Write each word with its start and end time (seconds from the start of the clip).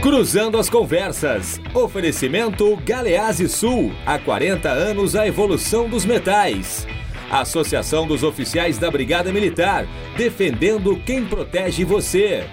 Cruzando 0.00 0.58
as 0.58 0.70
conversas. 0.70 1.60
Oferecimento 1.74 2.76
Galease 2.84 3.48
Sul. 3.48 3.92
Há 4.06 4.16
40 4.16 4.68
anos 4.68 5.16
a 5.16 5.26
evolução 5.26 5.88
dos 5.88 6.04
metais. 6.04 6.86
Associação 7.28 8.06
dos 8.06 8.22
Oficiais 8.22 8.78
da 8.78 8.92
Brigada 8.92 9.32
Militar. 9.32 9.86
Defendendo 10.16 10.96
quem 11.04 11.26
protege 11.26 11.84
você. 11.84 12.48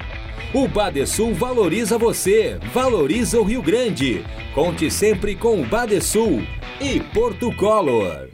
O 0.56 0.68
Badesul 0.68 1.36
valoriza 1.36 2.00
você, 2.00 2.58
valoriza 2.74 3.40
o 3.40 3.44
Rio 3.44 3.62
Grande. 3.62 4.26
Conte 4.56 4.90
sempre 4.90 5.36
com 5.36 5.62
o 5.62 5.66
Badesul 5.66 6.42
e 6.82 7.00
Porto 7.00 7.56
Color. 7.56 8.30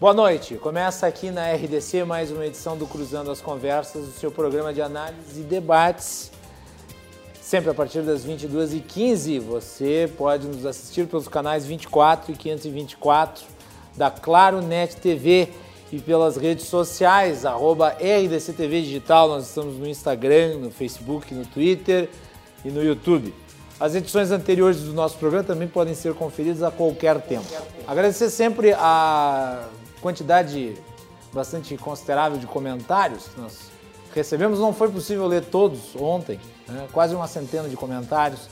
Boa 0.00 0.14
noite. 0.14 0.54
Começa 0.54 1.06
aqui 1.06 1.30
na 1.30 1.52
RDC 1.52 2.04
mais 2.04 2.30
uma 2.30 2.46
edição 2.46 2.74
do 2.76 2.86
Cruzando 2.86 3.30
as 3.30 3.40
Conversas, 3.40 4.08
o 4.08 4.12
seu 4.12 4.30
programa 4.30 4.72
de 4.72 4.80
análise 4.80 5.40
e 5.40 5.44
debates. 5.44 6.37
Sempre 7.48 7.70
a 7.70 7.74
partir 7.74 8.02
das 8.02 8.26
22h15, 8.26 9.40
você 9.40 10.12
pode 10.18 10.46
nos 10.46 10.66
assistir 10.66 11.06
pelos 11.06 11.28
canais 11.28 11.64
24 11.64 12.30
e 12.30 12.36
524 12.36 13.46
da 13.96 14.10
Claro 14.10 14.60
Net 14.60 14.96
TV 14.96 15.48
e 15.90 15.98
pelas 15.98 16.36
redes 16.36 16.66
sociais, 16.66 17.46
arroba 17.46 17.96
RDCTV 17.98 18.82
Digital. 18.82 19.28
Nós 19.28 19.48
estamos 19.48 19.78
no 19.78 19.88
Instagram, 19.88 20.58
no 20.58 20.70
Facebook, 20.70 21.34
no 21.34 21.46
Twitter 21.46 22.10
e 22.62 22.68
no 22.68 22.84
YouTube. 22.84 23.34
As 23.80 23.94
edições 23.94 24.30
anteriores 24.30 24.82
do 24.82 24.92
nosso 24.92 25.16
programa 25.16 25.44
também 25.44 25.68
podem 25.68 25.94
ser 25.94 26.12
conferidas 26.12 26.62
a 26.62 26.70
qualquer 26.70 27.18
tempo. 27.22 27.46
Agradecer 27.86 28.28
sempre 28.28 28.74
a 28.74 29.66
quantidade 30.02 30.74
bastante 31.32 31.74
considerável 31.78 32.36
de 32.36 32.46
comentários 32.46 33.26
que 33.28 33.40
nós 33.40 33.70
recebemos. 34.14 34.58
Não 34.58 34.74
foi 34.74 34.90
possível 34.90 35.26
ler 35.26 35.46
todos 35.46 35.96
ontem, 35.96 36.38
né? 36.68 36.88
quase 36.92 37.14
uma 37.14 37.26
centena 37.26 37.68
de 37.68 37.76
comentários, 37.76 38.48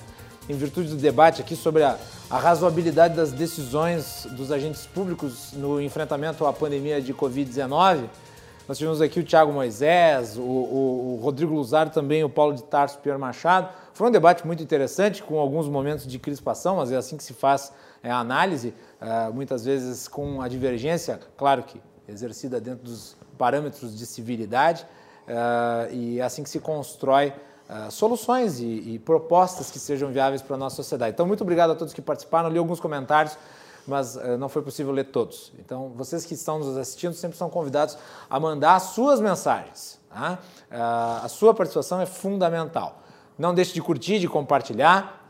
em 0.49 0.55
virtude 0.55 0.91
do 0.91 0.97
debate 0.97 1.41
aqui 1.41 1.57
sobre 1.57 1.83
a, 1.83 1.99
a, 2.31 2.39
razoabilidade 2.39 3.15
das 3.15 3.33
decisões 3.33 4.27
dos 4.33 4.53
agentes 4.53 4.87
públicos 4.87 5.53
no 5.53 5.81
enfrentamento 5.81 6.47
à 6.47 6.53
pandemia 6.53 7.01
de 7.01 7.13
Covid-19. 7.13 8.09
Nós 8.69 8.79
tivemos 8.79 9.01
aqui 9.01 9.21
o 9.21 9.25
Tiago 9.25 9.53
Moisés, 9.53 10.37
o, 10.37 10.43
o, 10.43 11.15
o, 11.15 11.21
Rodrigo 11.23 11.55
Luzar 11.55 11.91
também, 11.91 12.25
o 12.25 12.29
Paulo 12.29 12.53
de 12.55 12.65
Tarso, 12.65 12.99
Pierre 12.99 13.19
Machado. 13.19 13.69
Foi 13.93 14.09
um 14.09 14.11
debate 14.11 14.47
muito 14.47 14.63
interessante, 14.63 15.23
com 15.23 15.39
alguns 15.39 15.69
momentos 15.69 16.07
de 16.07 16.19
crispação, 16.19 16.77
mas 16.77 16.91
é 16.91 16.97
assim 16.97 17.17
que 17.17 17.23
se 17.23 17.33
faz 17.33 17.73
é, 18.03 18.11
a 18.11 18.19
análise, 18.19 18.75
uh, 19.01 19.33
muitas 19.33 19.65
vezes 19.65 20.09
com 20.09 20.41
a 20.43 20.49
divergência, 20.49 21.21
claro 21.37 21.63
que 21.63 21.81
exercida 22.09 22.61
dentro 22.61 22.85
dos 22.85 23.17
parâmetros 23.39 23.97
de 23.97 24.05
civilidade, 24.05 24.85
uh, 25.29 25.93
e 25.93 26.19
é 26.19 26.23
assim 26.23 26.43
que 26.43 26.51
se 26.51 26.59
constrói 26.59 27.33
uh, 27.69 27.91
soluções 27.91 28.61
e, 28.61 28.65
e, 28.65 28.99
propostas 28.99 29.71
que 29.71 29.79
sejam 29.79 30.11
viáveis 30.11 30.43
para 30.43 30.57
a 30.57 30.59
nossa 30.59 30.77
sociedade. 30.77 31.13
Então, 31.13 31.27
muito 31.27 31.43
obrigado 31.43 31.71
a 31.71 31.75
todos 31.75 31.93
que 31.93 32.03
participaram, 32.03 32.49
li 32.49 32.59
alguns 32.59 32.81
comentários, 32.81 33.37
mas 33.87 34.17
uh, 34.17 34.37
não 34.39 34.49
foi 34.49 34.63
possível 34.63 34.93
ler 34.93 35.05
todos. 35.05 35.53
Então, 35.59 35.93
vocês 35.95 36.25
que 36.25 36.35
estão 36.35 36.59
nos 36.59 36.77
assistindo 36.77 37.15
sempre 37.15 37.37
são 37.37 37.51
convidados 37.51 37.97
a 38.29 38.41
mandar 38.41 38.77
as 38.77 38.85
suas 38.85 39.21
mensagens. 39.21 39.97
Tá? 40.09 40.39
a 40.71 41.29
sua 41.29 41.53
participação 41.53 42.01
é 42.01 42.07
fundamental. 42.07 43.03
Não 43.39 43.55
deixe 43.55 43.75
de 43.75 43.83
curtir, 43.83 44.19
de 44.19 44.27
compartilhar. 44.27 45.29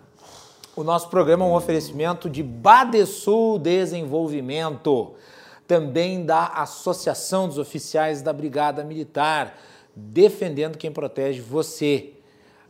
O 0.77 0.85
nosso 0.85 1.09
programa 1.09 1.45
é 1.45 1.49
um 1.49 1.55
oferecimento 1.55 2.29
de 2.29 2.43
Badesul 2.43 3.59
Desenvolvimento, 3.59 5.15
também 5.67 6.25
da 6.25 6.49
Associação 6.49 7.49
dos 7.49 7.57
Oficiais 7.59 8.21
da 8.21 8.33
Brigada 8.33 8.85
Militar, 8.85 9.59
defendendo 9.97 10.77
quem 10.79 10.93
protege 10.93 11.41
você. 11.41 12.13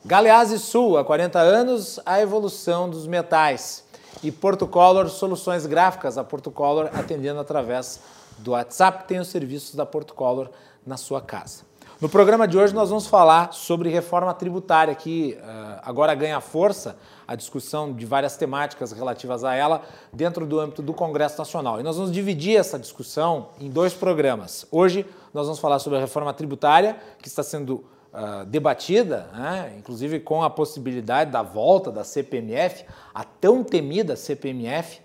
Galeazzi 0.07 0.61
Sul, 0.61 0.97
há 0.97 1.05
40 1.05 1.37
anos, 1.41 1.99
a 2.07 2.21
evolução 2.21 2.89
dos 2.89 3.09
metais. 3.09 3.83
E 4.23 4.31
Porto 4.31 4.65
Color, 4.65 5.09
soluções 5.09 5.67
gráficas. 5.67 6.17
A 6.17 6.23
Porto 6.23 6.49
Color 6.49 6.91
atendendo 6.95 7.41
através 7.41 7.99
do 8.39 8.53
WhatsApp, 8.53 9.09
tem 9.09 9.19
os 9.19 9.27
serviços 9.27 9.75
da 9.75 9.85
Porto 9.85 10.15
Color 10.15 10.49
na 10.87 10.97
sua 10.97 11.21
casa. 11.21 11.65
No 12.01 12.09
programa 12.09 12.47
de 12.47 12.57
hoje 12.57 12.73
nós 12.73 12.89
vamos 12.89 13.09
falar 13.09 13.53
sobre 13.53 13.89
reforma 13.89 14.33
tributária, 14.33 14.95
que 14.95 15.37
uh, 15.41 15.81
agora 15.83 16.15
ganha 16.15 16.41
força 16.41 16.97
a 17.27 17.35
discussão 17.35 17.93
de 17.93 18.07
várias 18.07 18.37
temáticas 18.37 18.93
relativas 18.93 19.43
a 19.43 19.57
ela 19.57 19.83
dentro 20.13 20.47
do 20.47 20.61
âmbito 20.61 20.83
do 20.83 20.95
Congresso 20.95 21.37
Nacional. 21.37 21.81
E 21.81 21.83
nós 21.83 21.97
vamos 21.97 22.13
dividir 22.13 22.57
essa 22.57 22.79
discussão 22.79 23.49
em 23.59 23.69
dois 23.69 23.93
programas. 23.93 24.67
Hoje 24.71 25.05
nós 25.35 25.47
vamos 25.47 25.59
falar 25.59 25.81
sobre 25.81 25.99
a 25.99 26.01
reforma 26.01 26.33
tributária, 26.33 26.97
que 27.21 27.27
está 27.27 27.43
sendo 27.43 27.85
uh, 28.17 28.45
debatida, 28.47 29.29
né, 29.33 29.75
inclusive 29.79 30.19
com 30.21 30.43
a 30.43 30.51
possibilidade 30.51 31.31
da 31.31 31.43
volta 31.43 31.93
da 31.93 32.03
CPMF, 32.03 32.85
a 33.15 33.23
tão 33.23 33.63
temida 33.63 34.17
CPMF. 34.17 34.99
Uh, 34.99 35.01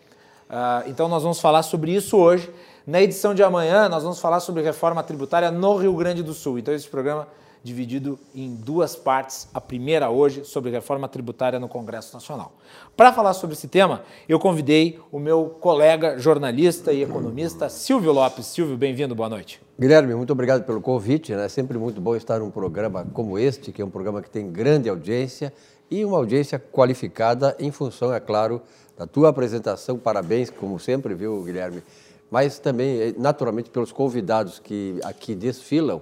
ah, 0.49 0.83
então 0.88 1.07
nós 1.07 1.22
vamos 1.22 1.39
falar 1.39 1.63
sobre 1.63 1.91
isso 1.91 2.17
hoje 2.17 2.51
na 2.85 3.01
edição 3.01 3.35
de 3.35 3.44
amanhã, 3.44 3.88
nós 3.88 4.03
vamos 4.03 4.19
falar 4.19 4.39
sobre 4.39 4.63
reforma 4.63 5.03
tributária 5.03 5.51
no 5.51 5.77
Rio 5.77 5.95
Grande 5.95 6.23
do 6.23 6.33
Sul. 6.33 6.57
Então, 6.57 6.73
esse 6.73 6.88
programa 6.88 7.27
dividido 7.63 8.19
em 8.33 8.55
duas 8.55 8.95
partes. 8.95 9.47
A 9.53 9.61
primeira 9.61 10.09
hoje 10.09 10.44
sobre 10.44 10.72
reforma 10.72 11.07
tributária 11.07 11.59
no 11.59 11.67
Congresso 11.67 12.13
Nacional. 12.13 12.53
Para 12.95 13.13
falar 13.13 13.33
sobre 13.33 13.55
esse 13.55 13.67
tema, 13.67 14.03
eu 14.27 14.39
convidei 14.39 14.99
o 15.11 15.19
meu 15.19 15.57
colega 15.59 16.17
jornalista 16.17 16.91
e 16.91 17.03
economista 17.03 17.69
Silvio 17.69 18.11
Lopes. 18.11 18.45
Silvio, 18.47 18.77
bem-vindo, 18.77 19.13
boa 19.13 19.29
noite. 19.29 19.61
Guilherme, 19.79 20.16
muito 20.16 20.31
obrigado 20.31 20.63
pelo 20.63 20.81
convite. 20.81 21.33
É 21.33 21.49
sempre 21.49 21.77
muito 21.77 22.01
bom 22.01 22.16
estar 22.16 22.39
num 22.39 22.51
programa 22.51 23.07
como 23.13 23.38
este, 23.38 23.72
que 23.72 23.81
é 23.81 23.85
um 23.85 23.89
programa 23.89 24.22
que 24.22 24.29
tem 24.29 24.51
grande 24.51 24.89
audiência 24.89 25.53
e 25.89 26.05
uma 26.05 26.17
audiência 26.17 26.57
qualificada 26.57 27.55
em 27.59 27.72
função, 27.72 28.13
é 28.13 28.19
claro, 28.19 28.61
da 28.97 29.05
tua 29.05 29.29
apresentação. 29.29 29.97
Parabéns, 29.97 30.49
como 30.49 30.79
sempre, 30.79 31.13
viu, 31.13 31.43
Guilherme? 31.43 31.83
mas 32.31 32.57
também, 32.57 33.01
eh, 33.01 33.13
naturalmente, 33.17 33.69
pelos 33.69 33.91
convidados 33.91 34.57
que 34.57 34.97
aqui 35.03 35.35
desfilam 35.35 36.01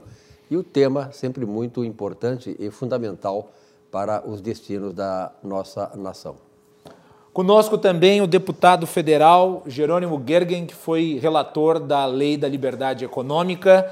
e 0.49 0.57
o 0.57 0.63
tema 0.63 1.11
sempre 1.11 1.45
muito 1.45 1.83
importante 1.83 2.55
e 2.59 2.69
fundamental 2.71 3.51
para 3.91 4.27
os 4.27 4.41
destinos 4.41 4.93
da 4.93 5.31
nossa 5.43 5.91
nação. 5.95 6.35
Conosco 7.31 7.77
também 7.77 8.21
o 8.21 8.27
deputado 8.27 8.87
federal 8.87 9.63
Jerônimo 9.67 10.21
Gergen, 10.25 10.65
que 10.65 10.73
foi 10.73 11.19
relator 11.21 11.79
da 11.79 12.05
Lei 12.05 12.35
da 12.35 12.47
Liberdade 12.47 13.05
Econômica, 13.05 13.91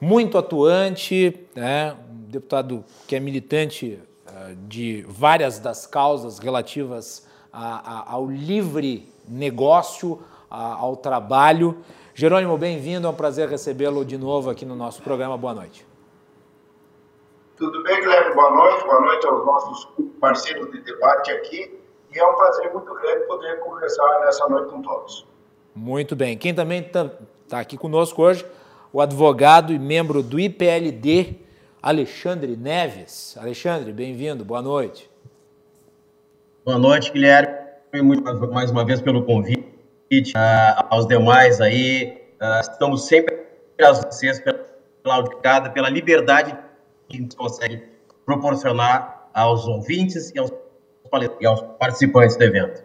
muito 0.00 0.36
atuante, 0.36 1.46
né? 1.54 1.94
um 2.12 2.30
deputado 2.30 2.84
que 3.06 3.14
é 3.14 3.20
militante 3.20 3.98
uh, 4.26 4.56
de 4.68 5.06
várias 5.08 5.58
das 5.58 5.86
causas 5.86 6.38
relativas 6.38 7.26
ao 7.52 8.26
livre 8.26 9.06
negócio, 9.28 10.20
ao 10.48 10.96
trabalho. 10.96 11.78
Jerônimo, 12.14 12.56
bem-vindo, 12.56 13.06
é 13.06 13.10
um 13.10 13.14
prazer 13.14 13.48
recebê-lo 13.48 14.04
de 14.04 14.16
novo 14.16 14.48
aqui 14.50 14.64
no 14.64 14.74
nosso 14.74 15.02
programa. 15.02 15.36
Boa 15.36 15.54
noite. 15.54 15.91
Tudo 17.62 17.80
bem, 17.84 18.00
Guilherme? 18.00 18.34
Boa 18.34 18.50
noite. 18.50 18.84
Boa 18.84 19.00
noite 19.02 19.24
aos 19.24 19.46
nossos 19.46 19.88
parceiros 20.20 20.68
de 20.72 20.80
debate 20.80 21.30
aqui. 21.30 21.78
E 22.12 22.18
é 22.18 22.26
um 22.26 22.34
prazer 22.34 22.72
muito 22.72 22.92
grande 22.92 23.24
poder 23.28 23.60
conversar 23.60 24.18
nessa 24.24 24.48
noite 24.48 24.68
com 24.68 24.82
todos. 24.82 25.24
Muito 25.72 26.16
bem. 26.16 26.36
Quem 26.36 26.52
também 26.52 26.80
está 26.80 27.08
tá 27.48 27.60
aqui 27.60 27.78
conosco 27.78 28.20
hoje, 28.20 28.44
o 28.92 29.00
advogado 29.00 29.72
e 29.72 29.78
membro 29.78 30.24
do 30.24 30.40
IPLD, 30.40 31.36
Alexandre 31.80 32.56
Neves. 32.56 33.38
Alexandre, 33.40 33.92
bem-vindo. 33.92 34.44
Boa 34.44 34.60
noite. 34.60 35.08
Boa 36.64 36.78
noite, 36.78 37.12
Guilherme. 37.12 37.54
Muito 38.02 38.24
mais 38.52 38.72
uma 38.72 38.84
vez 38.84 39.00
pelo 39.00 39.24
convite 39.24 40.32
uh, 40.34 40.84
aos 40.90 41.06
demais 41.06 41.60
aí. 41.60 42.26
Uh, 42.42 42.60
estamos 42.60 43.06
sempre 43.06 43.46
a 43.80 43.92
vocês 43.92 44.40
pela 44.40 45.14
auditada, 45.14 45.70
pela 45.70 45.88
liberdade 45.88 46.58
que 47.12 47.18
a 47.18 47.20
gente 47.20 47.36
consegue 47.36 47.82
proporcionar 48.24 49.28
aos 49.34 49.66
ouvintes 49.66 50.30
e 50.34 50.38
aos, 50.38 50.52
e 51.40 51.46
aos 51.46 51.60
participantes 51.78 52.36
do 52.36 52.44
evento. 52.44 52.82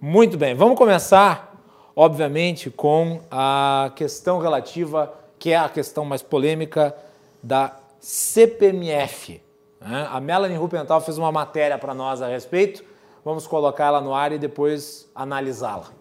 Muito 0.00 0.38
bem, 0.38 0.54
vamos 0.54 0.78
começar, 0.78 1.60
obviamente, 1.94 2.70
com 2.70 3.20
a 3.30 3.92
questão 3.94 4.38
relativa, 4.38 5.12
que 5.38 5.50
é 5.52 5.56
a 5.56 5.68
questão 5.68 6.04
mais 6.04 6.22
polêmica 6.22 6.96
da 7.42 7.76
CPMF. 8.00 9.42
Né? 9.80 10.08
A 10.10 10.20
Melanie 10.20 10.56
Rupental 10.56 11.00
fez 11.00 11.18
uma 11.18 11.30
matéria 11.30 11.76
para 11.78 11.94
nós 11.94 12.22
a 12.22 12.28
respeito, 12.28 12.84
vamos 13.24 13.46
colocá-la 13.46 14.00
no 14.00 14.14
ar 14.14 14.32
e 14.32 14.38
depois 14.38 15.10
analisá-la. 15.14 15.97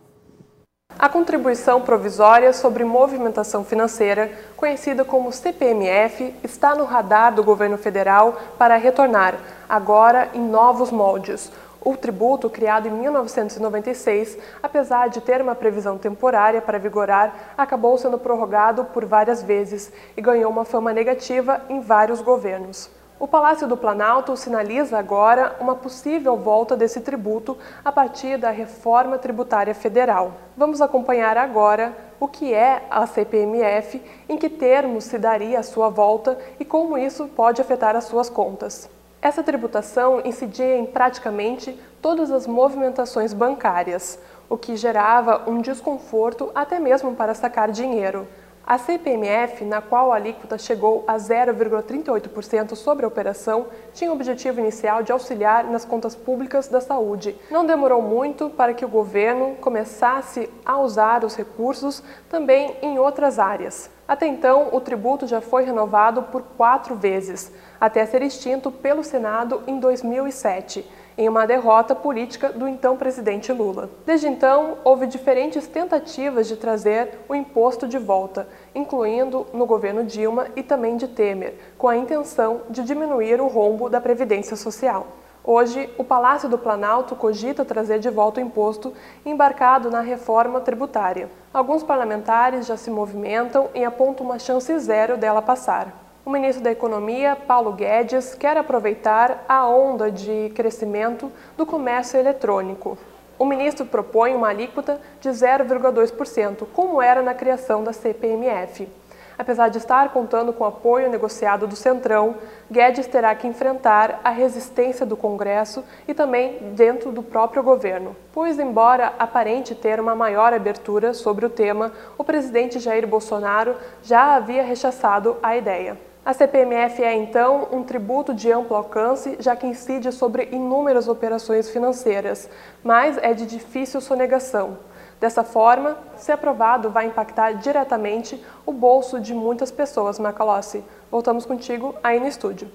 A 0.99 1.07
contribuição 1.07 1.79
provisória 1.79 2.51
sobre 2.51 2.83
movimentação 2.83 3.63
financeira, 3.63 4.31
conhecida 4.55 5.05
como 5.05 5.31
CPMF, 5.31 6.33
está 6.43 6.73
no 6.73 6.85
radar 6.85 7.35
do 7.35 7.43
governo 7.43 7.77
federal 7.77 8.35
para 8.57 8.77
retornar, 8.77 9.35
agora 9.69 10.27
em 10.33 10.41
novos 10.41 10.89
moldes. 10.89 11.51
O 11.79 11.95
tributo, 11.95 12.49
criado 12.49 12.87
em 12.87 12.91
1996, 12.91 14.39
apesar 14.61 15.09
de 15.09 15.21
ter 15.21 15.39
uma 15.39 15.53
previsão 15.53 15.99
temporária 15.99 16.63
para 16.63 16.79
vigorar, 16.79 17.53
acabou 17.55 17.95
sendo 17.99 18.17
prorrogado 18.17 18.83
por 18.85 19.05
várias 19.05 19.43
vezes 19.43 19.91
e 20.17 20.21
ganhou 20.21 20.49
uma 20.51 20.65
fama 20.65 20.91
negativa 20.91 21.61
em 21.69 21.79
vários 21.79 22.21
governos. 22.21 22.96
O 23.19 23.27
Palácio 23.27 23.67
do 23.67 23.75
Planalto 23.75 24.37
sinaliza 24.37 24.95
agora 24.95 25.55
uma 25.59 25.73
possível 25.73 26.37
volta 26.37 26.77
desse 26.77 27.01
tributo 27.01 27.57
a 27.83 27.91
partir 27.91 28.37
da 28.37 28.51
reforma 28.51 29.17
tributária 29.17 29.73
federal. 29.73 30.33
Vamos 30.55 30.81
acompanhar 30.81 31.35
agora 31.35 31.97
o 32.19 32.27
que 32.27 32.53
é 32.53 32.83
a 32.91 33.07
CPMF, 33.07 33.99
em 34.29 34.37
que 34.37 34.47
termos 34.47 35.05
se 35.05 35.17
daria 35.17 35.57
a 35.57 35.63
sua 35.63 35.89
volta 35.89 36.37
e 36.59 36.65
como 36.65 36.95
isso 36.95 37.27
pode 37.29 37.59
afetar 37.59 37.95
as 37.95 38.03
suas 38.03 38.29
contas. 38.29 38.87
Essa 39.19 39.41
tributação 39.41 40.21
incidia 40.23 40.77
em 40.77 40.85
praticamente 40.85 41.75
todas 41.99 42.29
as 42.29 42.45
movimentações 42.45 43.33
bancárias, 43.33 44.19
o 44.47 44.55
que 44.55 44.75
gerava 44.75 45.41
um 45.49 45.59
desconforto 45.59 46.51
até 46.53 46.79
mesmo 46.79 47.15
para 47.15 47.33
sacar 47.33 47.71
dinheiro. 47.71 48.27
A 48.67 48.77
CPMF, 48.77 49.63
na 49.63 49.81
qual 49.81 50.11
a 50.11 50.17
alíquota 50.17 50.57
chegou 50.57 51.05
a 51.07 51.15
0,38% 51.15 52.75
sobre 52.75 53.05
a 53.05 53.07
operação, 53.07 53.67
tinha 53.93 54.11
o 54.11 54.13
objetivo 54.13 54.59
inicial 54.59 55.01
de 55.01 55.09
auxiliar 55.09 55.63
nas 55.63 55.85
contas 55.85 56.13
públicas 56.13 56.67
da 56.67 56.81
saúde. 56.81 57.33
Não 57.49 57.65
demorou 57.65 58.01
muito 58.01 58.49
para 58.49 58.73
que 58.73 58.83
o 58.83 58.89
governo 58.89 59.55
começasse 59.61 60.49
a 60.65 60.77
usar 60.79 61.23
os 61.23 61.33
recursos 61.33 62.03
também 62.29 62.75
em 62.81 62.99
outras 62.99 63.39
áreas. 63.39 63.89
Até 64.05 64.27
então, 64.27 64.67
o 64.73 64.81
tributo 64.81 65.25
já 65.27 65.39
foi 65.39 65.63
renovado 65.63 66.23
por 66.23 66.41
quatro 66.57 66.93
vezes, 66.93 67.49
até 67.79 68.05
ser 68.05 68.21
extinto 68.21 68.71
pelo 68.71 69.03
Senado 69.03 69.63
em 69.67 69.79
2007 69.79 70.85
em 71.17 71.27
uma 71.27 71.47
derrota 71.47 71.95
política 71.95 72.49
do 72.49 72.67
então 72.67 72.95
presidente 72.95 73.51
Lula. 73.51 73.89
Desde 74.05 74.27
então, 74.27 74.77
houve 74.83 75.07
diferentes 75.07 75.67
tentativas 75.67 76.47
de 76.47 76.55
trazer 76.55 77.19
o 77.27 77.33
imposto 77.33 77.87
de 77.87 77.97
volta, 77.97 78.47
incluindo 78.75 79.47
no 79.51 79.65
governo 79.65 80.03
Dilma 80.03 80.47
e 80.55 80.61
também 80.61 80.95
de 80.95 81.07
Temer, 81.07 81.55
com 81.75 81.87
a 81.87 81.97
intenção 81.97 82.61
de 82.69 82.83
diminuir 82.83 83.41
o 83.41 83.47
rombo 83.47 83.89
da 83.89 83.99
Previdência 83.99 84.55
Social. 84.55 85.07
Hoje, 85.43 85.89
o 85.97 86.03
Palácio 86.03 86.49
do 86.49 86.57
Planalto 86.57 87.15
cogita 87.15 87.65
trazer 87.65 87.99
de 87.99 88.09
volta 88.09 88.39
o 88.39 88.43
imposto 88.43 88.93
embarcado 89.25 89.89
na 89.89 90.01
reforma 90.01 90.59
tributária. 90.59 91.31
Alguns 91.53 91.81
parlamentares 91.81 92.67
já 92.67 92.77
se 92.77 92.91
movimentam 92.91 93.69
e 93.73 93.83
apontam 93.83 94.25
uma 94.25 94.37
chance 94.37 94.77
zero 94.77 95.17
dela 95.17 95.41
passar. 95.41 96.06
O 96.27 96.29
ministro 96.29 96.61
da 96.61 96.69
Economia, 96.69 97.37
Paulo 97.37 97.71
Guedes, 97.71 98.35
quer 98.35 98.57
aproveitar 98.57 99.45
a 99.47 99.65
onda 99.65 100.11
de 100.11 100.51
crescimento 100.53 101.31
do 101.55 101.65
comércio 101.65 102.19
eletrônico. 102.19 102.97
O 103.39 103.45
ministro 103.45 103.85
propõe 103.85 104.35
uma 104.35 104.49
alíquota 104.49 104.99
de 105.21 105.29
0,2%, 105.29 106.67
como 106.73 107.01
era 107.01 107.21
na 107.21 107.33
criação 107.33 107.81
da 107.81 107.93
CPMF. 107.93 108.89
Apesar 109.37 109.69
de 109.69 109.77
estar 109.77 110.09
contando 110.09 110.51
com 110.51 110.65
apoio 110.65 111.09
negociado 111.09 111.65
do 111.65 111.77
Centrão, 111.77 112.35
Guedes 112.69 113.07
terá 113.07 113.33
que 113.33 113.47
enfrentar 113.47 114.19
a 114.21 114.29
resistência 114.29 115.05
do 115.05 115.15
Congresso 115.15 115.81
e 116.05 116.13
também 116.13 116.57
dentro 116.75 117.09
do 117.09 117.23
próprio 117.23 117.63
governo. 117.63 118.13
Pois, 118.33 118.59
embora 118.59 119.13
aparente 119.17 119.73
ter 119.73 119.97
uma 119.97 120.13
maior 120.13 120.51
abertura 120.51 121.13
sobre 121.13 121.45
o 121.45 121.49
tema, 121.49 121.93
o 122.17 122.23
presidente 122.25 122.79
Jair 122.79 123.07
Bolsonaro 123.07 123.77
já 124.03 124.35
havia 124.35 124.63
rechaçado 124.63 125.37
a 125.41 125.55
ideia. 125.55 126.06
A 126.27 126.33
CPMF 126.33 127.01
é, 127.01 127.15
então, 127.15 127.69
um 127.71 127.83
tributo 127.83 128.33
de 128.33 128.51
amplo 128.51 128.75
alcance, 128.75 129.37
já 129.39 129.55
que 129.55 129.65
incide 129.65 130.11
sobre 130.11 130.49
inúmeras 130.51 131.07
operações 131.07 131.69
financeiras, 131.69 132.49
mas 132.83 133.17
é 133.19 133.33
de 133.33 133.45
difícil 133.45 134.01
sonegação. 134.01 134.77
Dessa 135.21 135.41
forma, 135.41 135.97
se 136.17 136.29
aprovado, 136.29 136.89
vai 136.89 137.05
impactar 137.05 137.53
diretamente 137.53 138.43
o 138.65 138.73
bolso 138.73 139.21
de 139.21 139.33
muitas 139.33 139.71
pessoas, 139.71 140.19
Macalossi. 140.19 140.83
Voltamos 141.09 141.45
contigo 141.45 141.95
aí 142.03 142.19
no 142.19 142.27
estúdio. 142.27 142.67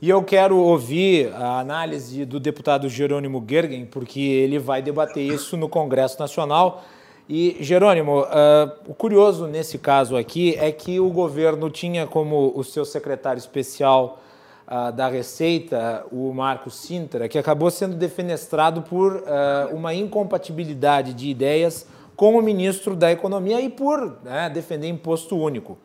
E 0.00 0.08
eu 0.08 0.22
quero 0.22 0.56
ouvir 0.56 1.34
a 1.34 1.58
análise 1.58 2.24
do 2.24 2.38
deputado 2.38 2.88
Jerônimo 2.88 3.44
Gergen, 3.44 3.84
porque 3.84 4.20
ele 4.20 4.60
vai 4.60 4.80
debater 4.80 5.24
isso 5.24 5.56
no 5.56 5.68
Congresso 5.68 6.20
Nacional. 6.20 6.84
E, 7.28 7.56
Jerônimo, 7.58 8.20
uh, 8.20 8.72
o 8.86 8.94
curioso 8.94 9.48
nesse 9.48 9.78
caso 9.78 10.16
aqui 10.16 10.54
é 10.60 10.70
que 10.70 11.00
o 11.00 11.10
governo 11.10 11.68
tinha 11.68 12.06
como 12.06 12.52
o 12.54 12.62
seu 12.62 12.84
secretário 12.84 13.40
especial 13.40 14.20
uh, 14.68 14.92
da 14.92 15.08
Receita, 15.08 16.06
o 16.12 16.32
Marco 16.32 16.70
Sintra, 16.70 17.28
que 17.28 17.36
acabou 17.36 17.68
sendo 17.68 17.96
defenestrado 17.96 18.80
por 18.82 19.14
uh, 19.16 19.74
uma 19.74 19.92
incompatibilidade 19.92 21.12
de 21.14 21.28
ideias 21.28 21.88
com 22.14 22.38
o 22.38 22.42
ministro 22.42 22.94
da 22.94 23.10
Economia 23.10 23.60
e 23.60 23.68
por 23.68 24.18
né, 24.22 24.48
defender 24.48 24.86
imposto 24.86 25.36
único. 25.36 25.76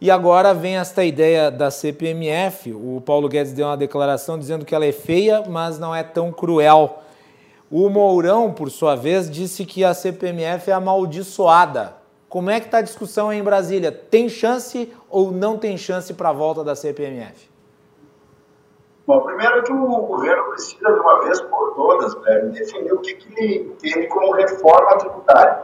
E 0.00 0.12
agora 0.12 0.54
vem 0.54 0.76
esta 0.76 1.04
ideia 1.04 1.50
da 1.50 1.72
CPMF. 1.72 2.72
O 2.72 3.02
Paulo 3.04 3.28
Guedes 3.28 3.52
deu 3.52 3.66
uma 3.66 3.76
declaração 3.76 4.38
dizendo 4.38 4.64
que 4.64 4.74
ela 4.76 4.86
é 4.86 4.92
feia, 4.92 5.42
mas 5.48 5.76
não 5.76 5.92
é 5.92 6.04
tão 6.04 6.30
cruel. 6.30 7.02
O 7.70 7.88
Mourão, 7.88 8.52
por 8.52 8.70
sua 8.70 8.94
vez, 8.94 9.28
disse 9.28 9.64
que 9.66 9.84
a 9.84 9.92
CPMF 9.92 10.70
é 10.70 10.74
amaldiçoada. 10.74 11.94
Como 12.28 12.48
é 12.48 12.60
que 12.60 12.66
está 12.66 12.78
a 12.78 12.82
discussão 12.82 13.30
aí 13.30 13.38
em 13.38 13.42
Brasília? 13.42 13.90
Tem 13.90 14.28
chance 14.28 14.92
ou 15.10 15.32
não 15.32 15.58
tem 15.58 15.76
chance 15.76 16.14
para 16.14 16.28
a 16.28 16.32
volta 16.32 16.62
da 16.62 16.76
CPMF? 16.76 17.50
Bom, 19.06 19.20
primeiro 19.20 19.62
que 19.62 19.72
o 19.72 19.86
governo 19.86 20.44
precisa, 20.50 20.92
de 20.92 20.98
uma 21.00 21.24
vez 21.24 21.40
por 21.40 21.74
todas, 21.74 22.14
né, 22.22 22.40
definir 22.52 22.92
o 22.92 22.98
que, 22.98 23.14
que 23.14 23.32
ele 23.32 23.72
entende 23.72 24.06
como 24.08 24.32
reforma 24.32 24.98
tributária. 24.98 25.58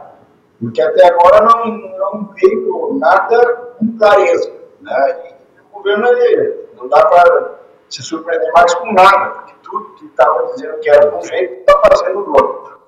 Porque 0.59 0.81
até 0.81 1.07
agora 1.07 1.41
não, 1.41 1.65
não 1.65 2.33
veio 2.33 2.97
nada 2.99 3.55
com 3.77 3.97
clareza. 3.97 4.51
Né? 4.81 5.35
E 5.57 5.59
o 5.59 5.77
governo 5.77 6.07
ele, 6.07 6.65
não 6.77 6.87
dá 6.87 7.05
para 7.05 7.59
se 7.89 8.01
surpreender 8.01 8.51
mais 8.53 8.73
com 8.75 8.93
nada, 8.93 9.29
porque 9.31 9.52
tudo 9.73 9.95
que 9.95 10.05
estava 10.05 10.45
dizendo 10.53 10.79
que 10.79 10.89
era 10.89 11.09
de 11.09 11.15
um 11.15 11.23
jeito 11.23 11.53
está 11.61 11.81
fazendo 11.87 12.23
do 12.23 12.31
outro. 12.31 12.79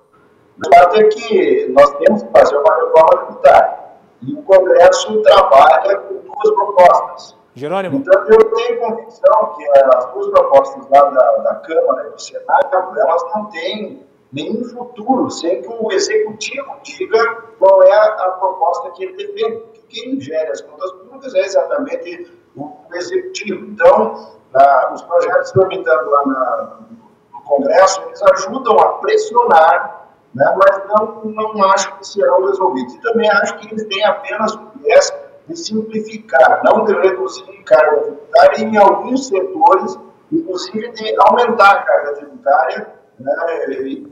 O 0.64 0.76
fato 0.76 0.96
é 1.02 1.04
que 1.06 1.68
nós 1.74 1.90
temos 1.98 2.24
que 2.24 2.32
fazer 2.32 2.56
uma 2.58 2.76
reforma 2.76 3.26
tributária. 3.26 3.80
E 4.22 4.34
o 4.34 4.42
Congresso 4.44 5.22
trabalha 5.24 5.98
com 5.98 6.14
duas 6.14 6.56
propostas. 6.56 7.38
Jerônimo. 7.56 7.98
Então, 7.98 8.24
eu 8.30 8.56
tenho 8.56 8.80
convicção 8.80 9.54
que 9.56 9.68
as 9.96 10.14
duas 10.14 10.30
propostas 10.30 10.90
lá 10.90 11.10
da, 11.10 11.32
da 11.38 11.56
Câmara 11.56 12.08
e 12.08 12.12
do 12.12 12.22
Senado, 12.22 13.00
elas 13.00 13.24
não 13.34 13.46
têm 13.46 14.06
nenhum 14.32 14.64
futuro 14.66 15.30
sem 15.30 15.62
que 15.62 15.68
o 15.68 15.92
Executivo 15.92 16.78
diga 16.84 17.44
qual 17.58 17.84
é 17.84 17.94
a, 17.94 18.06
a 18.06 18.32
proposta 18.34 18.92
que 18.92 19.06
ele 19.06 19.14
defende. 19.18 19.58
Porque 19.58 19.82
quem 19.90 20.20
gere 20.20 20.52
as 20.52 20.62
contas 20.62 20.92
públicas 20.92 21.34
é 21.34 21.40
exatamente 21.40 22.32
o, 22.56 22.64
o 22.64 22.96
Executivo. 22.96 23.66
Então, 23.66 24.36
ah, 24.56 24.92
os 24.94 25.02
projetos 25.04 25.52
tramitando 25.52 26.10
lá 26.10 26.26
na, 26.26 26.78
no 27.34 27.42
Congresso, 27.42 28.02
eles 28.04 28.22
ajudam 28.24 28.80
a 28.80 28.94
pressionar, 29.00 30.08
né, 30.34 30.56
mas 30.58 30.88
não, 30.88 31.24
não 31.54 31.64
acho 31.72 31.96
que 31.98 32.08
serão 32.08 32.46
resolvidos. 32.46 32.96
E 32.96 33.02
também 33.02 33.30
acho 33.30 33.58
que 33.58 33.68
eles 33.68 33.86
têm 33.86 34.06
apenas 34.06 34.54
o 34.56 34.72
viés 34.76 35.14
de 35.48 35.56
simplificar, 35.58 36.62
não 36.64 36.86
de 36.86 36.94
reduzir 36.94 37.64
carga 37.64 38.02
tributária 38.02 38.64
em 38.64 38.78
alguns 38.78 39.28
setores, 39.28 40.00
inclusive 40.32 40.92
de 40.94 41.16
aumentar 41.20 41.72
a 41.72 41.84
carga 41.84 42.14
tributária, 42.14 42.96
né, 43.20 43.34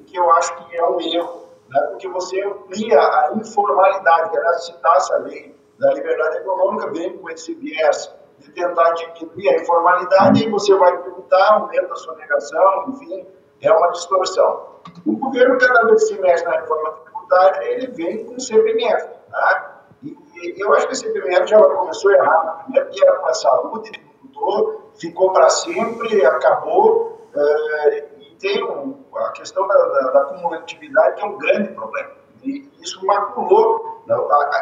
que 0.06 0.18
eu 0.18 0.32
acho 0.34 0.56
que 0.56 0.78
é 0.78 0.86
um 0.86 1.00
erro, 1.02 1.48
né, 1.70 1.82
porque 1.90 2.08
você 2.10 2.42
amplia 2.44 3.00
a 3.00 3.32
informalidade, 3.36 4.30
que 4.30 4.38
aliás 4.38 4.66
citasse 4.66 5.14
a 5.14 5.18
lei 5.20 5.56
da 5.80 5.94
liberdade 5.94 6.38
econômica, 6.38 6.92
vem 6.92 7.18
com 7.18 7.30
esse 7.30 7.56
viés 7.56 8.14
de 8.44 8.52
tentar 8.52 8.92
diminuir 8.92 9.50
a 9.50 9.62
informalidade, 9.62 10.44
e 10.44 10.50
você 10.50 10.76
vai 10.76 10.98
tributar, 11.02 11.54
aumenta 11.54 11.94
a 11.94 11.96
sua 11.96 12.16
negação, 12.16 12.86
enfim, 12.90 13.26
é 13.62 13.72
uma 13.72 13.92
distorção. 13.92 14.74
O 15.06 15.16
governo, 15.16 15.58
cada 15.58 15.86
vez 15.86 16.04
que 16.04 16.16
se 16.16 16.22
mexe 16.22 16.44
na 16.44 16.52
reforma 16.52 16.92
tributária, 16.92 17.64
ele 17.72 17.88
vem 17.88 18.26
com 18.26 18.38
CPMF. 18.38 19.08
Tá? 19.32 19.86
E, 20.04 20.10
e, 20.10 20.62
eu 20.62 20.74
acho 20.74 20.88
que 20.88 20.94
o 20.94 20.96
CPMF 20.98 21.48
já 21.48 21.64
começou 21.64 22.12
errado. 22.12 22.64
Primeiro 22.64 22.90
que 22.90 23.04
era 23.04 23.20
para 23.20 23.30
a 23.30 23.34
saúde, 23.34 23.92
mudou, 24.22 24.92
ficou 24.96 25.32
para 25.32 25.50
sempre, 25.50 26.26
acabou. 26.26 27.22
É, 27.34 28.10
e 28.20 28.36
tem 28.36 28.64
um, 28.64 29.04
a 29.16 29.32
questão 29.32 29.66
da, 29.68 29.76
da, 29.76 30.12
da, 30.12 30.26
cumulatividade, 30.26 31.16
que 31.16 31.22
é 31.22 31.26
um 31.26 31.38
grande 31.38 31.70
problema. 31.70 32.12
E 32.44 32.70
isso 32.82 33.04
maculou, 33.06 34.04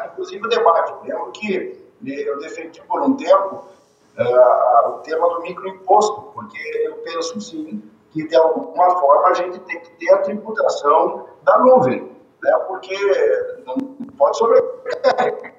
inclusive, 0.05 0.45
o 0.45 0.49
debate. 0.49 0.93
Lembro 1.03 1.31
que 1.31 1.80
eu 2.05 2.39
defendi 2.39 2.81
por 2.83 3.01
um 3.01 3.15
tempo 3.15 3.65
uh, 4.17 4.89
o 4.89 4.99
tema 4.99 5.29
do 5.29 5.41
microimposto, 5.41 6.21
porque 6.33 6.59
eu 6.85 6.95
penso 6.97 7.39
sim 7.39 7.83
que 8.11 8.27
de 8.27 8.35
alguma 8.35 8.89
forma 8.99 9.29
a 9.29 9.33
gente 9.33 9.59
tem 9.61 9.79
que 9.79 9.91
ter 9.91 10.13
a 10.13 10.17
tributação 10.19 11.27
da 11.43 11.59
nuvem, 11.59 12.11
né? 12.41 12.51
porque 12.67 12.95
não 13.65 13.77
pode 14.17 14.37
sobrecarregar, 14.37 15.51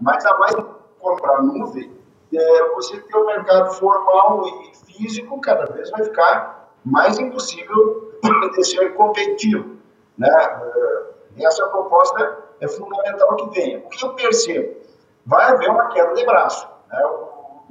mas 0.00 0.24
a 0.24 0.38
mais 0.38 0.54
comprar 1.00 1.42
nuvem, 1.42 1.92
é, 2.32 2.68
você 2.74 2.98
ter 3.00 3.16
o 3.16 3.26
mercado 3.26 3.72
formal 3.74 4.42
e 4.46 4.72
físico 4.86 5.40
cada 5.40 5.66
vez 5.66 5.90
vai 5.90 6.04
ficar 6.04 6.72
mais 6.84 7.18
impossível 7.18 8.12
de 8.54 8.64
ser 8.64 8.94
competitivo. 8.94 9.76
Né? 10.16 10.28
E 11.36 11.44
essa 11.44 11.66
proposta 11.68 12.41
é 12.62 12.68
fundamental 12.68 13.36
que 13.36 13.50
venha. 13.50 13.78
O 13.78 13.88
que 13.88 14.04
eu 14.04 14.14
percebo? 14.14 14.76
Vai 15.26 15.50
haver 15.50 15.68
uma 15.70 15.88
queda 15.88 16.14
de 16.14 16.24
braço. 16.24 16.68
Né? 16.90 17.04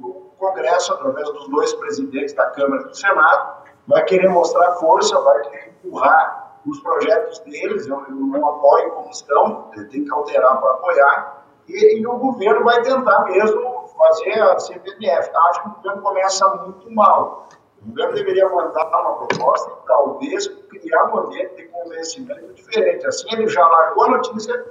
O 0.00 0.30
Congresso, 0.38 0.92
através 0.92 1.28
dos 1.30 1.48
dois 1.48 1.72
presidentes 1.74 2.34
da 2.34 2.46
Câmara 2.50 2.82
e 2.82 2.84
do 2.86 2.96
Senado, 2.96 3.62
vai 3.86 4.04
querer 4.04 4.28
mostrar 4.28 4.72
força, 4.74 5.18
vai 5.20 5.40
querer 5.42 5.74
empurrar 5.84 6.60
os 6.66 6.78
projetos 6.80 7.40
deles, 7.40 7.88
eu, 7.88 8.00
eu 8.08 8.14
não 8.14 8.48
apoio 8.48 8.90
como 8.92 9.10
estão, 9.10 9.70
tem 9.90 10.04
que 10.04 10.12
alterar 10.12 10.60
para 10.60 10.70
apoiar, 10.70 11.44
e, 11.68 11.98
e, 11.98 12.06
o 12.06 12.16
governo 12.18 12.64
vai 12.64 12.82
tentar 12.82 13.24
mesmo 13.24 13.88
fazer 13.96 14.40
a 14.40 14.58
CPMF. 14.58 15.30
Acho 15.34 15.62
que 15.62 15.68
o 15.68 15.72
governo 15.74 16.02
começa 16.02 16.48
muito 16.56 16.90
mal. 16.90 17.48
O 17.80 17.88
governo 17.88 18.14
deveria 18.14 18.48
mandar 18.48 18.86
uma 18.86 19.26
proposta 19.26 19.70
e 19.70 19.86
talvez 19.86 20.48
criar 20.48 21.04
um 21.04 21.18
ambiente 21.18 21.56
de 21.56 21.64
convencimento 21.68 22.52
diferente. 22.54 23.06
Assim 23.06 23.26
ele 23.32 23.48
já 23.48 23.66
largou 23.66 24.04
a 24.04 24.08
notícia, 24.10 24.64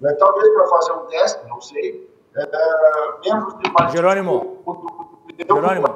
né, 0.00 0.12
talvez 0.14 0.48
para 0.52 0.66
fazer 0.66 0.92
um 0.92 1.06
teste, 1.06 1.48
não 1.48 1.60
sei. 1.60 2.10
É, 2.36 2.48
membros 3.24 3.54
de 3.58 3.92
Jerônimo. 3.92 4.62
Jerônimo. 5.46 5.86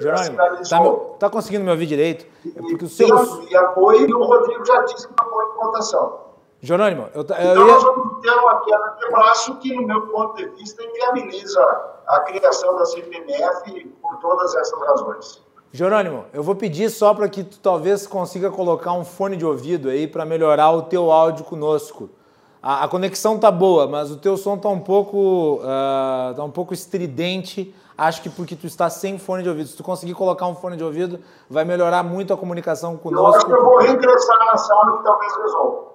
Jerônimo, 0.00 0.36
tá, 0.36 1.16
tá, 1.18 1.30
conseguindo 1.30 1.64
me 1.64 1.70
ouvir 1.70 1.86
direito? 1.86 2.26
É 2.44 2.60
porque 2.60 2.84
o 2.84 2.88
seu... 2.88 3.06
E 3.48 3.56
apoio, 3.56 4.08
e 4.08 4.12
o 4.12 4.24
Rodrigo 4.24 4.64
já 4.66 4.82
disse 4.82 5.06
que 5.06 5.14
apoio 5.16 5.52
de 5.52 5.54
votação. 5.54 6.24
Jerônimo, 6.60 7.08
eu, 7.14 7.20
eu 7.20 7.22
então 7.22 7.66
nós 7.66 7.82
vamos 7.84 8.20
ter 8.22 8.30
uma 8.30 8.60
queda 8.64 8.96
de 8.98 9.10
braço 9.10 9.56
que, 9.58 9.74
no 9.74 9.86
meu 9.86 10.06
ponto 10.08 10.36
de 10.36 10.48
vista, 10.56 10.82
inviabiliza 10.82 11.62
a 12.06 12.20
criação 12.20 12.74
da 12.76 12.86
CPMF 12.86 13.88
por 14.00 14.16
todas 14.16 14.54
essas 14.54 14.80
razões. 14.80 15.43
Jerônimo, 15.74 16.26
eu 16.32 16.40
vou 16.40 16.54
pedir 16.54 16.88
só 16.88 17.12
para 17.12 17.28
que 17.28 17.42
tu 17.42 17.58
talvez 17.58 18.06
consiga 18.06 18.48
colocar 18.48 18.92
um 18.92 19.04
fone 19.04 19.36
de 19.36 19.44
ouvido 19.44 19.88
aí 19.88 20.06
para 20.06 20.24
melhorar 20.24 20.70
o 20.70 20.82
teu 20.82 21.10
áudio 21.10 21.44
conosco. 21.44 22.10
A, 22.62 22.84
a, 22.84 22.88
conexão 22.88 23.40
tá 23.40 23.50
boa, 23.50 23.88
mas 23.88 24.08
o 24.08 24.16
teu 24.16 24.36
som 24.36 24.56
tá 24.56 24.68
um 24.68 24.78
pouco, 24.78 25.56
uh, 25.56 26.32
tá 26.32 26.44
um 26.44 26.50
pouco 26.50 26.72
estridente. 26.72 27.74
Acho 27.98 28.22
que 28.22 28.30
porque 28.30 28.54
tu 28.54 28.68
está 28.68 28.88
sem 28.88 29.18
fone 29.18 29.42
de 29.42 29.48
ouvido. 29.48 29.68
Se 29.68 29.76
tu 29.76 29.82
conseguir 29.82 30.14
colocar 30.14 30.46
um 30.46 30.54
fone 30.54 30.76
de 30.76 30.84
ouvido, 30.84 31.18
vai 31.50 31.64
melhorar 31.64 32.04
muito 32.04 32.32
a 32.32 32.36
comunicação 32.36 32.96
conosco. 32.96 33.26
Eu 33.26 33.36
acho 33.36 33.46
que 33.46 33.52
eu 33.52 33.64
vou 33.64 33.78
reingressar 33.78 34.38
na 34.46 34.56
sala 34.56 34.98
que 34.98 35.02
talvez 35.02 35.36
resolva. 35.38 35.86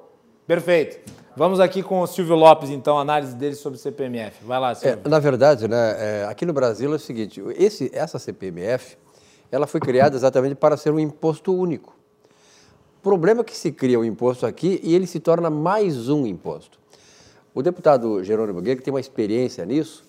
Perfeito. 0.45 1.13
Vamos 1.38 1.62
aqui 1.62 1.81
com 1.81 2.01
o 2.01 2.07
Silvio 2.07 2.36
Lopes, 2.36 2.69
então, 2.69 3.00
análise 3.00 3.33
dele 3.33 3.55
sobre 3.55 3.79
o 3.79 3.81
CPMF. 3.81 4.43
Vai 4.43 4.59
lá, 4.59 4.75
Silvio. 4.75 5.00
É, 5.05 5.07
na 5.07 5.19
verdade, 5.19 5.69
né, 5.69 5.95
é, 5.98 6.25
aqui 6.29 6.45
no 6.45 6.51
Brasil 6.51 6.91
é 6.91 6.95
o 6.98 7.00
seguinte, 7.00 7.41
esse, 7.55 7.89
essa 7.93 8.19
CPMF, 8.19 8.98
ela 9.51 9.68
foi 9.68 9.79
criada 9.79 10.15
exatamente 10.15 10.56
para 10.56 10.77
ser 10.77 10.91
um 10.91 11.00
imposto 11.00 11.53
único. 11.53 11.96
O 13.00 13.01
problema 13.01 13.41
é 13.41 13.44
que 13.44 13.56
se 13.56 13.72
cria 13.72 14.00
um 14.00 14.03
imposto 14.03 14.46
aqui 14.46 14.79
e 14.84 14.94
ele 14.94 15.08
se 15.08 15.20
torna 15.20 15.50
mais 15.50 16.10
um 16.10 16.25
imposto. 16.25 16.77
O 17.53 17.62
deputado 17.62 18.24
Jerônimo 18.24 18.62
Guerra, 18.62 18.82
tem 18.82 18.94
uma 18.94 19.00
experiência 19.00 19.65
nisso, 19.65 20.03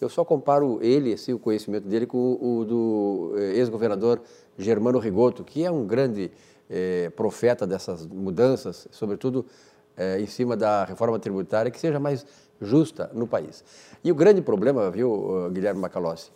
eu 0.00 0.08
só 0.08 0.24
comparo 0.24 0.78
ele, 0.82 1.14
assim, 1.14 1.32
o 1.32 1.38
conhecimento 1.38 1.88
dele, 1.88 2.06
com 2.06 2.38
o, 2.40 2.64
do 2.64 3.34
eh, 3.36 3.58
ex-governador 3.58 4.20
Germano 4.58 4.98
Rigoto, 4.98 5.42
que 5.42 5.64
é 5.64 5.70
um 5.70 5.86
grande 5.86 6.30
eh, 6.68 7.10
profeta 7.16 7.66
dessas 7.66 8.06
mudanças, 8.06 8.86
sobretudo 8.90 9.46
é, 9.96 10.20
em 10.20 10.26
cima 10.26 10.56
da 10.56 10.84
reforma 10.84 11.18
tributária 11.18 11.70
que 11.70 11.80
seja 11.80 11.98
mais 11.98 12.26
justa 12.60 13.10
no 13.14 13.26
país. 13.26 13.64
E 14.04 14.12
o 14.12 14.14
grande 14.14 14.42
problema, 14.42 14.90
viu, 14.90 15.48
Guilherme 15.50 15.80
Macalossi, 15.80 16.30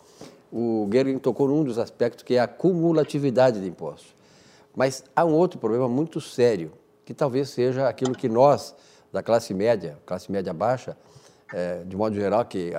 o 0.51 0.87
Gergen 0.91 1.17
tocou 1.17 1.47
num 1.47 1.63
dos 1.63 1.79
aspectos 1.79 2.23
que 2.23 2.35
é 2.35 2.39
a 2.39 2.47
cumulatividade 2.47 3.61
de 3.61 3.67
impostos. 3.67 4.13
Mas 4.75 5.03
há 5.15 5.25
um 5.25 5.33
outro 5.33 5.59
problema 5.59 5.87
muito 5.87 6.19
sério, 6.19 6.71
que 7.05 7.13
talvez 7.13 7.49
seja 7.49 7.87
aquilo 7.87 8.13
que 8.13 8.29
nós, 8.29 8.75
da 9.11 9.21
classe 9.21 9.53
média, 9.53 9.97
classe 10.05 10.31
média 10.31 10.53
baixa, 10.53 10.95
é, 11.53 11.83
de 11.85 11.97
modo 11.97 12.15
geral, 12.15 12.45
que 12.45 12.71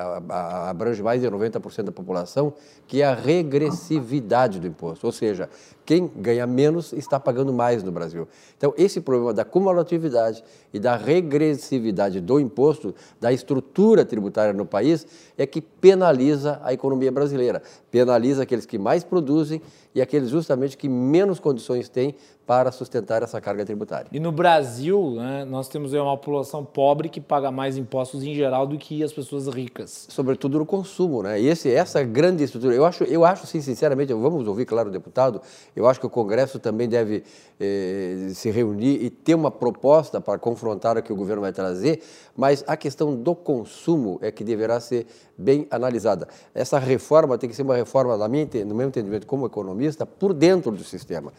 abrange 0.66 1.02
mais 1.02 1.20
de 1.20 1.28
90% 1.28 1.82
da 1.82 1.92
população, 1.92 2.54
que 2.86 3.02
é 3.02 3.04
a 3.04 3.14
regressividade 3.14 4.58
do 4.58 4.66
imposto. 4.66 5.06
Ou 5.06 5.12
seja, 5.12 5.48
quem 5.84 6.10
ganha 6.16 6.46
menos 6.46 6.92
está 6.92 7.18
pagando 7.18 7.52
mais 7.52 7.82
no 7.82 7.90
Brasil. 7.90 8.28
Então, 8.56 8.72
esse 8.76 9.00
problema 9.00 9.32
da 9.34 9.44
cumulatividade 9.44 10.42
e 10.72 10.78
da 10.78 10.96
regressividade 10.96 12.20
do 12.20 12.38
imposto, 12.40 12.94
da 13.20 13.32
estrutura 13.32 14.04
tributária 14.04 14.52
no 14.52 14.64
país, 14.64 15.06
é 15.36 15.46
que 15.46 15.60
penaliza 15.60 16.60
a 16.62 16.72
economia 16.72 17.10
brasileira. 17.10 17.62
Penaliza 17.90 18.42
aqueles 18.42 18.66
que 18.66 18.78
mais 18.78 19.04
produzem 19.04 19.60
e 19.94 20.00
aqueles 20.00 20.30
justamente 20.30 20.76
que 20.76 20.88
menos 20.88 21.38
condições 21.38 21.88
têm 21.88 22.14
para 22.46 22.72
sustentar 22.72 23.22
essa 23.22 23.40
carga 23.40 23.64
tributária. 23.64 24.08
E 24.12 24.18
no 24.18 24.32
Brasil, 24.32 25.12
né, 25.12 25.44
nós 25.44 25.68
temos 25.68 25.92
uma 25.92 26.16
população 26.16 26.64
pobre 26.64 27.08
que 27.08 27.20
paga 27.20 27.50
mais 27.50 27.76
impostos 27.76 28.24
em 28.24 28.34
geral 28.34 28.66
do 28.66 28.76
que 28.76 29.02
as 29.02 29.12
pessoas 29.12 29.46
ricas. 29.46 30.06
Sobretudo 30.10 30.58
no 30.58 30.66
consumo, 30.66 31.22
né? 31.22 31.40
E 31.40 31.46
esse, 31.46 31.70
essa 31.70 32.02
grande 32.02 32.42
estrutura, 32.42 32.74
eu 32.74 32.84
acho, 32.84 33.04
eu 33.04 33.24
acho, 33.24 33.46
sim, 33.46 33.60
sinceramente, 33.60 34.12
vamos 34.12 34.46
ouvir, 34.48 34.64
claro, 34.64 34.88
o 34.88 34.92
deputado, 34.92 35.40
eu 35.74 35.86
acho 35.86 35.98
que 35.98 36.06
o 36.06 36.10
Congresso 36.10 36.58
também 36.58 36.88
deve 36.88 37.24
eh, 37.58 38.28
se 38.34 38.50
reunir 38.50 39.02
e 39.02 39.10
ter 39.10 39.34
uma 39.34 39.50
proposta 39.50 40.20
para 40.20 40.38
confrontar 40.38 40.96
o 40.96 41.02
que 41.02 41.12
o 41.12 41.16
governo 41.16 41.42
vai 41.42 41.52
trazer, 41.52 42.02
mas 42.36 42.62
a 42.66 42.76
questão 42.76 43.14
do 43.14 43.34
consumo 43.34 44.18
é 44.20 44.30
que 44.30 44.44
deverá 44.44 44.80
ser 44.80 45.06
bem 45.36 45.66
analisada. 45.70 46.28
Essa 46.54 46.78
reforma 46.78 47.38
tem 47.38 47.48
que 47.48 47.56
ser 47.56 47.62
uma 47.62 47.76
reforma, 47.76 48.16
na 48.16 48.28
minha, 48.28 48.46
no 48.66 48.74
meu 48.74 48.88
entendimento 48.88 49.26
como 49.26 49.46
economista, 49.46 50.04
por 50.04 50.32
dentro 50.32 50.70
do 50.72 50.84
sistema 50.84 51.32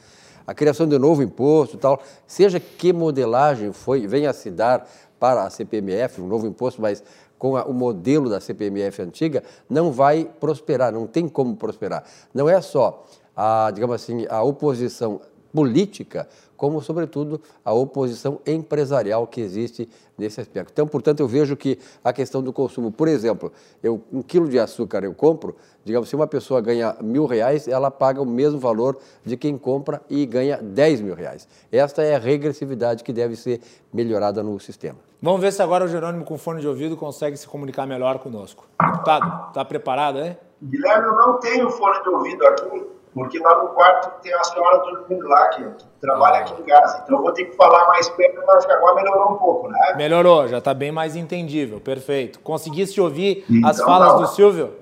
a 0.45 0.53
criação 0.53 0.87
de 0.87 0.97
novo 0.99 1.23
imposto 1.23 1.77
tal, 1.77 2.01
seja 2.27 2.59
que 2.59 2.91
modelagem 2.91 3.71
foi, 3.71 4.05
venha 4.07 4.33
se 4.33 4.51
dar 4.51 4.87
para 5.19 5.43
a 5.43 5.49
CPMF, 5.49 6.21
um 6.21 6.27
novo 6.27 6.45
imposto, 6.45 6.81
mas 6.81 7.03
com 7.39 7.55
a, 7.57 7.63
o 7.63 7.73
modelo 7.73 8.29
da 8.29 8.39
CPMF 8.39 9.01
antiga, 9.01 9.43
não 9.69 9.91
vai 9.91 10.29
prosperar, 10.39 10.91
não 10.91 11.07
tem 11.07 11.27
como 11.27 11.55
prosperar. 11.55 12.03
Não 12.33 12.49
é 12.49 12.61
só 12.61 13.05
a, 13.35 13.71
digamos 13.71 13.95
assim, 13.95 14.25
a 14.29 14.41
oposição 14.43 15.21
política, 15.53 16.27
como, 16.57 16.81
sobretudo, 16.81 17.39
a 17.63 17.71
oposição 17.73 18.39
empresarial 18.45 19.27
que 19.27 19.39
existe 19.39 19.87
nesse 20.17 20.41
aspecto. 20.41 20.71
Então, 20.71 20.87
portanto, 20.87 21.19
eu 21.19 21.27
vejo 21.27 21.55
que 21.55 21.77
a 22.03 22.11
questão 22.11 22.41
do 22.41 22.51
consumo, 22.51 22.91
por 22.91 23.07
exemplo, 23.07 23.51
eu, 23.81 24.01
um 24.11 24.21
quilo 24.21 24.47
de 24.47 24.57
açúcar 24.57 25.03
eu 25.03 25.13
compro, 25.13 25.55
digamos, 25.85 26.09
se 26.09 26.15
uma 26.15 26.25
pessoa 26.25 26.59
ganha 26.59 26.95
mil 27.01 27.25
reais, 27.25 27.67
ela 27.67 27.91
paga 27.91 28.21
o 28.21 28.25
mesmo 28.25 28.59
valor 28.59 28.97
de 29.23 29.37
quem 29.37 29.57
compra 29.57 30.01
e 30.09 30.25
ganha 30.25 30.57
10 30.57 31.01
mil 31.01 31.13
reais. 31.13 31.47
Esta 31.71 32.01
é 32.01 32.15
a 32.15 32.19
regressividade 32.19 33.03
que 33.03 33.13
deve 33.13 33.35
ser 33.35 33.61
melhorada 33.93 34.41
no 34.41 34.59
sistema. 34.59 34.97
Vamos 35.21 35.41
ver 35.41 35.53
se 35.53 35.61
agora 35.61 35.85
o 35.85 35.87
Jerônimo 35.87 36.25
com 36.25 36.37
fone 36.37 36.61
de 36.61 36.67
ouvido 36.67 36.97
consegue 36.97 37.37
se 37.37 37.47
comunicar 37.47 37.85
melhor 37.85 38.19
conosco. 38.19 38.65
Deputado, 38.81 39.49
está 39.49 39.63
preparado, 39.63 40.19
é? 40.19 40.37
Guilherme, 40.61 41.07
eu 41.07 41.15
não 41.15 41.39
tenho 41.39 41.69
fone 41.69 42.01
de 42.03 42.09
ouvido 42.09 42.45
aqui, 42.47 42.85
porque 43.13 43.39
lá 43.39 43.63
no 43.63 43.69
quarto 43.69 44.21
tem 44.21 44.33
a 44.33 44.43
senhora 44.43 44.79
dormindo 44.79 45.27
lá, 45.27 45.47
que, 45.49 45.63
que 45.63 45.85
trabalha 46.01 46.39
aqui 46.39 46.59
em 46.59 46.65
casa. 46.65 47.01
Então 47.03 47.17
eu 47.17 47.23
vou 47.23 47.31
ter 47.31 47.45
que 47.45 47.55
falar 47.55 47.87
mais 47.87 48.09
perto, 48.09 48.41
mas 48.45 48.65
agora 48.65 48.95
melhorou 48.95 49.33
um 49.33 49.37
pouco, 49.37 49.67
né? 49.67 49.93
Melhorou, 49.95 50.47
já 50.47 50.57
está 50.57 50.73
bem 50.73 50.91
mais 50.91 51.15
entendível, 51.15 51.79
perfeito. 51.79 52.39
Conseguiste 52.39 52.99
ouvir 52.99 53.45
então, 53.49 53.69
as 53.69 53.79
falas 53.81 54.13
não. 54.13 54.21
do 54.21 54.27
Silvio? 54.27 54.73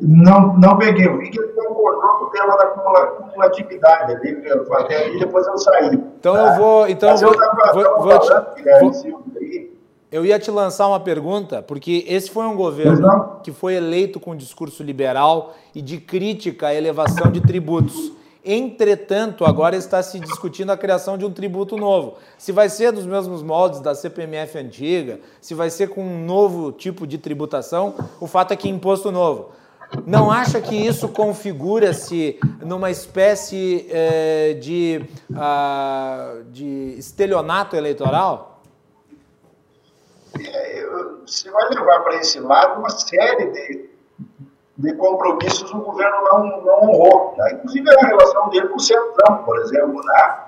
Não, 0.00 0.56
não 0.56 0.76
peguei. 0.78 1.06
Eu 1.06 1.18
vi 1.18 1.30
que 1.30 1.38
ele 1.38 1.52
concordou 1.52 2.10
com 2.18 2.24
o 2.24 2.30
tema 2.30 2.56
da 2.56 2.66
cumulatividade 2.66 4.12
ali, 4.14 4.42
até 4.72 5.04
ali, 5.04 5.18
depois 5.18 5.46
eu 5.46 5.58
saí. 5.58 5.94
Então 5.94 6.34
tá? 6.34 6.54
eu 6.54 6.56
vou. 6.60 6.88
Então 6.88 7.10
eu 7.10 7.16
vou, 7.18 7.32
vou, 7.72 8.02
vou, 8.02 8.18
te, 8.18 8.32
vou, 8.80 8.90
eu 10.16 10.24
ia 10.24 10.38
te 10.38 10.50
lançar 10.50 10.88
uma 10.88 10.98
pergunta, 10.98 11.60
porque 11.60 12.02
esse 12.08 12.30
foi 12.30 12.46
um 12.46 12.56
governo 12.56 13.38
que 13.42 13.52
foi 13.52 13.74
eleito 13.74 14.18
com 14.18 14.30
um 14.30 14.36
discurso 14.36 14.82
liberal 14.82 15.54
e 15.74 15.82
de 15.82 15.98
crítica 15.98 16.68
à 16.68 16.74
elevação 16.74 17.30
de 17.30 17.38
tributos. 17.42 18.12
Entretanto, 18.42 19.44
agora 19.44 19.76
está 19.76 20.02
se 20.02 20.18
discutindo 20.18 20.72
a 20.72 20.76
criação 20.76 21.18
de 21.18 21.26
um 21.26 21.30
tributo 21.30 21.76
novo. 21.76 22.14
Se 22.38 22.50
vai 22.50 22.70
ser 22.70 22.92
dos 22.92 23.04
mesmos 23.04 23.42
moldes 23.42 23.80
da 23.80 23.94
CPMF 23.94 24.56
antiga, 24.56 25.20
se 25.38 25.52
vai 25.52 25.68
ser 25.68 25.90
com 25.90 26.02
um 26.02 26.24
novo 26.24 26.72
tipo 26.72 27.06
de 27.06 27.18
tributação, 27.18 27.92
o 28.18 28.26
fato 28.26 28.52
é 28.52 28.56
que 28.56 28.68
é 28.68 28.70
imposto 28.70 29.12
novo. 29.12 29.50
Não 30.06 30.30
acha 30.30 30.62
que 30.62 30.74
isso 30.74 31.10
configura-se 31.10 32.38
numa 32.64 32.90
espécie 32.90 33.86
eh, 33.90 34.56
de, 34.62 35.04
uh, 35.30 36.42
de 36.50 36.94
estelionato 36.96 37.76
eleitoral? 37.76 38.55
Você 41.26 41.50
vai 41.50 41.68
levar 41.70 42.00
para 42.00 42.16
esse 42.16 42.40
lado 42.40 42.78
uma 42.78 42.90
série 42.90 43.50
de, 43.50 43.90
de 44.78 44.94
compromissos 44.94 45.72
o 45.72 45.80
governo 45.80 46.16
não, 46.24 46.62
não 46.62 46.82
honrou. 46.82 47.34
Né? 47.36 47.52
Inclusive 47.54 47.90
a 47.90 48.06
relação 48.06 48.48
dele 48.50 48.68
com 48.68 48.76
o 48.76 48.80
Centrão, 48.80 49.44
por 49.44 49.58
exemplo. 49.58 50.00
Né? 50.04 50.46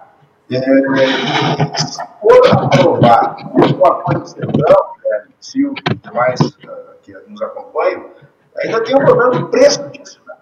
É, 0.51 1.77
se 1.77 2.03
for 2.21 2.47
aprovar 2.51 3.37
o 3.55 3.87
apoio 3.87 4.21
do 4.21 4.27
Centrão, 4.27 4.93
né, 5.05 5.27
Silvio 5.41 5.75
e 5.91 5.95
demais 5.95 6.41
uh, 6.41 6.99
que 7.03 7.13
nos 7.27 7.43
acompanham, 7.43 8.11
ainda 8.57 8.83
tem 8.83 8.97
um 8.97 9.05
problema 9.05 9.31
do 9.31 9.49
preço 9.49 9.87
disso. 9.91 10.21
Né? 10.27 10.35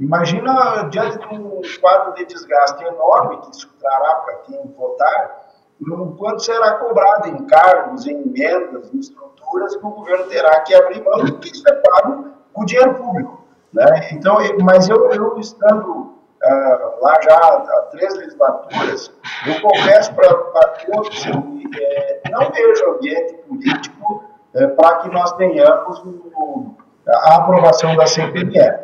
Imagina, 0.00 0.88
diante 0.90 1.18
de 1.18 1.34
um 1.34 1.60
quadro 1.80 2.14
de 2.14 2.24
desgaste 2.24 2.82
enorme 2.84 3.42
que 3.42 3.50
isso 3.50 3.70
trará 3.78 4.14
para 4.16 4.34
quem 4.36 4.74
votar, 4.76 5.41
no 5.86 6.16
quanto 6.16 6.42
será 6.42 6.72
cobrado 6.76 7.28
em 7.28 7.44
cargos, 7.46 8.06
em 8.06 8.22
emendas, 8.22 8.92
em 8.92 8.98
estruturas 8.98 9.76
que 9.76 9.84
o 9.84 9.90
governo 9.90 10.24
terá 10.26 10.60
que 10.60 10.74
abrir 10.74 11.02
mão, 11.02 11.24
porque 11.26 11.48
isso 11.48 11.68
é 11.68 11.72
pago 11.72 12.28
com 12.52 12.64
dinheiro 12.64 12.94
público. 12.94 13.44
Né? 13.72 14.08
Então, 14.12 14.36
mas 14.62 14.88
eu, 14.88 15.10
eu 15.10 15.38
estando 15.38 15.90
uh, 15.90 17.00
lá 17.00 17.14
já 17.22 17.36
há 17.36 17.88
três 17.90 18.14
legislaturas, 18.16 19.12
eu 19.46 19.60
confesso 19.60 20.14
para 20.14 20.34
todos, 20.86 21.26
é, 21.26 22.22
não 22.30 22.50
vejo 22.50 22.90
ambiente 22.90 23.34
político 23.48 24.24
é, 24.54 24.66
para 24.66 24.96
que 24.96 25.08
nós 25.08 25.32
tenhamos 25.32 26.02
a 27.08 27.36
aprovação 27.36 27.96
da 27.96 28.06
CPMF. 28.06 28.78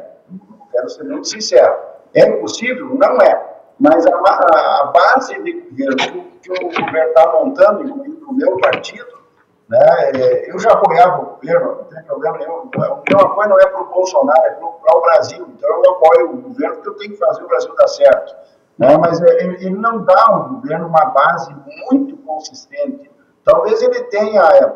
Quero 0.72 0.88
ser 0.88 1.04
muito 1.04 1.28
sincero. 1.28 1.76
É 2.14 2.28
impossível? 2.28 2.94
Não 2.94 3.20
é. 3.20 3.57
Mas 3.78 4.04
a, 4.06 4.10
a, 4.10 4.84
base 4.86 5.40
de 5.42 5.52
governo 5.52 6.32
que 6.42 6.50
o 6.50 6.68
governo 6.68 7.08
está 7.08 7.32
montando, 7.32 7.84
incluindo 7.84 8.28
o 8.28 8.34
meu 8.34 8.56
partido, 8.56 9.18
né, 9.68 10.10
é, 10.14 10.50
eu 10.50 10.58
já 10.58 10.72
apoiava 10.72 11.22
o 11.22 11.26
governo, 11.36 11.76
não 11.76 11.84
tem 11.84 12.02
problema 12.02 12.38
nenhum. 12.38 12.54
O 12.54 12.70
meu 13.08 13.20
apoio 13.20 13.48
não 13.48 13.60
é 13.60 13.66
para 13.66 13.82
o 13.82 13.86
Bolsonaro, 13.86 14.46
é 14.46 14.50
para 14.50 14.96
o 14.96 15.00
Brasil. 15.02 15.46
Então 15.56 15.70
eu 15.70 15.90
apoio 15.92 16.30
o 16.32 16.42
governo 16.42 16.74
porque 16.76 16.88
eu 16.88 16.94
tenho 16.94 17.12
que 17.12 17.18
fazer 17.18 17.44
o 17.44 17.48
Brasil 17.48 17.74
dar 17.76 17.88
certo. 17.88 18.36
Né, 18.78 18.96
mas 18.96 19.20
é, 19.20 19.44
ele 19.44 19.70
não 19.70 20.04
dá 20.04 20.24
ao 20.28 20.48
governo 20.50 20.86
uma 20.86 21.04
base 21.06 21.54
muito 21.90 22.16
consistente. 22.18 23.10
Talvez 23.44 23.80
ele 23.82 24.04
tenha 24.04 24.42
é, 24.42 24.72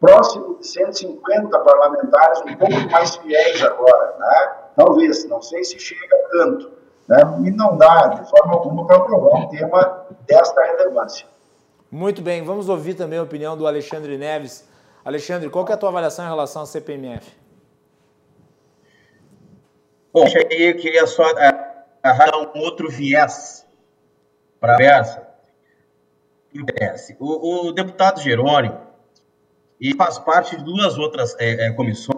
próximo 0.00 0.58
de 0.58 0.66
150 0.66 1.58
parlamentares, 1.58 2.40
um 2.42 2.56
pouco 2.56 2.90
mais 2.90 3.16
fiéis 3.16 3.62
agora. 3.62 4.14
Né? 4.18 4.52
Talvez, 4.76 5.26
não 5.28 5.42
sei 5.42 5.64
se 5.64 5.78
chega 5.78 6.16
tanto. 6.30 6.75
Né? 7.08 7.18
E 7.44 7.50
não 7.50 7.76
dá, 7.76 8.08
de 8.08 8.30
forma 8.30 8.54
alguma, 8.54 8.86
para 8.86 8.96
aprovar 8.96 9.40
um 9.40 9.48
tema 9.48 10.06
desta 10.26 10.60
relevância. 10.62 11.26
Muito 11.90 12.20
bem, 12.20 12.42
vamos 12.42 12.68
ouvir 12.68 12.94
também 12.94 13.18
a 13.18 13.22
opinião 13.22 13.56
do 13.56 13.66
Alexandre 13.66 14.18
Neves. 14.18 14.68
Alexandre, 15.04 15.48
qual 15.48 15.66
é 15.68 15.72
a 15.72 15.76
tua 15.76 15.88
avaliação 15.88 16.24
em 16.24 16.28
relação 16.28 16.62
ao 16.62 16.66
CPMF? 16.66 17.32
Bom, 20.12 20.24
eu 20.50 20.76
queria 20.76 21.06
só 21.06 21.32
dar 21.32 21.86
um 22.36 22.58
outro 22.58 22.90
viés 22.90 23.66
para 24.58 24.72
a 24.72 24.76
conversa. 24.76 25.26
O, 27.20 27.68
o 27.68 27.72
deputado 27.72 28.20
Jerônimo 28.20 28.80
e 29.80 29.94
faz 29.94 30.18
parte 30.18 30.56
de 30.56 30.64
duas 30.64 30.96
outras 30.98 31.36
é, 31.38 31.66
é, 31.66 31.72
comissões, 31.72 32.16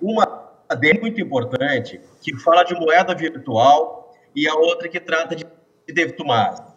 uma 0.00 0.39
dele 0.74 1.00
muito 1.00 1.20
importante, 1.20 2.00
que 2.22 2.36
fala 2.38 2.62
de 2.64 2.74
moeda 2.74 3.14
virtual, 3.14 4.14
e 4.34 4.48
a 4.48 4.54
outra 4.54 4.88
que 4.88 5.00
trata 5.00 5.34
de 5.34 5.44
débito 5.88 6.24
máximo. 6.24 6.68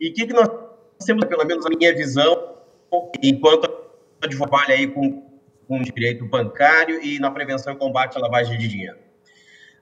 E 0.00 0.10
o 0.10 0.14
que, 0.14 0.26
que 0.26 0.32
nós 0.32 0.48
temos, 1.04 1.24
pelo 1.26 1.44
menos 1.44 1.64
a 1.66 1.68
minha 1.68 1.94
visão, 1.94 2.56
enquanto 3.22 3.70
advogado 4.22 4.70
aí 4.70 4.86
com, 4.86 5.22
com 5.66 5.82
direito 5.82 6.26
bancário 6.26 7.02
e 7.02 7.18
na 7.18 7.30
prevenção 7.30 7.74
e 7.74 7.76
combate 7.76 8.16
à 8.16 8.20
lavagem 8.20 8.58
de 8.58 8.68
dinheiro. 8.68 8.98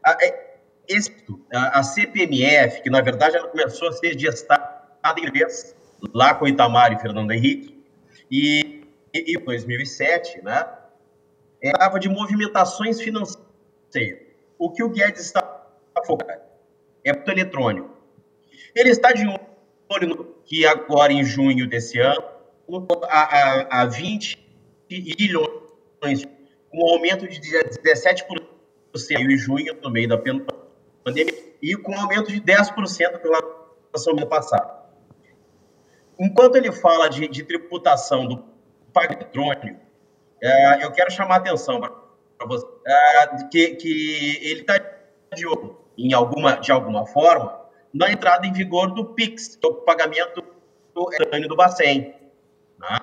A, 0.04 0.16
é, 0.20 0.56
esse, 0.88 1.14
a, 1.52 1.80
a 1.80 1.82
CPMF, 1.82 2.82
que 2.82 2.90
na 2.90 3.00
verdade 3.00 3.36
ela 3.36 3.48
começou 3.48 3.88
a 3.88 3.92
ser 3.92 4.18
gestada 4.18 4.66
em 5.16 5.26
inglês, 5.26 5.76
lá 6.14 6.34
com 6.34 6.46
Itamar 6.46 6.92
e 6.92 6.98
Fernando 6.98 7.32
Henrique, 7.32 7.82
e 8.30 8.84
em 9.14 9.38
2007, 9.38 10.42
né, 10.42 10.66
falava 11.62 11.98
de 11.98 12.08
movimentações 12.08 13.00
financeiras. 13.00 14.20
O 14.58 14.70
que 14.70 14.82
o 14.82 14.88
Guedes 14.88 15.20
está 15.20 15.66
focando 16.06 16.42
é 17.04 17.12
muito 17.12 17.30
eletrônico. 17.30 17.90
Ele 18.74 18.90
está 18.90 19.12
de 19.12 19.24
olho 19.26 20.08
no 20.08 20.24
que 20.44 20.66
agora 20.66 21.12
em 21.12 21.24
junho 21.24 21.68
desse 21.68 21.98
ano, 21.98 22.22
a, 23.08 23.20
a, 23.20 23.82
a 23.82 23.86
20 23.86 24.38
bilhões, 24.88 26.24
com 26.70 26.78
um 26.78 26.90
aumento 26.90 27.26
de 27.26 27.40
17% 27.40 28.24
em 29.10 29.36
junho, 29.36 29.76
no 29.82 29.90
meio 29.90 30.08
da 30.08 30.18
pandemia, 30.18 31.34
e 31.62 31.76
com 31.76 31.92
um 31.92 32.00
aumento 32.00 32.30
de 32.30 32.40
10% 32.40 33.18
pela 33.18 33.40
relação 33.92 34.14
do 34.14 34.20
ano 34.20 34.26
passado. 34.26 34.78
Enquanto 36.18 36.56
ele 36.56 36.72
fala 36.72 37.08
de, 37.08 37.28
de 37.28 37.44
tributação 37.44 38.26
do 38.26 38.44
pago 38.92 39.14
eletrônico, 39.14 39.80
é, 40.42 40.84
eu 40.84 40.92
quero 40.92 41.10
chamar 41.10 41.34
a 41.34 41.38
atenção 41.38 41.80
para 41.80 42.46
você 42.46 42.66
é, 42.86 43.26
que, 43.50 43.74
que 43.76 44.38
ele 44.42 44.60
está 44.60 44.78
de 45.34 45.46
olho, 45.46 45.78
em 45.96 46.12
alguma, 46.12 46.54
de 46.54 46.72
alguma 46.72 47.06
forma, 47.06 47.60
na 47.92 48.10
entrada 48.10 48.46
em 48.46 48.52
vigor 48.52 48.94
do 48.94 49.04
PIX, 49.04 49.56
que 49.56 49.66
é 49.66 49.70
o 49.70 49.74
pagamento 49.74 50.42
do, 50.94 51.10
do 51.48 51.56
Bacen. 51.56 52.14
Né? 52.78 52.98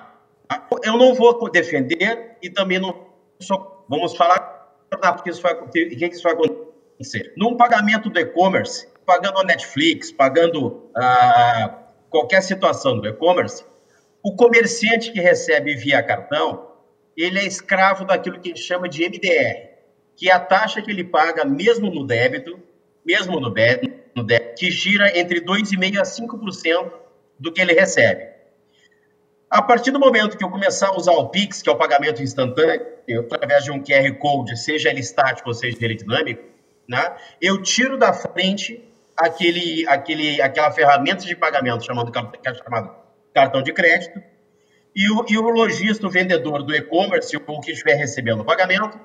Eu 0.82 0.96
não 0.96 1.14
vou 1.14 1.50
defender 1.50 2.36
e 2.42 2.48
também 2.48 2.78
não 2.78 3.06
sou, 3.40 3.84
vamos 3.88 4.16
falar 4.16 4.56
porque 4.88 5.30
isso 5.30 5.42
vai, 5.42 5.54
que, 5.68 5.86
que 5.86 6.06
isso 6.06 6.22
vai 6.22 6.32
acontecer. 6.32 7.32
Num 7.36 7.56
pagamento 7.56 8.08
do 8.08 8.18
e-commerce, 8.18 8.88
pagando 9.04 9.38
a 9.38 9.44
Netflix, 9.44 10.10
pagando 10.12 10.90
ah, 10.96 11.78
qualquer 12.08 12.42
situação 12.42 12.98
do 12.98 13.08
e-commerce, 13.08 13.64
o 14.22 14.34
comerciante 14.34 15.12
que 15.12 15.20
recebe 15.20 15.74
via 15.76 16.02
cartão, 16.02 16.65
ele 17.16 17.38
é 17.38 17.46
escravo 17.46 18.04
daquilo 18.04 18.38
que 18.38 18.50
a 18.50 18.54
gente 18.54 18.64
chama 18.64 18.88
de 18.88 19.02
MDR, 19.08 19.70
que 20.14 20.28
é 20.28 20.32
a 20.32 20.40
taxa 20.40 20.82
que 20.82 20.90
ele 20.90 21.04
paga 21.04 21.44
mesmo 21.44 21.90
no 21.90 22.06
débito, 22.06 22.60
mesmo 23.04 23.40
no 23.40 23.50
débito, 23.50 23.94
que 24.56 24.70
gira 24.70 25.18
entre 25.18 25.40
2,5% 25.40 25.98
a 25.98 26.02
5% 26.02 26.92
do 27.38 27.52
que 27.52 27.60
ele 27.60 27.72
recebe. 27.72 28.36
A 29.48 29.62
partir 29.62 29.90
do 29.90 30.00
momento 30.00 30.36
que 30.36 30.44
eu 30.44 30.50
começar 30.50 30.88
a 30.88 30.96
usar 30.96 31.12
o 31.12 31.28
Pix, 31.28 31.62
que 31.62 31.68
é 31.68 31.72
o 31.72 31.76
pagamento 31.76 32.22
instantâneo, 32.22 32.84
através 33.32 33.64
de 33.64 33.70
um 33.70 33.82
QR 33.82 34.12
Code, 34.18 34.56
seja 34.56 34.90
ele 34.90 35.00
estático 35.00 35.48
ou 35.48 35.54
seja 35.54 35.76
ele 35.80 35.94
dinâmico, 35.94 36.42
né, 36.88 37.16
eu 37.40 37.62
tiro 37.62 37.96
da 37.96 38.12
frente 38.12 38.82
aquele, 39.16 39.86
aquele, 39.88 40.40
aquela 40.42 40.70
ferramenta 40.70 41.24
de 41.24 41.34
pagamento 41.34 41.84
chamado, 41.84 42.12
é 42.44 42.54
chamado 42.54 42.94
cartão 43.32 43.62
de 43.62 43.72
crédito, 43.72 44.20
e 44.96 45.10
o, 45.10 45.26
e 45.28 45.36
o 45.36 45.42
lojista, 45.50 46.06
o 46.06 46.10
vendedor 46.10 46.62
do 46.62 46.74
e-commerce, 46.74 47.36
ou 47.46 47.60
que 47.60 47.70
estiver 47.70 47.96
recebendo 47.96 48.40
o 48.40 48.44
pagamento, 48.46 48.98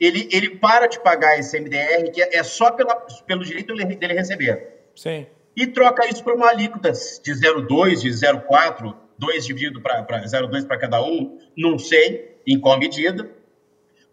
ele, 0.00 0.26
ele 0.32 0.56
para 0.56 0.86
de 0.86 0.98
pagar 0.98 1.38
esse 1.38 1.60
MDR, 1.60 2.10
que 2.10 2.22
é 2.22 2.42
só 2.42 2.70
pela, 2.70 2.96
pelo 3.26 3.44
direito 3.44 3.74
dele 3.74 4.14
receber. 4.14 4.86
Sim. 4.96 5.26
E 5.54 5.66
troca 5.66 6.08
isso 6.08 6.24
para 6.24 6.34
uma 6.34 6.48
alíquota 6.48 6.90
de 6.90 7.32
0,2, 7.32 8.00
de 8.00 8.08
0,4, 8.08 8.96
2 9.18 9.46
dividido 9.46 9.82
para 9.82 10.02
0,2 10.02 10.66
para 10.66 10.78
cada 10.78 11.04
um, 11.04 11.38
não 11.54 11.78
sei 11.78 12.38
em 12.46 12.58
qual 12.58 12.78
medida, 12.78 13.30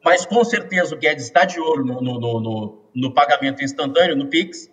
mas 0.03 0.25
com 0.25 0.43
certeza 0.43 0.93
o 0.93 0.97
Guedes 0.97 1.25
está 1.25 1.45
de 1.45 1.59
olho 1.59 1.85
no, 1.85 2.01
no, 2.01 2.19
no, 2.19 2.81
no, 2.93 3.13
pagamento 3.13 3.63
instantâneo, 3.63 4.15
no 4.15 4.27
PIX. 4.27 4.69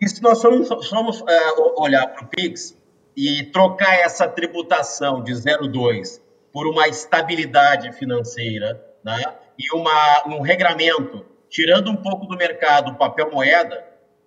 E 0.00 0.08
se 0.08 0.22
nós 0.22 0.38
somos, 0.38 0.68
somos 0.86 1.20
uh, 1.20 1.74
olhar 1.76 2.06
para 2.08 2.24
o 2.24 2.28
PIX 2.28 2.77
e 3.20 3.42
trocar 3.46 3.98
essa 3.98 4.28
tributação 4.28 5.24
de 5.24 5.32
0,2 5.32 6.20
por 6.52 6.68
uma 6.68 6.86
estabilidade 6.86 7.90
financeira, 7.90 8.80
né? 9.02 9.20
e 9.58 9.74
uma, 9.74 10.28
um 10.28 10.40
regramento, 10.40 11.26
tirando 11.50 11.90
um 11.90 11.96
pouco 11.96 12.26
do 12.26 12.36
mercado 12.36 12.92
o 12.92 12.94
papel 12.94 13.28
moeda, 13.28 13.84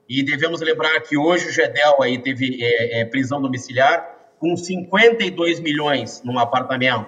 e 0.10 0.22
devemos 0.22 0.60
lembrar 0.60 1.00
que 1.00 1.16
hoje 1.16 1.48
o 1.48 1.52
GEDEL 1.54 2.04
aí 2.04 2.18
teve 2.18 2.62
é, 2.62 3.00
é, 3.00 3.06
prisão 3.06 3.42
domiciliar 3.42 4.34
com 4.38 4.58
52 4.58 5.62
milhões 5.62 6.22
num 6.26 6.38
apartamento, 6.38 7.08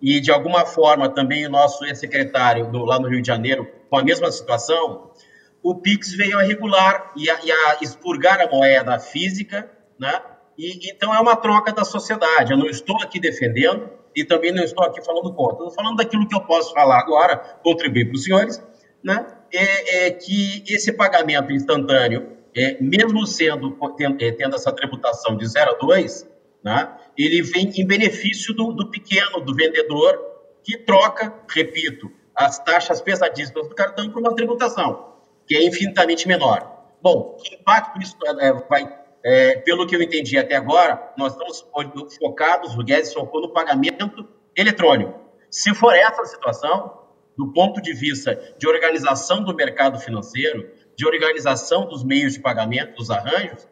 e 0.00 0.20
de 0.20 0.32
alguma 0.32 0.66
forma 0.66 1.08
também 1.08 1.46
o 1.46 1.50
nosso 1.50 1.84
ex-secretário 1.84 2.68
lá 2.84 2.98
no 2.98 3.08
Rio 3.08 3.22
de 3.22 3.28
Janeiro 3.28 3.70
com 3.88 3.96
a 3.96 4.02
mesma 4.02 4.28
situação, 4.32 5.12
o 5.62 5.76
PIX 5.76 6.16
veio 6.16 6.36
a 6.36 6.42
regular 6.42 7.12
e 7.14 7.30
a, 7.30 7.38
e 7.44 7.52
a 7.52 7.78
expurgar 7.80 8.40
a 8.40 8.48
moeda 8.48 8.98
física, 8.98 9.70
né? 9.96 10.20
E, 10.62 10.92
então 10.92 11.12
é 11.12 11.18
uma 11.18 11.34
troca 11.34 11.72
da 11.72 11.84
sociedade. 11.84 12.52
Eu 12.52 12.58
não 12.58 12.68
estou 12.68 12.96
aqui 13.02 13.18
defendendo, 13.18 13.90
e 14.14 14.24
também 14.24 14.52
não 14.52 14.62
estou 14.62 14.84
aqui 14.84 15.04
falando 15.04 15.34
contra. 15.34 15.54
Estou 15.54 15.70
falando 15.72 15.96
daquilo 15.96 16.28
que 16.28 16.34
eu 16.34 16.40
posso 16.42 16.72
falar 16.72 17.00
agora, 17.00 17.36
contribuir 17.64 18.06
para 18.06 18.14
os 18.14 18.24
senhores, 18.24 18.62
né? 19.02 19.26
É, 19.52 20.06
é, 20.06 20.10
que 20.10 20.62
esse 20.68 20.92
pagamento 20.92 21.52
instantâneo, 21.52 22.36
é, 22.56 22.80
mesmo 22.80 23.26
sendo 23.26 23.76
tendo, 23.96 24.22
é, 24.22 24.36
essa 24.54 24.72
tributação 24.72 25.36
de 25.36 25.46
0 25.46 25.72
a 25.72 25.74
2, 25.74 26.30
né? 26.64 26.88
ele 27.18 27.42
vem 27.42 27.68
em 27.68 27.86
benefício 27.86 28.54
do, 28.54 28.72
do 28.72 28.88
pequeno, 28.88 29.40
do 29.40 29.54
vendedor, 29.54 30.18
que 30.62 30.78
troca, 30.78 31.34
repito, 31.48 32.10
as 32.34 32.58
taxas 32.60 33.00
pesadíssimas 33.00 33.68
do 33.68 33.74
cartão 33.74 34.08
por 34.10 34.20
uma 34.20 34.34
tributação, 34.34 35.16
que 35.46 35.56
é 35.56 35.66
infinitamente 35.66 36.26
menor. 36.28 36.70
Bom, 37.02 37.36
que 37.42 37.56
impacto 37.56 38.00
isso 38.00 38.16
é, 38.40 38.52
vai 38.52 39.01
é, 39.24 39.56
pelo 39.56 39.86
que 39.86 39.94
eu 39.94 40.02
entendi 40.02 40.36
até 40.36 40.56
agora, 40.56 41.12
nós 41.16 41.32
estamos 41.32 41.64
focados, 42.18 42.74
o 42.74 42.82
Guedes 42.82 43.12
focou 43.12 43.40
no 43.40 43.52
pagamento 43.52 44.28
eletrônico. 44.56 45.20
Se 45.50 45.74
for 45.74 45.94
essa 45.94 46.22
a 46.22 46.24
situação, 46.24 46.98
do 47.36 47.52
ponto 47.52 47.80
de 47.80 47.92
vista 47.92 48.54
de 48.58 48.68
organização 48.68 49.42
do 49.42 49.54
mercado 49.54 49.98
financeiro, 49.98 50.70
de 50.96 51.06
organização 51.06 51.86
dos 51.86 52.04
meios 52.04 52.34
de 52.34 52.40
pagamento, 52.40 52.96
dos 52.96 53.10
arranjos, 53.10 53.68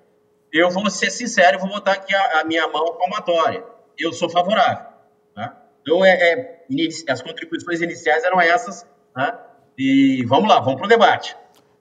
eu 0.53 0.71
vou 0.71 0.89
ser 0.91 1.11
sincero, 1.11 1.59
vou 1.59 1.69
botar 1.69 1.93
aqui 1.93 2.15
a, 2.15 2.41
a 2.41 2.45
minha 2.45 2.67
mão 2.69 2.97
palmatória. 2.97 3.65
Eu 3.99 4.13
sou 4.13 4.29
favorável. 4.29 4.87
Tá? 5.35 5.63
Então, 5.83 6.05
é, 6.05 6.11
é, 6.11 6.65
as 7.09 7.23
contribuições 7.23 7.81
iniciais 7.81 8.25
eram 8.25 8.41
essas. 8.41 8.87
Tá? 9.15 9.47
E 9.79 10.25
vamos 10.27 10.49
lá, 10.49 10.61
vamos 10.61 10.77
para 10.77 10.87
o 10.87 10.89
debate. 10.89 11.37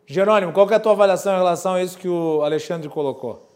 Jerônimo, 0.05 0.51
qual 0.53 0.69
é 0.69 0.75
a 0.75 0.79
tua 0.79 0.91
avaliação 0.91 1.33
em 1.33 1.37
relação 1.37 1.73
a 1.75 1.83
isso 1.83 1.97
que 1.97 2.07
o 2.07 2.41
Alexandre 2.41 2.89
colocou? 2.89 3.48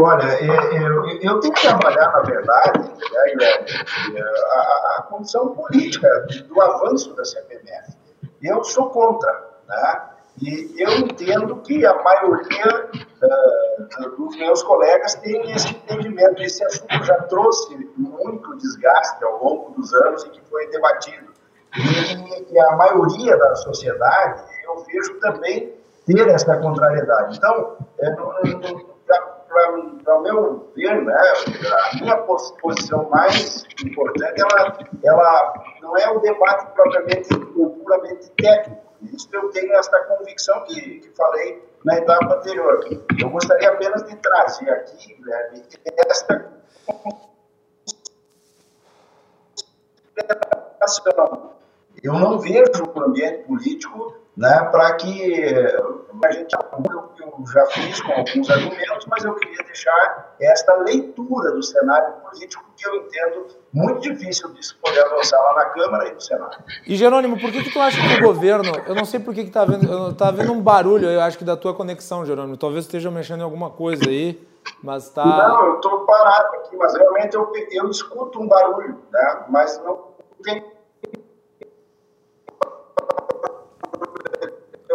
Olha, 0.00 0.44
eu, 0.44 1.06
eu 1.20 1.40
tenho 1.40 1.52
que 1.54 1.66
avaliar, 1.66 2.12
na 2.12 2.20
verdade, 2.20 2.80
né, 2.80 4.20
a, 4.52 4.96
a 4.98 5.02
condição 5.08 5.54
política 5.54 6.08
do 6.46 6.60
avanço 6.60 7.14
da 7.14 7.24
CPMF. 7.24 7.96
Eu 8.42 8.62
sou 8.62 8.90
contra, 8.90 9.32
né? 9.66 10.08
E 10.40 10.80
eu 10.80 10.90
entendo 10.98 11.56
que 11.62 11.84
a 11.84 12.00
maioria 12.00 12.90
uh, 12.94 14.16
dos 14.16 14.36
meus 14.36 14.62
colegas 14.62 15.16
tem 15.16 15.50
esse 15.50 15.70
entendimento. 15.70 16.40
Esse 16.40 16.64
assunto 16.64 17.04
já 17.04 17.22
trouxe 17.22 17.74
muito 17.96 18.56
desgaste 18.56 19.24
ao 19.24 19.42
longo 19.42 19.70
dos 19.72 19.92
anos 19.94 20.22
e 20.24 20.30
que 20.30 20.40
foi 20.48 20.68
debatido. 20.68 21.32
E, 21.76 22.52
e 22.52 22.60
a 22.60 22.76
maioria 22.76 23.36
da 23.36 23.56
sociedade, 23.56 24.44
eu 24.64 24.84
vejo 24.84 25.18
também 25.20 25.74
ter 26.06 26.28
essa 26.28 26.56
contrariedade. 26.58 27.36
Então, 27.36 27.76
é, 27.98 28.10
para 28.12 28.42
o 29.70 30.20
meu 30.20 30.72
ver, 30.74 31.04
né, 31.04 31.14
a 31.14 31.96
minha 31.96 32.16
posição 32.18 33.08
mais 33.10 33.64
importante, 33.84 34.40
ela, 34.40 34.78
ela 35.04 35.64
não 35.80 35.96
é 35.96 36.10
o 36.10 36.20
debate 36.20 36.72
propriamente 36.74 37.28
puramente 37.28 38.30
técnico. 38.32 38.88
Isso 39.02 39.28
eu 39.32 39.48
tenho 39.50 39.72
essa 39.74 39.96
convicção 40.04 40.64
que, 40.64 41.00
que 41.00 41.10
falei 41.16 41.62
na 41.84 41.96
etapa 41.96 42.34
anterior. 42.34 42.80
Eu 43.20 43.30
gostaria 43.30 43.70
apenas 43.70 44.02
de 44.04 44.16
trazer 44.16 44.70
aqui, 44.70 45.14
Guilherme, 45.14 45.62
esta 45.84 46.48
eu 52.02 52.14
não 52.14 52.38
vejo 52.38 52.84
o 52.94 53.00
ambiente 53.00 53.44
político 53.44 54.14
né, 54.36 54.68
para 54.70 54.92
que 54.94 55.44
a 56.24 56.32
gente 56.32 56.54
eu 57.38 57.46
já 57.52 57.66
fiz 57.66 58.00
com 58.00 58.12
alguns 58.12 58.50
argumentos, 58.50 59.06
mas 59.08 59.24
eu 59.24 59.34
queria 59.34 59.62
deixar 59.64 60.34
esta 60.40 60.74
leitura 60.76 61.52
do 61.52 61.62
cenário 61.62 62.14
político 62.14 62.64
que 62.76 62.88
eu 62.88 62.96
entendo 62.96 63.46
muito 63.72 64.00
difícil 64.00 64.50
se 64.60 64.74
poder 64.76 65.04
avançar 65.04 65.40
lá 65.40 65.54
na 65.54 65.64
Câmara 65.66 66.08
e 66.08 66.14
no 66.14 66.20
Senado. 66.20 66.56
E 66.86 66.96
Jerônimo, 66.96 67.38
por 67.38 67.50
que, 67.50 67.62
que 67.64 67.72
tu 67.72 67.80
acha 67.80 68.00
que 68.00 68.22
o 68.22 68.26
governo, 68.26 68.72
eu 68.86 68.94
não 68.94 69.04
sei 69.04 69.20
por 69.20 69.34
que, 69.34 69.44
que 69.44 69.50
tá 69.50 69.64
vendo, 69.64 70.14
tá 70.14 70.30
vendo 70.30 70.52
um 70.52 70.60
barulho, 70.60 71.08
eu 71.08 71.20
acho 71.20 71.38
que 71.38 71.44
da 71.44 71.56
tua 71.56 71.74
conexão, 71.74 72.24
Jerônimo, 72.24 72.56
talvez 72.56 72.84
esteja 72.84 73.10
mexendo 73.10 73.40
em 73.40 73.44
alguma 73.44 73.70
coisa 73.70 74.08
aí, 74.08 74.40
mas 74.82 75.10
tá... 75.10 75.24
Não, 75.24 75.66
eu 75.66 75.74
estou 75.76 76.00
parado 76.00 76.56
aqui, 76.56 76.76
mas 76.76 76.94
realmente 76.94 77.34
eu, 77.34 77.52
eu 77.72 77.90
escuto 77.90 78.40
um 78.40 78.48
barulho, 78.48 78.98
né, 79.12 79.44
mas 79.48 79.80
não 79.84 80.08
tem 80.42 80.64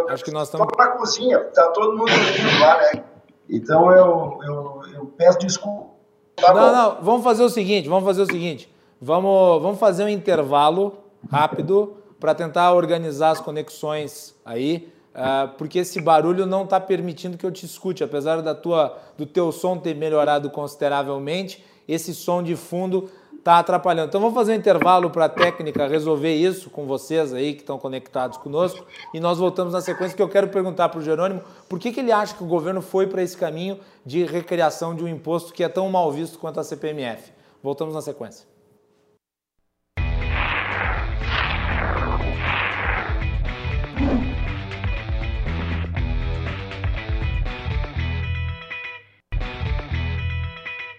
Acho 0.09 0.23
que 0.23 0.31
nós 0.31 0.47
estamos. 0.47 0.67
Na 0.77 0.87
cozinha, 0.87 1.37
está 1.37 1.69
todo 1.69 1.97
mundo 1.97 2.11
dormindo 2.11 2.59
lá, 2.59 2.77
né? 2.77 3.03
Então 3.49 3.91
eu, 3.91 4.39
eu, 4.43 4.81
eu 4.93 5.05
peço 5.17 5.39
desculpa. 5.39 5.93
Tá 6.35 6.53
não, 6.53 6.61
bom. 6.61 6.71
não, 6.71 7.03
vamos 7.03 7.23
fazer 7.23 7.43
o 7.43 7.49
seguinte, 7.49 7.87
vamos 7.87 8.03
fazer 8.03 8.21
o 8.21 8.25
seguinte. 8.25 8.73
Vamos, 8.99 9.61
vamos 9.61 9.79
fazer 9.79 10.03
um 10.03 10.09
intervalo 10.09 10.97
rápido 11.29 11.97
para 12.19 12.33
tentar 12.33 12.71
organizar 12.73 13.31
as 13.31 13.39
conexões 13.39 14.33
aí, 14.45 14.89
uh, 15.13 15.49
porque 15.57 15.79
esse 15.79 15.99
barulho 15.99 16.45
não 16.45 16.63
está 16.63 16.79
permitindo 16.79 17.37
que 17.37 17.45
eu 17.45 17.51
te 17.51 17.65
escute, 17.65 18.03
apesar 18.03 18.41
da 18.41 18.55
tua, 18.55 18.97
do 19.17 19.25
teu 19.25 19.51
som 19.51 19.77
ter 19.77 19.93
melhorado 19.93 20.49
consideravelmente, 20.49 21.63
esse 21.85 22.13
som 22.13 22.41
de 22.41 22.55
fundo 22.55 23.09
está 23.43 23.59
atrapalhando. 23.59 24.07
Então 24.07 24.21
vamos 24.21 24.33
fazer 24.33 24.53
um 24.53 24.55
intervalo 24.55 25.09
para 25.09 25.25
a 25.25 25.29
técnica 25.29 25.85
resolver 25.85 26.33
isso 26.33 26.69
com 26.69 26.85
vocês 26.85 27.33
aí 27.33 27.53
que 27.53 27.59
estão 27.59 27.77
conectados 27.77 28.37
conosco 28.37 28.85
e 29.13 29.19
nós 29.19 29.37
voltamos 29.37 29.73
na 29.73 29.81
sequência 29.81 30.15
que 30.15 30.23
eu 30.23 30.29
quero 30.29 30.47
perguntar 30.47 30.87
para 30.87 30.99
o 30.99 31.03
Jerônimo 31.03 31.43
por 31.67 31.77
que, 31.77 31.91
que 31.91 31.99
ele 31.99 32.11
acha 32.13 32.33
que 32.33 32.43
o 32.43 32.47
governo 32.47 32.81
foi 32.81 33.05
para 33.05 33.21
esse 33.21 33.35
caminho 33.35 33.77
de 34.05 34.23
recriação 34.23 34.95
de 34.95 35.03
um 35.03 35.09
imposto 35.09 35.51
que 35.51 35.61
é 35.61 35.67
tão 35.67 35.89
mal 35.89 36.09
visto 36.09 36.39
quanto 36.39 36.61
a 36.61 36.63
CPMF. 36.63 37.33
Voltamos 37.61 37.93
na 37.93 38.01
sequência. 38.01 38.52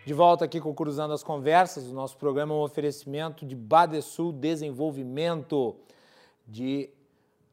De 0.06 0.12
volta 0.12 0.44
aqui 0.44 0.60
com 0.60 0.74
Cruzando 0.74 1.14
as 1.14 1.22
Conversas, 1.22 1.86
o 1.88 1.94
nosso 1.94 2.18
programa 2.18 2.52
é 2.52 2.56
um 2.58 2.60
oferecimento 2.60 3.46
de 3.46 3.56
Badesul 3.56 4.32
Desenvolvimento, 4.32 5.76
de 6.46 6.90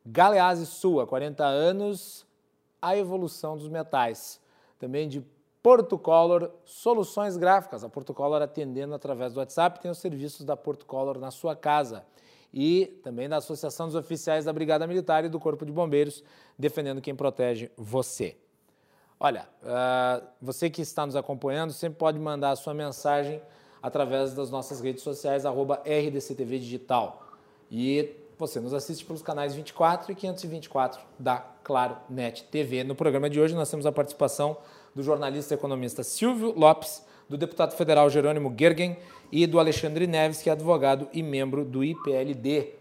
Galeazzi 0.06 0.68
há 1.02 1.08
40 1.08 1.46
anos, 1.46 2.26
a 2.82 2.98
evolução 2.98 3.56
dos 3.56 3.70
metais. 3.70 4.42
Também 4.78 5.08
de 5.08 5.26
Porto 5.64 5.98
Color 5.98 6.52
Soluções 6.66 7.38
Gráficas, 7.38 7.86
a 7.86 7.90
Porto 7.90 8.14
Color 8.14 8.42
atendendo 8.42 8.94
através 8.94 9.32
do 9.32 9.38
WhatsApp, 9.38 9.80
tem 9.80 9.90
os 9.90 10.00
serviços 10.00 10.44
da 10.44 10.58
Porto 10.58 10.86
Color 10.86 11.20
na 11.20 11.32
sua 11.32 11.56
casa. 11.56 12.04
E 12.54 13.00
também 13.02 13.30
da 13.30 13.38
Associação 13.38 13.86
dos 13.86 13.96
Oficiais 13.96 14.44
da 14.44 14.52
Brigada 14.52 14.86
Militar 14.86 15.24
e 15.24 15.30
do 15.30 15.40
Corpo 15.40 15.66
de 15.66 15.72
Bombeiros, 15.72 16.22
defendendo 16.60 17.00
quem 17.00 17.16
protege 17.16 17.72
você. 17.78 18.36
Olha, 19.24 19.48
uh, 19.62 20.26
você 20.42 20.68
que 20.68 20.82
está 20.82 21.06
nos 21.06 21.16
acompanhando 21.16 21.72
sempre 21.72 22.00
pode 22.00 22.18
mandar 22.18 22.50
a 22.50 22.56
sua 22.56 22.74
mensagem 22.74 23.40
através 23.80 24.34
das 24.34 24.50
nossas 24.50 24.82
redes 24.82 25.04
sociais, 25.04 25.46
arroba 25.46 25.80
RDCTV 25.86 26.58
Digital. 26.58 27.22
E 27.70 28.16
você 28.36 28.60
nos 28.60 28.74
assiste 28.74 29.06
pelos 29.06 29.22
canais 29.22 29.54
24 29.54 30.12
e 30.12 30.16
524 30.16 31.02
da 31.20 31.38
Claro 31.64 31.98
Net 32.10 32.46
TV. 32.46 32.84
No 32.84 32.96
programa 32.96 33.30
de 33.30 33.40
hoje 33.40 33.54
nós 33.54 33.70
temos 33.70 33.86
a 33.86 33.92
participação 33.92 34.58
do 34.96 35.04
jornalista 35.04 35.54
e 35.54 35.56
economista 35.56 36.02
Silvio 36.02 36.52
Lopes, 36.58 37.06
do 37.30 37.38
deputado 37.38 37.76
federal 37.76 38.10
Jerônimo 38.10 38.52
Gergen 38.58 38.98
e 39.32 39.46
do 39.46 39.60
Alexandre 39.60 40.08
Neves, 40.08 40.42
que 40.42 40.50
é 40.50 40.54
advogado 40.54 41.08
e 41.14 41.22
membro 41.22 41.64
do 41.64 41.84
IPLD. 41.84 42.74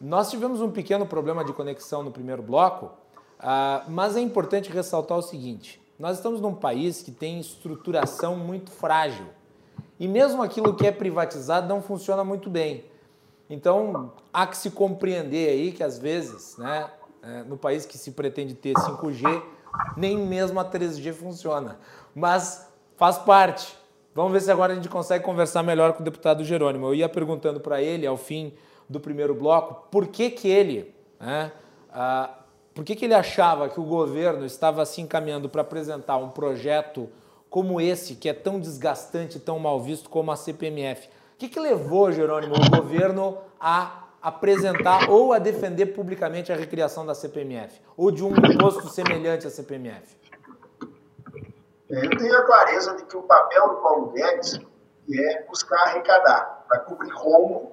Nós 0.00 0.30
tivemos 0.30 0.60
um 0.60 0.70
pequeno 0.70 1.04
problema 1.04 1.44
de 1.44 1.52
conexão 1.52 2.04
no 2.04 2.12
primeiro 2.12 2.44
bloco, 2.44 2.92
uh, 3.40 3.90
mas 3.90 4.16
é 4.16 4.20
importante 4.20 4.70
ressaltar 4.70 5.18
o 5.18 5.22
seguinte: 5.22 5.80
nós 5.98 6.16
estamos 6.16 6.40
num 6.40 6.54
país 6.54 7.02
que 7.02 7.10
tem 7.10 7.38
estruturação 7.40 8.36
muito 8.36 8.70
frágil. 8.70 9.26
E 9.98 10.08
mesmo 10.08 10.42
aquilo 10.42 10.74
que 10.74 10.86
é 10.86 10.92
privatizado 10.92 11.68
não 11.68 11.82
funciona 11.82 12.24
muito 12.24 12.48
bem. 12.48 12.84
Então, 13.50 14.12
há 14.32 14.46
que 14.46 14.56
se 14.56 14.70
compreender 14.70 15.50
aí 15.50 15.72
que 15.72 15.82
às 15.82 15.98
vezes, 15.98 16.56
né, 16.56 16.88
é, 17.22 17.42
no 17.42 17.56
país 17.56 17.84
que 17.84 17.98
se 17.98 18.12
pretende 18.12 18.54
ter 18.54 18.72
5G, 18.74 19.42
nem 19.96 20.16
mesmo 20.16 20.58
a 20.58 20.64
3G 20.64 21.12
funciona. 21.12 21.78
Mas 22.14 22.66
faz 22.96 23.18
parte. 23.18 23.76
Vamos 24.14 24.32
ver 24.32 24.40
se 24.40 24.50
agora 24.50 24.72
a 24.72 24.76
gente 24.76 24.88
consegue 24.88 25.24
conversar 25.24 25.62
melhor 25.62 25.92
com 25.92 26.00
o 26.00 26.04
deputado 26.04 26.44
Jerônimo. 26.44 26.86
Eu 26.86 26.94
ia 26.94 27.08
perguntando 27.08 27.60
para 27.60 27.82
ele, 27.82 28.06
ao 28.06 28.16
fim 28.16 28.54
do 28.88 28.98
primeiro 28.98 29.34
bloco, 29.34 29.88
por 29.90 30.06
que 30.06 30.30
que 30.30 30.48
ele, 30.48 30.94
né, 31.20 31.52
ah, 31.92 32.39
por 32.74 32.84
que, 32.84 32.94
que 32.94 33.04
ele 33.04 33.14
achava 33.14 33.68
que 33.68 33.80
o 33.80 33.84
governo 33.84 34.44
estava 34.46 34.84
se 34.86 35.00
encaminhando 35.00 35.48
para 35.48 35.62
apresentar 35.62 36.16
um 36.16 36.30
projeto 36.30 37.08
como 37.48 37.80
esse, 37.80 38.14
que 38.14 38.28
é 38.28 38.32
tão 38.32 38.60
desgastante, 38.60 39.40
tão 39.40 39.58
mal 39.58 39.80
visto 39.80 40.08
como 40.08 40.30
a 40.30 40.36
CPMF? 40.36 41.08
O 41.08 41.10
que, 41.38 41.48
que 41.48 41.58
levou, 41.58 42.12
Jerônimo, 42.12 42.54
o 42.54 42.70
governo 42.70 43.38
a 43.58 44.04
apresentar 44.22 45.10
ou 45.10 45.32
a 45.32 45.38
defender 45.38 45.86
publicamente 45.86 46.52
a 46.52 46.56
recriação 46.56 47.04
da 47.04 47.14
CPMF? 47.14 47.80
Ou 47.96 48.10
de 48.10 48.22
um 48.22 48.32
imposto 48.36 48.88
semelhante 48.88 49.46
à 49.46 49.50
CPMF? 49.50 50.16
Eu 51.88 52.16
tenho 52.16 52.36
a 52.36 52.42
clareza 52.44 52.94
de 52.96 53.04
que 53.04 53.16
o 53.16 53.22
papel 53.22 53.68
do 53.68 53.76
Paulo 53.76 54.12
Guedes 54.12 54.60
é 55.12 55.42
buscar 55.48 55.88
arrecadar, 55.88 56.64
para 56.68 56.78
cobrir 56.80 57.10
rombo 57.10 57.72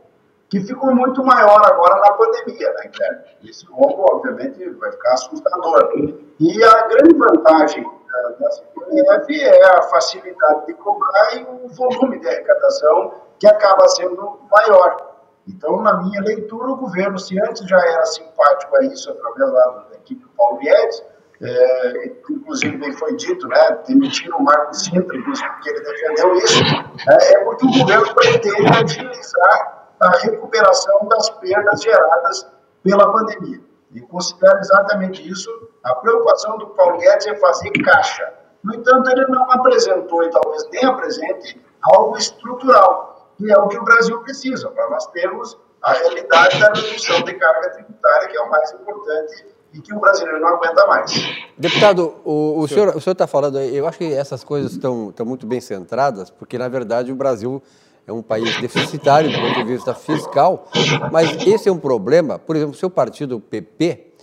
que 0.49 0.61
ficou 0.61 0.95
muito 0.95 1.23
maior 1.23 1.61
agora 1.65 1.99
na 1.99 2.13
pandemia, 2.13 2.73
né, 2.73 2.89
Guilherme? 2.91 3.21
Esse 3.43 3.65
rombo, 3.65 4.05
obviamente, 4.11 4.69
vai 4.69 4.91
ficar 4.91 5.13
assustador. 5.13 5.93
E 6.39 6.63
a 6.63 6.87
grande 6.87 7.13
vantagem 7.15 7.85
uh, 7.85 8.39
da 8.39 8.51
CPMF 8.51 9.43
é 9.43 9.77
a 9.77 9.83
facilidade 9.83 10.67
de 10.67 10.73
cobrar 10.75 11.35
e 11.35 11.43
o 11.43 11.67
volume 11.67 12.19
de 12.19 12.27
arrecadação 12.27 13.13
que 13.39 13.47
acaba 13.47 13.87
sendo 13.89 14.39
maior. 14.49 15.15
Então, 15.47 15.81
na 15.81 16.01
minha 16.01 16.21
leitura, 16.21 16.71
o 16.71 16.77
governo, 16.77 17.17
se 17.17 17.39
antes 17.39 17.67
já 17.67 17.79
era 17.79 18.05
simpático 18.05 18.75
a 18.77 18.83
isso, 18.85 19.11
através 19.11 19.51
da, 19.51 19.85
equipe 19.95 20.21
do 20.21 20.29
Paulo 20.29 20.57
Guedes, 20.59 21.03
é, 21.41 22.11
inclusive 22.29 22.77
bem 22.77 22.91
foi 22.93 23.15
dito, 23.15 23.47
né, 23.47 23.79
demitiram 23.87 24.39
o 24.39 24.43
Marco 24.43 24.73
Sintra, 24.73 25.15
inclusive 25.15 25.47
porque 25.49 25.69
ele 25.69 25.81
defendeu 25.81 26.35
isso, 26.35 26.63
é, 27.09 27.33
é 27.33 27.43
porque 27.43 27.65
o 27.65 27.71
governo 27.79 28.15
pretende 28.15 28.67
agilizar 28.67 29.86
a 29.99 30.09
recuperação 30.17 31.07
das 31.07 31.29
perdas 31.29 31.81
geradas 31.81 32.47
pela 32.83 33.11
pandemia. 33.11 33.61
E 33.93 34.01
considero 34.01 34.59
exatamente 34.59 35.27
isso. 35.27 35.49
A 35.83 35.95
preocupação 35.95 36.57
do 36.57 36.67
Paulo 36.67 36.97
Guedes 36.97 37.27
é 37.27 37.35
fazer 37.35 37.71
caixa. 37.83 38.33
No 38.63 38.75
entanto, 38.75 39.09
ele 39.09 39.25
não 39.27 39.49
apresentou 39.51 40.23
e 40.23 40.29
talvez 40.29 40.67
nem 40.71 40.85
apresente 40.85 41.61
algo 41.81 42.17
estrutural, 42.17 43.31
que 43.37 43.51
é 43.51 43.57
o 43.57 43.67
que 43.67 43.77
o 43.77 43.83
Brasil 43.83 44.19
precisa, 44.21 44.69
para 44.69 44.89
nós 44.89 45.05
termos 45.07 45.57
a 45.81 45.93
realidade 45.93 46.59
da 46.59 46.73
redução 46.73 47.21
de 47.21 47.33
carga 47.35 47.69
tributária, 47.69 48.27
que 48.27 48.37
é 48.37 48.41
o 48.41 48.49
mais 48.49 48.71
importante 48.73 49.45
e 49.73 49.81
que 49.81 49.93
o 49.93 49.99
brasileiro 49.99 50.39
não 50.39 50.49
aguenta 50.49 50.85
mais. 50.87 51.11
Deputado, 51.57 52.15
o, 52.25 52.59
o 52.59 52.67
senhor 52.67 52.95
está 52.97 53.27
falando 53.27 53.57
aí, 53.57 53.75
eu 53.75 53.87
acho 53.87 53.97
que 53.97 54.13
essas 54.13 54.43
coisas 54.43 54.73
estão 54.73 55.13
muito 55.25 55.45
bem 55.45 55.61
centradas, 55.61 56.29
porque, 56.29 56.57
na 56.57 56.67
verdade, 56.67 57.11
o 57.11 57.15
Brasil 57.15 57.61
é 58.07 58.13
um 58.13 58.21
país 58.21 58.59
deficitário 58.61 59.29
do 59.29 59.37
ponto 59.37 59.55
de 59.55 59.63
vista 59.65 59.93
fiscal, 59.93 60.69
mas 61.11 61.45
esse 61.45 61.67
é 61.67 61.71
um 61.71 61.77
problema. 61.77 62.39
Por 62.39 62.55
exemplo, 62.55 62.73
seu 62.73 62.89
partido, 62.89 63.35
o 63.35 63.41
PP, 63.41 64.13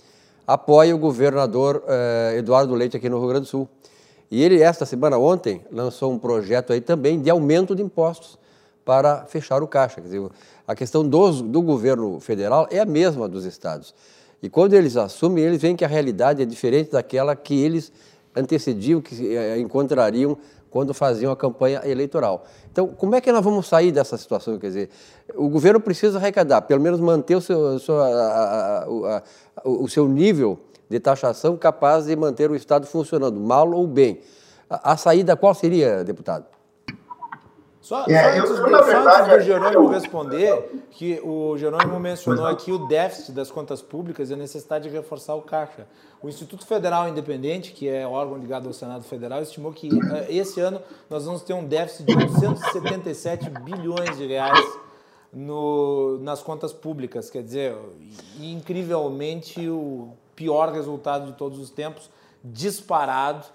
apoia 0.47 0.95
o 0.95 0.97
governador 0.97 1.83
eh, 1.87 2.35
Eduardo 2.39 2.73
Leite 2.73 2.97
aqui 2.97 3.07
no 3.07 3.19
Rio 3.19 3.29
Grande 3.29 3.45
do 3.45 3.47
Sul. 3.47 3.69
E 4.31 4.41
ele, 4.41 4.59
esta 4.59 4.87
semana, 4.87 5.19
ontem, 5.19 5.61
lançou 5.71 6.11
um 6.11 6.17
projeto 6.17 6.73
aí 6.73 6.81
também 6.81 7.21
de 7.21 7.29
aumento 7.29 7.75
de 7.75 7.83
impostos 7.83 8.39
para 8.83 9.25
fechar 9.25 9.61
o 9.61 9.67
caixa. 9.67 10.01
Quer 10.01 10.07
dizer, 10.07 10.29
a 10.67 10.73
questão 10.73 11.07
do, 11.07 11.43
do 11.43 11.61
governo 11.61 12.19
federal 12.19 12.67
é 12.71 12.79
a 12.79 12.85
mesma 12.85 13.27
dos 13.27 13.45
estados. 13.45 13.93
E 14.41 14.49
quando 14.49 14.73
eles 14.73 14.97
assumem, 14.97 15.43
eles 15.43 15.61
veem 15.61 15.75
que 15.75 15.85
a 15.85 15.87
realidade 15.87 16.41
é 16.41 16.45
diferente 16.45 16.91
daquela 16.91 17.35
que 17.35 17.53
eles 17.53 17.91
antecediam, 18.35 18.99
que 18.99 19.35
eh, 19.35 19.59
encontrariam 19.59 20.35
quando 20.75 20.93
faziam 20.93 21.31
a 21.31 21.37
campanha 21.37 21.79
eleitoral. 21.85 22.43
Então, 22.69 22.85
como 22.85 23.15
é 23.15 23.21
que 23.21 23.31
nós 23.31 23.41
vamos 23.41 23.65
sair 23.65 23.93
dessa 23.93 24.17
situação? 24.17 24.59
Quer 24.59 24.67
dizer, 24.67 24.89
o 25.33 25.47
governo 25.47 25.79
precisa 25.79 26.17
arrecadar, 26.17 26.63
pelo 26.63 26.81
menos 26.81 26.99
manter 26.99 27.33
o 27.37 27.39
seu, 27.39 27.79
a, 28.01 28.05
a, 28.05 28.83
a, 28.83 29.23
o 29.63 29.87
seu 29.87 30.05
nível 30.05 30.59
de 30.89 30.99
taxação 30.99 31.55
capaz 31.55 32.07
de 32.07 32.15
manter 32.17 32.51
o 32.51 32.57
Estado 32.57 32.85
funcionando, 32.85 33.39
mal 33.39 33.71
ou 33.71 33.87
bem. 33.87 34.19
A, 34.69 34.97
saída 34.97 35.37
qual 35.37 35.53
seria, 35.53 36.03
deputado? 36.03 36.43
Só, 37.85 38.03
é, 38.07 38.33
só, 38.33 38.39
antes, 38.39 38.49
eu, 38.49 38.57
só 38.57 38.83
verdade, 38.83 39.29
antes 39.29 39.45
do 39.45 39.45
Jerônimo 39.45 39.87
responder, 39.89 40.87
que 40.89 41.21
o 41.23 41.55
Jerônimo 41.55 41.99
mencionou 41.99 42.47
aqui 42.47 42.71
o 42.71 42.87
déficit 42.87 43.31
das 43.31 43.51
contas 43.51 43.79
públicas 43.79 44.31
e 44.31 44.33
a 44.33 44.35
necessidade 44.35 44.89
de 44.89 44.95
reforçar 44.95 45.35
o 45.35 45.43
caixa. 45.43 45.85
O 46.19 46.27
Instituto 46.27 46.65
Federal 46.65 47.07
Independente, 47.07 47.73
que 47.73 47.87
é 47.87 48.07
órgão 48.07 48.39
ligado 48.39 48.65
ao 48.65 48.73
Senado 48.73 49.03
Federal, 49.03 49.39
estimou 49.39 49.71
que 49.71 49.87
uh, 49.89 50.25
esse 50.27 50.59
ano 50.59 50.81
nós 51.07 51.25
vamos 51.25 51.43
ter 51.43 51.53
um 51.53 51.63
déficit 51.63 52.05
de 52.05 52.17
877 52.17 53.51
bilhões 53.51 54.17
de 54.17 54.25
reais 54.25 54.65
no, 55.31 56.17
nas 56.21 56.41
contas 56.41 56.73
públicas. 56.73 57.29
Quer 57.29 57.43
dizer, 57.43 57.77
incrivelmente 58.39 59.69
o 59.69 60.09
pior 60.35 60.71
resultado 60.71 61.27
de 61.27 61.33
todos 61.33 61.59
os 61.59 61.69
tempos, 61.69 62.09
disparado. 62.43 63.45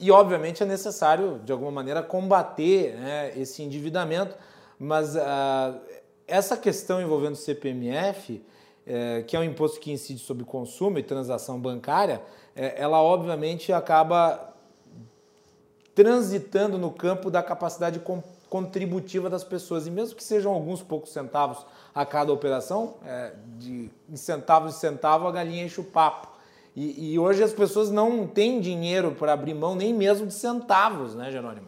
E, 0.00 0.10
obviamente, 0.10 0.62
é 0.62 0.66
necessário, 0.66 1.40
de 1.44 1.50
alguma 1.50 1.70
maneira, 1.70 2.02
combater 2.02 2.94
né, 2.94 3.32
esse 3.36 3.62
endividamento, 3.62 4.34
mas 4.78 5.16
uh, 5.16 5.80
essa 6.26 6.56
questão 6.56 7.02
envolvendo 7.02 7.32
o 7.32 7.36
CPMF, 7.36 8.34
uh, 8.34 9.24
que 9.24 9.36
é 9.36 9.40
um 9.40 9.44
imposto 9.44 9.80
que 9.80 9.90
incide 9.90 10.20
sobre 10.20 10.44
consumo 10.44 10.98
e 10.98 11.02
transação 11.02 11.58
bancária, 11.58 12.18
uh, 12.18 12.60
ela, 12.76 13.02
obviamente, 13.02 13.72
acaba 13.72 14.54
transitando 15.96 16.78
no 16.78 16.92
campo 16.92 17.28
da 17.28 17.42
capacidade 17.42 18.00
contributiva 18.48 19.28
das 19.28 19.42
pessoas. 19.42 19.88
E 19.88 19.90
mesmo 19.90 20.14
que 20.14 20.22
sejam 20.22 20.52
alguns 20.52 20.80
poucos 20.80 21.10
centavos 21.10 21.66
a 21.92 22.06
cada 22.06 22.32
operação, 22.32 22.94
é, 23.04 23.32
de 23.56 23.90
centavos 24.14 24.74
de 24.74 24.78
centavo, 24.78 25.26
a 25.26 25.32
galinha 25.32 25.64
enche 25.64 25.80
o 25.80 25.84
papo. 25.84 26.28
E, 26.80 27.14
e 27.14 27.18
hoje 27.18 27.42
as 27.42 27.52
pessoas 27.52 27.90
não 27.90 28.24
têm 28.24 28.60
dinheiro 28.60 29.10
para 29.10 29.32
abrir 29.32 29.52
mão 29.52 29.74
nem 29.74 29.92
mesmo 29.92 30.28
de 30.28 30.34
centavos, 30.34 31.12
né, 31.12 31.28
Jerônimo? 31.28 31.66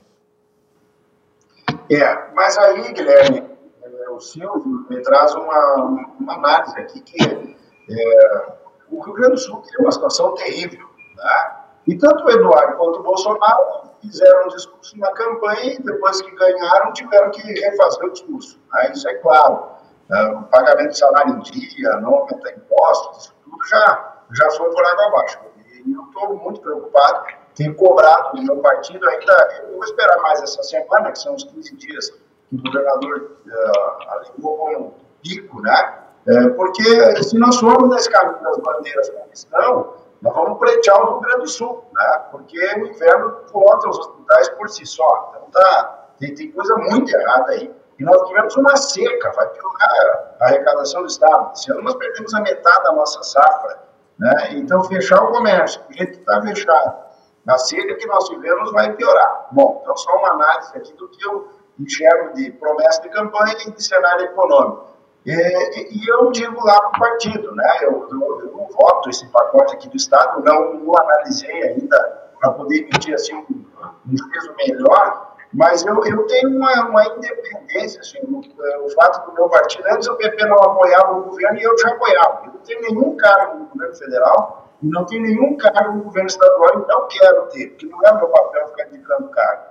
É, 1.90 2.32
mas 2.32 2.56
aí, 2.56 2.92
Guilherme, 2.92 3.44
é, 3.82 4.10
o 4.10 4.20
Silvio 4.20 4.86
me 4.88 5.02
traz 5.02 5.34
uma, 5.34 5.74
uma 6.20 6.34
análise 6.34 6.78
aqui 6.78 7.00
que 7.00 7.56
é, 7.90 8.52
o 8.88 9.02
Rio 9.02 9.14
Grande 9.14 9.32
do 9.32 9.38
Sul 9.38 9.60
tem 9.62 9.80
uma 9.80 9.90
situação 9.90 10.32
terrível. 10.34 10.88
Tá? 11.16 11.70
E 11.88 11.98
tanto 11.98 12.24
o 12.24 12.30
Eduardo 12.30 12.76
quanto 12.76 13.00
o 13.00 13.02
Bolsonaro 13.02 13.90
fizeram 14.00 14.44
um 14.44 14.48
discurso 14.50 14.96
na 14.96 15.10
campanha 15.10 15.74
e 15.74 15.82
depois 15.82 16.22
que 16.22 16.30
ganharam 16.36 16.92
tiveram 16.92 17.32
que 17.32 17.42
refazer 17.42 18.04
o 18.04 18.12
discurso. 18.12 18.60
Né? 18.72 18.92
Isso 18.92 19.08
é 19.08 19.14
claro. 19.14 19.70
É, 20.08 20.22
o 20.26 20.44
pagamento 20.44 20.90
de 20.90 20.98
salário 20.98 21.34
em 21.34 21.40
dia, 21.40 21.96
não 21.96 22.14
aumentar 22.14 22.52
impostos, 22.52 23.24
isso 23.24 23.34
tudo 23.42 23.58
já 23.68 24.09
já 24.34 24.50
foi 24.52 24.70
por 24.70 24.84
água 24.84 25.06
abaixo. 25.06 25.38
E 25.84 25.92
eu 25.92 26.02
estou 26.02 26.36
muito 26.36 26.60
preocupado, 26.60 27.26
tenho 27.54 27.74
cobrado 27.74 28.36
do 28.36 28.42
meu 28.42 28.56
partido 28.58 29.08
ainda, 29.08 29.62
eu 29.62 29.74
vou 29.74 29.84
esperar 29.84 30.18
mais 30.20 30.42
essa 30.42 30.62
semana, 30.62 31.12
que 31.12 31.18
são 31.18 31.34
os 31.34 31.44
15 31.44 31.76
dias 31.76 32.10
que 32.10 32.56
o 32.56 32.62
governador 32.62 33.36
uh, 33.46 34.10
alegou 34.10 34.56
como 34.56 34.94
pico, 35.22 35.60
né? 35.62 36.00
É, 36.26 36.48
porque 36.50 37.22
se 37.22 37.38
nós 37.38 37.56
formos 37.58 37.88
nesse 37.90 38.10
caminho 38.10 38.42
das 38.42 38.58
bandeiras 38.58 39.08
como 39.08 39.32
estão, 39.32 39.94
nós 40.20 40.34
vamos 40.34 40.58
pretear 40.58 41.00
o 41.00 41.12
Rio 41.12 41.20
Grande 41.20 41.40
do 41.40 41.48
Sul, 41.48 41.84
né? 41.94 42.22
Porque 42.30 42.58
o 42.58 42.86
inverno 42.86 43.36
lota 43.54 43.88
os 43.88 43.98
hospitais 43.98 44.48
por 44.50 44.68
si 44.68 44.84
só. 44.84 45.30
Então 45.30 45.50
tá, 45.50 46.08
tem, 46.18 46.34
tem 46.34 46.52
coisa 46.52 46.76
muito 46.76 47.10
errada 47.14 47.52
aí. 47.52 47.74
E 47.98 48.04
nós 48.04 48.22
tivemos 48.28 48.56
uma 48.56 48.76
seca, 48.76 49.32
vai 49.32 49.48
piorar 49.48 50.36
a 50.40 50.44
arrecadação 50.44 51.02
do 51.02 51.06
Estado. 51.06 51.52
Esse 51.54 51.70
ano 51.72 51.82
nós 51.82 51.94
perdemos 51.94 52.34
a 52.34 52.40
metade 52.40 52.84
da 52.84 52.92
nossa 52.92 53.22
safra. 53.22 53.89
Né? 54.20 54.50
Então, 54.52 54.84
fechar 54.84 55.22
o 55.24 55.32
comércio, 55.32 55.80
do 55.88 55.96
jeito 55.96 56.12
que 56.12 56.18
está 56.18 56.42
fechado, 56.42 57.10
na 57.44 57.56
seca 57.56 57.94
que 57.94 58.06
nós 58.06 58.28
tivemos, 58.28 58.70
vai 58.70 58.92
piorar. 58.92 59.48
Bom, 59.50 59.80
então, 59.82 59.96
só 59.96 60.14
uma 60.18 60.32
análise 60.32 60.76
aqui 60.76 60.92
do 60.92 61.08
que 61.08 61.26
eu 61.26 61.48
enxergo 61.78 62.34
de 62.34 62.50
promessa 62.52 63.00
de 63.00 63.08
campanha 63.08 63.56
e 63.66 63.70
de 63.70 63.82
cenário 63.82 64.26
econômico. 64.26 64.90
E, 65.24 65.32
e, 65.32 66.08
eu 66.08 66.30
digo 66.32 66.64
lá 66.64 66.80
para 66.80 66.88
o 66.88 67.00
partido, 67.00 67.54
né? 67.54 67.78
Eu, 67.82 68.08
eu, 68.10 68.40
eu, 68.42 68.68
voto 68.70 69.08
esse 69.08 69.26
pacote 69.28 69.74
aqui 69.74 69.88
do 69.88 69.96
Estado, 69.96 70.42
não, 70.42 70.74
não 70.74 70.94
analisei 70.98 71.62
ainda 71.62 72.30
para 72.38 72.52
poder 72.52 72.80
emitir 72.80 73.14
assim, 73.14 73.34
um, 73.34 74.16
juízo 74.16 74.54
melhor, 74.56 75.29
mas 75.52 75.84
eu, 75.84 76.04
eu 76.04 76.26
tenho 76.26 76.56
uma, 76.56 76.88
uma 76.88 77.04
independência, 77.06 78.00
assim, 78.00 78.18
o, 78.20 78.40
é, 78.64 78.78
o, 78.78 78.88
fato 78.90 79.26
do 79.26 79.34
meu 79.34 79.48
partido, 79.48 79.84
antes 79.90 80.06
o 80.06 80.16
PP 80.16 80.46
não 80.46 80.56
apoiava 80.56 81.18
o 81.18 81.22
governo 81.24 81.58
e 81.58 81.62
eu 81.62 81.76
já 81.78 81.88
apoiava. 81.90 82.42
Eu 82.46 82.52
não 82.52 82.60
tenho 82.60 82.82
nenhum 82.82 83.16
cargo 83.16 83.58
no 83.58 83.66
governo 83.66 83.94
federal 83.96 84.68
e 84.80 84.88
não 84.88 85.04
tenho 85.04 85.22
nenhum 85.22 85.56
cargo 85.56 85.92
no 85.94 86.04
governo 86.04 86.28
estadual 86.28 86.70
e 86.74 86.88
não 86.88 87.08
quero 87.08 87.46
ter, 87.46 87.68
porque 87.70 87.86
não 87.86 87.98
é 88.04 88.14
meu 88.14 88.28
papel 88.28 88.68
ficar 88.68 88.86
indicando 88.88 89.28
cargo. 89.30 89.62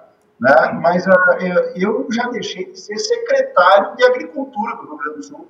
Né? 0.41 0.79
Mas 0.81 1.05
uh, 1.07 1.11
eu 1.75 2.07
já 2.11 2.27
deixei 2.29 2.65
de 2.71 2.79
ser 2.79 2.97
secretário 2.97 3.95
de 3.95 4.05
Agricultura 4.05 4.75
do 4.77 4.83
Rio 4.83 4.97
Grande 4.97 5.17
do 5.17 5.23
Sul, 5.23 5.47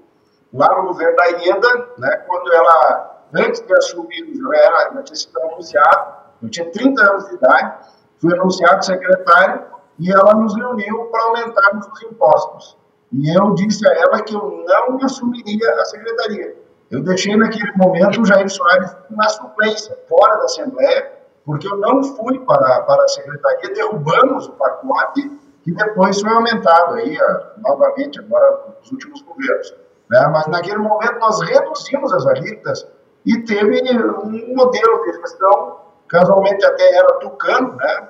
lá 0.53 0.67
no 0.75 0.87
governo 0.87 1.15
da 1.15 1.25
Ieda, 1.25 1.89
né, 1.97 2.17
quando 2.27 2.53
ela, 2.53 3.23
antes 3.33 3.61
de 3.61 3.73
assumir, 3.73 4.31
já, 4.35 4.57
era, 4.57 4.93
já 4.93 5.03
tinha 5.03 5.15
sido 5.15 5.41
anunciado, 5.41 6.13
eu 6.41 6.49
tinha 6.49 6.71
30 6.71 7.01
anos 7.01 7.29
de 7.29 7.35
idade, 7.35 7.73
fui 8.19 8.33
anunciado 8.33 8.85
secretário, 8.85 9.78
e 9.99 10.11
ela 10.11 10.33
nos 10.33 10.55
reuniu 10.55 11.05
para 11.05 11.23
aumentarmos 11.25 11.87
os 11.87 12.03
impostos. 12.03 12.77
E 13.11 13.35
eu 13.35 13.53
disse 13.53 13.87
a 13.87 13.93
ela 13.93 14.21
que 14.21 14.35
eu 14.35 14.63
não 14.67 14.97
assumiria 15.03 15.71
a 15.73 15.85
secretaria. 15.85 16.55
Eu 16.91 17.03
deixei 17.03 17.35
naquele 17.35 17.71
momento 17.75 18.21
o 18.21 18.25
Jair 18.25 18.49
Soares 18.49 18.95
na 19.09 19.27
suplência, 19.29 19.97
fora 20.07 20.37
da 20.37 20.45
Assembleia, 20.45 21.11
porque 21.45 21.67
eu 21.67 21.77
não 21.77 22.03
fui 22.03 22.39
para, 22.39 22.81
para 22.81 23.03
a 23.03 23.07
secretaria, 23.07 23.73
derrubamos 23.73 24.47
o 24.47 24.51
pacote 24.53 25.29
que 25.63 25.73
depois 25.73 26.21
foi 26.21 26.31
aumentado 26.31 26.95
aí, 26.95 27.17
novamente, 27.57 28.19
agora 28.19 28.75
nos 28.79 28.91
últimos 28.91 29.21
governos. 29.21 29.75
Né? 30.09 30.27
Mas 30.31 30.47
naquele 30.47 30.77
momento 30.77 31.19
nós 31.19 31.41
reduzimos 31.41 32.13
as 32.13 32.25
alíquotas 32.25 32.87
e 33.25 33.37
teve 33.43 33.81
um 34.23 34.55
modelo 34.55 35.03
de 35.03 35.13
gestão, 35.13 35.79
casualmente 36.07 36.65
até 36.65 36.95
era 36.95 37.13
tucano, 37.19 37.75
né? 37.75 38.09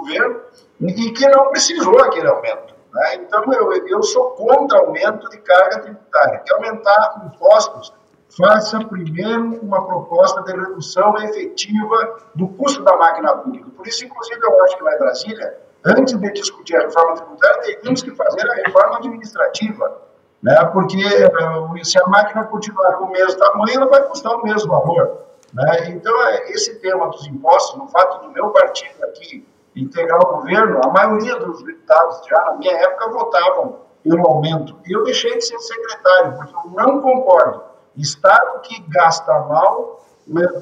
Governo, 0.00 0.40
e 0.80 1.12
que 1.12 1.28
não 1.28 1.50
precisou 1.50 1.98
aquele 2.00 2.28
aumento. 2.28 2.74
Né? 2.92 3.14
Então, 3.16 3.44
eu, 3.52 3.86
eu 3.86 4.02
sou 4.02 4.30
contra 4.30 4.78
aumento 4.78 5.28
de 5.30 5.38
carga 5.38 5.80
tributária. 5.80 6.42
Que 6.44 6.52
aumentar 6.52 7.22
impostos, 7.26 7.92
faça 8.36 8.78
primeiro 8.84 9.60
uma 9.62 9.86
proposta 9.86 10.42
de 10.42 10.52
redução 10.52 11.16
efetiva 11.18 12.18
do 12.34 12.48
custo 12.48 12.82
da 12.82 12.96
máquina 12.96 13.36
pública. 13.36 13.70
Por 13.76 13.86
isso, 13.86 14.04
inclusive, 14.04 14.40
eu 14.42 14.64
acho 14.64 14.76
que 14.76 14.82
lá 14.82 14.94
em 14.94 14.98
Brasília, 14.98 15.58
antes 15.84 16.18
de 16.18 16.32
discutir 16.32 16.76
a 16.76 16.80
reforma 16.80 17.16
tributária, 17.16 17.62
teríamos 17.62 18.02
que 18.02 18.14
fazer 18.14 18.48
a 18.48 18.54
reforma 18.54 18.96
administrativa. 18.96 20.02
Né? 20.42 20.64
Porque 20.72 20.98
eh, 20.98 21.84
se 21.84 22.00
a 22.00 22.06
máquina 22.06 22.44
continuar 22.44 22.94
com 22.94 23.04
o 23.04 23.10
mesmo 23.10 23.38
tamanho, 23.38 23.76
ela 23.76 23.86
vai 23.86 24.02
custar 24.04 24.32
o 24.34 24.42
mesmo 24.42 24.70
valor. 24.70 25.18
Né? 25.52 25.90
Então, 25.90 26.14
é, 26.28 26.50
esse 26.52 26.76
tema 26.80 27.08
dos 27.08 27.26
impostos, 27.26 27.78
no 27.78 27.88
fato 27.88 28.26
do 28.26 28.32
meu 28.32 28.48
partido 28.50 29.04
aqui 29.04 29.46
integrar 29.74 30.20
o 30.20 30.36
governo, 30.36 30.80
a 30.84 30.88
maioria 30.88 31.36
dos 31.36 31.62
deputados, 31.62 32.26
já 32.26 32.44
na 32.46 32.56
minha 32.56 32.72
época, 32.72 33.10
votavam 33.10 33.78
pelo 34.02 34.26
aumento. 34.26 34.76
E 34.86 34.92
eu 34.92 35.04
deixei 35.04 35.36
de 35.36 35.42
ser 35.42 35.58
secretário, 35.58 36.36
porque 36.36 36.54
eu 36.54 36.70
não 36.72 37.00
concordo 37.00 37.70
Estado 37.96 38.60
que 38.60 38.80
gasta 38.88 39.32
mal 39.40 40.00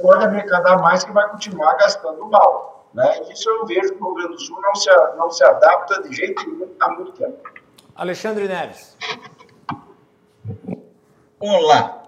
pode 0.01 0.25
arrecadar 0.25 0.79
mais 0.81 1.05
que 1.05 1.13
vai 1.13 1.29
continuar 1.29 1.75
gastando 1.75 2.25
mal. 2.27 2.89
Né? 2.95 3.21
Isso 3.31 3.49
eu 3.49 3.67
vejo 3.67 3.95
que 3.95 4.03
o 4.03 4.07
Rio 4.07 4.15
Grande 4.15 4.35
do 4.35 4.41
Sul 4.41 4.61
não 4.61 4.75
se, 4.75 4.91
não 5.17 5.31
se 5.31 5.45
adapta 5.45 6.03
de 6.03 6.15
jeito 6.15 6.49
nenhum 6.49 6.71
há 6.81 6.91
muito 6.91 7.13
tempo. 7.13 7.37
Alexandre 7.95 8.49
Neves. 8.49 8.97
Olá. 11.39 12.03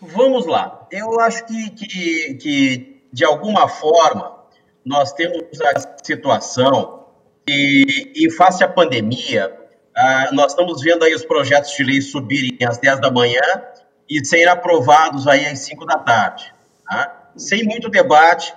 Vamos 0.00 0.46
lá. 0.46 0.86
Eu 0.90 1.18
acho 1.20 1.44
que, 1.46 1.70
que, 1.70 2.34
que 2.34 3.02
de 3.12 3.24
alguma 3.24 3.68
forma, 3.68 4.37
nós 4.84 5.12
temos 5.12 5.42
a 5.60 6.04
situação 6.04 7.06
e, 7.48 8.12
e 8.14 8.30
face 8.30 8.62
à 8.62 8.68
pandemia, 8.68 9.56
ah, 9.96 10.30
nós 10.32 10.52
estamos 10.52 10.82
vendo 10.82 11.04
aí 11.04 11.14
os 11.14 11.24
projetos 11.24 11.72
de 11.72 11.82
lei 11.82 12.00
subirem 12.00 12.56
às 12.66 12.78
10 12.78 13.00
da 13.00 13.10
manhã 13.10 13.40
e 14.08 14.24
serem 14.24 14.46
aprovados 14.46 15.26
aí 15.26 15.46
às 15.46 15.60
5 15.60 15.84
da 15.84 15.98
tarde. 15.98 16.52
Tá? 16.88 17.30
Sem 17.36 17.64
muito 17.64 17.88
debate, 17.88 18.54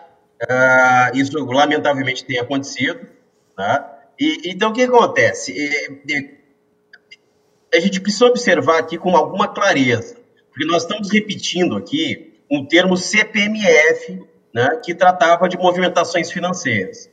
ah, 0.48 1.12
isso 1.14 1.38
lamentavelmente 1.46 2.26
tem 2.26 2.40
acontecido. 2.40 3.08
Tá? 3.56 4.00
E, 4.20 4.52
então, 4.52 4.70
o 4.70 4.74
que 4.74 4.84
acontece? 4.84 5.52
E, 5.52 6.14
e, 6.14 6.42
a 7.74 7.80
gente 7.80 8.00
precisa 8.02 8.26
observar 8.26 8.80
aqui 8.80 8.98
com 8.98 9.16
alguma 9.16 9.48
clareza, 9.48 10.18
porque 10.50 10.66
nós 10.66 10.84
estamos 10.84 11.10
repetindo 11.10 11.78
aqui 11.78 12.34
um 12.52 12.66
termo 12.66 12.98
CPMF, 12.98 14.22
né, 14.54 14.80
que 14.84 14.94
tratava 14.94 15.48
de 15.48 15.58
movimentações 15.58 16.32
financeiras. 16.32 17.10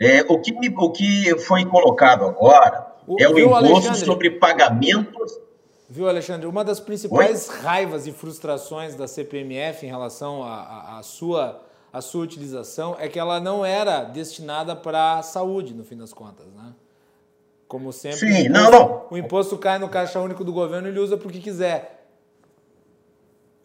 É, 0.00 0.22
o, 0.28 0.38
que, 0.40 0.54
o 0.76 0.92
que 0.92 1.38
foi 1.40 1.64
colocado 1.64 2.24
agora 2.24 2.86
o, 3.06 3.16
é 3.20 3.28
o 3.28 3.38
imposto 3.38 3.96
sobre 3.96 4.30
pagamentos. 4.30 5.32
Viu, 5.90 6.08
Alexandre? 6.08 6.46
Uma 6.46 6.62
das 6.62 6.78
principais 6.78 7.48
Oi? 7.48 7.56
raivas 7.60 8.06
e 8.06 8.12
frustrações 8.12 8.94
da 8.94 9.08
CPMF 9.08 9.86
em 9.86 9.88
relação 9.88 10.44
à 10.44 11.00
sua, 11.02 11.62
a 11.92 12.00
sua 12.00 12.22
utilização 12.22 12.94
é 12.98 13.08
que 13.08 13.18
ela 13.18 13.40
não 13.40 13.64
era 13.64 14.04
destinada 14.04 14.76
para 14.76 15.18
a 15.18 15.22
saúde, 15.22 15.72
no 15.72 15.82
fim 15.82 15.96
das 15.96 16.12
contas, 16.12 16.46
né? 16.54 16.74
Como 17.66 17.92
sempre. 17.92 18.18
Sim, 18.18 18.46
imposto, 18.46 18.52
não, 18.52 18.70
não. 18.70 19.06
O 19.10 19.18
imposto 19.18 19.58
cai 19.58 19.78
no 19.78 19.88
caixa 19.88 20.20
único 20.20 20.44
do 20.44 20.52
governo 20.52 20.88
e 20.88 20.90
ele 20.90 21.00
usa 21.00 21.16
para 21.16 21.28
o 21.28 21.30
que 21.30 21.40
quiser. 21.40 21.97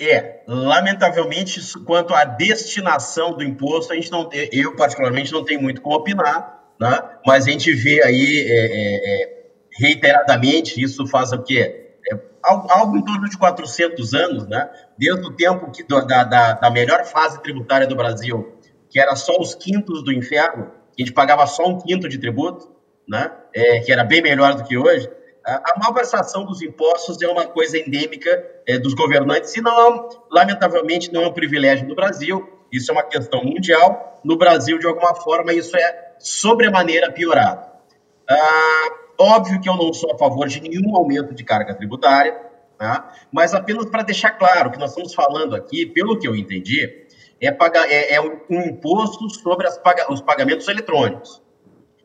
É, 0.09 0.43
lamentavelmente, 0.47 1.61
quanto 1.85 2.13
à 2.13 2.23
destinação 2.25 3.33
do 3.33 3.43
imposto, 3.43 3.93
a 3.93 3.95
gente 3.95 4.11
não, 4.11 4.29
eu 4.51 4.75
particularmente 4.75 5.31
não 5.31 5.43
tenho 5.43 5.61
muito 5.61 5.81
como 5.81 5.95
opinar, 5.95 6.63
né? 6.79 7.01
mas 7.25 7.47
a 7.47 7.51
gente 7.51 7.73
vê 7.73 8.03
aí 8.03 8.39
é, 8.39 8.65
é, 8.65 9.23
é 9.23 9.43
reiteradamente, 9.79 10.81
isso 10.81 11.05
faz 11.07 11.31
o 11.31 11.41
quê? 11.41 11.95
É, 12.11 12.19
algo, 12.43 12.71
algo, 12.71 12.97
em 12.97 13.05
torno 13.05 13.29
de 13.29 13.37
400 13.37 14.13
anos, 14.13 14.47
né? 14.47 14.69
desde 14.97 15.25
o 15.25 15.31
tempo 15.31 15.71
que, 15.71 15.83
da, 15.83 16.23
da, 16.23 16.53
da 16.53 16.69
melhor 16.71 17.05
fase 17.05 17.41
tributária 17.41 17.87
do 17.87 17.95
Brasil, 17.95 18.57
que 18.89 18.99
era 18.99 19.15
só 19.15 19.39
os 19.39 19.55
quintos 19.55 20.03
do 20.03 20.11
inferno, 20.11 20.71
a 20.97 21.01
gente 21.01 21.11
pagava 21.11 21.47
só 21.47 21.67
um 21.67 21.79
quinto 21.79 22.07
de 22.07 22.19
tributo, 22.19 22.71
né? 23.07 23.31
É, 23.53 23.79
que 23.79 23.91
era 23.91 24.03
bem 24.03 24.21
melhor 24.21 24.55
do 24.55 24.63
que 24.63 24.77
hoje, 24.77 25.09
a 25.45 25.79
malversação 25.83 26.45
dos 26.45 26.61
impostos 26.61 27.21
é 27.21 27.27
uma 27.27 27.45
coisa 27.45 27.77
endêmica 27.77 28.43
é, 28.65 28.77
dos 28.79 28.93
governantes 28.93 29.55
e 29.55 29.61
não, 29.61 30.07
lamentavelmente, 30.31 31.11
não 31.11 31.23
é 31.23 31.27
um 31.27 31.33
privilégio 31.33 31.87
do 31.87 31.95
Brasil. 31.95 32.47
Isso 32.71 32.89
é 32.91 32.93
uma 32.93 33.03
questão 33.03 33.43
mundial. 33.43 34.21
No 34.23 34.37
Brasil, 34.37 34.79
de 34.79 34.87
alguma 34.87 35.13
forma, 35.15 35.53
isso 35.53 35.75
é 35.75 36.13
sobremaneira 36.17 37.11
piorado. 37.11 37.67
Ah, 38.29 38.89
óbvio 39.19 39.59
que 39.59 39.67
eu 39.67 39.75
não 39.75 39.93
sou 39.93 40.13
a 40.13 40.17
favor 40.17 40.47
de 40.47 40.61
nenhum 40.61 40.95
aumento 40.95 41.33
de 41.35 41.43
carga 41.43 41.75
tributária, 41.75 42.39
tá? 42.77 43.13
mas 43.31 43.53
apenas 43.53 43.85
para 43.87 44.01
deixar 44.01 44.31
claro 44.31 44.71
que 44.71 44.79
nós 44.79 44.91
estamos 44.91 45.13
falando 45.13 45.55
aqui, 45.55 45.85
pelo 45.85 46.17
que 46.17 46.27
eu 46.27 46.35
entendi, 46.35 47.05
é, 47.41 47.51
pagar, 47.51 47.85
é, 47.91 48.13
é 48.13 48.21
um, 48.21 48.39
imposto 48.49 49.29
sobre 49.29 49.69
paga, 49.81 50.11
os 50.11 50.21
pagamentos 50.21 50.67
eletrônicos. 50.69 51.41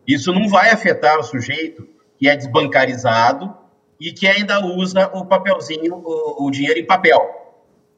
Isso 0.07 0.33
não 0.33 0.48
vai 0.48 0.70
afetar 0.70 1.18
o 1.18 1.22
sujeito 1.22 1.87
que 2.18 2.28
é 2.28 2.37
desbancarizado 2.37 3.57
e 4.00 4.12
que 4.12 4.26
ainda 4.26 4.64
usa 4.64 5.11
o 5.14 5.24
papelzinho, 5.24 5.94
o, 6.04 6.46
o 6.46 6.50
dinheiro 6.50 6.78
em 6.78 6.87
papel. 6.87 7.20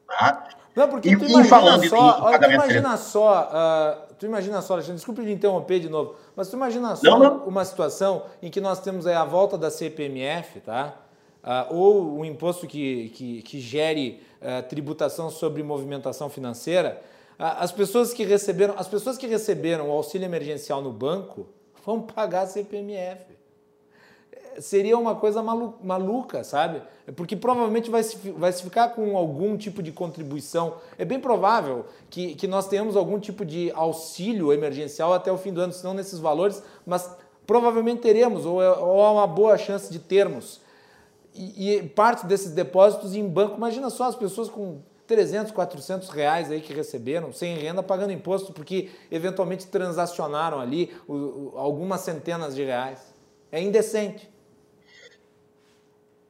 Tá? 0.07 0.49
Não, 0.75 0.87
porque 0.87 1.09
e, 1.09 1.17
tu 1.17 1.25
imagina 1.25 1.43
falando 1.45 1.89
só, 1.89 2.23
olha, 2.23 2.39
tu 2.39 2.51
imagina 2.51 2.97
só, 2.97 3.49
uh, 3.51 4.13
tu 4.17 4.25
imagina 4.25 4.61
só, 4.61 4.73
Alexandre, 4.73 4.95
desculpe 4.95 5.21
me 5.21 5.33
interromper 5.33 5.79
de 5.79 5.89
novo, 5.89 6.15
mas 6.35 6.47
tu 6.49 6.55
imagina 6.55 6.95
só 6.95 7.19
não, 7.19 7.19
não. 7.19 7.45
uma 7.45 7.65
situação 7.65 8.23
em 8.41 8.49
que 8.49 8.61
nós 8.61 8.79
temos 8.79 9.05
aí 9.05 9.13
a 9.13 9.25
volta 9.25 9.57
da 9.57 9.69
CPMF, 9.69 10.61
tá? 10.61 10.95
Uh, 11.43 11.75
ou 11.75 12.19
o 12.19 12.25
imposto 12.25 12.67
que, 12.67 13.09
que, 13.09 13.41
que 13.41 13.59
gere 13.59 14.21
uh, 14.41 14.63
tributação 14.67 15.29
sobre 15.29 15.63
movimentação 15.63 16.29
financeira, 16.29 17.01
as 17.37 17.71
pessoas 17.71 18.13
que 18.13 18.23
receberam, 18.23 18.75
as 18.77 18.87
pessoas 18.87 19.17
que 19.17 19.25
receberam 19.25 19.89
o 19.89 19.91
auxílio 19.91 20.25
emergencial 20.25 20.79
no 20.79 20.91
banco 20.91 21.47
vão 21.83 21.99
pagar 21.99 22.41
a 22.41 22.45
CPMF 22.45 23.40
seria 24.59 24.97
uma 24.97 25.15
coisa 25.15 25.41
malu 25.41 25.75
maluca, 25.83 26.43
sabe? 26.43 26.81
Porque 27.15 27.35
provavelmente 27.35 27.89
vai 27.89 28.03
se, 28.03 28.17
vai 28.31 28.51
se 28.51 28.63
ficar 28.63 28.89
com 28.89 29.17
algum 29.17 29.57
tipo 29.57 29.81
de 29.81 29.91
contribuição. 29.91 30.75
É 30.97 31.05
bem 31.05 31.19
provável 31.19 31.85
que, 32.09 32.35
que 32.35 32.47
nós 32.47 32.67
tenhamos 32.67 32.95
algum 32.95 33.19
tipo 33.19 33.45
de 33.45 33.71
auxílio 33.73 34.51
emergencial 34.53 35.13
até 35.13 35.31
o 35.31 35.37
fim 35.37 35.53
do 35.53 35.61
ano, 35.61 35.73
se 35.73 35.83
não 35.83 35.93
nesses 35.93 36.19
valores, 36.19 36.63
mas 36.85 37.09
provavelmente 37.45 38.01
teremos, 38.01 38.45
ou, 38.45 38.61
é, 38.61 38.69
ou 38.71 39.01
há 39.01 39.11
uma 39.11 39.27
boa 39.27 39.57
chance 39.57 39.91
de 39.91 39.99
termos. 39.99 40.61
E, 41.33 41.69
e, 41.69 41.83
parte 41.83 42.25
desses 42.25 42.51
depósitos 42.51 43.15
em 43.15 43.27
banco, 43.27 43.57
imagina 43.57 43.89
só 43.89 44.05
as 44.05 44.15
pessoas 44.15 44.49
com 44.49 44.79
300, 45.07 45.51
400 45.51 46.09
reais 46.09 46.49
aí 46.49 46.61
que 46.61 46.71
receberam, 46.71 47.33
sem 47.33 47.57
renda, 47.57 47.83
pagando 47.83 48.13
imposto, 48.13 48.53
porque 48.53 48.89
eventualmente 49.11 49.67
transacionaram 49.67 50.59
ali 50.59 50.89
o, 51.05 51.13
o, 51.13 51.53
algumas 51.57 51.99
centenas 51.99 52.55
de 52.55 52.63
reais. 52.63 53.13
É 53.51 53.61
indecente. 53.61 54.30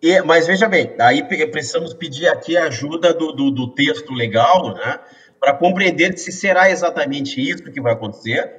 E, 0.02 0.20
mas 0.22 0.48
veja 0.48 0.68
bem, 0.68 0.96
aí 1.00 1.24
precisamos 1.24 1.94
pedir 1.94 2.28
aqui 2.28 2.58
a 2.58 2.64
ajuda 2.66 3.14
do, 3.14 3.32
do, 3.32 3.52
do 3.52 3.68
texto 3.76 4.14
legal, 4.14 4.74
né, 4.74 5.00
para 5.40 5.54
compreender 5.54 6.18
se 6.18 6.32
será 6.32 6.72
exatamente 6.72 7.40
isso 7.40 7.72
que 7.72 7.80
vai 7.80 7.94
acontecer, 7.94 8.52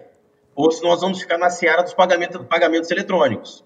ou 0.55 0.71
se 0.71 0.83
nós 0.83 1.01
vamos 1.01 1.21
ficar 1.21 1.39
na 1.39 1.51
seara 1.51 1.83
dos 1.83 1.95
pagamentos, 1.95 2.41
pagamentos 2.49 2.91
eletrônicos. 2.91 3.65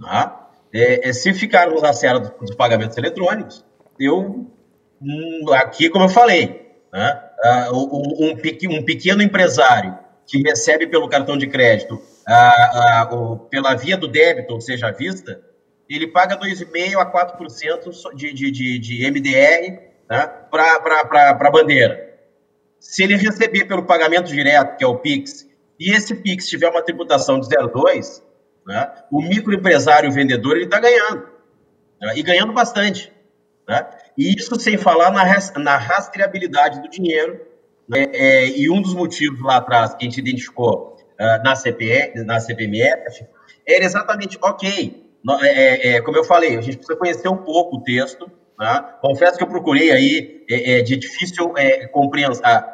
Tá? 0.00 0.50
É, 0.74 1.08
é, 1.08 1.12
se 1.12 1.32
ficarmos 1.32 1.80
na 1.80 1.92
seara 1.92 2.18
dos, 2.18 2.30
dos 2.40 2.56
pagamentos 2.56 2.96
eletrônicos, 2.96 3.64
eu, 4.00 4.50
hum, 5.00 5.44
aqui, 5.52 5.88
como 5.90 6.06
eu 6.06 6.08
falei, 6.08 6.72
né, 6.92 7.22
um, 7.72 8.30
um, 8.30 8.84
pequeno 8.84 9.22
empresário 9.22 9.96
que 10.26 10.42
recebe 10.42 10.86
pelo 10.86 11.08
cartão 11.08 11.36
de 11.36 11.46
crédito 11.46 12.00
pela 13.50 13.74
via 13.74 13.96
do 13.96 14.08
débito, 14.08 14.54
ou 14.54 14.60
seja, 14.60 14.88
à 14.88 14.92
vista, 14.92 15.40
ele 15.94 16.06
paga 16.06 16.38
2,5% 16.38 16.96
a 16.98 17.06
4% 17.10 18.14
de, 18.14 18.32
de, 18.32 18.50
de, 18.50 18.78
de 18.78 19.10
MDR 19.10 19.78
né, 20.08 20.26
para 20.50 21.36
a 21.40 21.50
bandeira. 21.50 22.12
Se 22.78 23.02
ele 23.02 23.16
receber 23.16 23.64
pelo 23.66 23.84
pagamento 23.84 24.32
direto, 24.32 24.76
que 24.76 24.84
é 24.84 24.86
o 24.86 24.98
PIX, 24.98 25.48
e 25.78 25.92
esse 25.92 26.14
PIX 26.14 26.48
tiver 26.48 26.68
uma 26.68 26.82
tributação 26.82 27.38
de 27.38 27.48
0,2%, 27.48 28.22
né, 28.66 28.92
o 29.10 29.20
microempresário 29.20 30.08
o 30.08 30.12
vendedor 30.12 30.56
ele 30.56 30.64
está 30.64 30.78
ganhando. 30.78 31.28
Né, 32.00 32.12
e 32.16 32.22
ganhando 32.22 32.52
bastante. 32.52 33.12
Né? 33.68 33.86
E 34.16 34.34
isso 34.34 34.58
sem 34.58 34.76
falar 34.76 35.10
na, 35.10 35.24
na 35.60 35.76
rastreabilidade 35.76 36.80
do 36.80 36.88
dinheiro. 36.88 37.40
Né, 37.88 38.06
é, 38.12 38.46
e 38.48 38.70
um 38.70 38.80
dos 38.80 38.94
motivos 38.94 39.40
lá 39.42 39.56
atrás 39.56 39.94
que 39.94 40.04
a 40.04 40.08
gente 40.08 40.18
identificou 40.18 40.96
uh, 41.18 41.42
na, 41.44 41.54
CPE, 41.54 42.24
na 42.24 42.38
CPMF 42.40 43.26
era 43.66 43.84
exatamente, 43.84 44.38
ok, 44.42 45.11
é, 45.40 45.46
é, 45.46 45.88
é, 45.96 46.00
como 46.00 46.16
eu 46.16 46.24
falei, 46.24 46.56
a 46.56 46.60
gente 46.60 46.76
precisa 46.76 46.98
conhecer 46.98 47.28
um 47.28 47.36
pouco 47.36 47.76
o 47.76 47.82
texto. 47.82 48.30
Tá? 48.58 48.82
Confesso 49.00 49.38
que 49.38 49.44
eu 49.44 49.48
procurei 49.48 49.90
aí 49.90 50.44
é, 50.50 50.78
é 50.78 50.82
de 50.82 50.96
difícil 50.96 51.52
é, 51.56 51.86
compreensão 51.86 52.72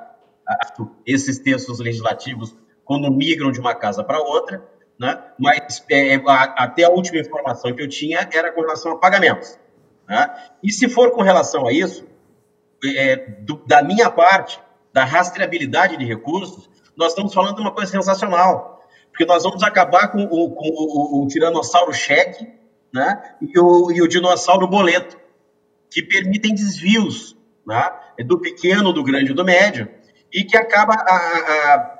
esses 1.07 1.39
textos 1.39 1.79
legislativos 1.79 2.57
quando 2.85 3.11
migram 3.13 3.53
de 3.53 3.61
uma 3.61 3.75
casa 3.75 4.03
para 4.03 4.19
outra, 4.19 4.67
né? 4.99 5.23
mas 5.39 5.85
a, 6.27 6.65
até 6.65 6.85
a 6.85 6.91
última 6.91 7.19
informação 7.19 7.75
que 7.75 7.83
eu 7.83 7.89
tinha 7.89 8.27
era 8.33 8.51
com 8.51 8.63
relação 8.63 8.93
a 8.93 8.99
pagamentos. 8.99 9.59
Né? 10.09 10.35
E 10.63 10.73
se 10.73 10.89
for 10.89 11.11
com 11.11 11.21
relação 11.21 11.67
a 11.67 11.73
isso, 11.73 12.07
do, 13.41 13.63
da 13.67 13.83
minha 13.83 14.11
parte, 14.11 14.59
da 14.91 15.05
rastreabilidade 15.05 15.99
de 15.99 16.05
recursos, 16.07 16.71
nós 16.97 17.09
estamos 17.09 17.35
falando 17.35 17.57
de 17.57 17.61
uma 17.61 17.73
coisa 17.73 17.93
sensacional 17.93 18.78
porque 19.19 19.27
nós 19.27 19.43
vamos 19.43 19.65
acabar 19.65 20.13
com 20.13 20.23
o, 20.23 20.51
com 20.53 20.69
o, 20.69 21.25
o, 21.25 21.27
tiranossauro 21.27 21.93
cheque 21.93 22.47
né, 22.95 23.21
e, 23.43 23.59
o, 23.59 23.91
e 23.91 24.01
o 24.01 24.07
dinossauro 24.07 24.69
boleto, 24.69 25.19
que 25.91 26.05
permitem 26.05 26.55
desvios 26.55 27.37
né, 27.67 27.91
do 28.25 28.39
pequeno, 28.39 28.93
do 28.93 29.03
grande 29.03 29.35
do 29.35 29.45
médio, 29.45 29.89
e 30.33 30.45
que 30.45 30.57
acaba 30.57 30.95
a, 30.95 31.17
a, 31.17 31.99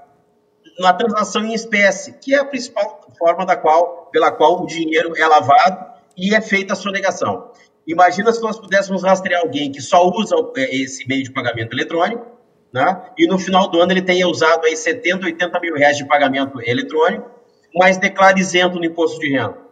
na 0.79 0.93
transação 0.93 1.43
em 1.45 1.55
espécie, 1.55 2.13
que 2.21 2.37
é 2.37 2.39
a 2.39 2.45
principal 2.45 3.01
forma 3.19 3.45
da 3.45 3.57
qual, 3.57 4.07
pela 4.13 4.31
qual 4.31 4.63
o 4.63 4.67
dinheiro 4.67 5.13
é 5.17 5.27
lavado 5.27 5.87
e 6.17 6.37
é 6.37 6.41
feita 6.41 6.75
a 6.75 6.77
sonegação. 6.77 7.51
Imagina 7.85 8.33
se 8.33 8.41
nós 8.41 8.61
pudéssemos 8.61 9.03
rastrear 9.03 9.41
alguém 9.41 9.73
que 9.73 9.81
só 9.81 10.09
usa 10.09 10.37
é, 10.57 10.77
esse 10.77 11.05
meio 11.09 11.25
de 11.25 11.33
pagamento 11.33 11.75
eletrônico, 11.75 12.38
né? 12.73 13.11
E 13.17 13.27
no 13.27 13.39
final 13.39 13.69
do 13.69 13.81
ano 13.81 13.93
ele 13.93 14.03
tenha 14.03 14.29
usado 14.29 14.65
aí 14.65 14.77
70, 14.77 15.27
80 15.27 15.61
mil 15.61 15.75
reais 15.75 15.97
de 15.97 16.07
pagamento 16.07 16.61
eletrônico, 16.63 17.31
mas 17.75 17.99
declara 17.99 18.39
isento 18.39 18.79
no 18.79 18.85
imposto 18.85 19.19
de 19.19 19.31
renda. 19.31 19.69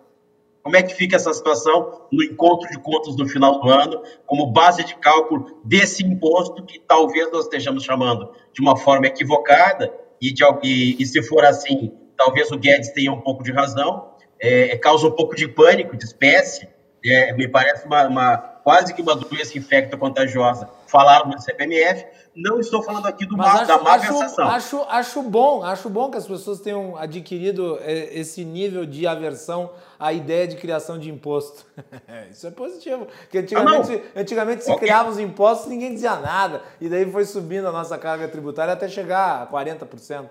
Como 0.63 0.77
é 0.77 0.83
que 0.83 0.95
fica 0.95 1.15
essa 1.15 1.33
situação 1.33 2.09
no 2.11 2.25
encontro 2.25 2.69
de 2.69 2.79
contas 2.81 3.15
do 3.15 3.29
final 3.29 3.61
do 3.61 3.71
ano, 3.71 4.03
como 4.27 4.51
base 4.51 4.85
de 4.85 4.97
cálculo 4.97 5.61
desse 5.65 6.05
imposto 6.05 6.65
que 6.65 6.81
talvez 6.81 7.31
nós 7.31 7.45
estejamos 7.45 7.85
chamando 7.85 8.33
de 8.53 8.61
uma 8.61 8.77
forma 8.77 9.07
equivocada 9.07 9.93
e, 10.21 10.33
de, 10.33 10.43
e, 10.65 11.01
e 11.01 11.07
se 11.07 11.23
for 11.23 11.45
assim, 11.45 11.93
talvez 12.17 12.51
o 12.51 12.59
Guedes 12.59 12.91
tenha 12.91 13.13
um 13.13 13.21
pouco 13.21 13.45
de 13.45 13.53
razão, 13.53 14.11
é, 14.41 14.73
é 14.73 14.77
causa 14.77 15.07
um 15.07 15.13
pouco 15.13 15.37
de 15.37 15.47
pânico, 15.47 15.97
de 15.97 16.05
espécie, 16.05 16.69
é, 17.05 17.33
me 17.35 17.47
parece 17.47 17.87
uma, 17.87 18.09
uma, 18.09 18.56
quase 18.67 18.93
que 18.93 19.01
uma 19.01 19.15
doença 19.15 19.57
infecta 19.57 19.97
contagiosa. 19.97 20.69
Falaram 20.89 21.31
no 21.31 21.41
CPMF, 21.41 22.05
não 22.35 22.59
estou 22.59 22.83
falando 22.83 23.07
aqui 23.07 23.25
do 23.25 23.41
acho, 23.41 23.65
da 23.65 23.79
má 23.79 23.95
acho. 23.95 24.43
Acho, 24.43 24.87
acho 24.89 25.23
bom, 25.23 25.63
acho 25.63 25.89
bom 25.89 26.11
que 26.11 26.17
as 26.17 26.27
pessoas 26.27 26.59
tenham 26.59 26.97
adquirido 26.97 27.79
é, 27.81 28.19
esse 28.19 28.45
nível 28.45 28.85
de 28.85 29.07
aversão 29.07 29.71
à 30.01 30.13
ideia 30.13 30.49
de 30.49 30.57
criação 30.57 30.99
de 30.99 31.09
imposto. 31.09 31.65
Isso 32.29 32.45
é 32.49 32.51
positivo. 32.51 33.07
Porque 33.21 33.39
antigamente, 33.39 34.03
ah, 34.17 34.21
antigamente 34.21 34.65
se 34.65 34.73
okay. 34.73 34.89
criavam 34.89 35.13
os 35.13 35.21
impostos 35.21 35.69
ninguém 35.69 35.95
dizia 35.95 36.17
nada. 36.17 36.61
E 36.81 36.89
daí 36.89 37.09
foi 37.09 37.25
subindo 37.25 37.69
a 37.69 37.73
nossa 37.73 37.97
carga 37.97 38.27
tributária 38.27 38.73
até 38.73 38.89
chegar 38.89 39.43
a 39.43 39.47
40% 39.47 40.25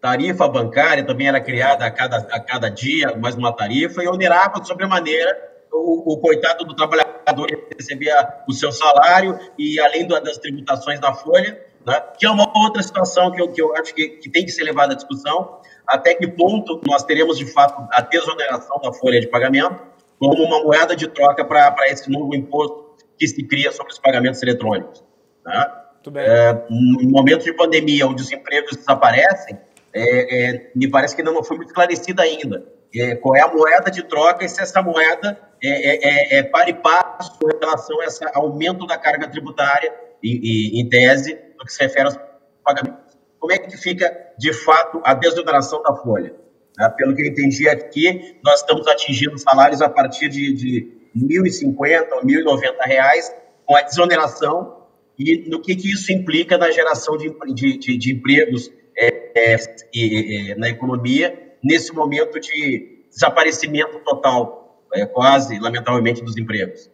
tarifa 0.00 0.48
bancária 0.48 1.06
também 1.06 1.28
era 1.28 1.40
criada 1.40 1.86
a 1.86 1.90
cada, 1.92 2.16
a 2.16 2.40
cada 2.40 2.68
dia, 2.68 3.16
mais 3.16 3.36
uma 3.36 3.52
tarifa, 3.52 4.02
e 4.02 4.08
onerava 4.08 4.60
de 4.60 4.66
sobremaneira 4.66 5.51
o, 5.72 6.12
o 6.12 6.18
coitado 6.18 6.64
do 6.64 6.74
trabalhador 6.74 7.48
recebia 7.76 8.42
o 8.48 8.52
seu 8.52 8.70
salário 8.70 9.38
e 9.58 9.80
além 9.80 10.06
das 10.06 10.38
tributações 10.38 11.00
da 11.00 11.14
folha, 11.14 11.60
né, 11.84 12.00
que 12.18 12.26
é 12.26 12.30
uma 12.30 12.50
outra 12.56 12.82
situação 12.82 13.30
que 13.32 13.40
eu, 13.40 13.50
que 13.50 13.60
eu 13.60 13.74
acho 13.76 13.94
que, 13.94 14.08
que 14.08 14.30
tem 14.30 14.44
que 14.44 14.52
ser 14.52 14.64
levada 14.64 14.92
à 14.92 14.96
discussão, 14.96 15.60
até 15.86 16.14
que 16.14 16.28
ponto 16.28 16.80
nós 16.86 17.02
teremos 17.02 17.38
de 17.38 17.46
fato 17.46 17.86
a 17.92 18.00
desoneração 18.02 18.78
da 18.80 18.92
folha 18.92 19.20
de 19.20 19.28
pagamento 19.28 19.80
como 20.18 20.44
uma 20.44 20.62
moeda 20.62 20.94
de 20.94 21.08
troca 21.08 21.44
para 21.44 21.88
esse 21.88 22.08
novo 22.10 22.34
imposto 22.34 22.92
que 23.18 23.26
se 23.26 23.42
cria 23.42 23.72
sobre 23.72 23.92
os 23.92 23.98
pagamentos 23.98 24.42
eletrônicos. 24.42 25.02
Né? 25.44 25.72
É, 26.16 26.52
no 26.68 27.10
momento 27.10 27.44
de 27.44 27.52
pandemia, 27.52 28.06
onde 28.06 28.22
os 28.22 28.32
empregos 28.32 28.76
desaparecem, 28.76 29.58
é, 29.94 30.54
é, 30.54 30.70
me 30.74 30.88
parece 30.88 31.14
que 31.14 31.22
não 31.22 31.42
foi 31.42 31.56
muito 31.56 31.68
esclarecida 31.68 32.22
ainda. 32.22 32.64
É, 32.94 33.16
qual 33.16 33.34
é 33.36 33.40
a 33.40 33.48
moeda 33.48 33.90
de 33.90 34.02
troca 34.02 34.44
e 34.44 34.48
se 34.48 34.60
essa 34.60 34.82
moeda 34.82 35.38
é, 35.62 35.68
é, 35.68 36.36
é, 36.36 36.38
é 36.38 36.42
para 36.42 36.68
e 36.68 36.74
passo 36.74 37.38
com 37.38 37.46
relação 37.46 38.00
a 38.00 38.04
esse 38.04 38.24
aumento 38.34 38.86
da 38.86 38.98
carga 38.98 39.28
tributária, 39.28 39.92
e, 40.22 40.78
e, 40.78 40.80
em 40.80 40.88
tese, 40.88 41.38
no 41.58 41.64
que 41.64 41.72
se 41.72 41.82
refere 41.82 42.06
aos 42.06 42.18
pagamentos. 42.64 43.16
Como 43.38 43.52
é 43.52 43.58
que 43.58 43.76
fica, 43.76 44.32
de 44.38 44.52
fato, 44.52 45.00
a 45.04 45.14
desoneração 45.14 45.82
da 45.82 45.94
folha? 45.96 46.34
Né? 46.78 46.88
Pelo 46.96 47.14
que 47.14 47.22
eu 47.22 47.26
entendi 47.26 47.68
aqui, 47.68 48.38
nós 48.44 48.60
estamos 48.60 48.86
atingindo 48.86 49.36
salários 49.38 49.82
a 49.82 49.88
partir 49.88 50.28
de, 50.28 50.54
de 50.54 50.92
R$ 51.14 51.40
1.050 51.40 52.12
ou 52.12 52.22
1.090 52.22 52.86
reais, 52.86 53.34
com 53.66 53.76
a 53.76 53.82
desoneração 53.82 54.82
e 55.18 55.48
no 55.48 55.60
que, 55.60 55.74
que 55.76 55.92
isso 55.92 56.12
implica 56.12 56.56
na 56.56 56.70
geração 56.70 57.16
de, 57.16 57.34
de, 57.54 57.78
de, 57.78 57.98
de 57.98 58.12
empregos 58.12 58.72
é, 58.96 59.56
é, 59.56 60.54
na 60.56 60.68
economia 60.68 61.51
nesse 61.62 61.92
momento 61.94 62.40
de 62.40 63.04
desaparecimento 63.10 63.98
total, 64.00 64.82
é, 64.92 65.06
quase, 65.06 65.58
lamentavelmente, 65.58 66.22
dos 66.22 66.36
empregos. 66.36 66.90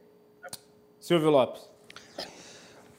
Silvio 1.00 1.30
Lopes. 1.30 1.68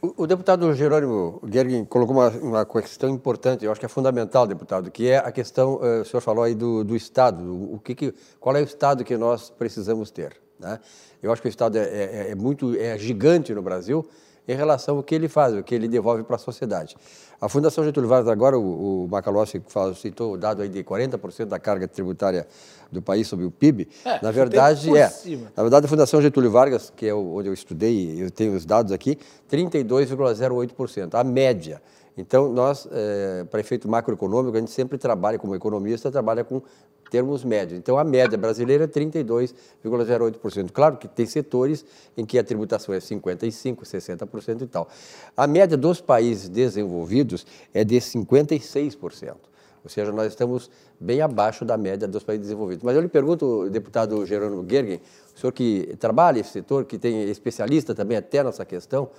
O, 0.01 0.23
o 0.23 0.27
deputado 0.27 0.73
Jerônimo 0.73 1.41
Gergen 1.51 1.83
colocou 1.83 2.15
uma, 2.15 2.29
uma, 2.29 2.65
questão 2.65 3.09
importante, 3.09 3.65
eu 3.65 3.71
acho 3.71 3.79
que 3.79 3.85
é 3.85 3.89
fundamental, 3.89 4.47
deputado, 4.47 4.89
que 4.89 5.09
é 5.09 5.17
a 5.17 5.31
questão, 5.31 5.75
uh, 5.75 6.01
o 6.01 6.05
senhor 6.05 6.21
falou 6.21 6.43
aí 6.43 6.55
do, 6.55 6.85
do 6.85 6.95
Estado, 6.95 7.43
o, 7.43 7.75
o 7.75 7.79
que, 7.79 7.93
que, 7.93 8.13
qual 8.39 8.55
é 8.55 8.61
o 8.61 8.63
Estado 8.63 9.03
que 9.03 9.17
nós 9.17 9.49
precisamos 9.49 10.09
ter. 10.09 10.37
Né? 10.57 10.79
Eu 11.21 11.31
acho 11.33 11.41
que 11.41 11.47
o 11.47 11.49
Estado 11.49 11.77
é, 11.77 11.81
é, 11.81 12.31
é 12.31 12.35
muito 12.35 12.75
é 12.75 12.97
gigante 12.97 13.53
no 13.53 13.61
Brasil, 13.61 14.07
em 14.51 14.55
relação 14.55 14.97
ao 14.97 15.03
que 15.03 15.13
ele 15.13 15.29
faz, 15.29 15.53
o 15.53 15.61
que 15.61 15.75
ele 15.75 15.87
devolve 15.87 16.23
para 16.23 16.35
a 16.35 16.39
sociedade. 16.39 16.97
A 17.39 17.47
Fundação 17.47 17.83
Getúlio 17.83 18.09
Vargas, 18.09 18.27
agora 18.27 18.57
o, 18.57 19.05
o 19.05 19.07
Macalossi 19.07 19.61
citou 19.95 20.33
o 20.33 20.37
dado 20.37 20.63
aí 20.63 20.69
de 20.69 20.83
40% 20.83 21.45
da 21.45 21.59
carga 21.59 21.87
tributária 21.87 22.47
do 22.91 22.99
país 22.99 23.27
sobre 23.27 23.45
o 23.45 23.51
PIB. 23.51 23.87
É, 24.03 24.19
na 24.23 24.31
verdade, 24.31 24.95
é. 24.97 25.07
Cima. 25.07 25.51
Na 25.55 25.61
verdade, 25.61 25.85
a 25.85 25.89
Fundação 25.89 26.19
Getúlio 26.19 26.49
Vargas, 26.49 26.91
que 26.95 27.05
é 27.05 27.13
onde 27.13 27.47
eu 27.47 27.53
estudei, 27.53 28.21
eu 28.21 28.31
tenho 28.31 28.55
os 28.55 28.65
dados 28.65 28.91
aqui, 28.91 29.19
32,08%, 29.51 31.13
a 31.13 31.23
média. 31.23 31.79
Então, 32.17 32.51
nós, 32.51 32.87
é, 32.91 33.45
para 33.49 33.59
efeito 33.59 33.87
macroeconômico, 33.87 34.57
a 34.57 34.59
gente 34.59 34.71
sempre 34.71 34.97
trabalha, 34.97 35.37
como 35.37 35.55
economista, 35.55 36.11
trabalha 36.11 36.43
com 36.43 36.61
termos 37.09 37.43
médios. 37.43 37.77
Então, 37.77 37.97
a 37.97 38.03
média 38.03 38.37
brasileira 38.37 38.83
é 38.85 38.87
32,08%. 38.87 40.71
Claro 40.71 40.97
que 40.97 41.07
tem 41.07 41.25
setores 41.25 41.83
em 42.15 42.25
que 42.25 42.37
a 42.37 42.43
tributação 42.43 42.93
é 42.93 42.99
55%, 42.99 43.77
60% 43.83 44.61
e 44.61 44.67
tal. 44.67 44.87
A 45.35 45.47
média 45.47 45.75
dos 45.75 45.99
países 46.01 46.47
desenvolvidos 46.47 47.45
é 47.73 47.83
de 47.83 47.97
56%. 47.97 49.35
Ou 49.83 49.89
seja, 49.89 50.11
nós 50.11 50.27
estamos 50.27 50.69
bem 50.99 51.21
abaixo 51.21 51.63
da 51.63 51.77
média 51.77 52.07
dos 52.07 52.23
países 52.23 52.47
desenvolvidos. 52.47 52.83
Mas 52.83 52.95
eu 52.95 53.01
lhe 53.01 53.07
pergunto, 53.07 53.69
deputado 53.69 54.25
Jerônimo 54.25 54.65
Gergen, 54.69 55.01
o 55.35 55.39
senhor 55.39 55.53
que 55.53 55.95
trabalha 55.99 56.37
nesse 56.37 56.51
setor, 56.51 56.85
que 56.85 56.97
tem 56.97 57.23
especialista 57.29 57.95
também 57.95 58.17
até 58.17 58.43
nessa 58.43 58.65
questão, 58.65 59.09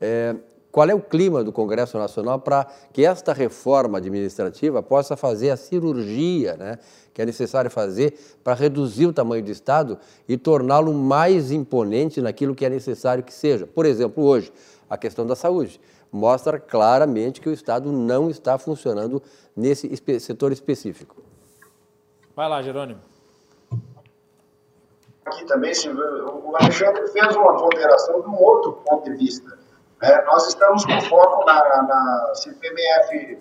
é, 0.00 0.36
qual 0.72 0.88
é 0.88 0.94
o 0.94 1.00
clima 1.00 1.44
do 1.44 1.52
Congresso 1.52 1.98
Nacional 1.98 2.40
para 2.40 2.66
que 2.94 3.04
esta 3.04 3.34
reforma 3.34 3.98
administrativa 3.98 4.82
possa 4.82 5.14
fazer 5.18 5.50
a 5.50 5.56
cirurgia 5.56 6.56
né, 6.56 6.78
que 7.12 7.20
é 7.20 7.26
necessário 7.26 7.70
fazer 7.70 8.18
para 8.42 8.54
reduzir 8.54 9.06
o 9.06 9.12
tamanho 9.12 9.44
do 9.44 9.50
Estado 9.50 9.98
e 10.26 10.38
torná-lo 10.38 10.94
mais 10.94 11.52
imponente 11.52 12.22
naquilo 12.22 12.54
que 12.54 12.64
é 12.64 12.70
necessário 12.70 13.22
que 13.22 13.34
seja. 13.34 13.66
Por 13.66 13.84
exemplo, 13.84 14.24
hoje, 14.24 14.50
a 14.88 14.96
questão 14.96 15.26
da 15.26 15.36
saúde 15.36 15.78
mostra 16.10 16.58
claramente 16.58 17.40
que 17.40 17.50
o 17.50 17.52
Estado 17.52 17.92
não 17.92 18.30
está 18.30 18.56
funcionando 18.56 19.22
nesse 19.54 19.94
setor 20.18 20.52
específico. 20.52 21.22
Vai 22.34 22.48
lá, 22.48 22.62
Jerônimo. 22.62 23.00
Aqui 25.26 25.44
também, 25.44 25.72
o 26.42 26.56
Alexandre 26.56 27.06
fez 27.08 27.36
uma 27.36 27.56
ponderação 27.58 28.22
de 28.22 28.28
um 28.28 28.42
outro 28.42 28.72
ponto 28.72 29.04
de 29.04 29.16
vista 29.16 29.61
é, 30.02 30.24
nós 30.24 30.48
estamos 30.48 30.84
com 30.84 31.00
foco 31.02 31.44
na, 31.44 31.82
na 31.82 32.34
CPMF 32.34 33.38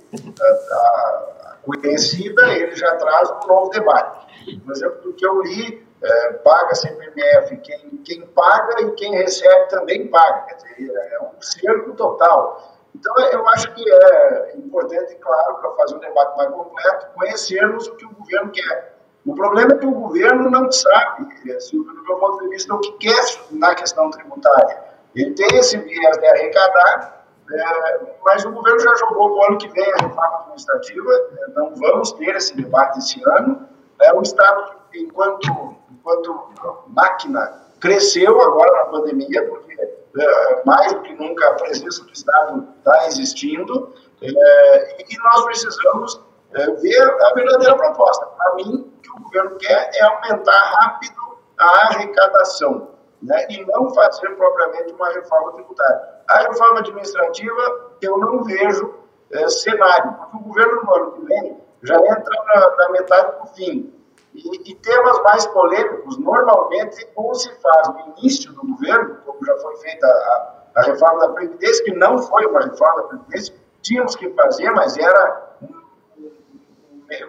conhecida, 1.64 2.54
ele 2.54 2.76
já 2.76 2.96
traz 2.96 3.32
um 3.32 3.48
novo 3.48 3.70
debate. 3.70 4.60
Por 4.64 4.72
exemplo, 4.72 5.02
do 5.02 5.14
que 5.14 5.26
eu 5.26 5.42
li, 5.42 5.88
é, 6.02 6.34
paga 6.34 6.76
CPMF 6.76 7.58
quem, 7.58 7.98
quem 8.04 8.22
paga 8.28 8.82
e 8.82 8.92
quem 8.92 9.16
recebe 9.16 9.70
também 9.70 10.08
paga. 10.08 10.42
Quer 10.42 10.56
dizer, 10.56 10.92
é 10.96 11.22
um 11.22 11.42
cerco 11.42 11.94
total. 11.94 12.78
Então, 12.96 13.18
eu 13.20 13.48
acho 13.50 13.74
que 13.74 13.84
é 13.90 14.58
importante, 14.58 15.16
claro, 15.16 15.56
para 15.56 15.72
fazer 15.72 15.96
um 15.96 16.00
debate 16.00 16.38
mais 16.38 16.50
completo, 16.52 17.08
conhecermos 17.16 17.88
o 17.88 17.96
que 17.96 18.06
o 18.06 18.14
governo 18.14 18.52
quer. 18.52 18.96
O 19.26 19.34
problema 19.36 19.74
é 19.74 19.78
que 19.78 19.86
o 19.86 19.92
governo 19.92 20.50
não 20.50 20.72
sabe, 20.72 21.26
do 21.72 22.04
meu 22.04 22.18
ponto 22.18 22.44
de 22.44 22.50
vista, 22.50 22.74
o 22.74 22.80
que 22.80 22.92
quer 22.94 23.24
na 23.52 23.74
questão 23.76 24.10
tributária. 24.10 24.91
Ele 25.16 25.32
tem 25.34 25.58
esse 25.58 25.78
viés 25.78 26.18
de 26.18 26.26
arrecadar, 26.26 27.26
é, 27.52 28.00
mas 28.24 28.46
o 28.46 28.52
governo 28.52 28.80
já 28.80 28.96
jogou 28.96 29.36
para 29.36 29.40
o 29.40 29.44
ano 29.50 29.58
que 29.58 29.68
vem 29.70 29.94
a 29.94 30.04
reforma 30.04 30.38
administrativa, 30.40 31.12
né, 31.32 31.48
não 31.56 31.76
vamos 31.76 32.14
ter 32.14 32.36
esse 32.36 32.56
debate 32.56 33.00
esse 33.00 33.22
ano. 33.28 33.68
É, 34.02 34.14
o 34.14 34.22
Estado, 34.22 34.76
enquanto, 34.96 35.76
enquanto 35.92 36.54
máquina, 36.88 37.62
cresceu 37.80 38.40
agora 38.42 38.72
na 38.72 38.86
pandemia, 38.86 39.48
porque 39.48 39.74
é, 39.74 40.64
mais 40.66 40.94
do 40.94 41.02
que 41.02 41.14
nunca 41.16 41.50
a 41.50 41.54
presença 41.56 42.04
do 42.04 42.12
Estado 42.12 42.68
está 42.78 43.08
existindo, 43.08 43.94
é, 44.22 45.02
e 45.12 45.18
nós 45.18 45.44
precisamos 45.46 46.22
ver 46.54 47.02
a 47.02 47.34
verdadeira 47.34 47.76
proposta. 47.76 48.26
Para 48.26 48.56
mim, 48.56 48.94
o 48.98 49.02
que 49.02 49.10
o 49.10 49.24
governo 49.24 49.58
quer 49.58 49.90
é 49.94 50.04
aumentar 50.04 50.74
rápido 50.80 51.38
a 51.58 51.88
arrecadação 51.88 52.91
né, 53.22 53.46
e 53.50 53.66
não 53.66 53.90
fazer 53.94 54.30
propriamente 54.36 54.94
uma 54.94 55.10
reforma 55.10 55.54
tributária. 55.54 56.02
A 56.28 56.40
reforma 56.40 56.80
administrativa, 56.80 57.92
eu 58.02 58.18
não 58.18 58.44
vejo 58.44 58.96
é, 59.32 59.48
cenário, 59.48 60.14
porque 60.14 60.38
o 60.38 60.40
governo 60.40 60.84
no 60.84 60.96
ano 60.96 61.12
que 61.12 61.26
vem 61.26 61.58
já 61.84 61.98
entra 61.98 62.44
na, 62.46 62.76
na 62.76 62.90
metade 62.90 63.40
do 63.40 63.48
fim. 63.48 63.94
E, 64.34 64.72
e, 64.72 64.76
temas 64.76 65.22
mais 65.24 65.46
polêmicos, 65.48 66.18
normalmente, 66.18 67.06
ou 67.16 67.36
se 67.36 67.54
faz 67.60 67.90
no 67.90 68.14
início 68.18 68.54
do 68.54 68.66
governo, 68.66 69.18
como 69.26 69.46
já 69.46 69.58
foi 69.58 69.76
feita 69.78 70.08
a, 70.08 70.64
a 70.78 70.82
reforma 70.84 71.28
da 71.28 71.34
Previdência, 71.34 71.84
que 71.84 71.94
não 71.94 72.18
foi 72.18 72.46
uma 72.46 72.62
reforma 72.62 73.02
da 73.02 73.08
Previdência, 73.10 73.54
tínhamos 73.82 74.16
que 74.16 74.30
fazer, 74.30 74.72
mas 74.72 74.98
era 74.98 75.52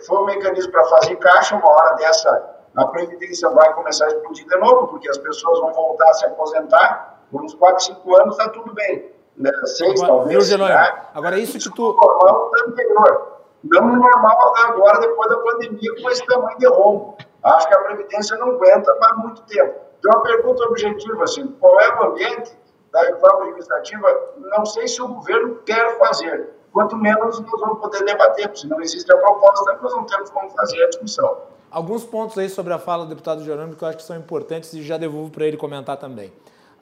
foi 0.07 0.19
um 0.19 0.25
mecanismo 0.27 0.71
para 0.71 0.85
fazer 0.85 1.17
caixa, 1.17 1.57
uma 1.57 1.69
hora 1.69 1.97
dessa 1.97 2.52
a 2.77 2.87
Previdência 2.87 3.49
vai 3.51 3.73
começar 3.75 4.07
a 4.07 4.09
explodir 4.09 4.47
de 4.47 4.57
novo, 4.57 4.89
porque 4.89 5.09
as 5.09 5.19
pessoas 5.19 5.61
vão 5.61 5.73
voltar 5.73 6.09
a 6.09 6.15
se 6.15 6.27
aposentar, 6.27 7.23
por 7.31 7.43
uns 7.43 7.55
4, 7.55 7.85
5 7.85 8.17
anos 8.17 8.39
está 8.39 8.51
tudo 8.51 8.73
bem. 8.75 9.11
Né? 9.37 9.51
Seis, 9.65 10.03
agora, 10.03 10.19
talvez. 10.19 10.49
Viu, 10.49 10.59
né? 10.59 11.05
Agora, 11.15 11.39
isso 11.39 11.59
que 11.59 11.75
tu. 11.75 11.95
normal 11.95 12.51
do 12.51 12.71
anterior. 12.71 13.33
Não 13.65 13.97
normal 13.97 14.55
agora, 14.67 15.01
depois 15.01 15.29
da 15.31 15.39
pandemia, 15.39 16.03
com 16.03 16.11
esse 16.11 16.27
tamanho 16.27 16.59
de 16.59 16.67
rombo. 16.67 17.17
Acho 17.43 17.69
que 17.69 17.75
a 17.75 17.79
Previdência 17.79 18.37
não 18.37 18.51
aguenta 18.51 18.95
mais 19.01 19.17
muito 19.19 19.43
tempo. 19.43 19.75
Então, 19.99 20.13
uma 20.13 20.23
pergunta 20.23 20.65
objetiva, 20.65 21.23
assim, 21.23 21.47
qual 21.61 21.81
é 21.81 21.99
o 21.99 22.05
ambiente 22.05 22.53
da 22.93 23.01
reforma 23.03 23.43
administrativa? 23.43 24.09
Não 24.39 24.67
sei 24.67 24.89
se 24.89 25.01
o 25.01 25.09
governo 25.09 25.57
quer 25.65 25.99
fazer. 25.99 26.51
Quanto 26.73 26.97
menos 26.97 27.39
nós 27.41 27.61
vamos 27.61 27.81
poder 27.81 28.05
debater, 28.05 28.49
porque 28.49 28.61
se 28.61 28.69
não 28.69 28.81
existe 28.81 29.13
a 29.13 29.17
proposta, 29.19 29.79
nós 29.81 29.95
não 29.95 30.05
temos 30.05 30.31
como 30.31 30.51
fazer 30.51 30.83
a 30.83 30.89
discussão. 30.89 31.52
Alguns 31.73 32.05
pontos 32.05 32.37
aí 32.37 32.51
sobre 32.51 32.71
a 32.75 32.79
fala 32.79 33.05
do 33.05 33.09
deputado 33.09 33.43
Jerônimo 33.43 33.75
que 33.75 33.83
eu 33.83 33.89
acho 33.89 33.97
que 33.97 34.05
são 34.05 34.15
importantes 34.15 34.75
e 34.75 34.83
já 34.83 34.99
devolvo 34.99 35.31
para 35.31 35.47
ele 35.47 35.57
comentar 35.57 35.97
também. 35.97 36.31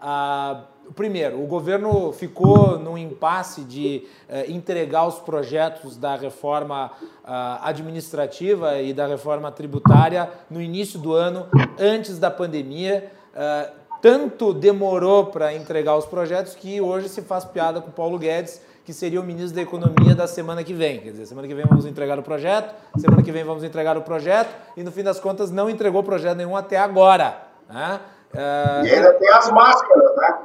Ah, 0.01 0.65
primeiro, 0.97 1.41
o 1.41 1.47
governo 1.47 2.13
ficou 2.13 2.77
num 2.77 2.99
impasse 2.99 3.61
de 3.61 4.05
eh, 4.29 4.51
entregar 4.51 5.07
os 5.07 5.21
projetos 5.21 5.97
da 5.97 6.17
reforma 6.17 6.91
ah, 7.25 7.61
administrativa 7.63 8.81
e 8.81 8.93
da 8.93 9.07
reforma 9.07 9.53
tributária 9.53 10.29
no 10.51 10.61
início 10.61 10.99
do 10.99 11.13
ano, 11.13 11.47
antes 11.79 12.19
da 12.19 12.29
pandemia. 12.29 13.13
Ah, 13.33 13.71
tanto 14.03 14.53
demorou 14.53 15.27
para 15.27 15.55
entregar 15.55 15.97
os 15.97 16.07
projetos 16.07 16.57
que 16.57 16.81
hoje 16.81 17.09
se 17.09 17.23
faz 17.23 17.45
piada 17.45 17.81
com 17.81 17.93
Paulo 17.93 18.19
Guedes, 18.19 18.61
que 18.85 18.93
seria 18.93 19.21
o 19.21 19.25
ministro 19.25 19.55
da 19.55 19.63
Economia 19.63 20.15
da 20.15 20.27
semana 20.27 20.65
que 20.65 20.73
vem. 20.73 21.01
Quer 21.01 21.11
dizer, 21.11 21.27
semana 21.27 21.47
que 21.47 21.55
vem 21.55 21.65
vamos 21.67 21.85
entregar 21.87 22.19
o 22.19 22.23
projeto, 22.23 22.75
semana 22.99 23.23
que 23.23 23.33
vem 23.33 23.45
vamos 23.45 23.63
entregar 23.63 23.97
o 23.97 24.03
projeto, 24.03 24.55
e 24.77 24.83
no 24.83 24.91
fim 24.91 25.03
das 25.03 25.21
contas 25.21 25.51
não 25.51 25.69
entregou 25.69 26.03
projeto 26.03 26.37
nenhum 26.37 26.57
até 26.57 26.77
agora. 26.79 27.43
Né? 27.69 28.01
Uh, 28.33 28.87
e 28.87 28.91
ainda 28.95 29.13
tem 29.15 29.29
as 29.31 29.51
máscaras, 29.51 30.17
né? 30.17 30.39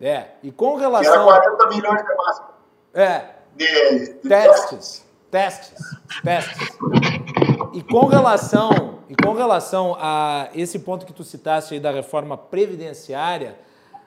É, 0.00 0.26
e 0.42 0.50
com 0.50 0.76
relação. 0.76 1.30
Era 1.30 1.42
40 1.42 1.66
milhões 1.68 2.02
de 2.02 2.14
máscaras. 2.14 2.54
É. 2.94 3.24
De, 3.54 3.98
de 3.98 4.06
testes, 4.28 5.04
testes, 5.30 5.78
testes. 6.24 6.78
E 7.74 7.82
com 7.82 8.06
relação, 8.06 9.00
e 9.08 9.14
com 9.14 9.34
relação 9.34 9.96
a 10.00 10.48
esse 10.54 10.78
ponto 10.78 11.04
que 11.04 11.12
tu 11.12 11.22
citaste 11.22 11.74
aí 11.74 11.80
da 11.80 11.90
reforma 11.90 12.36
previdenciária, 12.38 13.56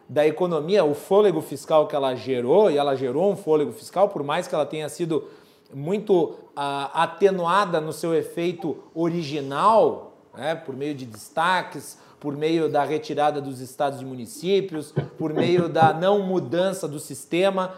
da 0.08 0.26
economia, 0.28 0.84
o 0.84 0.94
fôlego 0.94 1.42
fiscal 1.42 1.88
que 1.88 1.96
ela 1.96 2.16
gerou, 2.16 2.70
e 2.70 2.78
ela 2.78 2.96
gerou 2.96 3.32
um 3.32 3.36
fôlego 3.36 3.72
fiscal, 3.72 4.10
por 4.10 4.24
mais 4.24 4.48
que 4.48 4.56
ela 4.56 4.66
tenha 4.66 4.90
sido 4.90 5.28
muito 5.74 6.36
ah, 6.56 7.04
atenuada 7.04 7.82
no 7.82 7.92
seu 7.92 8.14
efeito 8.14 8.78
original, 8.94 10.14
né, 10.36 10.56
por 10.56 10.76
meio 10.76 10.94
de 10.94 11.06
destaques, 11.06 11.98
por 12.20 12.36
meio 12.38 12.70
da 12.70 12.84
retirada 12.84 13.42
dos 13.42 13.60
estados 13.60 14.02
e 14.02 14.06
municípios, 14.06 14.94
por 15.18 15.34
meio 15.34 15.68
da 15.68 15.94
não 15.94 16.20
mudança 16.22 16.88
do 16.88 17.00
sistema, 17.00 17.74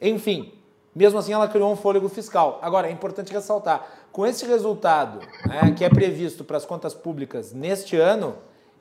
enfim, 0.00 0.52
mesmo 0.94 1.18
assim 1.18 1.32
ela 1.32 1.48
criou 1.48 1.70
um 1.72 1.76
fôlego 1.76 2.08
fiscal. 2.08 2.58
Agora, 2.62 2.88
é 2.88 2.90
importante 2.90 3.32
ressaltar, 3.32 3.86
com 4.12 4.26
esse 4.26 4.46
resultado 4.46 5.20
né, 5.46 5.74
que 5.76 5.84
é 5.84 5.88
previsto 5.88 6.44
para 6.44 6.56
as 6.56 6.64
contas 6.64 6.94
públicas 6.94 7.52
neste 7.52 7.96
ano, 7.96 8.36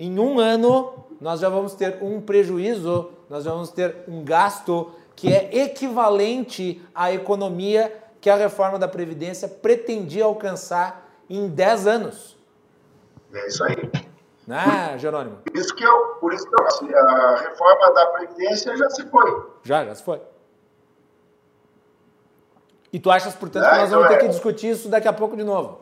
em 0.06 0.20
um 0.20 0.40
ano 0.40 1.06
nós 1.22 1.40
já 1.40 1.48
vamos 1.48 1.74
ter 1.74 2.00
um 2.02 2.20
prejuízo, 2.20 3.12
nós 3.30 3.46
vamos 3.46 3.72
ter 3.72 4.04
um 4.08 4.24
gasto 4.24 4.92
que 5.16 5.34
é 5.34 5.64
equivalente 5.64 6.82
à 6.94 7.14
economia 7.14 8.04
que 8.20 8.30
a 8.30 8.36
reforma 8.36 8.78
da 8.78 8.88
Previdência 8.88 9.48
pretendia 9.48 10.26
alcançar 10.26 11.10
em 11.30 11.48
10 11.48 11.88
anos. 11.88 12.38
É 13.34 13.48
isso 13.48 13.64
aí. 13.64 13.92
Né, 14.46 14.98
Jerônimo? 14.98 15.38
Por 15.38 15.56
isso 15.56 15.74
que 15.74 15.84
eu, 15.84 15.98
por 16.20 16.34
isso 16.34 16.46
que 16.46 16.62
eu, 16.62 16.68
assim, 16.68 16.94
a 16.94 17.38
reforma 17.38 17.94
da 17.94 18.06
Previdência 18.08 18.76
já 18.76 18.90
se 18.90 19.06
foi. 19.08 19.46
Já, 19.64 19.86
já 19.86 19.96
se 19.96 20.04
foi. 20.04 20.22
E 22.92 23.00
tu 23.00 23.10
achas, 23.10 23.34
portanto, 23.34 23.66
é, 23.66 23.70
que 23.70 23.78
nós 23.78 23.90
vamos 23.90 24.06
então 24.06 24.18
ter 24.18 24.24
é... 24.24 24.28
que 24.28 24.34
discutir 24.34 24.72
isso 24.72 24.90
daqui 24.90 25.08
a 25.08 25.14
pouco 25.14 25.38
de 25.38 25.44
novo? 25.44 25.80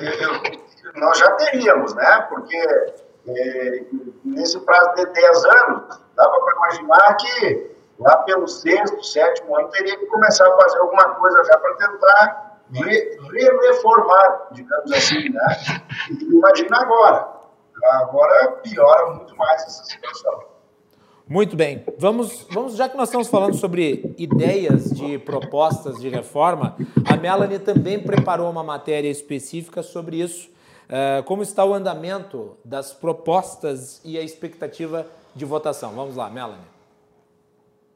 Eu, 0.00 0.69
nós 0.96 1.18
já 1.18 1.30
teríamos, 1.32 1.94
né? 1.94 2.26
Porque 2.28 2.56
é, 2.56 3.84
nesse 4.24 4.58
prazo 4.60 4.94
de 4.94 5.06
10 5.06 5.44
anos, 5.44 6.00
dava 6.16 6.40
para 6.40 6.56
imaginar 6.56 7.16
que 7.16 7.70
lá 7.98 8.16
pelo 8.18 8.48
sexto, 8.48 9.02
sétimo 9.04 9.56
ano, 9.56 9.68
teria 9.68 9.96
que 9.98 10.06
começar 10.06 10.48
a 10.48 10.56
fazer 10.56 10.78
alguma 10.78 11.04
coisa 11.14 11.44
já 11.44 11.58
para 11.58 11.74
tentar 11.74 12.60
re, 12.72 13.18
reformar, 13.68 14.48
digamos 14.52 14.92
assim, 14.92 15.28
né? 15.28 15.56
Imagina 16.20 16.80
agora. 16.80 17.40
Agora 17.92 18.52
piora 18.62 19.14
muito 19.14 19.36
mais 19.36 19.62
essa 19.62 19.84
situação. 19.84 20.50
Muito 21.26 21.54
bem. 21.56 21.84
Vamos, 21.96 22.46
vamos, 22.50 22.74
já 22.74 22.88
que 22.88 22.96
nós 22.96 23.08
estamos 23.08 23.28
falando 23.28 23.54
sobre 23.54 24.14
ideias 24.18 24.90
de 24.90 25.16
propostas 25.18 26.00
de 26.00 26.08
reforma, 26.08 26.76
a 27.08 27.16
Melanie 27.16 27.60
também 27.60 28.02
preparou 28.02 28.50
uma 28.50 28.64
matéria 28.64 29.08
específica 29.08 29.82
sobre 29.82 30.20
isso. 30.20 30.50
Uh, 30.90 31.22
como 31.22 31.42
está 31.42 31.64
o 31.64 31.72
andamento 31.72 32.56
das 32.64 32.92
propostas 32.92 34.00
e 34.04 34.18
a 34.18 34.22
expectativa 34.22 35.06
de 35.34 35.44
votação? 35.44 35.92
Vamos 35.92 36.16
lá, 36.16 36.28
Melanie 36.28 36.80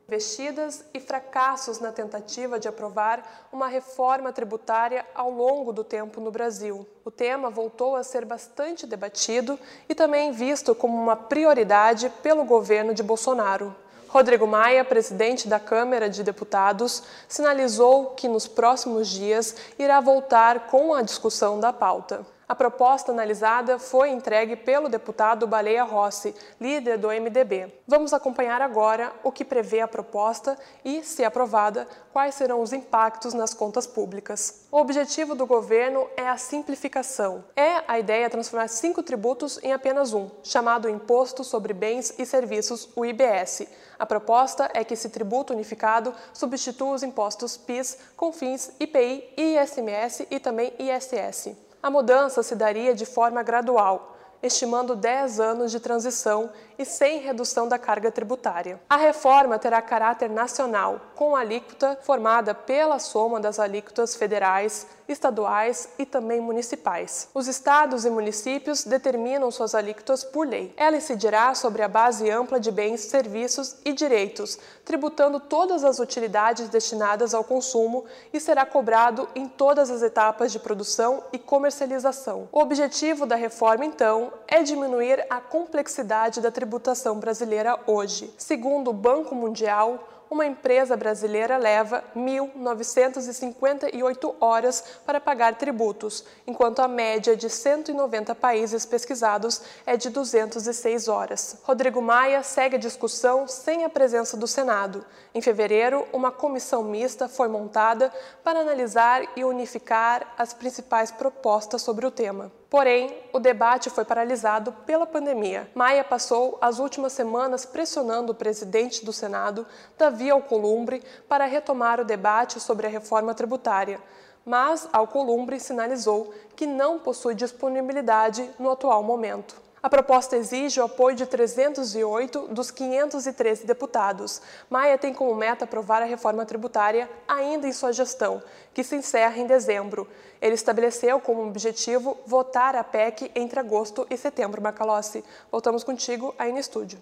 investidas 0.07 0.85
e 0.93 1.01
fracassos 1.01 1.81
na 1.81 1.91
tentativa 1.91 2.61
de 2.61 2.69
aprovar 2.69 3.49
uma 3.51 3.69
reforma 3.69 4.33
tributária 4.33 5.05
ao 5.15 5.31
longo 5.31 5.73
do 5.73 5.83
tempo 5.83 6.21
no 6.21 6.31
Brasil. 6.31 6.87
O 7.05 7.11
tema 7.11 7.49
voltou 7.49 7.97
a 7.97 8.03
ser 8.03 8.25
bastante 8.25 8.87
debatido 8.87 9.59
e 9.89 9.95
também 9.95 10.31
visto 10.31 10.75
como 10.75 11.01
uma 11.01 11.17
prioridade 11.17 12.11
pelo 12.23 12.45
governo 12.45 12.93
de 12.93 13.03
Bolsonaro. 13.03 13.75
Rodrigo 14.09 14.47
Maia, 14.47 14.85
presidente 14.85 15.49
da 15.49 15.59
Câmara 15.59 16.09
de 16.09 16.23
Deputados, 16.23 17.03
sinalizou 17.27 18.11
que 18.11 18.29
nos 18.29 18.47
próximos 18.47 19.09
dias 19.09 19.57
irá 19.79 20.01
voltar 20.01 20.67
com 20.67 20.95
a 20.95 21.03
discussão 21.03 21.59
da 21.59 21.73
pauta. 21.73 22.34
A 22.47 22.55
proposta 22.55 23.11
analisada 23.11 23.79
foi 23.79 24.11
entregue 24.11 24.55
pelo 24.55 24.89
deputado 24.89 25.47
Baleia 25.47 25.83
Rossi, 25.83 26.35
líder 26.61 26.99
do 26.99 27.09
MDB. 27.09 27.73
Vamos 27.89 28.13
acompanhar 28.13 28.61
agora 28.61 29.13
o 29.23 29.33
que 29.33 29.45
prevê 29.45 29.81
a 29.81 29.89
proposta 29.89 30.59
e, 30.85 31.03
se 31.03 31.25
aprovada, 31.25 31.89
quais 32.13 32.35
serão 32.35 32.61
os 32.61 32.75
impactos 32.75 33.33
nas 33.33 33.55
contas 33.55 33.87
públicas. 33.87 34.67
O 34.71 34.77
objetivo 34.79 35.35
do 35.35 35.47
governo 35.47 36.07
é 36.19 36.29
a 36.29 36.37
simplificação. 36.37 37.45
É 37.57 37.83
a 37.89 37.99
ideia 37.99 38.29
transformar 38.29 38.69
cinco 38.69 39.03
tributos 39.03 39.59
em 39.63 39.73
apenas 39.73 40.13
um, 40.13 40.31
chamado 40.43 40.89
Imposto 40.89 41.43
sobre 41.43 41.73
Bens 41.73 42.13
e 42.19 42.27
Serviços, 42.27 42.91
o 42.95 43.07
IBS. 43.07 43.67
A 43.99 44.05
proposta 44.05 44.71
é 44.75 44.85
que 44.85 44.93
esse 44.93 45.09
tributo 45.09 45.55
unificado 45.55 46.15
substitua 46.33 46.95
os 46.95 47.03
impostos 47.03 47.57
PIS, 47.57 47.97
CONFINS, 48.17 48.73
IPI, 48.81 49.33
ISMS 49.37 50.27
e 50.31 50.39
também 50.39 50.75
ISS. 50.79 51.64
A 51.85 51.91
mudança 51.91 52.43
se 52.43 52.57
daria 52.57 52.95
de 52.95 53.05
forma 53.05 53.43
gradual, 53.43 54.17
estimando 54.43 54.97
10 54.97 55.39
anos 55.39 55.71
de 55.71 55.79
transição 55.79 56.51
e 56.79 56.85
sem 56.85 57.21
redução 57.21 57.69
da 57.69 57.79
carga 57.79 58.11
tributária. 58.11 58.81
A 58.89 58.97
reforma 58.97 59.59
terá 59.59 59.81
caráter 59.81 60.29
nacional, 60.29 61.01
com 61.15 61.37
alíquota 61.37 61.99
formada 62.03 62.55
pela 62.55 62.99
soma 62.99 63.41
das 63.41 63.59
alíquotas 63.59 64.15
federais, 64.15 64.87
estaduais 65.09 65.89
e 65.99 66.07
também 66.07 66.41
municipais. 66.41 67.29
Os 67.35 67.47
estados 67.47 68.05
e 68.05 68.11
municípios 68.11 68.85
determinam 68.85 69.51
suas 69.51 69.75
alíquotas 69.75 70.25
por 70.25 70.47
lei. 70.47 70.73
Ela 70.77 70.97
incidirá 70.97 71.55
sobre 71.55 71.83
a 71.83 71.89
base 71.89 72.31
ampla 72.31 72.59
de 72.59 72.71
bens, 72.71 73.03
serviços 73.03 73.77
e 73.85 73.93
direitos, 73.93 74.59
tributando 74.85 75.39
todas 75.39 75.85
as 75.85 75.99
utilidades 75.99 76.69
destinadas 76.69 77.35
ao 77.35 77.45
consumo 77.45 78.05
e 78.33 78.41
será 78.41 78.65
cobrado 78.65 79.29
em 79.35 79.47
todas 79.47 79.91
as 79.91 80.03
etapas 80.03 80.53
de 80.53 80.59
produção 80.59 81.23
e 81.33 81.39
comercialização. 81.39 82.49
O 82.51 82.61
objetivo 82.61 83.27
da 83.27 83.37
reforma, 83.37 83.85
então, 83.85 84.33
é 84.49 84.63
diminuir 84.63 85.27
a 85.29 85.41
complexidade 85.41 86.41
da 86.41 86.51
tributação 86.51 86.64
tributação 86.65 87.21
brasileira 87.21 87.79
hoje. 87.87 88.33
Segundo 88.39 88.89
o 88.89 88.95
Banco 88.95 89.35
Mundial, 89.35 90.09
uma 90.31 90.47
empresa 90.47 90.97
brasileira 90.97 91.59
leva 91.59 92.03
1.958 92.17 94.35
horas 94.41 94.83
para 95.05 95.21
pagar 95.21 95.57
tributos, 95.57 96.25
enquanto 96.47 96.81
a 96.81 96.89
média 96.89 97.37
de 97.37 97.51
190 97.51 98.35
países 98.35 98.87
pesquisados 98.87 99.61
é 99.85 99.99
de 99.99 100.09
206 100.09 101.07
horas. 101.07 101.59
Rodrigo 101.65 102.01
Maia 102.01 102.43
segue 102.43 102.77
a 102.77 102.81
discussão 102.81 103.47
sem 103.47 103.85
a 103.85 103.91
presença 103.91 104.35
do 104.35 104.47
Senado. 104.47 105.05
Em 105.35 105.43
fevereiro, 105.43 106.09
uma 106.15 106.33
comissão 106.33 106.83
mista 106.83 107.29
foi 107.29 107.49
montada 107.49 108.11
para 108.43 108.61
analisar 108.61 109.23
e 109.37 109.45
unificar 109.45 110.33
as 110.39 110.55
principais 110.55 111.11
propostas 111.11 111.83
sobre 111.83 112.07
o 112.07 112.11
tema. 112.11 112.51
Porém, 112.69 113.15
o 113.33 113.39
debate 113.39 113.89
foi 113.91 114.05
paralisado 114.05 114.73
pela 114.85 115.07
pandemia. 115.07 115.71
Maia 115.75 116.03
passou 116.03 116.59
as 116.61 116.79
últimas 116.79 117.13
semanas 117.13 117.65
pressionando 117.65 118.33
o 118.33 118.35
presidente 118.35 119.05
do 119.05 119.13
Senado, 119.13 119.67
Davi 119.97 120.31
Alcolumbre, 120.31 121.03
para 121.29 121.45
retomar 121.45 122.01
o 122.01 122.05
debate 122.05 122.59
sobre 122.59 122.87
a 122.87 122.91
reforma 122.91 123.35
tributária. 123.35 124.01
mas 124.45 124.87
Alcolumbre 124.93 125.59
sinalizou 125.59 126.35
que 126.55 126.67
não 126.67 126.99
possui 126.99 127.35
disponibilidade 127.35 128.51
no 128.59 128.71
atual 128.71 129.03
momento. 129.03 129.64
A 129.85 129.91
proposta 129.91 130.35
exige 130.35 130.81
o 130.81 130.85
apoio 130.85 131.15
de 131.15 131.27
308 131.27 132.49
dos 132.49 132.71
513 132.71 133.67
deputados. 133.67 134.41
Maia 134.71 134.97
tem 134.97 135.13
como 135.13 135.35
meta 135.35 135.67
aprovar 135.67 136.01
a 136.01 136.07
reforma 136.07 136.47
tributária 136.47 137.07
ainda 137.29 137.69
em 137.69 137.73
sua 137.75 137.93
gestão, 137.93 138.43
que 138.73 138.83
se 138.83 138.97
encerra 138.97 139.37
em 139.37 139.47
dezembro. 139.47 140.09
Ele 140.41 140.55
estabeleceu 140.55 141.21
como 141.21 141.47
objetivo 141.47 142.17
votar 142.27 142.75
a 142.75 142.83
PEC 142.83 143.31
entre 143.35 143.61
agosto 143.61 144.07
e 144.09 144.17
setembro. 144.17 144.63
Macalossi, 144.63 145.23
voltamos 145.53 145.85
contigo 145.85 146.35
aí 146.39 146.51
no 146.51 146.59
estúdio. 146.59 146.99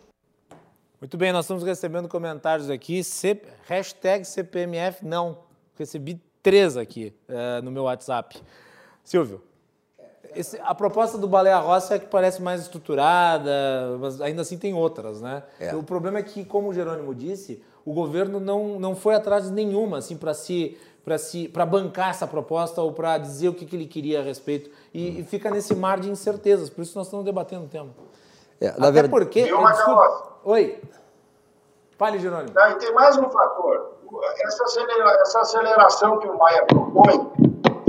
Muito 1.01 1.17
bem, 1.17 1.33
nós 1.33 1.45
estamos 1.45 1.63
recebendo 1.63 2.09
comentários 2.09 2.69
aqui. 2.69 3.05
C... 3.05 3.41
Hashtag 3.69 4.25
CPMF 4.25 5.07
não. 5.07 5.39
Recebi 5.79 6.21
três 6.43 6.77
aqui 6.77 7.15
uh, 7.29 7.63
no 7.63 7.71
meu 7.71 7.85
WhatsApp. 7.85 8.43
Silvio. 9.05 9.52
Esse, 10.35 10.61
a 10.63 10.75
proposta 10.75 11.19
do 11.19 11.29
Baleia 11.29 11.59
Rossi 11.59 11.95
é 11.95 11.99
que 11.99 12.07
parece 12.07 12.41
mais 12.41 12.63
estruturada, 12.63 13.51
mas 14.01 14.21
ainda 14.21 14.43
assim 14.43 14.59
tem 14.59 14.75
outras, 14.75 15.21
né? 15.21 15.43
É. 15.59 15.75
O 15.75 15.83
problema 15.83 16.19
é 16.19 16.23
que, 16.23 16.45
como 16.45 16.69
o 16.69 16.75
Jerônimo 16.75 17.15
disse, 17.15 17.63
o 17.85 17.93
governo 17.93 18.39
não, 18.41 18.79
não 18.79 18.95
foi 18.95 19.15
atrás 19.15 19.45
de 19.45 19.53
nenhuma, 19.53 19.99
assim, 19.99 20.17
para 20.17 20.35
se 20.35 20.79
para 21.05 21.19
se 21.19 21.49
para 21.49 21.67
bancar 21.67 22.11
essa 22.11 22.29
proposta 22.29 22.81
ou 22.81 22.93
para 22.93 23.19
dizer 23.19 23.49
o 23.49 23.55
que, 23.55 23.67
que, 23.67 23.75
ele 23.75 23.87
queria 23.87 24.21
a 24.21 24.23
respeito 24.23 24.71
e, 24.95 25.11
hum. 25.11 25.15
e, 25.19 25.25
fica 25.25 25.51
nesse 25.51 25.75
mar 25.75 25.99
de 25.99 26.09
incertezas. 26.09 26.71
Por 26.71 26.83
isso 26.83 26.97
nós 26.97 27.09
estamos 27.09 27.25
debatendo 27.25 27.65
o 27.65 27.69
tema. 27.69 27.91
É, 28.61 28.69
na 28.69 28.73
Até 28.73 28.93
verdade... 28.93 29.11
porque. 29.11 29.41
Eu, 29.41 29.67
desculpa, 29.67 30.39
oi. 30.45 30.81
Fale, 31.99 32.19
Jerônimo. 32.21 32.55
Não, 32.55 32.71
e 32.71 32.75
tem 32.77 32.93
mais 32.95 33.17
um 33.17 33.29
fator. 33.29 33.93
Essa 34.45 35.41
aceleração 35.41 36.19
que 36.19 36.29
o 36.29 36.39
Maia 36.39 36.65
propõe 36.67 37.33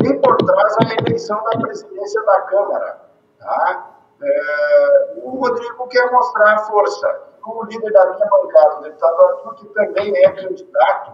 tem 0.04 0.20
por 0.20 0.36
trás 0.38 0.76
a 0.78 0.94
eleição 1.02 1.42
da 1.44 1.60
presidência 1.60 2.22
da 2.24 2.42
Câmara. 2.42 3.02
Tá? 3.40 3.90
É, 4.22 5.14
o 5.24 5.30
Rodrigo 5.40 5.88
quer 5.88 6.12
mostrar 6.12 6.60
força. 6.60 7.22
Como 7.42 7.64
líder 7.64 7.92
da 7.92 8.06
minha 8.12 8.26
bancada, 8.26 8.80
o 8.80 8.82
deputado 8.84 9.26
Arthur, 9.26 9.56
que 9.56 9.66
também 9.68 10.16
é 10.18 10.32
candidato 10.32 11.12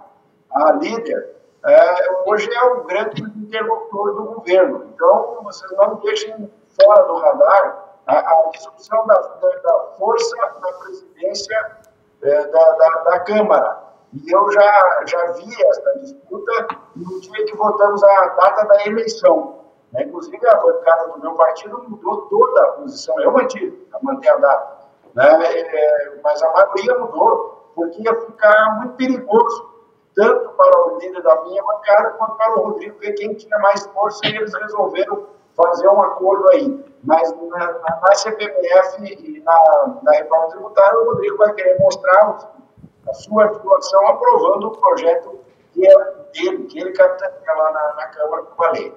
a 0.52 0.72
líder, 0.74 1.36
é, 1.66 2.30
hoje 2.30 2.50
é 2.54 2.64
o 2.66 2.84
grande 2.84 3.22
interlocutor 3.24 4.16
do 4.16 4.24
governo. 4.34 4.92
Então, 4.94 5.40
vocês 5.44 5.72
não 5.72 5.96
deixem 5.96 6.52
fora 6.80 7.04
do 7.04 7.16
radar 7.16 7.86
a, 8.06 8.18
a 8.18 8.50
discussão 8.52 9.06
da, 9.08 9.16
da, 9.16 9.50
da, 9.50 9.80
força 9.98 10.36
da 10.38 10.74
presidência 10.74 11.78
é, 12.22 12.48
da, 12.48 12.72
da, 12.72 12.90
da 13.04 13.20
Câmara. 13.22 13.89
E 14.14 14.32
eu 14.32 14.52
já, 14.52 15.04
já 15.06 15.32
vi 15.34 15.66
essa 15.66 16.00
disputa 16.00 16.68
no 16.96 17.22
dia 17.22 17.46
que 17.46 17.56
votamos 17.56 18.04
a 18.04 18.28
data 18.28 18.66
da 18.66 18.88
eleição. 18.88 19.60
Né? 19.92 20.04
Inclusive, 20.04 20.48
a 20.48 20.58
bancada 20.58 21.10
do 21.10 21.20
meu 21.20 21.34
partido 21.36 21.84
mudou 21.88 22.24
toda 22.24 22.64
a 22.64 22.72
posição. 22.74 23.20
Eu 23.20 23.32
mantive, 23.32 23.88
a 23.94 24.00
manter 24.02 24.30
a 24.30 24.38
data. 24.38 24.78
Né? 25.14 25.28
É, 25.44 26.20
mas 26.24 26.42
a 26.42 26.52
maioria 26.52 26.98
mudou, 26.98 27.72
porque 27.76 28.02
ia 28.02 28.16
ficar 28.22 28.78
muito 28.80 28.96
perigoso, 28.96 29.70
tanto 30.16 30.50
para 30.50 30.88
o 30.88 30.98
líder 30.98 31.22
da 31.22 31.42
minha 31.44 31.64
bancada 31.64 32.10
quanto 32.12 32.36
para 32.36 32.60
o 32.60 32.64
Rodrigo, 32.64 33.00
que 33.00 33.14
quem 33.14 33.36
tinha 33.36 33.60
mais 33.60 33.86
força, 33.88 34.26
e 34.26 34.36
eles 34.36 34.54
resolveram 34.56 35.28
fazer 35.56 35.88
um 35.88 36.02
acordo 36.02 36.50
aí. 36.52 36.86
Mas 37.04 37.32
na, 37.32 37.58
na, 37.58 38.02
na 38.02 38.16
CPMF 38.16 39.04
e 39.04 39.40
na, 39.42 40.00
na 40.02 40.12
reforma 40.14 40.48
tributária, 40.48 41.00
o 41.00 41.06
Rodrigo 41.06 41.38
vai 41.38 41.54
querer 41.54 41.80
mostrar 41.80 42.54
a 43.08 43.14
sua 43.14 43.46
atuação 43.46 44.08
aprovando 44.08 44.68
o 44.68 44.72
projeto 44.72 45.40
que 45.74 45.86
é 45.86 45.96
dele, 46.34 46.66
que 46.66 46.80
ele 46.80 46.92
capitaneia 46.92 47.54
lá 47.58 47.72
na, 47.72 47.96
na 47.96 48.08
Câmara 48.08 48.44
com 48.44 48.64
a 48.64 48.72
lei. 48.72 48.94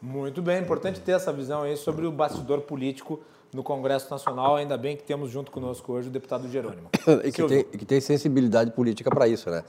Muito 0.00 0.40
bem, 0.40 0.60
importante 0.60 1.00
ter 1.00 1.12
essa 1.12 1.32
visão 1.32 1.62
aí 1.62 1.76
sobre 1.76 2.06
o 2.06 2.12
bastidor 2.12 2.60
político 2.60 3.20
no 3.52 3.62
Congresso 3.62 4.10
Nacional, 4.10 4.56
ainda 4.56 4.76
bem 4.76 4.96
que 4.96 5.02
temos 5.02 5.30
junto 5.30 5.50
conosco 5.50 5.92
hoje 5.92 6.08
o 6.08 6.10
deputado 6.10 6.48
Jerônimo. 6.48 6.90
e 7.24 7.32
que, 7.32 7.42
tem, 7.44 7.64
que 7.64 7.84
tem, 7.84 8.00
sensibilidade 8.00 8.70
política 8.70 9.10
para 9.10 9.26
isso, 9.26 9.50
né? 9.50 9.64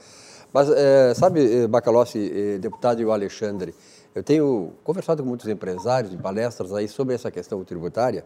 Mas, 0.52 0.68
é, 0.70 1.14
sabe, 1.14 1.66
Bacalossi, 1.66 2.58
deputado 2.60 3.00
e 3.00 3.04
o 3.04 3.12
Alexandre, 3.12 3.74
eu 4.14 4.22
tenho 4.22 4.72
conversado 4.82 5.22
com 5.22 5.28
muitos 5.28 5.48
empresários 5.48 6.10
de 6.10 6.16
palestras 6.18 6.72
aí 6.72 6.88
sobre 6.88 7.14
essa 7.14 7.30
questão 7.30 7.64
tributária 7.64 8.24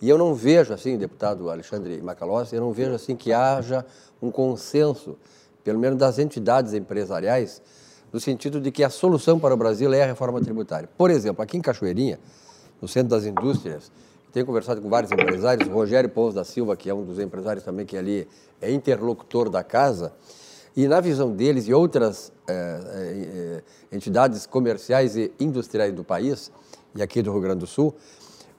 e 0.00 0.08
eu 0.08 0.16
não 0.16 0.34
vejo 0.34 0.72
assim, 0.72 0.96
deputado 0.96 1.50
Alexandre 1.50 2.00
Macalossi, 2.00 2.54
eu 2.54 2.60
não 2.60 2.72
vejo 2.72 2.92
assim 2.92 3.16
que 3.16 3.32
haja 3.32 3.84
um 4.22 4.30
consenso, 4.30 5.16
pelo 5.64 5.78
menos 5.78 5.98
das 5.98 6.18
entidades 6.18 6.72
empresariais, 6.72 7.60
no 8.12 8.20
sentido 8.20 8.60
de 8.60 8.70
que 8.70 8.82
a 8.84 8.90
solução 8.90 9.38
para 9.38 9.52
o 9.52 9.56
Brasil 9.56 9.92
é 9.92 10.02
a 10.02 10.06
reforma 10.06 10.40
tributária. 10.40 10.88
Por 10.96 11.10
exemplo, 11.10 11.42
aqui 11.42 11.56
em 11.56 11.60
Cachoeirinha, 11.60 12.18
no 12.80 12.88
Centro 12.88 13.10
das 13.10 13.24
Indústrias, 13.24 13.90
tenho 14.32 14.46
conversado 14.46 14.80
com 14.80 14.88
vários 14.88 15.10
empresários, 15.10 15.68
Rogério 15.68 16.08
Pons 16.08 16.34
da 16.34 16.44
Silva, 16.44 16.76
que 16.76 16.88
é 16.88 16.94
um 16.94 17.04
dos 17.04 17.18
empresários 17.18 17.64
também 17.64 17.84
que 17.84 17.96
ali 17.96 18.28
é 18.60 18.70
interlocutor 18.70 19.48
da 19.50 19.64
casa, 19.64 20.12
e 20.76 20.86
na 20.86 21.00
visão 21.00 21.32
deles 21.32 21.66
e 21.66 21.74
outras 21.74 22.30
é, 22.46 22.52
é, 22.52 23.96
entidades 23.96 24.46
comerciais 24.46 25.16
e 25.16 25.32
industriais 25.40 25.92
do 25.92 26.04
país, 26.04 26.52
e 26.94 27.02
aqui 27.02 27.20
do 27.20 27.32
Rio 27.32 27.40
Grande 27.40 27.60
do 27.60 27.66
Sul, 27.66 27.94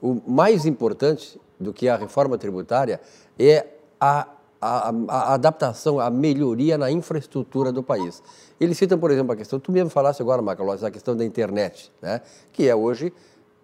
o 0.01 0.21
mais 0.27 0.65
importante 0.65 1.39
do 1.59 1.73
que 1.73 1.89
a 1.89 1.95
reforma 1.95 2.37
tributária 2.37 2.99
é 3.37 3.65
a, 3.99 4.27
a, 4.61 4.93
a, 5.07 5.33
adaptação, 5.33 5.99
a 5.99 6.09
melhoria 6.09 6.77
na 6.77 6.89
infraestrutura 6.89 7.71
do 7.71 7.83
país. 7.83 8.23
Eles 8.59 8.77
citam, 8.77 8.97
por 8.97 9.11
exemplo, 9.11 9.33
a 9.33 9.35
questão, 9.35 9.59
tu 9.59 9.71
mesmo 9.71 9.89
falaste 9.89 10.21
agora, 10.21 10.41
Macalós, 10.41 10.83
a 10.83 10.91
questão 10.91 11.15
da 11.15 11.25
internet, 11.25 11.91
né? 12.01 12.21
que 12.53 12.67
é 12.67 12.75
hoje 12.75 13.13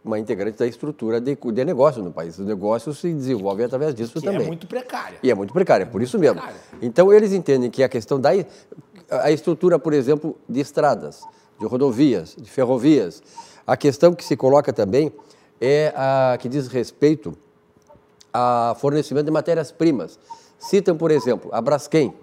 uma 0.03 0.19
integrante 0.19 0.59
da 0.59 0.67
estrutura 0.67 1.19
de, 1.19 1.35
de 1.35 1.65
negócio 1.65 2.03
no 2.03 2.11
país. 2.11 2.37
O 2.37 2.43
negócio 2.43 2.93
se 2.93 3.11
desenvolve 3.11 3.63
através 3.63 3.95
disso 3.95 4.19
que 4.19 4.25
também. 4.25 4.43
é 4.43 4.47
muito 4.47 4.67
precária. 4.67 5.17
E 5.23 5.31
é 5.31 5.33
muito 5.33 5.51
precária, 5.51 5.83
é 5.83 5.87
por 5.87 6.01
isso 6.01 6.19
mesmo. 6.19 6.35
Precária. 6.35 6.61
Então, 6.81 7.11
eles 7.11 7.33
entendem 7.33 7.71
que 7.71 7.81
a 7.81 7.89
questão 7.89 8.19
da 8.19 8.29
a 9.09 9.31
estrutura, 9.31 9.79
por 9.79 9.93
exemplo, 9.93 10.35
de 10.47 10.59
estradas, 10.59 11.23
de 11.59 11.65
rodovias, 11.65 12.35
de 12.37 12.49
ferrovias, 12.49 13.21
a 13.65 13.75
questão 13.75 14.13
que 14.13 14.23
se 14.23 14.35
coloca 14.35 14.71
também 14.71 15.11
é 15.59 15.93
a 15.95 16.37
que 16.39 16.49
diz 16.49 16.67
respeito 16.67 17.33
a 18.33 18.75
fornecimento 18.79 19.25
de 19.25 19.31
matérias-primas. 19.31 20.19
Citam, 20.59 20.97
por 20.97 21.11
exemplo, 21.11 21.49
a 21.53 21.61
Braskem. 21.61 22.13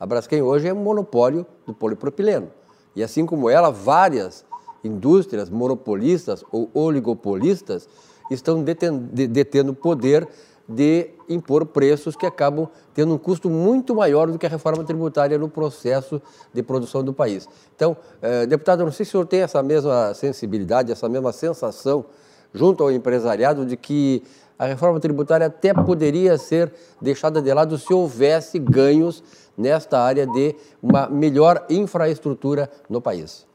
A 0.00 0.06
Braskem 0.06 0.42
hoje 0.42 0.68
é 0.68 0.72
um 0.72 0.82
monopólio 0.82 1.46
do 1.66 1.74
polipropileno. 1.74 2.50
E 2.96 3.02
assim 3.02 3.26
como 3.26 3.48
ela, 3.48 3.70
várias 3.70 4.44
indústrias 4.82 5.48
monopolistas 5.48 6.44
ou 6.50 6.70
oligopolistas 6.74 7.88
estão 8.30 8.62
detendo 8.62 9.74
poder 9.74 10.28
de 10.68 11.10
impor 11.28 11.66
preços 11.66 12.16
que 12.16 12.24
acabam 12.24 12.68
tendo 12.94 13.14
um 13.14 13.18
custo 13.18 13.50
muito 13.50 13.94
maior 13.94 14.30
do 14.30 14.38
que 14.38 14.46
a 14.46 14.48
reforma 14.48 14.84
tributária 14.84 15.38
no 15.38 15.48
processo 15.48 16.20
de 16.52 16.62
produção 16.62 17.02
do 17.02 17.12
país. 17.12 17.48
Então, 17.74 17.96
eh, 18.20 18.46
deputado, 18.46 18.84
não 18.84 18.92
sei 18.92 19.04
se 19.04 19.10
o 19.10 19.12
senhor 19.12 19.26
tem 19.26 19.40
essa 19.40 19.62
mesma 19.62 20.14
sensibilidade, 20.14 20.92
essa 20.92 21.08
mesma 21.08 21.32
sensação 21.32 22.04
junto 22.52 22.82
ao 22.82 22.90
empresariado 22.90 23.64
de 23.64 23.76
que 23.76 24.22
a 24.58 24.66
reforma 24.66 25.00
tributária 25.00 25.46
até 25.46 25.74
poderia 25.74 26.38
ser 26.38 26.72
deixada 27.00 27.42
de 27.42 27.52
lado 27.52 27.76
se 27.76 27.92
houvesse 27.92 28.58
ganhos 28.58 29.22
nesta 29.56 29.98
área 29.98 30.26
de 30.26 30.54
uma 30.82 31.08
melhor 31.08 31.64
infraestrutura 31.68 32.70
no 32.88 33.00
país. 33.00 33.46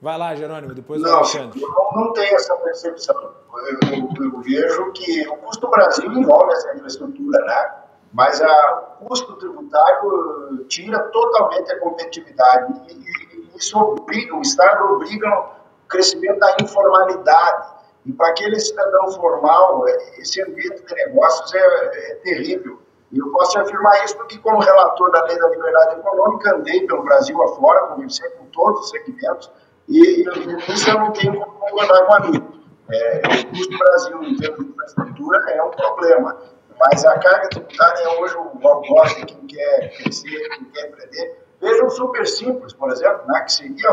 Vai 0.00 0.18
lá, 0.18 0.34
Jerônimo, 0.34 0.74
depois 0.74 1.02
não, 1.02 1.16
Alexandre. 1.16 1.60
Eu 1.60 1.68
não, 1.68 2.04
não 2.06 2.12
tenho 2.12 2.34
essa 2.34 2.56
percepção. 2.56 3.16
Eu, 3.16 3.90
eu, 3.90 4.24
eu, 4.24 4.40
vejo 4.40 4.92
que 4.92 5.26
o 5.28 5.36
custo 5.38 5.68
Brasil 5.68 6.12
envolve 6.12 6.52
essa 6.52 6.74
infraestrutura, 6.74 7.38
né? 7.44 7.74
Mas 8.12 8.40
a, 8.40 8.96
o 9.00 9.06
custo 9.06 9.34
tributário 9.34 10.64
tira 10.68 10.98
totalmente 10.98 11.72
a 11.72 11.80
competitividade. 11.80 12.80
E, 12.88 12.94
e 12.94 13.56
isso 13.56 13.78
obriga, 13.78 14.36
o 14.36 14.42
Estado 14.42 14.94
obriga 14.94 15.28
o 15.28 15.88
crescimento 15.88 16.38
da 16.38 16.56
informalidade 16.62 17.75
e 18.06 18.12
para 18.12 18.28
aquele 18.28 18.58
cidadão 18.60 19.10
formal, 19.12 19.86
é, 19.88 20.20
esse 20.20 20.40
ambiente 20.40 20.80
de 20.80 20.94
negócios 20.94 21.52
é, 21.52 21.58
é 21.58 22.14
terrível. 22.22 22.78
E 23.10 23.18
eu 23.18 23.30
posso 23.30 23.58
afirmar 23.58 24.04
isso 24.04 24.16
porque, 24.16 24.38
como 24.38 24.60
relator 24.60 25.10
da 25.10 25.24
Lei 25.24 25.38
da 25.38 25.48
Liberdade 25.48 26.00
Econômica, 26.00 26.54
andei 26.54 26.86
pelo 26.86 27.02
Brasil 27.02 27.40
afora, 27.42 27.88
conversei 27.88 28.28
com 28.30 28.46
todos 28.46 28.80
os 28.82 28.90
segmentos, 28.90 29.50
e, 29.88 30.22
e 30.22 30.72
isso 30.72 30.90
eu 30.90 31.00
não 31.00 31.12
tenho 31.12 31.32
como 31.34 31.58
concordar 31.58 32.06
com 32.06 32.14
a 32.14 32.20
mim. 32.20 32.62
É, 32.88 33.22
o 33.42 33.48
custo 33.50 33.70
do 33.70 33.78
Brasil 33.78 34.22
em 34.22 34.36
termos 34.36 34.64
de 34.64 34.70
infraestrutura 34.70 35.50
é 35.50 35.62
um 35.62 35.70
problema, 35.70 36.36
mas 36.78 37.04
a 37.04 37.18
carga 37.18 37.48
tributária 37.48 38.02
é 38.02 38.20
hoje 38.20 38.36
o 38.36 38.68
algoz 38.68 39.16
de 39.16 39.26
quem 39.26 39.46
quer 39.48 39.96
crescer, 39.96 40.48
quem 40.50 40.64
quer 40.66 40.88
empreender. 40.88 41.38
Vejam 41.60 41.90
super 41.90 42.26
simples, 42.26 42.72
por 42.72 42.90
exemplo, 42.92 43.26
né, 43.26 43.40
que 43.40 43.52
seria 43.52 43.90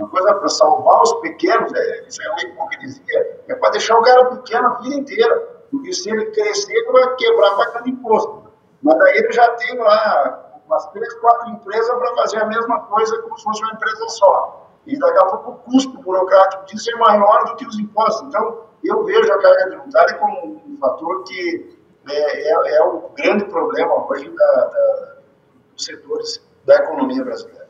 uma 0.00 0.08
coisa 0.08 0.34
para 0.34 0.48
salvar 0.48 1.02
os 1.02 1.12
pequenos, 1.20 1.72
é, 1.74 2.04
isso 2.08 2.22
é 2.22 2.30
uma 2.30 2.40
hipocrisia, 2.42 3.40
é 3.48 3.54
para 3.54 3.70
deixar 3.70 3.98
o 3.98 4.02
cara 4.02 4.24
pequeno 4.36 4.68
a 4.68 4.74
vida 4.80 4.94
inteira. 4.96 5.60
Porque 5.70 5.92
se 5.92 6.10
ele 6.10 6.26
crescer, 6.32 6.72
ele 6.72 6.90
vai 6.90 7.14
quebrar 7.14 7.56
pagando 7.56 7.88
imposto. 7.88 8.50
Mas 8.82 8.98
daí 8.98 9.18
ele 9.18 9.32
já 9.32 9.48
tem 9.56 9.78
lá 9.78 10.62
umas 10.66 10.86
três, 10.88 11.12
quatro 11.14 11.50
empresas 11.50 11.94
para 11.96 12.14
fazer 12.16 12.38
a 12.38 12.46
mesma 12.46 12.80
coisa 12.80 13.22
como 13.22 13.36
se 13.36 13.44
fosse 13.44 13.62
uma 13.62 13.72
empresa 13.74 14.08
só. 14.08 14.66
e 14.86 14.98
daqui 14.98 15.18
a 15.18 15.26
pouco 15.26 15.50
o 15.50 15.54
custo 15.70 15.98
burocrático 15.98 16.64
disso 16.64 16.90
é 16.90 16.96
maior 16.96 17.44
do 17.44 17.56
que 17.56 17.66
os 17.66 17.78
impostos. 17.78 18.26
Então, 18.28 18.64
eu 18.82 19.04
vejo 19.04 19.32
a 19.32 19.38
carga 19.38 19.68
tributária 19.68 20.14
como 20.14 20.62
um 20.66 20.78
fator 20.80 21.24
que 21.24 21.78
é, 22.08 22.48
é, 22.48 22.76
é 22.76 22.82
o 22.84 23.10
grande 23.14 23.44
problema 23.44 24.10
hoje 24.10 24.28
da, 24.30 24.64
da, 24.66 25.16
dos 25.74 25.84
setores 25.84 26.42
da 26.64 26.76
economia 26.76 27.22
brasileira. 27.22 27.68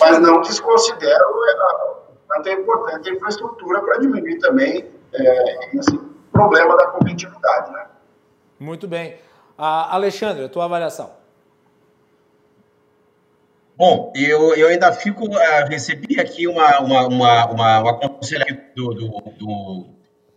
Mas 0.00 0.18
não 0.20 0.40
desconsidero 0.40 1.24
quanto 2.26 2.48
é 2.48 2.52
importante 2.52 3.10
a 3.10 3.14
infraestrutura 3.14 3.80
para 3.80 3.98
diminuir 3.98 4.38
também 4.38 4.90
é, 5.12 5.76
esse 5.76 5.98
problema 6.32 6.76
da 6.76 6.86
competitividade. 6.86 7.70
Né? 7.70 7.86
Muito 8.58 8.88
bem. 8.88 9.12
Uh, 9.58 9.86
Alexandre, 9.90 10.44
a 10.44 10.48
tua 10.48 10.64
avaliação. 10.64 11.10
Bom, 13.76 14.12
eu, 14.16 14.54
eu 14.54 14.68
ainda 14.68 14.92
fico. 14.92 15.26
Uh, 15.26 15.68
recebi 15.68 16.18
aqui 16.18 16.48
uma, 16.48 16.80
uma, 16.80 17.06
uma, 17.06 17.46
uma, 17.46 17.78
uma 17.80 17.90
aconselhamento 17.90 18.62
do, 18.74 18.94
do, 18.94 19.08
do, 19.38 19.86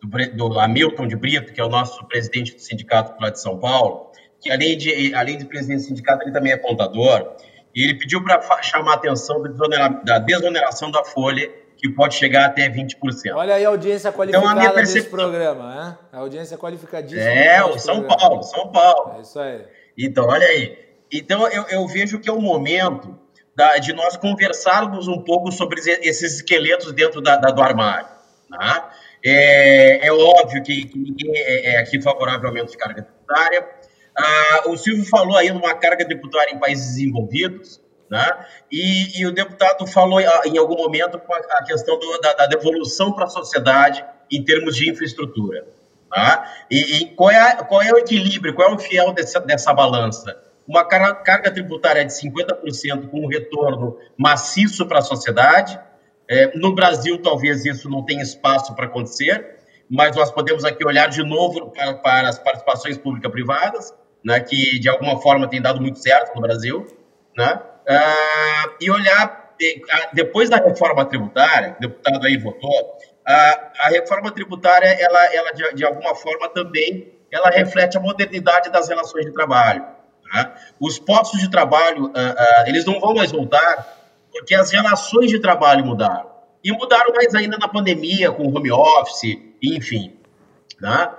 do, 0.04 0.50
do 0.50 0.60
Hamilton 0.60 1.08
de 1.08 1.16
Brito, 1.16 1.54
que 1.54 1.62
é 1.62 1.64
o 1.64 1.70
nosso 1.70 2.06
presidente 2.08 2.56
do 2.56 2.62
sindicato 2.62 3.16
lá 3.22 3.30
de 3.30 3.40
São 3.40 3.58
Paulo, 3.58 4.12
que 4.40 4.52
além 4.52 4.78
de, 4.78 5.14
além 5.16 5.38
de 5.38 5.46
presidente 5.46 5.82
do 5.82 5.88
sindicato, 5.88 6.24
ele 6.24 6.32
também 6.32 6.52
é 6.52 6.58
contador, 6.58 7.36
e 7.76 7.84
ele 7.84 7.96
pediu 7.96 8.24
para 8.24 8.62
chamar 8.62 8.94
a 8.94 8.96
atenção 8.96 9.44
da 10.04 10.18
desoneração 10.18 10.90
da 10.90 11.04
folha, 11.04 11.52
que 11.78 11.90
pode 11.90 12.16
chegar 12.16 12.46
até 12.46 12.70
20%. 12.70 12.96
Olha 13.36 13.56
aí 13.56 13.66
a 13.66 13.70
audiência 13.70 14.12
qualificada 14.12 14.60
então, 14.62 14.72
a 14.72 14.74
percep... 14.74 14.94
desse 14.96 15.10
programa, 15.10 15.76
né? 15.76 15.98
A 16.14 16.20
audiência 16.20 16.58
qualificadíssima. 16.58 17.30
É, 17.30 17.64
o 17.64 17.78
São 17.78 17.96
programa. 17.98 18.18
Paulo, 18.18 18.44
São 18.44 18.72
Paulo. 18.72 19.16
É 19.18 19.22
isso 19.22 19.40
aí. 19.40 19.66
Então, 19.98 20.26
olha 20.26 20.48
aí. 20.48 20.78
Então, 21.12 21.48
eu, 21.50 21.64
eu 21.64 21.88
vejo 21.88 22.20
que 22.20 22.30
é 22.30 22.34
o 22.34 22.40
momento 22.40 23.20
da, 23.56 23.78
de 23.78 23.94
nós 23.94 24.16
conversarmos 24.16 25.08
um 25.08 25.22
pouco 25.22 25.52
sobre 25.52 25.80
esses 25.80 26.36
esqueletos 26.36 26.94
dentro 26.94 27.22
da, 27.22 27.36
da 27.36 27.52
do 27.52 27.62
armário. 27.62 28.08
Tá? 28.50 28.92
É, 29.24 30.08
é, 30.08 30.14
óbvio 30.14 30.64
que, 30.64 30.86
que 30.86 30.98
ninguém 30.98 31.32
é, 31.36 31.74
é, 31.74 31.78
aqui 31.78 32.02
favorável 32.02 32.42
ao 32.42 32.48
aumento 32.48 32.72
de 32.72 32.78
carga 32.78 33.02
tributária. 33.02 33.68
Ah, 34.18 34.64
o 34.68 34.78
Silvio 34.78 35.06
falou 35.06 35.36
aí 35.38 35.52
numa 35.52 35.74
carga 35.76 36.06
tributária 36.06 36.54
em 36.54 36.60
países 36.60 36.96
desenvolvidos, 36.96 37.82
né? 38.10 38.46
E, 38.72 39.20
e, 39.20 39.26
o 39.26 39.34
deputado 39.34 39.86
falou 39.88 40.20
ah, 40.20 40.42
em 40.46 40.58
algum 40.58 40.76
momento 40.76 41.20
a, 41.50 41.64
questão 41.64 42.00
do, 42.00 42.20
da, 42.20 42.34
da, 42.34 42.46
devolução 42.46 43.12
para 43.12 43.26
a 43.26 43.30
sociedade 43.30 44.06
em 44.32 44.44
termos 44.44 44.76
de 44.76 44.90
infraestrutura. 44.90 45.68
Tá? 46.10 46.50
E, 46.70 46.98
e 46.98 47.06
qual, 47.16 47.32
é, 47.32 47.56
qual, 47.64 47.82
é, 47.82 47.92
o 47.92 47.98
equilíbrio, 47.98 48.54
qual 48.54 48.70
é 48.70 48.74
o 48.74 48.80
fiel 48.80 49.12
dessa, 49.12 49.40
dessa 49.40 49.74
balança? 49.74 50.46
uma 50.68 50.84
carga 50.84 51.52
tributária 51.52 52.04
de 52.04 52.12
50% 52.12 53.10
com 53.10 53.22
um 53.22 53.28
retorno 53.28 53.98
maciço 54.18 54.86
para 54.88 55.00
a 55.00 55.02
sociedade. 55.02 55.80
É, 56.28 56.58
no 56.58 56.74
Brasil, 56.74 57.22
talvez 57.22 57.66
isso 57.66 57.90
não 57.90 58.04
tenha 58.04 58.24
espaço 58.24 58.76
para 58.76 58.86
acontecer, 58.86 59.60
mas 59.88 60.16
nós 60.16 60.32
podemos 60.32 60.66
aqui 60.66 60.86
olhar 60.86 61.08
de 61.08 61.24
novo 61.24 61.70
para, 61.70 61.94
para 61.96 62.30
as 62.30 62.40
participações 62.40 62.98
público-privadas, 62.98 63.94
né, 64.26 64.40
que 64.40 64.80
de 64.80 64.90
alguma 64.90 65.22
forma 65.22 65.48
tem 65.48 65.62
dado 65.62 65.80
muito 65.80 66.00
certo 66.00 66.36
no 66.36 66.42
Brasil, 66.42 66.88
né, 67.38 67.62
ah, 67.88 68.70
e 68.82 68.90
olhar, 68.90 69.54
depois 70.14 70.50
da 70.50 70.58
reforma 70.58 71.06
tributária, 71.06 71.76
o 71.78 71.82
deputado 71.82 72.26
aí 72.26 72.36
votou, 72.38 72.98
a, 73.26 73.72
a 73.82 73.90
reforma 73.90 74.32
tributária, 74.32 74.88
ela, 74.88 75.34
ela 75.34 75.52
de, 75.52 75.76
de 75.76 75.86
alguma 75.86 76.16
forma 76.16 76.50
também, 76.50 77.14
ela 77.32 77.50
reflete 77.50 77.98
a 77.98 78.00
modernidade 78.00 78.72
das 78.72 78.88
relações 78.90 79.26
de 79.26 79.32
trabalho. 79.32 79.86
Tá? 80.32 80.56
Os 80.80 80.98
postos 80.98 81.40
de 81.40 81.50
trabalho, 81.50 82.06
uh, 82.06 82.10
uh, 82.10 82.68
eles 82.68 82.86
não 82.86 83.00
vão 83.00 83.14
mais 83.14 83.32
voltar 83.32 83.96
porque 84.32 84.54
as 84.54 84.72
relações 84.72 85.30
de 85.30 85.40
trabalho 85.40 85.86
mudaram. 85.86 86.30
E 86.64 86.72
mudaram 86.72 87.14
mais 87.14 87.34
ainda 87.36 87.58
na 87.58 87.68
pandemia, 87.68 88.32
com 88.32 88.48
home 88.48 88.72
office, 88.72 89.38
enfim. 89.62 90.18
Tá? 90.82 91.18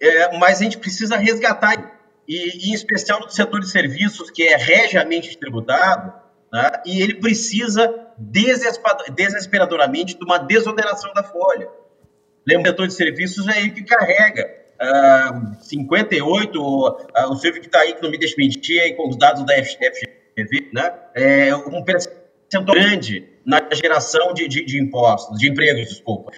É, 0.00 0.36
mas 0.38 0.60
a 0.60 0.64
gente 0.64 0.78
precisa 0.78 1.16
resgatar, 1.16 1.93
e, 2.28 2.70
em 2.70 2.74
especial 2.74 3.20
no 3.20 3.30
setor 3.30 3.60
de 3.60 3.68
serviços, 3.68 4.30
que 4.30 4.42
é 4.42 4.56
regiamente 4.56 5.36
tributado, 5.38 6.12
tá? 6.50 6.82
e 6.86 7.02
ele 7.02 7.14
precisa 7.14 7.92
desesperadoramente 8.18 10.16
de 10.16 10.24
uma 10.24 10.38
desoneração 10.38 11.12
da 11.12 11.22
folha. 11.22 11.68
Lembra, 12.46 12.70
o 12.70 12.72
setor 12.72 12.86
de 12.88 12.94
serviços 12.94 13.48
é 13.48 13.60
ele 13.60 13.70
que 13.70 13.84
carrega 13.84 14.64
uh, 14.80 15.64
58, 15.64 16.60
uh, 16.60 17.30
o 17.30 17.36
Silvio 17.36 17.60
que 17.60 17.68
está 17.68 17.80
aí, 17.80 17.94
que 17.94 18.02
não 18.02 18.10
me 18.10 18.18
deixa 18.18 18.34
mentir, 18.36 18.80
aí, 18.80 18.94
com 18.94 19.08
os 19.08 19.16
dados 19.16 19.44
da 19.46 19.54
FGV, 19.54 20.70
né? 20.72 20.92
É 21.14 21.56
um 21.56 21.82
percentual 21.82 22.76
grande 22.76 23.28
na 23.44 23.60
geração 23.72 24.32
de, 24.32 24.48
de, 24.48 24.64
de 24.64 24.80
impostos, 24.80 25.38
de 25.38 25.48
empregos, 25.48 25.88
desculpa. 25.88 26.32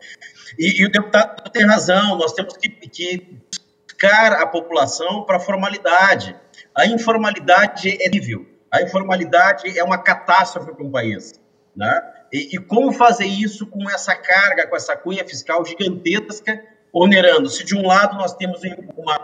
E, 0.58 0.80
e, 0.80 0.86
o 0.86 0.90
deputado 0.90 1.50
tem 1.50 1.66
razão, 1.66 2.16
nós 2.16 2.32
temos 2.32 2.56
que, 2.56 2.68
que 2.68 3.38
buscar 3.96 4.34
a 4.34 4.46
população 4.46 5.24
para 5.24 5.38
a 5.38 5.40
formalidade. 5.40 6.36
A 6.74 6.86
informalidade 6.86 7.96
é 8.00 8.08
nível. 8.08 8.46
A 8.70 8.82
informalidade 8.82 9.78
é 9.78 9.82
uma 9.82 9.98
catástrofe 9.98 10.72
para 10.72 10.84
um 10.84 10.90
país. 10.90 11.40
Né? 11.74 12.02
E, 12.32 12.56
e, 12.56 12.58
como 12.58 12.92
fazer 12.92 13.26
isso 13.26 13.66
com 13.66 13.88
essa 13.90 14.14
carga, 14.14 14.66
com 14.66 14.76
essa 14.76 14.96
cunha 14.96 15.24
fiscal 15.26 15.64
gigantesca 15.64 16.62
onerando. 16.92 17.48
Se 17.48 17.64
de 17.64 17.76
um 17.76 17.86
lado 17.86 18.16
nós 18.16 18.34
temos 18.34 18.60
uma, 18.96 19.20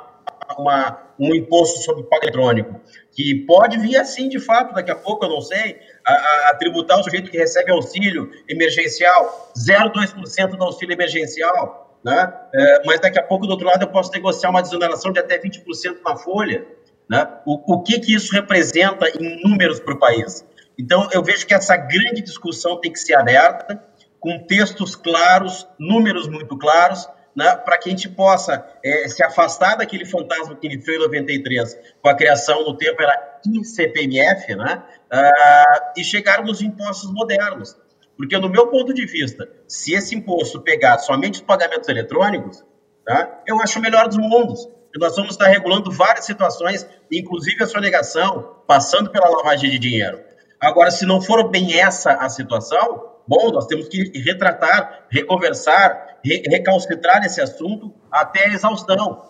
uma, 0.59 1.03
um 1.19 1.35
imposto 1.35 1.83
sobre 1.83 2.05
pago 2.05 2.25
eletrônico, 2.25 2.81
que 3.11 3.47
pode 3.47 3.79
vir 3.79 3.97
assim 3.97 4.29
de 4.29 4.39
fato, 4.39 4.75
daqui 4.75 4.91
a 4.91 4.97
pouco, 4.97 5.25
eu 5.25 5.31
não 5.31 5.41
sei, 5.41 5.81
a, 6.07 6.51
a 6.51 6.57
tributar 6.57 6.99
o 6.99 7.05
sujeito 7.05 7.31
que 7.31 7.39
recebe 7.39 7.71
auxílio 7.71 8.31
emergencial, 8.49 9.53
0,2% 9.57 10.57
do 10.57 10.65
auxílio 10.65 10.93
emergencial, 10.93 11.82
né? 12.05 12.33
É, 12.55 12.83
mas 12.85 13.01
daqui 13.01 13.19
a 13.19 13.23
pouco, 13.23 13.47
do 13.47 13.53
outro 13.53 13.67
lado, 13.67 13.83
eu 13.83 13.89
posso 13.89 14.11
negociar 14.13 14.51
uma 14.51 14.63
desoneração 14.63 15.13
de 15.13 15.21
até 15.21 15.39
20% 15.39 15.99
na 16.05 16.17
folha. 16.17 16.67
Né? 17.09 17.29
O, 17.47 17.75
o 17.75 17.83
que, 17.83 17.99
que 18.01 18.15
isso 18.15 18.33
representa 18.33 19.07
em 19.09 19.43
números 19.43 19.81
para 19.81 19.95
o 19.95 19.99
país? 19.99 20.45
Então, 20.79 21.09
eu 21.13 21.23
vejo 21.23 21.47
que 21.47 21.55
essa 21.55 21.77
grande 21.77 22.23
discussão 22.23 22.81
tem 22.81 22.93
que 22.93 22.99
ser 22.99 23.15
aberta, 23.15 23.83
com 24.19 24.39
textos 24.39 24.95
claros, 24.95 25.67
números 25.79 26.29
muito 26.29 26.57
claros, 26.57 27.09
né, 27.35 27.57
para 27.57 27.79
que 27.79 27.89
a 27.89 27.93
gente 27.93 28.09
possa 28.09 28.65
é, 28.85 29.09
se 29.09 29.23
afastar 29.23 29.77
daquele 29.77 30.05
fantasma 30.05 30.55
que 30.55 30.67
iniciou 30.67 30.97
em 30.97 31.01
93, 31.01 31.79
com 32.01 32.09
a 32.09 32.15
criação 32.15 32.65
no 32.65 32.77
tempo 32.77 33.03
era 33.03 33.41
ICPMF, 33.45 34.55
né, 34.55 34.83
uh, 35.13 35.93
e 35.99 36.05
chegarmos 36.05 36.61
em 36.61 36.67
impostos 36.67 37.13
modernos. 37.13 37.77
Porque, 38.23 38.39
no 38.39 38.49
meu 38.49 38.69
ponto 38.69 38.95
de 38.95 39.05
vista, 39.05 39.51
se 39.67 39.95
esse 39.95 40.15
imposto 40.15 40.61
pegar 40.61 40.97
somente 40.99 41.35
os 41.35 41.41
pagamentos 41.41 41.89
eletrônicos, 41.89 42.65
tá, 43.05 43.43
eu 43.45 43.61
acho 43.61 43.81
o 43.81 43.83
melhor 43.83 44.07
dos 44.07 44.17
mundos. 44.17 44.69
E 44.95 44.99
nós 45.01 45.17
vamos 45.17 45.33
estar 45.33 45.49
regulando 45.49 45.91
várias 45.91 46.25
situações, 46.25 46.87
inclusive 47.11 47.65
a 47.65 47.67
sonegação, 47.67 48.59
passando 48.65 49.11
pela 49.11 49.29
lavagem 49.29 49.69
de 49.73 49.77
dinheiro. 49.77 50.21
Agora, 50.61 50.93
se 50.93 51.05
não 51.05 51.21
for 51.21 51.51
bem 51.51 51.81
essa 51.81 52.13
a 52.13 52.29
situação, 52.29 53.11
bom, 53.27 53.51
nós 53.51 53.67
temos 53.67 53.89
que 53.89 54.17
retratar, 54.21 55.09
reconversar, 55.11 56.21
re 56.25 56.45
recalcitrar 56.47 57.25
esse 57.25 57.41
assunto 57.41 57.93
até 58.09 58.45
a 58.45 58.53
exaustão 58.53 59.21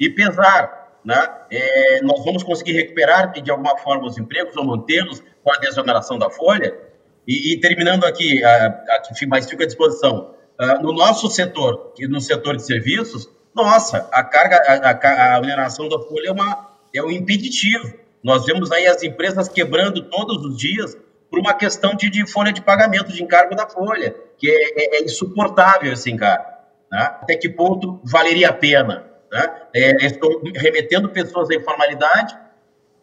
e 0.00 0.08
pesar. 0.08 0.96
Né? 1.04 1.28
É, 1.50 2.00
nós 2.00 2.24
vamos 2.24 2.42
conseguir 2.42 2.72
recuperar 2.72 3.30
de 3.30 3.50
alguma 3.50 3.76
forma 3.76 4.06
os 4.06 4.16
empregos 4.16 4.56
ou 4.56 4.64
mantê-los 4.64 5.22
com 5.44 5.52
a 5.52 5.58
desoneração 5.58 6.18
da 6.18 6.30
folha. 6.30 6.87
E, 7.28 7.52
e 7.52 7.60
terminando 7.60 8.04
aqui, 8.04 8.42
aqui, 8.42 9.26
mas 9.26 9.48
fica 9.48 9.64
à 9.64 9.66
disposição. 9.66 10.34
Uh, 10.58 10.82
no 10.82 10.94
nosso 10.94 11.28
setor, 11.28 11.92
no 12.08 12.20
setor 12.22 12.56
de 12.56 12.64
serviços, 12.64 13.28
nossa, 13.54 14.08
a 14.10 14.24
carga, 14.24 14.56
a, 14.56 14.90
a, 14.90 15.34
a 15.34 15.38
oneração 15.38 15.88
da 15.90 16.00
folha 16.00 16.28
é, 16.28 16.32
uma, 16.32 16.70
é 16.94 17.02
um 17.02 17.10
impeditivo. 17.10 17.92
Nós 18.24 18.46
vemos 18.46 18.72
aí 18.72 18.86
as 18.86 19.02
empresas 19.02 19.46
quebrando 19.46 20.08
todos 20.08 20.42
os 20.44 20.56
dias 20.56 20.96
por 21.30 21.38
uma 21.38 21.52
questão 21.52 21.94
de, 21.94 22.08
de 22.08 22.26
folha 22.26 22.50
de 22.50 22.62
pagamento, 22.62 23.12
de 23.12 23.22
encargo 23.22 23.54
da 23.54 23.68
folha, 23.68 24.16
que 24.38 24.50
é, 24.50 24.96
é, 24.96 24.98
é 24.98 25.04
insuportável 25.04 25.92
esse 25.92 26.10
encargo. 26.10 26.46
Né? 26.90 26.98
Até 26.98 27.36
que 27.36 27.50
ponto 27.50 28.00
valeria 28.04 28.48
a 28.48 28.52
pena? 28.54 29.04
Né? 29.30 29.52
É, 29.74 30.06
estou 30.06 30.40
remetendo 30.54 31.10
pessoas 31.10 31.50
à 31.50 31.54
informalidade, 31.54 32.34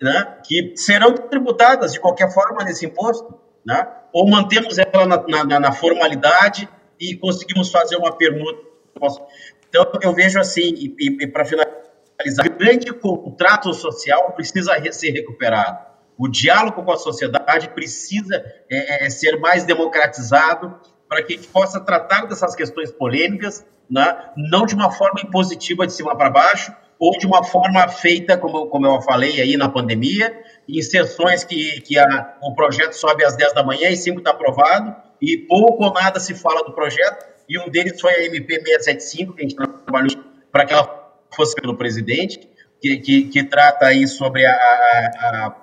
né? 0.01 0.37
que 0.43 0.73
serão 0.75 1.13
tributadas 1.13 1.93
de 1.93 1.99
qualquer 1.99 2.33
forma 2.33 2.63
nesse 2.63 2.87
imposto, 2.87 3.44
né? 3.65 3.87
ou 4.13 4.29
mantemos 4.29 4.77
ela 4.77 5.05
na, 5.05 5.43
na, 5.43 5.59
na 5.59 5.71
formalidade 5.71 6.69
e 6.99 7.15
conseguimos 7.15 7.69
fazer 7.71 7.97
uma 7.97 8.15
permuta. 8.15 8.61
Então, 9.67 9.85
eu 10.01 10.13
vejo 10.13 10.39
assim, 10.39 10.61
e, 10.61 10.95
e 10.99 11.27
para 11.27 11.43
finalizar, 11.43 12.45
o 12.47 12.57
grande 12.57 12.93
contrato 12.93 13.73
social 13.73 14.31
precisa 14.33 14.73
ser 14.91 15.11
recuperado 15.11 15.95
o 16.17 16.27
diálogo 16.27 16.83
com 16.83 16.91
a 16.91 16.97
sociedade 16.97 17.69
precisa 17.69 18.43
é, 18.69 19.05
é, 19.05 19.09
ser 19.09 19.39
mais 19.39 19.65
democratizado 19.65 20.79
para 21.07 21.21
que 21.23 21.33
a 21.33 21.35
gente 21.35 21.47
possa 21.49 21.79
tratar 21.79 22.25
dessas 22.25 22.55
questões 22.55 22.91
polêmicas, 22.91 23.65
né, 23.89 24.17
não 24.35 24.65
de 24.65 24.73
uma 24.73 24.91
forma 24.91 25.21
impositiva 25.21 25.85
de 25.85 25.93
cima 25.93 26.15
para 26.15 26.29
baixo, 26.29 26.73
ou 26.97 27.11
de 27.17 27.27
uma 27.27 27.43
forma 27.43 27.87
feita, 27.89 28.37
como, 28.37 28.67
como 28.67 28.87
eu 28.87 29.01
falei 29.01 29.41
aí 29.41 29.57
na 29.57 29.67
pandemia, 29.67 30.33
em 30.67 30.81
sessões 30.81 31.43
que, 31.43 31.81
que 31.81 31.97
a, 31.97 32.37
o 32.41 32.53
projeto 32.53 32.93
sobe 32.93 33.23
às 33.23 33.35
10 33.35 33.53
da 33.53 33.63
manhã 33.63 33.89
e 33.89 33.97
5 33.97 34.19
está 34.19 34.31
aprovado, 34.31 34.95
e 35.21 35.37
pouco 35.37 35.83
ou 35.83 35.93
nada 35.93 36.19
se 36.19 36.33
fala 36.33 36.63
do 36.63 36.73
projeto, 36.73 37.25
e 37.47 37.59
um 37.59 37.69
deles 37.69 37.99
foi 37.99 38.13
a 38.13 38.25
MP 38.25 38.55
675, 38.55 39.33
que 39.33 39.41
a 39.41 39.47
gente 39.47 39.55
trabalhou 39.55 40.23
para 40.51 40.65
que 40.65 40.73
ela 40.73 41.05
fosse 41.35 41.55
pelo 41.55 41.77
presidente, 41.77 42.49
que, 42.81 42.97
que, 42.97 43.23
que 43.25 43.43
trata 43.43 43.87
aí 43.87 44.07
sobre 44.07 44.45
a, 44.45 44.51
a, 44.51 44.55
a, 44.55 45.55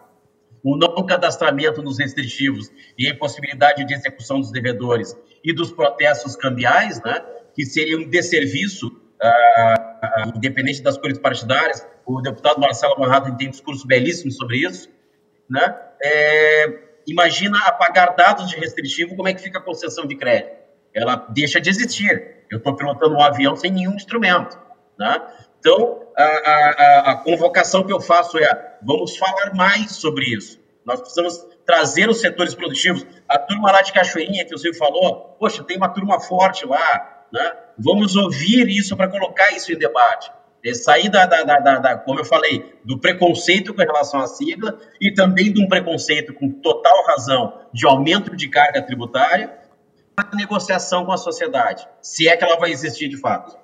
o 0.63 0.77
não 0.77 1.05
cadastramento 1.05 1.83
nos 1.83 1.99
restritivos 1.99 2.71
e 2.97 3.07
a 3.07 3.11
impossibilidade 3.11 3.85
de 3.85 3.95
execução 3.95 4.41
dos 4.41 4.53
devedores 4.53 5.17
e 5.45 5.53
dos 5.53 5.73
protestos 5.73 6.37
cambiais, 6.37 7.03
né, 7.03 7.21
que 7.55 7.65
seria 7.65 7.99
um 7.99 8.09
desserviço, 8.09 8.89
uh, 8.89 10.31
uh, 10.31 10.37
independente 10.37 10.83
das 10.83 10.97
cores 10.97 11.19
partidárias. 11.19 11.87
O 12.05 12.21
deputado 12.21 12.61
Marcelo 12.61 12.99
Manhattan 12.99 13.37
tem 13.37 13.51
discurso 13.51 13.87
belíssimo 13.87 14.31
sobre 14.33 14.59
isso. 14.59 14.89
Né? 15.49 15.77
É, 16.03 16.79
imagina 17.07 17.59
apagar 17.67 18.17
dados 18.17 18.49
de 18.49 18.57
restritivo, 18.57 19.17
como 19.17 19.29
é 19.29 19.35
que 19.35 19.43
fica 19.43 19.59
a 19.59 19.63
concessão 19.63 20.07
de 20.07 20.17
crédito? 20.17 20.63
Ela 20.95 21.17
deixa 21.17 21.61
de 21.61 21.71
existir. 21.71 22.45
Eu 22.51 22.59
estou 22.59 22.77
pilotando 22.77 23.15
um 23.15 23.23
avião 23.23 23.57
sem 23.57 23.71
nenhum 23.71 23.95
instrumento. 23.95 24.59
Né? 24.99 25.21
Então, 25.59 26.03
a, 26.17 26.23
a, 26.23 27.13
a, 27.13 27.17
convocação 27.17 27.85
que 27.85 27.93
eu 27.93 28.01
faço 28.01 28.39
é: 28.39 28.77
vamos 28.83 29.17
falar 29.17 29.55
mais 29.55 29.93
sobre 29.93 30.27
isso. 30.27 30.61
Nós 30.85 31.01
precisamos 31.01 31.47
trazer 31.65 32.09
os 32.09 32.21
setores 32.21 32.55
produtivos. 32.55 33.07
A 33.29 33.39
turma 33.39 33.71
lá 33.73 33.83
de 33.83 33.93
Cachoeirinha, 33.93 34.45
que 34.45 34.55
o 34.55 34.59
Silvio 34.59 34.79
falou, 34.79 35.37
poxa, 35.39 35.63
tem 35.63 35.77
uma 35.77 35.89
turma 35.89 36.21
forte 36.21 36.67
lá. 36.67 37.25
Né? 37.33 37.53
Vamos 37.79 38.17
ouvir 38.17 38.69
isso 38.69 38.97
para 38.97 39.09
colocar 39.09 39.53
isso 39.53 39.73
em 39.73 39.79
debate. 39.79 40.31
É 40.65 40.75
sair 40.75 41.09
da, 41.09 41.27
da, 41.27 41.43
da, 41.43 41.79
da, 41.79 41.97
como 41.97 42.21
eu 42.21 42.25
falei, 42.25 42.73
do 42.85 42.99
preconceito 42.99 43.75
com 43.75 43.83
relação 43.83 44.21
à 44.21 44.27
sigla 44.27 44.79
e 45.01 45.13
também 45.13 45.53
de 45.53 45.63
um 45.63 45.69
preconceito 45.69 46.33
com 46.35 46.51
total 46.51 47.05
razão 47.07 47.61
de 47.73 47.87
aumento 47.87 48.37
de 48.37 48.49
carga 48.49 48.81
tributária, 48.81 49.59
a 50.17 50.37
negociação 50.37 51.05
com 51.05 51.13
a 51.13 51.17
sociedade, 51.17 51.87
se 52.01 52.29
é 52.29 52.37
que 52.37 52.45
ela 52.45 52.57
vai 52.57 52.71
existir 52.71 53.09
de 53.09 53.17
fato. 53.17 53.57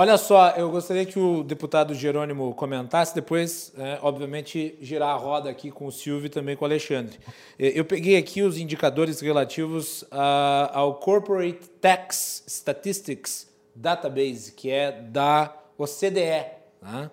Olha 0.00 0.16
só, 0.16 0.50
eu 0.50 0.70
gostaria 0.70 1.04
que 1.04 1.18
o 1.18 1.42
deputado 1.42 1.92
Jerônimo 1.92 2.54
comentasse, 2.54 3.12
depois, 3.12 3.72
é, 3.76 3.98
obviamente, 4.00 4.78
girar 4.80 5.08
a 5.08 5.16
roda 5.16 5.50
aqui 5.50 5.72
com 5.72 5.86
o 5.86 5.90
Silvio 5.90 6.26
e 6.26 6.30
também 6.30 6.54
com 6.54 6.64
o 6.64 6.68
Alexandre. 6.68 7.18
Eu 7.58 7.84
peguei 7.84 8.16
aqui 8.16 8.40
os 8.42 8.58
indicadores 8.58 9.20
relativos 9.20 10.04
a, 10.12 10.70
ao 10.72 10.94
Corporate 11.00 11.68
Tax 11.80 12.44
Statistics 12.46 13.48
Database, 13.74 14.52
que 14.52 14.70
é 14.70 14.92
da 14.92 15.52
OCDE. 15.78 16.44
Né? 16.82 17.10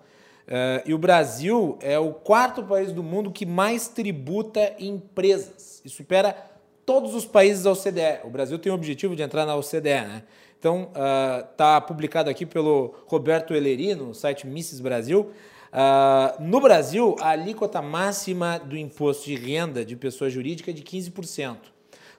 É, 0.47 0.83
e 0.85 0.93
o 0.93 0.97
Brasil 0.97 1.77
é 1.81 1.97
o 1.97 2.11
quarto 2.11 2.63
país 2.63 2.91
do 2.91 3.01
mundo 3.03 3.31
que 3.31 3.45
mais 3.45 3.87
tributa 3.87 4.73
empresas. 4.79 5.81
E 5.85 5.89
supera 5.89 6.35
todos 6.85 7.15
os 7.15 7.25
países 7.25 7.63
da 7.63 7.71
OCDE. 7.71 8.21
O 8.23 8.29
Brasil 8.29 8.59
tem 8.59 8.71
o 8.71 8.75
objetivo 8.75 9.15
de 9.15 9.23
entrar 9.23 9.45
na 9.45 9.55
OCDE, 9.55 9.83
né? 9.83 10.23
Então, 10.59 10.89
está 11.51 11.77
uh, 11.77 11.81
publicado 11.81 12.29
aqui 12.29 12.45
pelo 12.45 12.95
Roberto 13.05 13.53
Eleri, 13.53 13.93
no 13.93 14.15
site 14.15 14.47
Misses 14.47 14.79
Brasil. 14.79 15.31
Uh, 15.71 16.41
no 16.41 16.59
Brasil, 16.59 17.15
a 17.19 17.29
alíquota 17.29 17.81
máxima 17.81 18.57
do 18.57 18.75
imposto 18.75 19.25
de 19.25 19.35
renda 19.35 19.85
de 19.85 19.95
pessoa 19.95 20.29
jurídica 20.29 20.71
é 20.71 20.73
de 20.73 20.81
15%. 20.81 21.57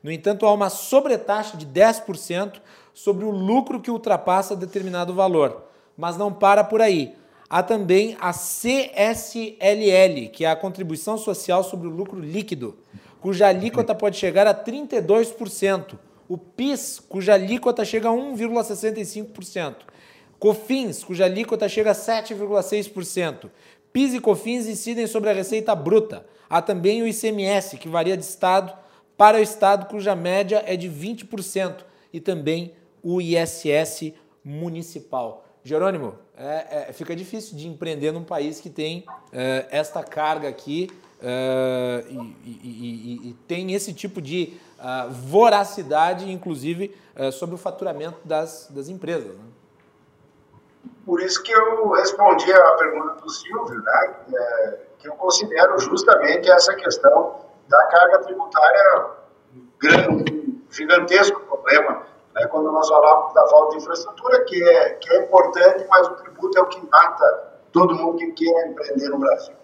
No 0.02 0.12
entanto, 0.12 0.46
há 0.46 0.52
uma 0.52 0.70
sobretaxa 0.70 1.56
de 1.56 1.66
10% 1.66 2.60
sobre 2.92 3.24
o 3.24 3.30
lucro 3.30 3.80
que 3.80 3.90
ultrapassa 3.90 4.54
determinado 4.54 5.12
valor. 5.12 5.65
Mas 5.96 6.16
não 6.16 6.32
para 6.32 6.62
por 6.62 6.80
aí. 6.80 7.14
Há 7.48 7.62
também 7.62 8.16
a 8.20 8.32
CSLL, 8.32 10.28
que 10.32 10.44
é 10.44 10.50
a 10.50 10.56
Contribuição 10.56 11.16
Social 11.16 11.62
sobre 11.62 11.86
o 11.86 11.90
Lucro 11.90 12.18
Líquido, 12.18 12.76
cuja 13.20 13.46
alíquota 13.46 13.94
pode 13.94 14.16
chegar 14.16 14.46
a 14.46 14.54
32%, 14.54 15.98
o 16.28 16.36
PIS, 16.36 17.00
cuja 17.00 17.34
alíquota 17.34 17.84
chega 17.84 18.08
a 18.08 18.12
1,65%. 18.12 19.76
COFINS, 20.38 21.04
cuja 21.04 21.24
alíquota 21.24 21.68
chega 21.68 21.92
a 21.92 21.94
7,6%. 21.94 23.50
PIS 23.92 24.14
e 24.14 24.20
COFINS 24.20 24.66
incidem 24.66 25.06
sobre 25.06 25.30
a 25.30 25.32
receita 25.32 25.74
bruta. 25.74 26.26
Há 26.48 26.60
também 26.60 27.02
o 27.02 27.06
ICMS, 27.06 27.78
que 27.78 27.88
varia 27.88 28.16
de 28.16 28.24
estado 28.24 28.72
para 29.16 29.38
o 29.38 29.42
estado, 29.42 29.86
cuja 29.86 30.14
média 30.14 30.62
é 30.66 30.76
de 30.76 30.90
20%. 30.90 31.84
E 32.12 32.20
também 32.20 32.74
o 33.02 33.20
ISS 33.20 34.12
municipal. 34.44 35.45
Jerônimo, 35.66 36.16
é, 36.38 36.86
é, 36.88 36.92
fica 36.92 37.16
difícil 37.16 37.56
de 37.56 37.66
empreender 37.66 38.12
num 38.12 38.22
país 38.22 38.60
que 38.60 38.70
tem 38.70 39.04
é, 39.32 39.66
esta 39.72 40.00
carga 40.04 40.48
aqui 40.48 40.88
é, 41.20 42.04
e, 42.08 42.16
e, 42.44 42.60
e, 42.62 43.30
e, 43.30 43.36
tem 43.48 43.74
esse 43.74 43.92
tipo 43.92 44.22
de 44.22 44.56
uh, 44.78 45.10
voracidade, 45.10 46.30
inclusive, 46.30 46.96
uh, 47.18 47.32
sobre 47.32 47.56
o 47.56 47.58
faturamento 47.58 48.18
das, 48.24 48.68
das 48.70 48.88
empresas. 48.88 49.34
Né? 49.34 49.44
Por 51.04 51.20
isso 51.20 51.42
que 51.42 51.50
eu 51.50 51.90
respondi 51.90 52.52
a 52.52 52.70
pergunta 52.76 53.20
do 53.20 53.28
Silvio, 53.28 53.80
né? 53.80 54.14
É, 54.34 54.78
que 55.00 55.08
eu 55.08 55.14
considero 55.14 55.76
justamente 55.80 56.48
essa 56.48 56.76
questão 56.76 57.40
da 57.68 57.86
carga 57.86 58.18
tributária 58.20 59.06
grande, 59.80 60.60
gigantesco 60.70 61.40
problema, 61.40 62.06
né? 62.36 62.46
quando 62.46 62.70
nós 62.70 62.88
falamos 62.88 63.34
da 63.34 63.46
falta 63.48 63.70
de 63.70 63.82
infraestrutura, 63.82 64.44
que 64.44 64.62
é, 64.62 64.90
que 64.90 65.12
é 65.12 65.24
importante, 65.24 65.86
mas 65.88 66.06
o 66.06 66.14
tributo 66.14 66.58
é 66.58 66.62
o 66.62 66.66
que 66.66 66.86
mata 66.86 67.52
todo 67.72 67.94
mundo 67.94 68.18
que 68.18 68.32
quer 68.32 68.68
empreender 68.68 69.08
no 69.08 69.18
Brasil. 69.18 69.54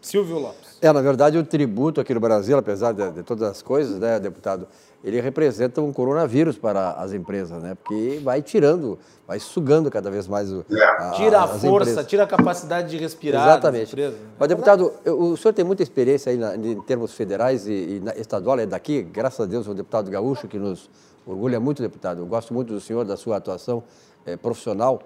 Silvio 0.00 0.38
Lopes. 0.38 0.78
É, 0.82 0.92
na 0.92 1.00
verdade, 1.00 1.38
o 1.38 1.44
tributo 1.44 1.98
aqui 2.00 2.12
no 2.12 2.20
Brasil, 2.20 2.58
apesar 2.58 2.92
de, 2.92 3.10
de, 3.10 3.22
todas 3.22 3.48
as 3.48 3.62
coisas, 3.62 3.98
né, 3.98 4.20
deputado, 4.20 4.68
ele 5.02 5.18
representa 5.18 5.80
um 5.80 5.92
coronavírus 5.92 6.58
para 6.58 6.90
as 6.92 7.14
empresas, 7.14 7.62
né? 7.62 7.74
Porque 7.74 8.20
vai 8.22 8.42
tirando, 8.42 8.98
vai 9.26 9.40
sugando 9.40 9.90
cada 9.90 10.10
vez 10.10 10.28
mais 10.28 10.52
o. 10.52 10.64
A, 10.70 11.10
tira 11.12 11.40
a 11.40 11.48
força, 11.48 11.90
empresas. 11.90 12.06
tira 12.06 12.24
a 12.24 12.26
capacidade 12.26 12.90
de 12.90 12.98
respirar. 12.98 13.46
Exatamente. 13.46 13.96
Né? 13.96 14.12
Mas, 14.38 14.48
deputado, 14.48 14.92
o 15.06 15.36
senhor 15.38 15.54
tem 15.54 15.64
muita 15.64 15.82
experiência 15.82 16.32
aí 16.32 16.36
na, 16.36 16.54
em 16.54 16.80
termos 16.82 17.14
federais 17.14 17.66
e, 17.66 17.72
e 17.72 18.00
na, 18.00 18.14
estadual, 18.14 18.58
é 18.58 18.66
daqui, 18.66 19.02
graças 19.02 19.40
a 19.40 19.46
Deus, 19.46 19.66
o 19.66 19.74
deputado 19.74 20.10
gaúcho, 20.10 20.48
que 20.48 20.58
nos 20.58 20.90
orgulha 21.26 21.58
muito, 21.58 21.82
deputado. 21.82 22.20
Eu 22.20 22.26
gosto 22.26 22.52
muito 22.52 22.72
do 22.72 22.80
senhor, 22.80 23.04
da 23.04 23.16
sua 23.16 23.36
atuação 23.36 23.82
é, 24.26 24.36
profissional 24.36 25.02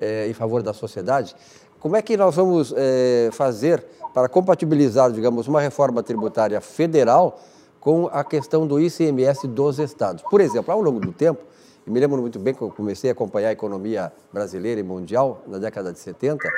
é, 0.00 0.28
em 0.28 0.32
favor 0.32 0.62
da 0.62 0.72
sociedade. 0.72 1.34
Como 1.80 1.96
é 1.96 2.02
que 2.02 2.16
nós 2.16 2.34
vamos 2.34 2.72
é, 2.76 3.30
fazer 3.32 3.84
para 4.14 4.28
compatibilizar, 4.28 5.10
digamos, 5.12 5.46
uma 5.46 5.60
reforma 5.60 6.02
tributária 6.02 6.60
federal 6.60 7.40
com 7.80 8.08
a 8.12 8.24
questão 8.24 8.66
do 8.66 8.80
ICMS 8.80 9.46
dos 9.46 9.78
estados? 9.78 10.22
Por 10.22 10.40
exemplo, 10.40 10.72
ao 10.72 10.80
longo 10.80 11.00
do 11.00 11.12
tempo, 11.12 11.42
e 11.86 11.90
me 11.90 12.00
lembro 12.00 12.20
muito 12.20 12.38
bem 12.40 12.52
que 12.52 12.62
eu 12.62 12.70
comecei 12.70 13.10
a 13.10 13.12
acompanhar 13.12 13.50
a 13.50 13.52
economia 13.52 14.12
brasileira 14.32 14.80
e 14.80 14.82
mundial 14.82 15.42
na 15.46 15.58
década 15.58 15.92
de 15.92 16.00
70, 16.00 16.48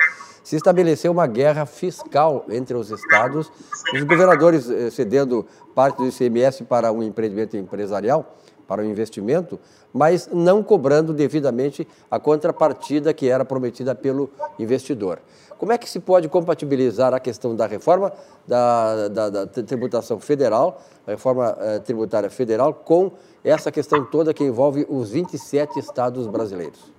se 0.43 0.55
estabeleceu 0.55 1.11
uma 1.11 1.27
guerra 1.27 1.67
fiscal 1.67 2.45
entre 2.49 2.75
os 2.75 2.89
estados, 2.89 3.51
os 3.93 4.03
governadores 4.05 4.67
cedendo 4.91 5.45
parte 5.75 5.97
do 5.97 6.07
ICMS 6.07 6.63
para 6.63 6.91
um 6.91 7.03
empreendimento 7.03 7.55
empresarial 7.55 8.25
para 8.69 8.83
o 8.83 8.85
investimento, 8.85 9.59
mas 9.91 10.29
não 10.31 10.61
cobrando 10.61 11.11
devidamente 11.11 11.87
a 12.09 12.19
contrapartida 12.19 13.11
que 13.11 13.27
era 13.27 13.43
prometida 13.43 13.95
pelo 13.95 14.29
investidor. 14.59 15.17
Como 15.57 15.73
é 15.73 15.77
que 15.77 15.89
se 15.89 15.99
pode 15.99 16.29
compatibilizar 16.29 17.11
a 17.11 17.19
questão 17.19 17.55
da 17.55 17.65
reforma 17.65 18.13
da, 18.47 19.07
da, 19.07 19.29
da 19.29 19.47
tributação 19.47 20.19
federal, 20.19 20.79
a 21.05 21.11
reforma 21.11 21.57
eh, 21.59 21.79
tributária 21.79 22.29
federal, 22.29 22.73
com 22.73 23.11
essa 23.43 23.71
questão 23.71 24.05
toda 24.05 24.33
que 24.33 24.43
envolve 24.43 24.85
os 24.87 25.09
27 25.09 25.79
estados 25.79 26.27
brasileiros? 26.27 26.93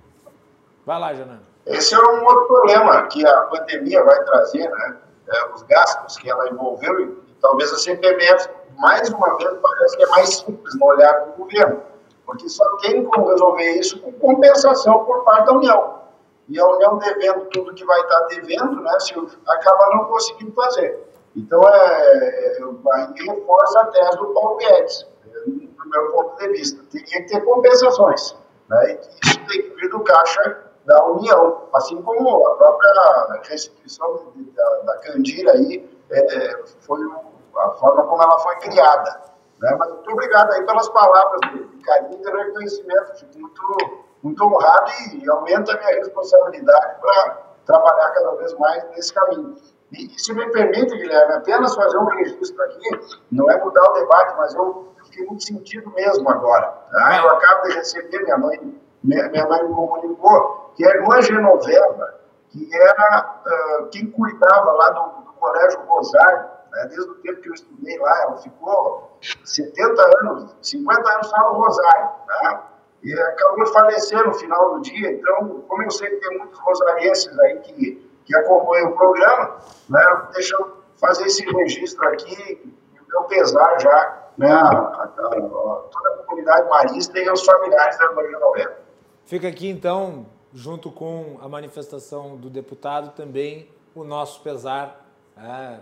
Vai 0.85 0.99
lá, 0.99 1.13
Janane. 1.13 1.39
Esse 1.65 1.95
é 1.95 1.97
um 1.97 2.23
outro 2.23 2.47
problema 2.47 3.01
que 3.03 3.25
a 3.25 3.41
pandemia 3.43 4.03
vai 4.03 4.23
trazer, 4.25 4.69
né? 4.69 4.97
É, 5.27 5.53
os 5.53 5.61
gastos 5.63 6.17
que 6.17 6.29
ela 6.29 6.49
envolveu 6.49 7.20
talvez 7.41 7.71
a 7.73 7.77
CPMF 7.77 8.49
mais 8.77 9.09
uma 9.09 9.37
vez, 9.37 9.57
parece 9.61 9.97
que 9.97 10.03
é 10.03 10.07
mais 10.07 10.37
simples 10.37 10.75
no 10.79 10.85
olhar 10.85 11.25
do 11.25 11.43
governo, 11.43 11.81
porque 12.25 12.49
só 12.49 12.65
tem 12.77 13.03
como 13.05 13.27
resolver 13.29 13.71
isso 13.79 14.01
com 14.01 14.11
compensação 14.13 15.05
por 15.05 15.23
parte 15.23 15.45
da 15.45 15.53
União. 15.53 16.01
E 16.49 16.59
a 16.59 16.67
União 16.67 16.97
devendo 16.97 17.45
tudo 17.45 17.73
que 17.73 17.85
vai 17.85 17.99
estar 18.01 18.19
devendo, 18.21 18.81
né, 18.81 18.99
se 18.99 19.13
acaba 19.47 19.95
não 19.95 20.05
conseguindo 20.05 20.51
fazer. 20.53 21.07
Então, 21.35 21.61
é, 21.63 22.57
é, 22.57 22.57
aí 22.93 23.25
reforça 23.25 23.79
a 23.79 23.85
tese 23.85 24.17
do 24.17 24.33
Paulo 24.33 24.57
Guedes, 24.57 25.07
do 25.45 25.89
meu 25.89 26.11
ponto 26.11 26.37
de 26.37 26.47
vista. 26.49 26.83
Teria 26.91 27.23
que 27.23 27.27
ter 27.27 27.41
compensações. 27.41 28.35
Né, 28.69 28.93
e 28.93 29.29
isso 29.29 29.39
tem 29.47 29.61
que 29.61 29.69
vir 29.75 29.89
do 29.89 29.99
caixa 30.01 30.63
da 30.85 31.05
União, 31.05 31.67
assim 31.73 32.01
como 32.01 32.47
a 32.47 32.55
própria 32.55 33.41
restituição 33.43 34.33
da, 34.55 34.69
da 34.79 34.97
Candira 34.97 35.51
aí 35.51 35.87
é, 36.09 36.19
é 36.19 36.63
foi 36.81 36.99
um 37.05 37.30
a 37.65 37.71
forma 37.71 38.03
como 38.03 38.21
ela 38.21 38.39
foi 38.39 38.55
criada. 38.57 39.21
Né? 39.59 39.75
Mas 39.77 39.89
muito 39.89 40.11
obrigado 40.11 40.51
aí 40.53 40.65
pelas 40.65 40.89
palavras 40.89 41.39
de 41.51 41.83
carinho 41.83 42.19
e 42.21 42.45
reconhecimento. 42.45 43.19
Fico 43.19 43.39
muito, 43.39 44.05
muito 44.23 44.43
honrado 44.43 44.91
e 45.13 45.29
aumenta 45.29 45.73
a 45.73 45.77
minha 45.77 45.95
responsabilidade 45.97 46.99
para 46.99 47.37
trabalhar 47.65 48.09
cada 48.11 48.35
vez 48.35 48.53
mais 48.57 48.83
nesse 48.89 49.13
caminho. 49.13 49.55
E, 49.91 50.15
e, 50.15 50.19
se 50.19 50.33
me 50.33 50.49
permite, 50.51 50.97
Guilherme, 50.97 51.33
apenas 51.35 51.75
fazer 51.75 51.97
um 51.97 52.05
registro 52.05 52.63
aqui, 52.63 53.17
não 53.31 53.49
é 53.51 53.57
mudar 53.63 53.83
o 53.83 53.93
debate, 53.93 54.35
mas 54.37 54.55
eu 54.55 54.87
fiquei 55.05 55.25
muito 55.25 55.43
sentido 55.43 55.91
mesmo 55.91 56.29
agora. 56.29 56.67
Tá? 56.91 57.17
Eu 57.17 57.29
acabo 57.29 57.67
de 57.67 57.73
receber, 57.75 58.23
minha 58.23 58.37
mãe, 58.37 58.81
minha, 59.03 59.29
minha 59.29 59.47
mãe 59.47 59.63
me 59.67 59.75
comunicou, 59.75 60.71
que 60.75 60.85
a 60.85 60.89
irmã 60.95 61.21
Genoveva, 61.21 62.15
que 62.49 62.69
era 62.73 63.41
uh, 63.45 63.87
quem 63.87 64.09
cuidava 64.11 64.71
lá 64.71 64.89
do, 64.91 65.23
do 65.23 65.33
Colégio 65.33 65.81
Rosário, 65.87 66.45
né, 66.71 66.85
desde 66.87 67.09
o 67.09 67.15
tempo 67.15 67.41
que 67.41 67.49
eu 67.49 67.53
estudei 67.53 67.97
lá, 67.99 68.21
ela 68.23 68.37
ficou 68.37 69.17
70 69.43 70.01
anos, 70.21 70.55
50 70.61 71.11
anos 71.11 71.27
só 71.27 71.53
no 71.53 71.59
Rosário, 71.59 72.09
tá? 72.27 72.71
e 73.03 73.13
acabou 73.13 73.63
de 73.63 73.73
falecer 73.73 74.25
no 74.25 74.33
final 74.33 74.75
do 74.75 74.81
dia, 74.81 75.11
então, 75.11 75.63
como 75.67 75.83
eu 75.83 75.91
sei 75.91 76.09
que 76.09 76.27
tem 76.27 76.37
muitos 76.37 76.59
rosarienses 76.59 77.39
aí 77.39 77.59
que, 77.59 78.11
que 78.25 78.35
acompanham 78.35 78.91
o 78.91 78.95
programa, 78.95 79.57
né, 79.89 80.27
deixa 80.33 80.55
eu 80.55 80.77
fazer 80.95 81.25
esse 81.25 81.43
registro 81.43 82.07
aqui, 82.07 82.75
meu 83.09 83.23
pesar 83.23 83.79
já, 83.79 84.29
né, 84.37 84.51
a, 84.51 84.69
a, 84.69 85.07
toda 85.07 86.09
a 86.09 86.23
comunidade 86.23 86.69
marista 86.69 87.19
e 87.19 87.29
os 87.29 87.43
familiares 87.43 87.97
da 87.97 88.11
Maria 88.11 88.39
Novela. 88.39 88.77
Fica 89.25 89.47
aqui, 89.47 89.69
então, 89.69 90.25
junto 90.53 90.91
com 90.91 91.39
a 91.41 91.49
manifestação 91.49 92.37
do 92.37 92.49
deputado, 92.49 93.11
também 93.15 93.69
o 93.95 94.03
nosso 94.03 94.41
pesar 94.41 95.05
é, 95.37 95.79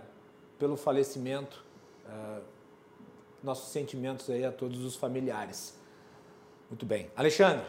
pelo 0.60 0.76
falecimento, 0.76 1.64
é, 2.06 2.40
nossos 3.42 3.72
sentimentos 3.72 4.28
aí 4.28 4.44
a 4.44 4.52
todos 4.52 4.84
os 4.84 4.94
familiares. 4.94 5.74
Muito 6.68 6.84
bem. 6.84 7.10
Alexandre, 7.16 7.64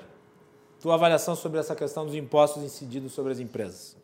tua 0.82 0.96
avaliação 0.96 1.34
sobre 1.36 1.60
essa 1.60 1.74
questão 1.74 2.06
dos 2.06 2.14
impostos 2.14 2.62
incididos 2.62 3.14
sobre 3.14 3.32
as 3.32 3.39
empresas. 3.39 3.98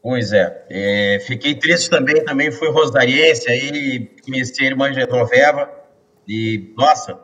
Pois 0.00 0.32
é, 0.32 0.64
é 0.70 1.18
fiquei 1.26 1.56
triste 1.56 1.90
também, 1.90 2.24
também 2.24 2.52
fui 2.52 2.70
rosariense, 2.70 3.50
aí 3.50 4.06
conheci 4.24 4.62
a 4.62 4.66
irmã 4.66 4.92
Genoveva, 4.92 5.68
e, 6.28 6.72
nossa, 6.76 7.18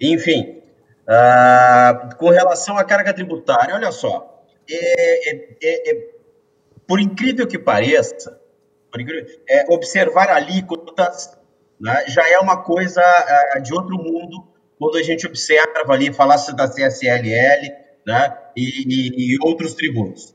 enfim, 0.00 0.60
ah, 1.06 2.16
com 2.18 2.30
relação 2.30 2.76
à 2.76 2.82
carga 2.82 3.14
tributária, 3.14 3.76
olha 3.76 3.92
só, 3.92 4.44
é, 4.68 5.30
é, 5.30 5.56
é, 5.62 5.90
é 5.90 6.08
por 6.86 6.98
incrível 6.98 7.46
que 7.46 7.58
pareça, 7.58 8.37
é, 9.48 9.64
observar 9.72 10.30
alíquotas 10.30 11.36
né, 11.80 12.04
já 12.08 12.28
é 12.28 12.38
uma 12.38 12.62
coisa 12.62 13.00
ah, 13.00 13.58
de 13.58 13.72
outro 13.72 13.96
mundo 13.96 14.46
quando 14.78 14.96
a 14.96 15.02
gente 15.02 15.26
observa 15.26 15.92
ali, 15.92 16.12
falasse 16.12 16.54
da 16.54 16.68
CSLL 16.68 17.72
né, 18.06 18.36
e, 18.56 18.84
e, 18.86 19.34
e 19.34 19.38
outros 19.42 19.74
tributos. 19.74 20.34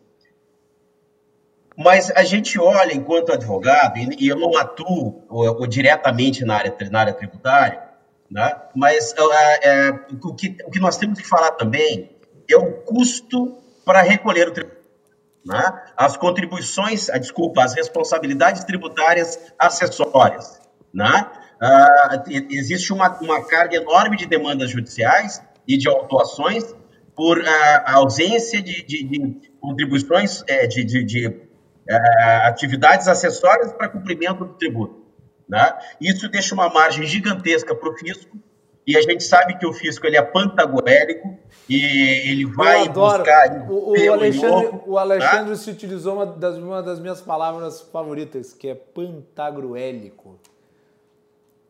Mas 1.76 2.12
a 2.12 2.24
gente 2.24 2.60
olha, 2.60 2.94
enquanto 2.94 3.32
advogado, 3.32 3.98
e 3.98 4.28
eu 4.28 4.38
não 4.38 4.56
atuo 4.58 5.24
ou, 5.28 5.62
ou 5.62 5.68
diretamente 5.68 6.46
na 6.46 6.56
área, 6.56 6.76
na 6.92 7.00
área 7.00 7.14
tributária, 7.14 7.82
né? 8.30 8.56
Mas 8.76 9.14
é, 9.18 9.70
é, 9.70 9.90
o, 10.24 10.36
que, 10.36 10.56
o 10.66 10.72
que 10.72 10.80
nós 10.80 10.98
temos 10.98 11.20
que 11.20 11.28
falar 11.28 11.52
também 11.52 12.16
é 12.50 12.56
o 12.56 12.74
custo 12.82 13.58
para 13.84 14.02
recolher 14.02 14.50
o 14.50 14.52
tributo. 14.52 14.83
Né? 15.46 15.82
As 15.98 16.16
contribuições, 16.16 17.10
a, 17.10 17.18
desculpa, 17.18 17.64
as 17.64 17.74
responsabilidades 17.74 18.64
tributárias 18.64 19.38
acessórias. 19.60 20.62
Né? 20.94 21.30
Ah, 21.62 22.24
existe 22.50 22.94
uma, 22.94 23.10
uma 23.20 23.46
carga 23.46 23.76
enorme 23.76 24.18
de 24.18 24.26
demandas 24.26 24.70
judiciais 24.70 25.42
e 25.68 25.78
de 25.78 25.90
autuações 25.90 26.76
por 27.16 27.42
ah, 27.46 27.94
ausência 27.94 28.62
de, 28.62 28.84
de, 28.84 29.04
de 29.04 29.52
contribuições, 29.60 30.44
é, 30.48 30.66
de, 30.68 30.84
de, 30.84 31.04
de 31.04 31.42
é, 31.88 32.48
atividades 32.48 33.08
acessórias 33.08 33.72
para 33.74 33.90
cumprimento 33.90 34.46
do 34.46 34.54
tributo. 34.54 35.04
Né? 35.48 35.74
Isso 36.00 36.30
deixa 36.30 36.56
uma 36.56 36.70
margem 36.70 37.06
gigantesca 37.06 37.76
para 37.76 37.90
o 37.90 37.98
fisco, 37.98 38.38
e 38.86 38.98
a 38.98 39.02
gente 39.02 39.24
sabe 39.24 39.58
que 39.58 39.66
o 39.66 39.74
fisco 39.74 40.06
ele 40.06 40.18
é 40.18 40.22
pantagoélico 40.22 41.38
e 41.70 42.30
ele 42.30 42.46
vai 42.46 42.90
buscar. 42.90 43.66
O, 43.70 43.92
o 43.92 44.12
Alexandre, 44.12 44.80
o 44.86 44.98
Alexandre 44.98 45.50
tá? 45.52 45.56
se 45.56 45.70
utilizou 45.72 46.16
uma 46.16 46.26
das, 46.26 46.58
uma 46.58 46.84
das 46.84 47.00
minhas 47.00 47.22
palavras 47.22 47.82
favoritas, 47.82 48.54
que 48.54 48.68
é 48.68 48.76
pantagruélico. 48.76 50.38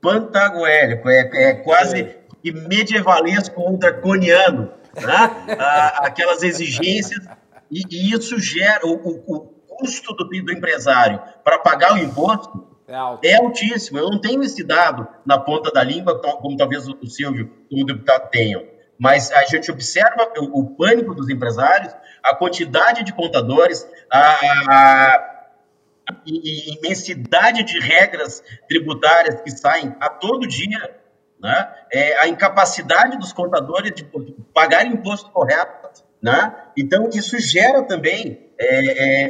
Pantagoélico, 0.01 1.07
é, 1.07 1.29
é 1.33 1.53
quase 1.53 2.01
é. 2.01 2.51
medievalesco 2.51 3.61
ou 3.61 3.77
draconiano, 3.77 4.71
ah, 5.07 6.05
aquelas 6.05 6.43
exigências, 6.43 7.25
e, 7.71 7.83
e, 7.89 8.13
isso 8.13 8.37
gera 8.39 8.85
o, 8.85 8.95
o, 8.95 9.35
o 9.35 9.39
custo 9.67 10.13
do, 10.13 10.25
do 10.25 10.51
empresário 10.51 11.21
para 11.43 11.59
pagar 11.59 11.93
o 11.93 11.97
imposto 11.97 12.72
é, 12.93 12.97
alto. 12.97 13.25
é 13.25 13.35
altíssimo. 13.35 13.99
Eu 13.99 14.09
não 14.09 14.19
tenho 14.19 14.43
esse 14.43 14.63
dado 14.63 15.07
na 15.25 15.39
ponta 15.39 15.71
da 15.71 15.83
língua, 15.83 16.19
como 16.21 16.57
talvez 16.57 16.87
o 16.87 17.07
Silvio 17.07 17.51
e 17.69 17.81
o 17.81 17.85
deputado 17.85 18.29
tenham. 18.29 18.63
Mas 18.97 19.31
a 19.31 19.43
gente 19.45 19.71
observa 19.71 20.31
o, 20.37 20.59
o 20.59 20.75
pânico 20.75 21.13
dos 21.13 21.29
empresários, 21.29 21.93
a 22.23 22.35
quantidade 22.35 23.03
de 23.03 23.11
contadores, 23.11 23.85
a, 24.09 24.19
a, 24.19 25.15
a 26.09 26.15
imensidade 26.25 27.63
de 27.63 27.79
regras 27.79 28.43
tributárias 28.67 29.41
que 29.41 29.51
saem 29.51 29.95
a 29.99 30.09
todo 30.09 30.47
dia, 30.47 30.95
né? 31.41 31.73
é, 31.91 32.17
a 32.19 32.27
incapacidade 32.27 33.17
dos 33.17 33.33
contadores 33.33 33.91
de 33.93 34.07
pagar 34.53 34.85
imposto 34.85 35.29
correto. 35.31 36.03
Né? 36.21 36.55
Então, 36.77 37.09
isso 37.09 37.37
gera 37.39 37.83
também 37.83 38.49
é, 38.57 39.25
é, 39.25 39.29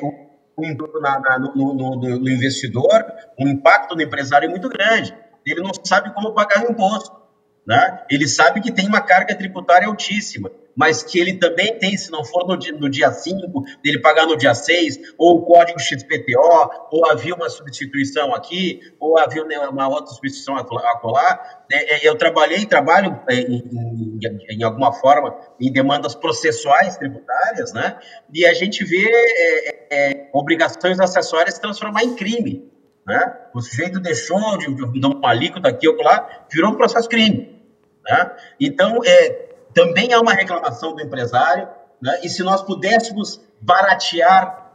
na, 1.01 1.20
na, 1.20 1.39
no, 1.39 1.74
no, 1.74 1.95
no, 1.95 2.30
investidor, 2.30 3.06
um 3.39 3.47
impacto 3.47 3.95
no 3.95 4.01
empresário 4.01 4.47
é 4.47 4.49
muito 4.49 4.70
grande. 4.70 5.16
Ele 5.45 5.62
não 5.62 5.72
sabe 5.84 6.14
como 6.14 6.34
pagar 6.34 6.66
o 6.66 6.72
imposto. 6.72 7.22
Né? 7.66 8.06
Ele 8.10 8.28
sabe 8.28 8.62
que 8.62 8.72
tem 8.72 8.88
uma 8.88 9.01
carga 9.01 9.36
tributária 9.36 9.88
altíssima 9.88 10.51
mas 10.76 11.03
que 11.03 11.19
ele 11.19 11.34
também 11.38 11.78
tem, 11.78 11.95
se 11.95 12.11
não 12.11 12.24
for 12.24 12.47
no 12.47 12.57
dia, 12.57 12.74
no 12.74 12.89
dia 12.89 13.11
5, 13.11 13.63
dele 13.84 13.99
pagar 13.99 14.26
no 14.26 14.36
dia 14.36 14.53
6, 14.53 15.13
ou 15.17 15.38
o 15.38 15.41
código 15.45 15.80
XPTO, 15.80 16.69
ou 16.91 17.09
havia 17.09 17.36
uma 17.36 17.49
substituição 17.49 18.34
aqui, 18.34 18.80
ou 18.99 19.17
havia 19.17 19.43
uma 19.69 19.88
outra 19.88 20.13
substituição 20.13 20.57
a 20.57 20.63
colar. 20.63 21.65
É, 21.71 22.07
eu 22.07 22.15
trabalhei 22.15 22.65
trabalho 22.65 23.19
é, 23.30 23.36
em, 23.36 24.19
em, 24.21 24.59
em, 24.59 24.63
alguma 24.63 24.91
forma 24.93 25.36
em 25.59 25.71
demandas 25.71 26.15
processuais 26.15 26.97
tributárias, 26.97 27.74
né? 27.74 27.97
E 28.34 28.45
a 28.45 28.53
gente 28.53 28.84
vê 28.84 29.05
é, 29.09 29.88
é, 29.91 30.30
obrigações 30.34 30.99
acessórias 30.99 31.55
se 31.55 31.61
transformar 31.61 32.03
em 32.03 32.15
crime. 32.15 32.71
Né? 33.05 33.38
O 33.53 33.61
sujeito 33.61 33.99
deixou 33.99 34.57
de, 34.57 34.74
de, 34.74 34.99
de 34.99 35.05
uma 35.05 35.30
alíquota 35.30 35.69
aqui 35.69 35.88
ou 35.88 36.01
lá, 36.01 36.45
virou 36.51 36.71
um 36.71 36.76
processo 36.76 37.09
crime. 37.09 37.61
Né? 38.03 38.32
Então, 38.59 38.99
é, 39.05 39.53
também 39.74 40.13
há 40.13 40.19
uma 40.19 40.34
reclamação 40.34 40.95
do 40.95 41.01
empresário, 41.01 41.67
né? 42.01 42.19
e 42.24 42.30
se 42.30 42.43
nós 42.43 42.61
pudéssemos 42.61 43.41
baratear 43.61 44.71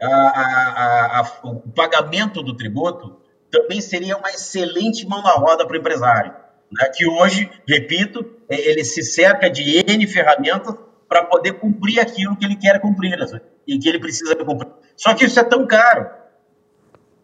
a, 0.00 0.06
a, 0.06 1.20
a, 1.20 1.30
o 1.44 1.60
pagamento 1.70 2.42
do 2.42 2.56
tributo, 2.56 3.20
também 3.50 3.80
seria 3.80 4.16
uma 4.16 4.30
excelente 4.30 5.06
mão 5.06 5.22
na 5.22 5.32
roda 5.32 5.66
para 5.66 5.74
o 5.74 5.78
empresário, 5.78 6.32
né? 6.72 6.88
que 6.94 7.06
hoje, 7.06 7.50
repito, 7.68 8.24
é, 8.48 8.56
ele 8.70 8.84
se 8.84 9.02
cerca 9.02 9.50
de 9.50 9.84
N 9.86 10.06
ferramentas 10.06 10.74
para 11.08 11.24
poder 11.24 11.54
cumprir 11.54 11.98
aquilo 12.00 12.36
que 12.36 12.44
ele 12.44 12.56
quer 12.56 12.80
cumprir 12.80 13.18
né? 13.18 13.40
e 13.66 13.78
que 13.78 13.88
ele 13.88 13.98
precisa 13.98 14.34
cumprir. 14.36 14.70
Só 14.96 15.12
que 15.14 15.24
isso 15.24 15.38
é 15.38 15.44
tão 15.44 15.66
caro 15.66 16.08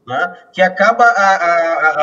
né? 0.06 0.34
que 0.52 0.62
acaba, 0.62 1.04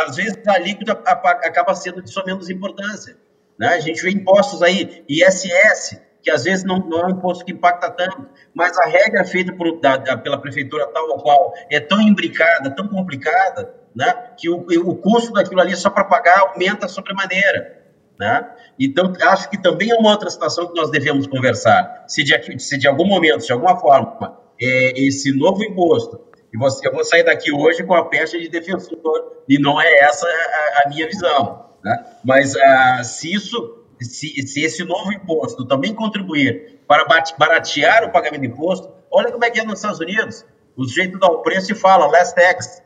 às 0.05 0.15
vezes, 0.15 0.37
a 0.47 0.53
alíquota 0.53 0.91
acaba 0.91 1.73
sendo 1.73 2.01
de 2.01 2.11
sua 2.11 2.25
menos 2.25 2.49
importância. 2.49 3.17
Né? 3.59 3.67
A 3.67 3.79
gente 3.79 4.01
vê 4.01 4.11
impostos 4.11 4.61
aí, 4.61 5.03
ISS, 5.07 6.01
que 6.21 6.31
às 6.31 6.43
vezes 6.45 6.63
não, 6.63 6.79
não 6.79 6.99
é 7.01 7.05
um 7.07 7.09
imposto 7.11 7.43
que 7.43 7.51
impacta 7.51 7.89
tanto, 7.91 8.27
mas 8.53 8.77
a 8.77 8.85
regra 8.85 9.25
feita 9.25 9.53
por, 9.53 9.79
da, 9.79 9.97
da, 9.97 10.17
pela 10.17 10.37
prefeitura 10.37 10.87
tal 10.87 11.09
ou 11.09 11.17
qual 11.17 11.53
é 11.69 11.79
tão 11.79 12.01
imbricada, 12.01 12.73
tão 12.73 12.87
complicada, 12.87 13.73
né? 13.93 14.31
que 14.37 14.49
o, 14.49 14.65
o 14.85 14.95
custo 14.95 15.33
daquilo 15.33 15.61
ali 15.61 15.75
só 15.75 15.89
para 15.89 16.05
pagar 16.05 16.39
aumenta 16.39 16.87
sobremaneira. 16.87 17.83
Né? 18.19 18.49
Então, 18.79 19.11
acho 19.21 19.49
que 19.49 19.61
também 19.61 19.91
é 19.91 19.95
uma 19.95 20.11
outra 20.11 20.29
situação 20.29 20.67
que 20.67 20.79
nós 20.79 20.89
devemos 20.89 21.27
conversar. 21.27 22.05
Se 22.07 22.23
de, 22.23 22.59
se 22.59 22.77
de 22.77 22.87
algum 22.87 23.05
momento, 23.05 23.45
de 23.45 23.51
alguma 23.51 23.77
forma, 23.77 24.39
é, 24.61 25.05
esse 25.05 25.35
novo 25.37 25.63
imposto, 25.63 26.21
e 26.53 26.57
você, 26.57 26.87
eu 26.87 26.93
vou 26.93 27.03
sair 27.03 27.23
daqui 27.23 27.51
hoje 27.51 27.83
com 27.83 27.95
a 27.95 28.05
pecha 28.05 28.39
de 28.39 28.47
defensor, 28.47 29.43
e 29.49 29.59
não 29.59 29.81
é 29.81 29.99
essa 29.99 30.27
a, 30.27 30.83
a 30.85 30.89
minha 30.89 31.07
visão. 31.07 31.72
Né? 31.83 32.05
Mas 32.23 32.55
uh, 32.55 33.03
se 33.03 33.33
isso, 33.33 33.83
se, 33.99 34.47
se, 34.47 34.61
esse 34.61 34.83
novo 34.83 35.11
imposto 35.11 35.65
também 35.65 35.93
contribuir 35.93 36.79
para 36.87 37.05
baratear 37.37 38.05
o 38.05 38.11
pagamento 38.11 38.41
de 38.41 38.47
imposto, 38.47 38.89
olha 39.11 39.31
como 39.31 39.43
é 39.43 39.51
que 39.51 39.59
é 39.59 39.63
nos 39.63 39.79
Estados 39.79 39.99
Unidos. 39.99 40.45
O 40.75 40.85
sujeito 40.85 41.19
dá 41.19 41.27
o 41.27 41.41
preço 41.41 41.71
e 41.71 41.75
fala 41.75 42.07
last 42.07 42.35
tax. 42.35 42.81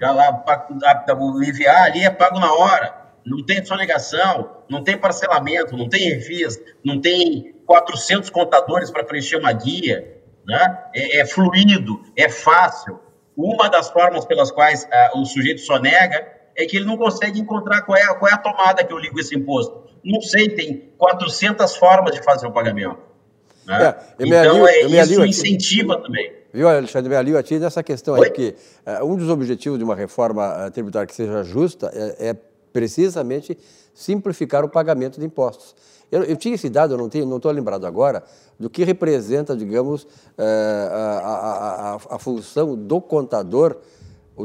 Lá, 0.00 0.42
o 1.18 1.42
IVA 1.42 1.70
ali 1.82 2.04
é 2.04 2.10
pago 2.10 2.40
na 2.40 2.52
hora. 2.54 2.98
Não 3.24 3.44
tem 3.44 3.62
sonegação, 3.64 4.56
não 4.68 4.82
tem 4.82 4.96
parcelamento, 4.96 5.76
não 5.76 5.88
tem 5.88 6.14
refis, 6.14 6.58
não 6.82 6.98
tem 6.98 7.54
400 7.66 8.30
contadores 8.30 8.90
para 8.90 9.04
preencher 9.04 9.36
uma 9.36 9.52
guia. 9.52 10.16
Né? 10.46 10.78
É, 10.94 11.18
é, 11.18 11.26
fluido, 11.26 12.02
é 12.16 12.30
fácil. 12.30 12.98
Uma 13.36 13.68
das 13.68 13.90
formas 13.90 14.24
pelas 14.24 14.50
quais 14.50 14.84
uh, 14.84 15.18
o 15.18 15.26
sujeito 15.26 15.60
sonega 15.60 16.39
é 16.56 16.64
que 16.66 16.76
ele 16.76 16.86
não 16.86 16.96
consegue 16.96 17.40
encontrar 17.40 17.82
qual 17.82 17.96
é, 17.96 18.06
qual 18.14 18.30
é 18.30 18.34
a 18.34 18.38
tomada 18.38 18.84
que 18.84 18.92
eu 18.92 18.98
ligo 18.98 19.18
esse 19.18 19.36
imposto. 19.36 19.90
Não 20.04 20.20
sei, 20.20 20.48
tem 20.48 20.90
400 20.96 21.76
formas 21.76 22.14
de 22.14 22.22
fazer 22.22 22.46
o 22.46 22.52
pagamento. 22.52 22.98
Né? 23.66 23.94
É, 24.18 24.26
então, 24.26 24.66
é, 24.66 24.80
isso 24.82 25.24
incentiva 25.24 25.94
aqui. 25.94 26.02
também. 26.02 26.40
Viu, 26.52 26.68
Alexandre, 26.68 27.08
me 27.08 27.16
alio 27.16 27.38
a 27.38 27.42
ti 27.42 27.58
nessa 27.58 27.82
questão 27.82 28.14
Oi? 28.14 28.26
aí, 28.26 28.30
que 28.30 28.54
uh, 28.84 29.04
um 29.04 29.16
dos 29.16 29.28
objetivos 29.28 29.78
de 29.78 29.84
uma 29.84 29.94
reforma 29.94 30.66
uh, 30.66 30.70
tributária 30.70 31.06
que 31.06 31.14
seja 31.14 31.44
justa 31.44 31.90
é, 31.94 32.30
é, 32.30 32.36
precisamente 32.72 33.56
simplificar 33.94 34.64
o 34.64 34.68
pagamento 34.68 35.20
de 35.20 35.26
impostos. 35.26 35.76
Eu, 36.10 36.24
eu 36.24 36.36
tinha 36.36 36.56
esse 36.56 36.68
dado, 36.68 36.94
eu 36.94 36.98
não 36.98 37.06
estou 37.06 37.24
não 37.24 37.52
lembrado 37.52 37.86
agora, 37.86 38.24
do 38.58 38.68
que 38.68 38.82
representa, 38.82 39.56
digamos, 39.56 40.02
uh, 40.02 40.08
a, 40.90 41.28
a, 41.28 41.92
a, 41.92 42.16
a 42.16 42.18
função 42.18 42.74
do 42.74 43.00
contador 43.00 43.76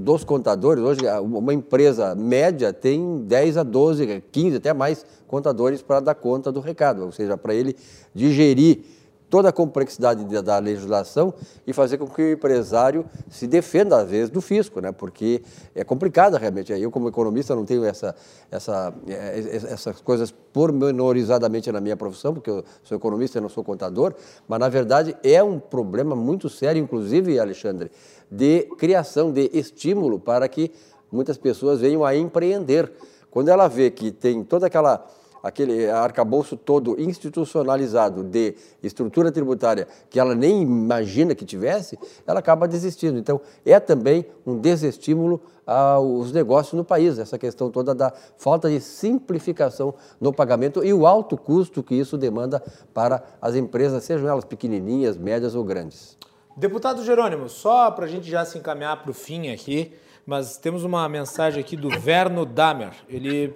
dos 0.01 0.23
contadores, 0.23 0.83
hoje 0.83 1.01
uma 1.21 1.53
empresa 1.53 2.15
média 2.15 2.71
tem 2.73 3.23
10 3.23 3.57
a 3.57 3.63
12, 3.63 4.23
15, 4.31 4.57
até 4.57 4.73
mais 4.73 5.05
contadores 5.27 5.81
para 5.81 5.99
dar 5.99 6.15
conta 6.15 6.51
do 6.51 6.59
recado, 6.59 7.03
ou 7.03 7.11
seja, 7.11 7.37
para 7.37 7.53
ele 7.53 7.75
digerir 8.13 8.83
toda 9.29 9.49
a 9.49 9.51
complexidade 9.51 10.23
da 10.41 10.59
legislação 10.59 11.33
e 11.65 11.73
fazer 11.73 11.97
com 11.97 12.07
que 12.07 12.21
o 12.21 12.31
empresário 12.31 13.05
se 13.29 13.47
defenda, 13.47 13.97
às 13.97 14.09
vezes, 14.09 14.29
do 14.29 14.41
fisco, 14.41 14.79
né? 14.79 14.91
porque 14.91 15.41
é 15.73 15.83
complicado 15.83 16.37
realmente. 16.37 16.71
Eu, 16.71 16.91
como 16.91 17.09
economista, 17.09 17.55
não 17.55 17.65
tenho 17.65 17.83
essa, 17.83 18.15
essa, 18.51 18.93
é, 19.07 19.57
essas 19.71 19.99
coisas 20.01 20.31
pormenorizadamente 20.31 21.71
na 21.71 21.81
minha 21.81 21.97
profissão, 21.97 22.33
porque 22.33 22.49
eu 22.49 22.63
sou 22.83 22.95
economista 22.95 23.37
e 23.37 23.41
não 23.41 23.49
sou 23.49 23.63
contador, 23.63 24.13
mas, 24.47 24.59
na 24.59 24.69
verdade, 24.69 25.17
é 25.23 25.43
um 25.43 25.59
problema 25.59 26.15
muito 26.15 26.47
sério, 26.47 26.81
inclusive, 26.81 27.39
Alexandre, 27.39 27.91
de 28.30 28.63
criação, 28.78 29.32
de 29.32 29.49
estímulo 29.53 30.19
para 30.19 30.47
que 30.47 30.71
muitas 31.11 31.38
pessoas 31.38 31.80
venham 31.80 32.03
a 32.03 32.15
empreender. 32.15 32.91
Quando 33.30 33.49
ela 33.49 33.67
vê 33.67 33.89
que 33.91 34.11
tem 34.11 34.43
toda 34.43 34.67
aquela 34.67 35.05
aquele 35.45 35.88
arcabouço 35.88 36.57
todo 36.57 36.99
institucionalizado 36.99 38.23
de 38.23 38.55
estrutura 38.82 39.32
tributária 39.32 39.88
que 40.09 40.19
ela 40.19 40.34
nem 40.34 40.63
imagina 40.63 41.36
que 41.36 41.45
tivesse, 41.45 41.99
ela 42.26 42.39
acaba 42.39 42.67
desistindo. 42.67 43.19
Então, 43.19 43.39
é 43.63 43.80
também 43.80 44.26
um 44.43 44.57
desestímulo 44.57 45.39
aos 45.63 46.32
negócios 46.32 46.73
no 46.73 46.84
país, 46.84 47.19
essa 47.19 47.38
questão 47.38 47.69
toda 47.69 47.93
da 47.93 48.11
falta 48.39 48.67
de 48.67 48.80
simplificação 48.80 49.93
no 50.19 50.34
pagamento 50.34 50.84
e 50.84 50.91
o 50.91 51.05
alto 51.05 51.38
custo 51.38 51.84
que 51.84 51.93
isso 51.93 52.17
demanda 52.17 52.59
para 52.91 53.23
as 53.39 53.53
empresas, 53.53 54.03
sejam 54.03 54.28
elas 54.28 54.45
pequenininhas, 54.45 55.15
médias 55.15 55.53
ou 55.53 55.63
grandes. 55.63 56.17
Deputado 56.58 57.03
Jerônimo, 57.03 57.49
só 57.49 57.91
para 57.91 58.06
a 58.06 58.08
gente 58.08 58.30
já 58.30 58.45
se 58.45 58.58
encaminhar 58.58 59.01
para 59.01 59.12
o 59.12 59.14
fim 59.14 59.49
aqui, 59.49 59.91
mas 60.26 60.58
temos 60.58 60.86
uma 60.86 61.08
mensagem 61.10 61.60
aqui 61.60 61.76
do 61.76 61.89
Verno 61.99 62.45
Damer. 62.45 62.93
Ele 63.10 63.53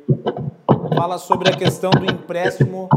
fala 0.97 1.17
sobre 1.17 1.49
a 1.49 1.55
questão 1.55 1.91
do 1.91 2.03
empréstimo 2.03 2.89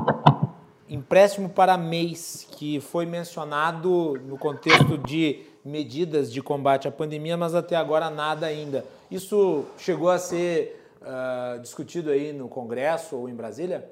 empréstimo 0.90 1.48
para 1.48 1.78
mês, 1.78 2.48
que 2.50 2.80
foi 2.80 3.06
mencionado 3.06 4.20
no 4.26 4.36
contexto 4.36 4.98
de 4.98 5.44
medidas 5.64 6.32
de 6.32 6.42
combate 6.42 6.88
à 6.88 6.90
pandemia, 6.90 7.36
mas 7.36 7.54
até 7.54 7.76
agora 7.76 8.10
nada 8.10 8.44
ainda. 8.44 8.84
Isso 9.08 9.64
chegou 9.78 10.10
a 10.10 10.18
ser 10.18 10.84
uh, 11.00 11.60
discutido 11.60 12.10
aí 12.10 12.32
no 12.32 12.48
Congresso 12.48 13.16
ou 13.16 13.28
em 13.28 13.34
Brasília? 13.34 13.88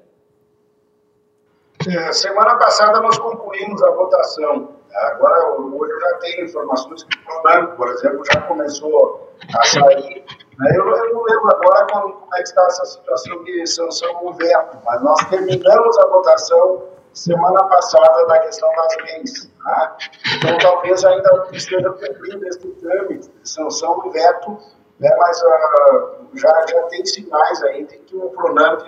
É, 1.89 2.11
semana 2.11 2.55
passada 2.55 2.99
nós 2.99 3.17
concluímos 3.17 3.81
a 3.83 3.91
votação. 3.91 4.69
Agora, 4.93 5.55
hoje 5.55 5.99
já 5.99 6.17
tenho 6.17 6.45
informações 6.45 7.03
que 7.03 7.17
o 7.31 7.41
banco, 7.41 7.77
por 7.77 7.87
exemplo, 7.89 8.23
já 8.25 8.41
começou 8.41 9.31
a 9.57 9.63
sair 9.65 10.23
né? 10.61 10.69
Eu, 10.75 10.87
eu 10.87 11.13
não 11.13 11.23
lembro 11.23 11.49
agora 11.49 11.87
como 11.91 12.27
é 12.35 12.37
que 12.37 12.43
está 12.43 12.63
essa 12.65 12.85
situação 12.85 13.43
de 13.43 13.65
sanção 13.65 14.23
no 14.23 14.33
veto, 14.33 14.77
mas 14.85 15.01
nós 15.01 15.19
terminamos 15.29 15.97
a 15.97 16.07
votação 16.07 16.83
semana 17.13 17.63
passada 17.65 18.25
da 18.27 18.39
questão 18.39 18.69
das 18.75 18.97
leis. 18.97 19.51
Tá? 19.63 19.97
Então, 20.37 20.57
talvez 20.59 21.03
ainda 21.03 21.47
esteja 21.51 21.89
cumprindo 21.89 22.47
esse 22.47 22.59
trâmite 22.59 23.27
de 23.29 23.49
sanção 23.49 23.99
do 23.99 24.11
veto, 24.11 24.57
né? 24.99 25.15
mas 25.17 25.41
uh, 25.41 26.27
já, 26.35 26.65
já 26.67 26.83
tem 26.83 27.05
sinais 27.05 27.63
aí 27.63 27.85
de 27.85 27.97
que 27.97 28.15
o 28.15 28.29
Pronamp 28.29 28.81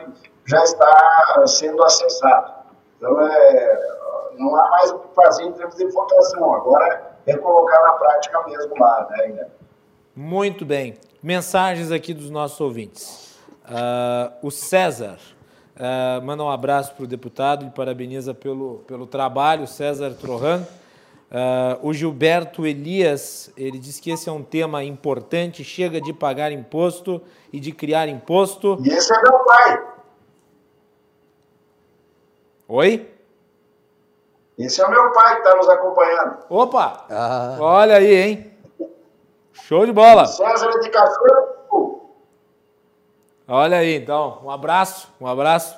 já 0.46 0.64
está 0.64 1.44
sendo 1.48 1.84
acessado. 1.84 2.62
Então, 3.04 3.20
é, 3.20 3.97
não 4.38 4.56
há 4.56 4.70
mais 4.70 4.91
o 4.91 4.99
que 4.99 5.14
fazer 5.14 5.43
em 5.43 5.51
termos 5.51 5.76
de 5.76 5.86
votação, 5.88 6.54
agora 6.54 7.18
é 7.28 7.36
colocar 7.36 7.82
na 7.82 7.91
prática 7.93 8.41
mesmo 8.47 8.74
lá. 8.80 9.10
Né? 9.10 9.45
Muito 10.16 10.64
bem. 10.64 10.93
Mensagens 11.22 11.91
aqui 11.91 12.14
dos 12.14 12.30
nossos 12.30 12.62
ouvintes. 12.62 13.38
Uh, 13.66 14.32
o 14.41 14.49
César 14.49 15.18
uh, 15.76 16.24
manda 16.24 16.43
um 16.43 16.49
abraço 16.49 16.95
para 16.95 17.04
o 17.04 17.08
deputado 17.08 17.66
e 17.66 17.70
parabeniza 17.72 18.34
pelo, 18.34 18.86
pelo 18.88 19.06
trabalho, 19.06 19.68
César 19.68 20.12
Trohan. 20.12 20.66
Uh, 21.30 21.86
o 21.86 21.93
Gilberto 21.93 22.66
Elias, 22.66 23.51
ele 23.58 23.80
diz 23.80 23.99
que 23.99 24.12
esse 24.12 24.30
é 24.30 24.32
um 24.32 24.43
tema 24.43 24.82
importante, 24.82 25.62
chega 25.62 25.99
de 25.99 26.14
pagar 26.14 26.54
imposto 26.54 27.22
e 27.51 27.60
de 27.60 27.74
criar 27.74 28.08
imposto. 28.08 28.78
E 28.82 28.88
esse 28.88 29.14
é 29.14 29.22
meu 29.24 29.39
pai. 29.39 29.93
Oi? 32.76 33.08
Esse 34.58 34.82
é 34.82 34.88
o 34.88 34.90
meu 34.90 35.12
pai 35.12 35.36
que 35.36 35.42
está 35.48 35.56
nos 35.56 35.70
acompanhando. 35.70 36.38
Opa! 36.50 37.06
Ah. 37.08 37.56
Olha 37.60 37.98
aí, 37.98 38.16
hein? 38.16 38.52
Show 39.52 39.86
de 39.86 39.92
bola. 39.92 40.26
César 40.26 40.72
de 40.80 40.90
Cachorro. 40.90 42.10
Olha 43.48 43.78
aí, 43.78 43.98
então, 43.98 44.40
um 44.44 44.50
abraço, 44.50 45.08
um 45.22 45.28
abraço 45.28 45.78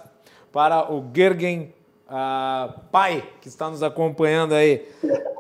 para 0.53 0.89
o 0.89 1.03
Gergen 1.13 1.73
uh, 2.07 2.79
pai 2.89 3.27
que 3.41 3.49
está 3.49 3.69
nos 3.69 3.83
acompanhando 3.83 4.53
aí. 4.53 4.87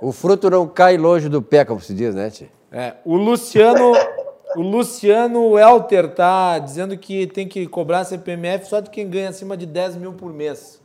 O 0.01 0.11
fruto 0.11 0.49
não 0.49 0.67
cai 0.67 0.97
longe 0.97 1.29
do 1.29 1.41
pé, 1.41 1.63
como 1.63 1.79
se 1.79 1.93
diz, 1.93 2.13
né, 2.13 2.29
Tio? 2.29 2.49
É, 2.69 2.95
o 3.05 3.15
Luciano, 3.15 3.93
o 4.57 4.61
Luciano 4.61 5.57
Elter 5.57 6.13
tá 6.13 6.59
dizendo 6.59 6.97
que 6.97 7.25
tem 7.27 7.47
que 7.47 7.65
cobrar 7.65 8.03
CPMF 8.03 8.67
só 8.67 8.81
de 8.81 8.89
quem 8.89 9.09
ganha 9.09 9.29
acima 9.29 9.55
de 9.55 9.65
10 9.65 9.95
mil 9.95 10.11
por 10.11 10.33
mês. 10.33 10.83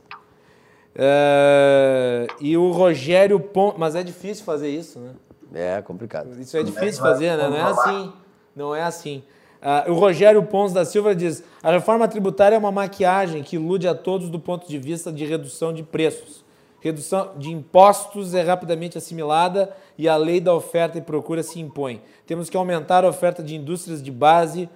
É, 0.94 2.26
e 2.40 2.56
o 2.56 2.70
Rogério 2.72 3.38
Ponte, 3.38 3.78
mas 3.78 3.94
é 3.94 4.02
difícil 4.02 4.44
fazer 4.44 4.68
isso, 4.68 4.98
né? 4.98 5.12
É 5.52 5.82
complicado. 5.82 6.38
Isso 6.40 6.56
é 6.56 6.62
difícil 6.62 7.02
fazer, 7.02 7.36
né? 7.36 7.48
Não 7.48 7.56
é 7.56 7.62
assim. 7.62 8.12
Não 8.54 8.74
é 8.74 8.82
assim. 8.82 9.22
Uh, 9.60 9.92
o 9.92 9.94
Rogério 9.94 10.42
Pons 10.42 10.72
da 10.72 10.84
Silva 10.84 11.14
diz: 11.14 11.44
a 11.62 11.70
reforma 11.70 12.08
tributária 12.08 12.56
é 12.56 12.58
uma 12.58 12.72
maquiagem 12.72 13.42
que 13.42 13.56
ilude 13.56 13.86
a 13.86 13.94
todos 13.94 14.30
do 14.30 14.38
ponto 14.38 14.66
de 14.68 14.78
vista 14.78 15.12
de 15.12 15.24
redução 15.26 15.72
de 15.72 15.82
preços. 15.82 16.44
Redução 16.80 17.32
de 17.36 17.50
impostos 17.50 18.34
é 18.34 18.42
rapidamente 18.42 18.96
assimilada 18.96 19.70
e 19.98 20.08
a 20.08 20.16
lei 20.16 20.40
da 20.40 20.54
oferta 20.54 20.96
e 20.96 21.02
procura 21.02 21.42
se 21.42 21.60
impõe. 21.60 22.00
Temos 22.26 22.48
que 22.48 22.56
aumentar 22.56 23.04
a 23.04 23.08
oferta 23.08 23.42
de 23.42 23.54
indústrias 23.54 24.02
de 24.02 24.10
base, 24.10 24.66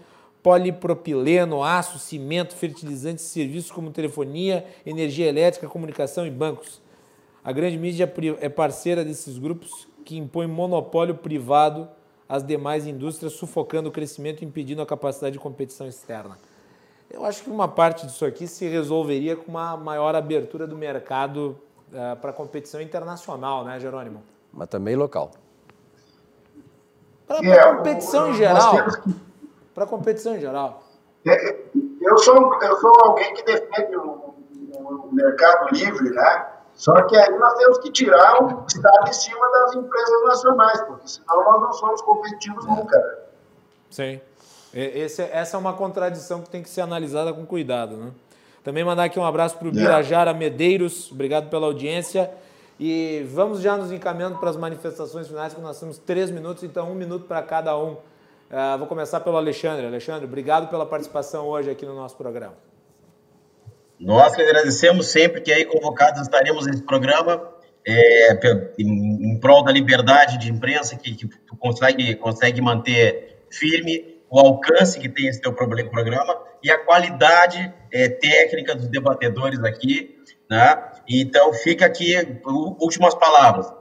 polipropileno, 0.45 1.65
aço, 1.65 1.99
cimento, 1.99 2.55
fertilizantes, 2.55 3.25
serviços 3.25 3.71
como 3.71 3.91
telefonia, 3.91 4.66
energia 4.85 5.27
elétrica, 5.27 5.66
comunicação 5.66 6.27
e 6.27 6.31
bancos. 6.31 6.83
A 7.43 7.51
grande 7.51 7.79
mídia 7.79 8.12
é 8.41 8.49
parceira 8.51 9.03
desses 9.03 9.39
grupos 9.39 9.89
que 10.05 10.19
impõe 10.19 10.47
monopólio 10.47 11.15
privado 11.15 11.89
às 12.29 12.45
demais 12.45 12.87
indústrias, 12.87 13.33
sufocando 13.33 13.89
o 13.89 13.93
crescimento 13.93 14.43
e 14.43 14.45
impedindo 14.45 14.83
a 14.83 14.87
capacidade 14.87 15.33
de 15.33 15.39
competição 15.39 15.89
externa. 15.89 16.37
Eu 17.11 17.25
acho 17.25 17.43
que 17.43 17.49
uma 17.49 17.66
parte 17.66 18.05
disso 18.05 18.27
aqui 18.27 18.47
se 18.47 18.69
resolveria 18.69 19.37
com 19.37 19.51
uma 19.51 19.79
maior 19.79 20.15
abertura 20.15 20.66
do 20.66 20.77
mercado 20.77 21.57
uh, 21.89 22.21
para 22.21 22.35
competição 22.35 22.83
internacional, 22.83 23.65
né, 23.65 23.81
Jerônimo? 23.81 24.23
Mas 24.53 24.69
também 24.69 24.95
local. 24.95 25.31
Para 27.27 27.47
é, 27.47 27.77
competição 27.77 28.31
em 28.31 28.35
geral. 28.35 28.75
Para 29.75 29.87
competição 29.87 30.37
em 30.37 30.41
geral. 30.41 30.83
É, 31.27 31.57
eu 32.01 32.19
sou, 32.19 32.63
eu 32.63 32.77
sou 32.77 32.93
alguém 33.03 33.35
que 33.35 33.43
defende 33.45 33.97
o, 33.97 34.35
o 34.79 35.09
mercado 35.13 35.75
livre, 35.75 36.11
né? 36.11 36.47
Só 36.75 36.93
que 37.03 37.17
aí 37.17 37.31
nós 37.39 37.55
temos 37.55 37.79
que 37.79 37.91
tirar 37.91 38.43
o 38.43 38.65
Estado 38.67 39.05
de 39.05 39.17
cima 39.17 39.51
das 39.51 39.75
empresas 39.75 40.25
nacionais, 40.25 40.81
porque 40.83 41.09
senão 41.09 41.45
nós 41.45 41.63
não 41.63 41.73
somos 41.73 42.03
competitivos 42.03 42.67
nunca. 42.67 42.99
Né? 42.99 43.15
Sim. 43.91 44.21
Esse, 44.73 45.23
essa 45.23 45.57
é 45.57 45.61
uma 45.61 45.73
contradição 45.73 46.43
que 46.43 46.51
tem 46.51 46.61
que 46.61 46.69
ser 46.69 46.81
analisada 46.81 47.33
com 47.33 47.47
cuidado. 47.47 47.97
Né? 47.97 48.11
Também 48.65 48.85
mandar 48.85 49.05
aqui 49.05 49.21
um 49.21 49.25
abraço 49.25 49.57
para 49.57 49.69
o 49.69 49.71
Birajara 49.71 50.35
Medeiros, 50.35 51.13
obrigado 51.13 51.49
pela 51.49 51.67
audiência. 51.67 52.31
E 52.79 53.25
vamos 53.31 53.61
já 53.61 53.77
nos 53.77 53.93
encaminhando 53.93 54.39
para 54.39 54.51
as 54.51 54.57
manifestações 54.57 55.29
finais, 55.29 55.55
que 55.55 55.61
nós 55.61 55.79
temos 55.79 55.97
três 55.97 56.29
minutos, 56.29 56.65
então 56.65 56.91
um 56.91 56.95
minuto 56.95 57.27
para 57.27 57.41
cada 57.41 57.79
um. 57.79 57.97
Uh, 58.51 58.79
vou 58.79 58.87
começar 58.87 59.21
pelo 59.21 59.37
Alexandre. 59.37 59.87
Alexandre, 59.87 60.25
obrigado 60.25 60.69
pela 60.69 60.87
participação 60.87 61.47
hoje 61.47 61.71
aqui 61.71 61.85
no 61.85 61.95
nosso 61.95 62.16
programa. 62.16 62.55
Nós 63.99 64.35
que 64.35 64.43
agradecemos 64.43 65.07
sempre 65.07 65.41
que 65.41 65.53
aí 65.53 65.65
convocados 65.65 66.21
estaremos 66.21 66.66
nesse 66.66 66.83
programa 66.83 67.55
é, 67.87 68.33
em, 68.79 69.33
em 69.33 69.41
prol 69.41 69.62
da 69.62 69.73
liberdade 69.73 70.39
de 70.39 70.51
imprensa 70.51 70.97
que, 70.97 71.15
que 71.15 71.29
tu 71.29 71.57
consegue, 71.57 72.15
consegue 72.16 72.61
manter 72.61 73.47
firme 73.51 74.15
o 74.31 74.39
alcance 74.39 74.99
que 74.99 75.09
tem 75.09 75.29
esse 75.29 75.41
teu 75.41 75.53
programa 75.53 76.43
e 76.62 76.71
a 76.71 76.79
qualidade 76.85 77.73
é, 77.93 78.09
técnica 78.09 78.75
dos 78.75 78.89
debatedores 78.89 79.62
aqui, 79.62 80.19
né? 80.51 80.83
Então, 81.09 81.53
fica 81.53 81.87
aqui 81.87 82.15
últimas 82.81 83.15
palavras. 83.15 83.73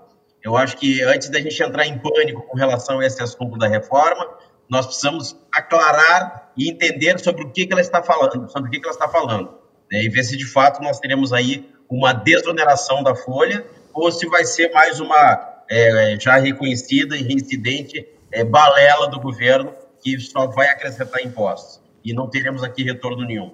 Eu 0.44 0.58
acho 0.58 0.78
que 0.78 1.02
antes 1.02 1.30
da 1.30 1.40
gente 1.40 1.64
entrar 1.64 1.88
em 1.88 1.98
pânico 1.98 2.42
com 2.44 2.58
relação 2.58 3.00
a 3.00 3.06
esse 3.06 3.24
assunto 3.24 3.58
da 3.58 3.68
reforma, 3.68 4.38
nós 4.74 4.88
precisamos 4.88 5.38
aclarar 5.54 6.52
e 6.58 6.70
entender 6.70 7.20
sobre 7.20 7.44
o 7.44 7.52
que, 7.52 7.68
que 7.68 7.72
ela 7.72 7.82
está 7.82 8.02
falando, 8.02 8.52
sobre 8.52 8.70
o 8.70 8.72
que, 8.72 8.80
que 8.80 8.86
ela 8.86 8.94
está 8.94 9.08
falando, 9.08 9.52
né? 9.92 10.04
e 10.04 10.10
ver 10.10 10.24
se 10.24 10.36
de 10.36 10.46
fato 10.46 10.82
nós 10.82 11.00
teremos 11.00 11.32
aí 11.32 11.70
uma 11.88 12.12
desoneração 12.12 13.04
da 13.04 13.16
folha 13.16 13.64
ou 13.94 14.12
se 14.12 14.28
vai 14.28 14.44
ser 14.44 14.72
mais 14.74 15.00
uma 15.00 15.62
é, 15.70 16.18
já 16.20 16.38
reconhecida 16.38 17.16
e 17.16 17.22
reincidente 17.22 18.06
é, 18.32 18.44
balela 18.44 19.08
do 19.08 19.20
governo 19.20 19.72
que 20.02 20.20
só 20.20 20.48
vai 20.48 20.68
acrescentar 20.68 21.24
impostos 21.24 21.80
e 22.04 22.12
não 22.12 22.28
teremos 22.28 22.64
aqui 22.64 22.84
retorno 22.84 23.26
nenhum. 23.26 23.52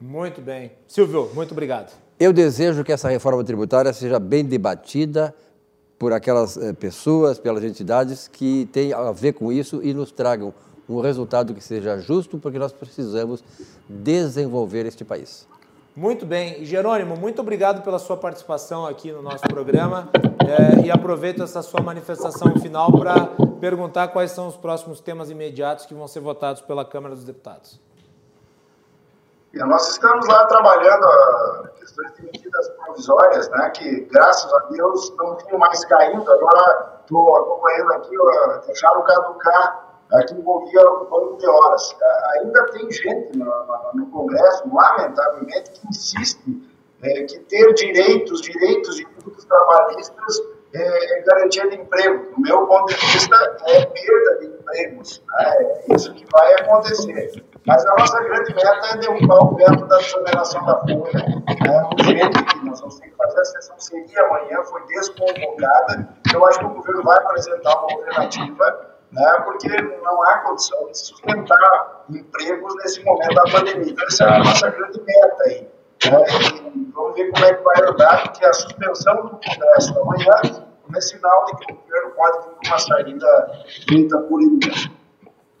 Muito 0.00 0.40
bem. 0.40 0.72
Silvio, 0.88 1.30
muito 1.32 1.52
obrigado. 1.52 1.92
Eu 2.18 2.32
desejo 2.32 2.82
que 2.82 2.92
essa 2.92 3.08
reforma 3.08 3.44
tributária 3.44 3.92
seja 3.92 4.18
bem 4.18 4.44
debatida 4.44 5.32
por 6.02 6.12
aquelas 6.12 6.56
eh, 6.56 6.72
pessoas, 6.72 7.38
pelas 7.38 7.62
entidades 7.62 8.26
que 8.26 8.68
têm 8.72 8.92
a 8.92 9.12
ver 9.12 9.34
com 9.34 9.52
isso 9.52 9.80
e 9.84 9.94
nos 9.94 10.10
tragam 10.10 10.52
um 10.88 11.00
resultado 11.00 11.54
que 11.54 11.62
seja 11.62 11.96
justo, 12.00 12.38
porque 12.38 12.58
nós 12.58 12.72
precisamos 12.72 13.44
desenvolver 13.88 14.84
este 14.84 15.04
país. 15.04 15.46
Muito 15.94 16.26
bem. 16.26 16.64
Jerônimo, 16.64 17.16
muito 17.16 17.40
obrigado 17.40 17.84
pela 17.84 18.00
sua 18.00 18.16
participação 18.16 18.84
aqui 18.84 19.12
no 19.12 19.22
nosso 19.22 19.44
programa 19.44 20.10
é, 20.44 20.86
e 20.86 20.90
aproveito 20.90 21.40
essa 21.40 21.62
sua 21.62 21.80
manifestação 21.80 22.58
final 22.58 22.90
para 22.90 23.28
perguntar 23.60 24.08
quais 24.08 24.32
são 24.32 24.48
os 24.48 24.56
próximos 24.56 24.98
temas 24.98 25.30
imediatos 25.30 25.86
que 25.86 25.94
vão 25.94 26.08
ser 26.08 26.18
votados 26.18 26.62
pela 26.62 26.84
Câmara 26.84 27.14
dos 27.14 27.22
Deputados. 27.22 27.78
Nós 29.54 29.88
estamos 29.90 30.26
lá 30.28 30.46
trabalhando 30.46 31.04
a 31.04 31.68
questões 31.78 32.14
de 32.14 32.22
medidas 32.22 32.68
provisórias, 32.70 33.48
né, 33.50 33.70
que 33.70 34.00
graças 34.10 34.52
a 34.52 34.58
Deus 34.70 35.14
não 35.16 35.36
vinham 35.36 35.58
mais 35.58 35.84
caindo. 35.84 36.30
Agora 36.30 37.00
estou 37.02 37.36
acompanhando 37.36 37.92
aqui, 37.92 38.16
deixaram 38.66 39.02
caducar 39.04 39.92
aqui 40.14 40.34
envolvia 40.34 40.90
um 40.90 41.04
banco 41.04 41.36
de 41.38 41.46
horas. 41.46 41.96
Ainda 42.36 42.66
tem 42.66 42.90
gente 42.90 43.38
no, 43.38 43.92
no 43.94 44.06
Congresso, 44.10 44.64
lamentavelmente, 44.72 45.70
que 45.72 45.88
insiste 45.88 46.72
é, 47.02 47.24
que 47.24 47.38
ter 47.40 47.74
direitos, 47.74 48.40
direitos 48.42 48.96
de 48.96 49.06
tributos 49.06 49.44
trabalhistas 49.44 50.40
é, 50.74 51.18
é, 51.18 51.22
garantia 51.22 51.68
de 51.68 51.76
emprego. 51.76 52.34
Do 52.34 52.40
meu 52.40 52.66
ponto 52.66 52.86
de 52.86 53.06
vista, 53.06 53.36
é 53.66 53.84
perda 53.86 54.38
de 54.40 54.46
empregos. 54.46 55.22
Né? 55.38 55.44
É 55.88 55.94
isso 55.94 56.14
que 56.14 56.24
vai 56.32 56.54
acontecer. 56.54 57.44
Mas 57.66 57.86
a 57.86 57.94
nossa 57.96 58.20
grande 58.24 58.54
meta 58.54 58.86
é 58.92 58.96
derrubar 58.96 59.44
o 59.44 59.54
veto 59.54 59.86
da 59.86 59.98
desoneração 59.98 60.64
da 60.64 60.78
folha. 60.80 61.12
Né? 61.12 61.88
Urgente, 61.92 62.44
que 62.44 62.66
nós 62.66 62.80
vamos 62.80 62.98
ter 62.98 63.08
que 63.08 63.16
fazer 63.16 63.40
a 63.40 63.44
sessão 63.44 63.78
seria 63.78 64.22
amanhã, 64.26 64.62
foi 64.64 64.84
desconvocada. 64.86 66.08
Eu 66.32 66.44
acho 66.46 66.58
que 66.58 66.64
o 66.64 66.70
governo 66.70 67.02
vai 67.04 67.18
apresentar 67.18 67.70
uma 67.70 67.92
alternativa 67.92 68.92
né, 69.12 69.32
porque 69.44 69.68
não 70.02 70.22
há 70.22 70.38
condição 70.38 70.86
de 70.86 70.98
sustentar 70.98 72.04
empregos 72.08 72.74
nesse 72.76 73.04
momento 73.04 73.34
da 73.34 73.42
pandemia. 73.42 73.92
Então, 73.92 74.06
essa 74.06 74.24
é 74.24 74.28
a 74.28 74.38
nossa 74.38 74.70
grande 74.70 75.00
meta 75.02 75.42
aí. 75.44 75.68
Né, 76.10 76.90
vamos 76.92 77.14
ver 77.14 77.30
como 77.30 77.44
é 77.44 77.54
que 77.54 77.62
vai 77.62 77.88
andar, 77.88 78.22
porque 78.24 78.44
a 78.44 78.52
suspensão 78.52 79.14
do 79.22 79.30
Congresso 79.30 80.00
amanhã 80.00 80.64
é 80.94 81.00
sinal 81.00 81.44
de 81.46 81.56
que 81.56 81.72
o 81.72 81.76
governo 81.76 82.10
pode 82.10 82.38
vir 82.48 82.68
uma 82.68 82.78
saída 82.78 83.64
feita 83.86 84.18
por 84.18 84.42
ele 84.42 84.58
mesmo. 84.64 84.92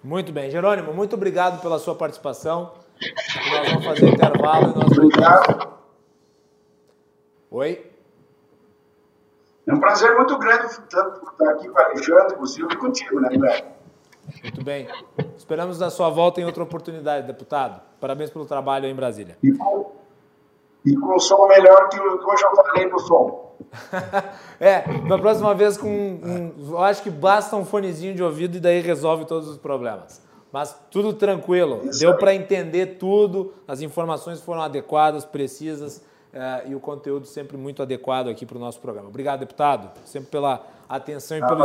Muito 0.02 0.32
bem. 0.32 0.50
Jerônimo, 0.50 0.92
muito 0.92 1.14
obrigado 1.14 1.60
pela 1.62 1.78
sua 1.78 1.94
participação. 1.94 2.72
Nós 3.50 3.70
vamos 3.70 3.84
fazer 3.84 4.08
intervalo 4.08 4.72
e 4.72 4.78
nós 4.78 4.96
voltamos. 4.96 5.68
Oi? 7.50 7.92
É 9.66 9.72
um 9.72 9.78
prazer 9.78 10.16
muito 10.16 10.36
grande 10.38 10.66
estar 10.66 11.06
aqui 11.50 11.68
com 11.68 11.78
o 11.78 11.82
Alexandre, 11.82 12.36
com 12.36 12.42
o 12.42 12.46
Silvio 12.46 12.74
e 12.74 12.78
contigo, 12.78 13.20
né, 13.20 13.28
Guilherme? 13.28 13.68
Muito 14.42 14.64
bem. 14.64 14.88
Esperamos 15.36 15.80
a 15.82 15.90
sua 15.90 16.10
volta 16.10 16.40
em 16.40 16.44
outra 16.44 16.62
oportunidade, 16.62 17.26
deputado. 17.26 17.80
Parabéns 18.00 18.30
pelo 18.30 18.44
trabalho 18.44 18.86
aí 18.86 18.90
em 18.90 18.94
Brasília. 18.94 19.36
E 19.42 19.52
e 20.84 20.96
com 20.96 21.14
o 21.14 21.20
som 21.20 21.46
melhor 21.46 21.88
que 21.88 22.00
hoje 22.00 22.44
eu 22.44 22.56
falei 22.56 22.90
no 22.90 22.98
som. 22.98 23.56
é, 24.60 24.84
na 25.08 25.18
próxima 25.18 25.54
vez 25.54 25.76
com 25.76 25.88
um, 25.88 26.70
eu 26.70 26.82
acho 26.82 27.02
que 27.02 27.10
basta 27.10 27.56
um 27.56 27.64
fonezinho 27.64 28.14
de 28.14 28.22
ouvido 28.22 28.56
e 28.56 28.60
daí 28.60 28.80
resolve 28.80 29.24
todos 29.24 29.48
os 29.48 29.56
problemas. 29.56 30.20
Mas 30.52 30.78
tudo 30.90 31.14
tranquilo, 31.14 31.80
Isso 31.84 32.00
deu 32.00 32.18
para 32.18 32.34
entender 32.34 32.98
tudo, 32.98 33.54
as 33.66 33.80
informações 33.80 34.40
foram 34.40 34.60
adequadas, 34.60 35.24
precisas 35.24 35.96
uh, 35.96 36.68
e 36.68 36.74
o 36.74 36.80
conteúdo 36.80 37.26
sempre 37.26 37.56
muito 37.56 37.82
adequado 37.82 38.28
aqui 38.28 38.44
para 38.44 38.58
o 38.58 38.60
nosso 38.60 38.78
programa. 38.78 39.08
Obrigado, 39.08 39.40
deputado, 39.40 39.90
sempre 40.04 40.30
pela 40.30 40.62
atenção 40.86 41.38
e 41.38 41.40
pelo, 41.40 41.64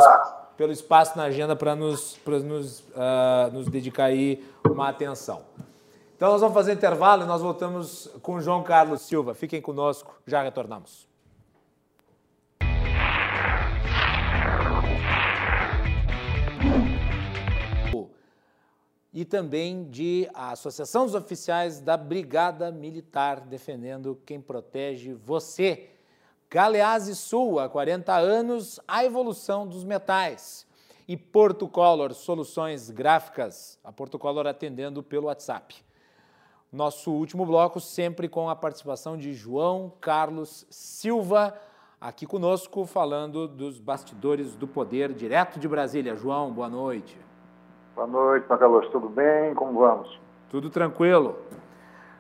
pelo 0.56 0.72
espaço 0.72 1.18
na 1.18 1.23
agenda 1.23 1.53
para 1.53 1.76
nos, 1.76 2.18
nos, 2.26 2.80
uh, 2.80 3.52
nos 3.52 3.68
dedicar 3.68 4.06
aí 4.06 4.41
uma 4.65 4.88
atenção. 4.88 5.41
Então 6.18 6.31
nós 6.31 6.41
vamos 6.41 6.56
fazer 6.56 6.73
intervalo 6.73 7.22
e 7.22 7.27
nós 7.27 7.44
voltamos 7.44 8.10
com 8.23 8.41
João 8.41 8.64
Carlos 8.64 9.03
Silva. 9.03 9.35
Fiquem 9.35 9.61
conosco, 9.61 10.19
já 10.26 10.41
retornamos. 10.41 11.07
e 19.14 19.26
também 19.26 19.89
de 19.89 20.30
a 20.31 20.52
Associação 20.52 21.06
dos 21.06 21.15
Oficiais 21.15 21.80
da 21.80 21.98
Brigada 21.98 22.72
Militar, 22.72 23.41
defendendo 23.41 24.19
quem 24.23 24.39
protege 24.39 25.14
você. 25.14 25.89
Galeazzi 26.48 27.15
Sul, 27.15 27.60
há 27.60 27.68
40 27.68 28.15
anos, 28.15 28.80
a 28.88 29.03
evolução 29.03 29.68
dos 29.68 29.84
metais. 29.84 30.68
E 31.07 31.18
Porto 31.18 31.68
Color, 31.68 32.14
soluções 32.14 32.91
gráficas, 32.91 33.80
a 33.84 33.91
Porto 33.91 34.19
Color 34.19 34.45
atendendo 34.45 35.02
pelo 35.02 35.26
WhatsApp. 35.26 35.87
Nosso 36.72 37.11
último 37.11 37.45
bloco, 37.45 37.80
sempre 37.80 38.27
com 38.27 38.49
a 38.49 38.56
participação 38.56 39.15
de 39.15 39.34
João 39.34 39.89
Carlos 40.02 40.68
Silva, 40.69 41.53
aqui 41.99 42.26
conosco, 42.26 42.85
falando 42.85 43.48
dos 43.48 43.80
bastidores 43.80 44.53
do 44.53 44.68
poder, 44.68 45.14
direto 45.14 45.61
de 45.61 45.68
Brasília. 45.68 46.14
João, 46.14 46.52
boa 46.52 46.68
noite. 46.68 47.18
Boa 47.95 48.06
noite, 48.06 48.49
Macalós, 48.49 48.85
tudo 48.89 49.07
bem? 49.07 49.53
Como 49.56 49.80
vamos? 49.80 50.19
Tudo 50.49 50.69
tranquilo. 50.69 51.38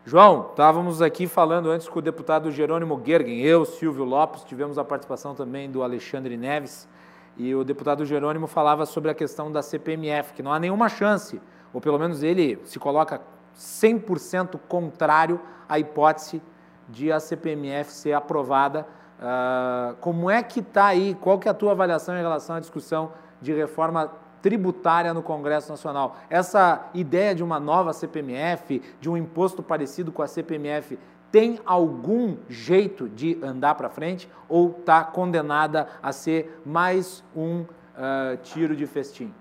João, 0.05 0.47
estávamos 0.51 1.01
aqui 1.01 1.27
falando 1.27 1.69
antes 1.69 1.89
com 1.89 1.99
o 1.99 2.01
deputado 2.01 2.49
Jerônimo 2.49 3.01
Gergen, 3.05 3.41
eu, 3.41 3.65
Silvio 3.65 4.05
Lopes, 4.05 4.45
tivemos 4.45 4.77
a 4.77 4.85
participação 4.85 5.35
também 5.35 5.69
do 5.69 5.83
Alexandre 5.83 6.37
Neves, 6.37 6.87
e 7.35 7.53
o 7.53 7.65
deputado 7.65 8.05
Jerônimo 8.05 8.47
falava 8.47 8.85
sobre 8.85 9.11
a 9.11 9.13
questão 9.13 9.51
da 9.51 9.61
CPMF, 9.61 10.31
que 10.33 10.41
não 10.41 10.53
há 10.53 10.59
nenhuma 10.59 10.87
chance, 10.87 11.41
ou 11.73 11.81
pelo 11.81 11.99
menos 11.99 12.23
ele 12.23 12.57
se 12.63 12.79
coloca 12.79 13.21
100% 13.57 14.59
contrário 14.67 15.39
à 15.67 15.79
hipótese 15.79 16.41
de 16.87 17.11
a 17.11 17.19
CPMF 17.19 17.91
ser 17.91 18.13
aprovada. 18.13 18.87
Uh, 19.19 19.95
como 19.97 20.29
é 20.29 20.43
que 20.43 20.59
está 20.59 20.85
aí? 20.85 21.17
Qual 21.19 21.39
que 21.39 21.47
é 21.47 21.51
a 21.51 21.53
tua 21.53 21.71
avaliação 21.71 22.15
em 22.15 22.21
relação 22.21 22.55
à 22.55 22.59
discussão 22.59 23.11
de 23.41 23.53
reforma 23.53 24.11
tributária 24.41 25.13
no 25.13 25.21
Congresso 25.21 25.69
Nacional. 25.69 26.15
Essa 26.29 26.89
ideia 26.93 27.33
de 27.33 27.43
uma 27.43 27.59
nova 27.59 27.93
CPMF, 27.93 28.81
de 28.99 29.09
um 29.09 29.17
imposto 29.17 29.63
parecido 29.63 30.11
com 30.11 30.21
a 30.21 30.27
CPMF, 30.27 30.97
tem 31.31 31.59
algum 31.65 32.37
jeito 32.47 33.09
de 33.09 33.37
andar 33.43 33.75
para 33.75 33.89
frente 33.89 34.29
ou 34.47 34.75
está 34.79 35.03
condenada 35.03 35.87
a 36.01 36.11
ser 36.11 36.61
mais 36.65 37.23
um 37.35 37.61
uh, 37.61 38.37
tiro 38.41 38.75
de 38.75 38.85
festim? 38.87 39.33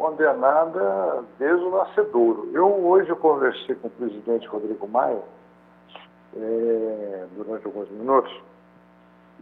Condenada 0.00 1.24
desde 1.38 1.62
o 1.62 1.76
nascedouro. 1.76 2.48
Eu 2.54 2.68
hoje 2.86 3.14
conversei 3.16 3.74
com 3.74 3.88
o 3.88 3.90
presidente 3.90 4.48
Rodrigo 4.48 4.88
Maia 4.88 5.20
é, 6.34 7.26
durante 7.36 7.66
alguns 7.66 7.90
minutos 7.90 8.32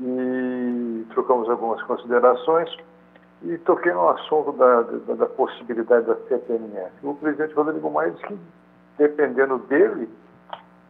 e 0.01 1.07
trocamos 1.15 1.49
algumas 1.49 1.81
considerações 1.85 2.77
e 3.45 3.57
toquei 3.59 3.93
no 3.93 4.09
assunto 4.09 4.51
da, 4.51 4.83
da, 4.83 5.15
da, 5.15 5.27
possibilidade 5.27 6.07
da 6.07 6.17
CPMF. 6.27 6.91
O 7.05 7.15
presidente 7.15 7.55
Rodrigo 7.55 7.89
Maia 7.89 8.11
disse 8.11 8.27
que, 8.27 8.39
dependendo 8.99 9.59
dele, 9.59 10.11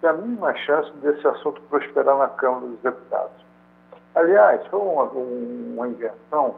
tem 0.01 0.09
a 0.09 0.15
mínima 0.15 0.55
chance 0.55 0.91
desse 1.03 1.27
assunto 1.29 1.61
prosperar 1.69 2.17
na 2.17 2.29
Câmara 2.29 2.69
dos 2.69 2.81
Deputados. 2.81 3.45
Aliás, 4.15 4.67
foi 4.69 4.81
uma, 4.81 5.05
uma 5.05 5.89
invenção 5.89 6.55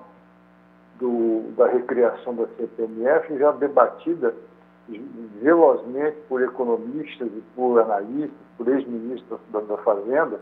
do, 1.01 1.51
da 1.56 1.66
recriação 1.66 2.35
da 2.35 2.47
CPMF 2.48 3.39
já 3.39 3.51
debatida 3.52 4.35
velozmente 5.40 6.16
por 6.28 6.43
economistas 6.43 7.28
e 7.28 7.43
por 7.55 7.81
analistas, 7.81 8.36
por 8.56 8.68
ex-ministros 8.68 9.40
da, 9.51 9.60
da, 9.60 9.77
Fazenda, 9.78 10.40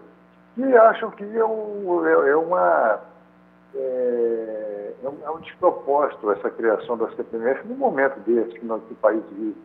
que 0.54 0.62
acham 0.76 1.10
que 1.12 1.24
é, 1.24 1.44
um, 1.44 2.06
é, 2.06 2.30
é 2.30 2.36
uma 2.36 3.00
é, 3.74 4.94
é, 5.02 5.08
um, 5.08 5.36
é 5.36 5.40
despropósito 5.40 6.30
essa 6.32 6.50
criação 6.50 6.96
da 6.96 7.08
CPMF 7.10 7.66
no 7.68 7.76
momento 7.76 8.18
desse 8.20 8.58
que, 8.58 8.66
o 8.66 8.96
país 9.00 9.22
vive. 9.30 9.56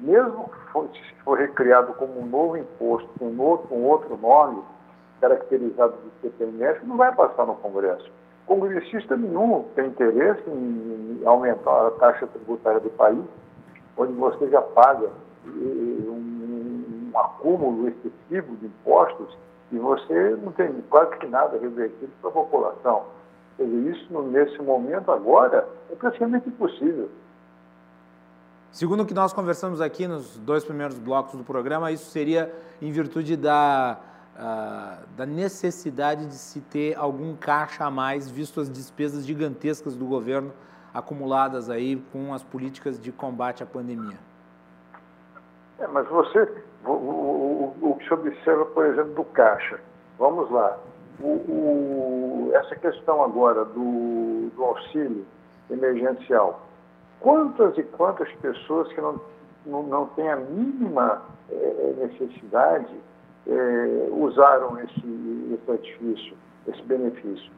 Mesmo 0.00 0.50
for, 0.72 0.88
se 0.88 1.14
for 1.22 1.38
recriado 1.38 1.92
como 1.94 2.20
um 2.20 2.26
novo 2.26 2.56
imposto, 2.56 3.08
com 3.18 3.26
um 3.26 3.40
outro, 3.40 3.74
um 3.74 3.84
outro 3.84 4.16
nome, 4.16 4.62
caracterizado 5.20 5.94
de 6.02 6.28
CPMF, 6.28 6.84
não 6.84 6.96
vai 6.96 7.14
passar 7.14 7.46
no 7.46 7.54
Congresso. 7.56 8.10
Congressista 8.46 9.16
nenhum 9.16 9.64
tem 9.74 9.86
interesse 9.86 10.42
em 10.48 11.22
aumentar 11.24 11.86
a 11.86 11.90
taxa 11.92 12.26
tributária 12.26 12.80
do 12.80 12.90
país, 12.90 13.24
onde 13.96 14.12
você 14.12 14.48
já 14.50 14.60
paga 14.60 15.08
um, 15.46 17.10
um 17.12 17.18
acúmulo 17.18 17.88
excessivo 17.88 18.56
de 18.56 18.66
impostos 18.66 19.36
e 19.72 19.78
você 19.78 20.36
não 20.42 20.52
tem 20.52 20.72
quase 20.90 21.16
que 21.16 21.26
nada 21.26 21.58
revertido 21.58 22.10
para 22.20 22.30
a 22.30 22.32
população. 22.32 23.04
Quer 23.56 23.64
dizer, 23.64 23.96
isso 23.96 24.22
nesse 24.22 24.60
momento 24.60 25.10
agora 25.10 25.66
é 25.90 25.94
praticamente 25.94 26.48
impossível. 26.48 27.08
Segundo 28.70 29.04
o 29.04 29.06
que 29.06 29.14
nós 29.14 29.32
conversamos 29.32 29.80
aqui 29.80 30.08
nos 30.08 30.36
dois 30.36 30.64
primeiros 30.64 30.98
blocos 30.98 31.36
do 31.36 31.44
programa, 31.44 31.92
isso 31.92 32.10
seria 32.10 32.52
em 32.82 32.90
virtude 32.90 33.36
da, 33.36 33.98
uh, 34.34 35.06
da 35.16 35.26
necessidade 35.26 36.26
de 36.26 36.34
se 36.34 36.60
ter 36.60 36.96
algum 36.96 37.36
caixa 37.36 37.84
a 37.84 37.90
mais, 37.90 38.30
visto 38.30 38.60
as 38.60 38.70
despesas 38.70 39.26
gigantescas 39.26 39.96
do 39.96 40.04
governo 40.04 40.52
acumuladas 40.92 41.70
aí 41.70 41.96
com 42.12 42.32
as 42.32 42.42
políticas 42.42 43.00
de 43.00 43.10
combate 43.10 43.62
à 43.62 43.66
pandemia. 43.66 44.18
É, 45.80 45.86
mas 45.88 46.06
você, 46.08 46.48
o, 46.84 46.90
o, 46.90 47.76
o, 47.80 47.96
que 47.96 48.06
se 48.06 48.14
observa, 48.14 48.64
por 48.66 48.86
exemplo, 48.86 49.14
do 49.14 49.24
caixa, 49.24 49.80
vamos 50.18 50.48
lá, 50.50 50.78
o, 51.20 52.50
essa 52.54 52.76
questão 52.76 53.24
agora 53.24 53.64
do, 53.64 54.50
do 54.54 54.64
auxílio 54.64 55.26
emergencial, 55.68 56.60
quantas 57.18 57.76
e 57.76 57.82
quantas 57.82 58.30
pessoas 58.34 58.88
que 58.92 59.00
não, 59.00 59.20
não, 59.66 59.82
não 59.82 60.06
têm 60.08 60.30
a 60.30 60.36
mínima 60.36 61.22
é, 61.50 61.94
necessidade 61.98 62.94
é, 63.46 64.08
usaram 64.10 64.78
esse, 64.80 65.54
esse 65.54 65.70
artifício, 65.70 66.36
esse 66.68 66.82
benefício? 66.82 67.50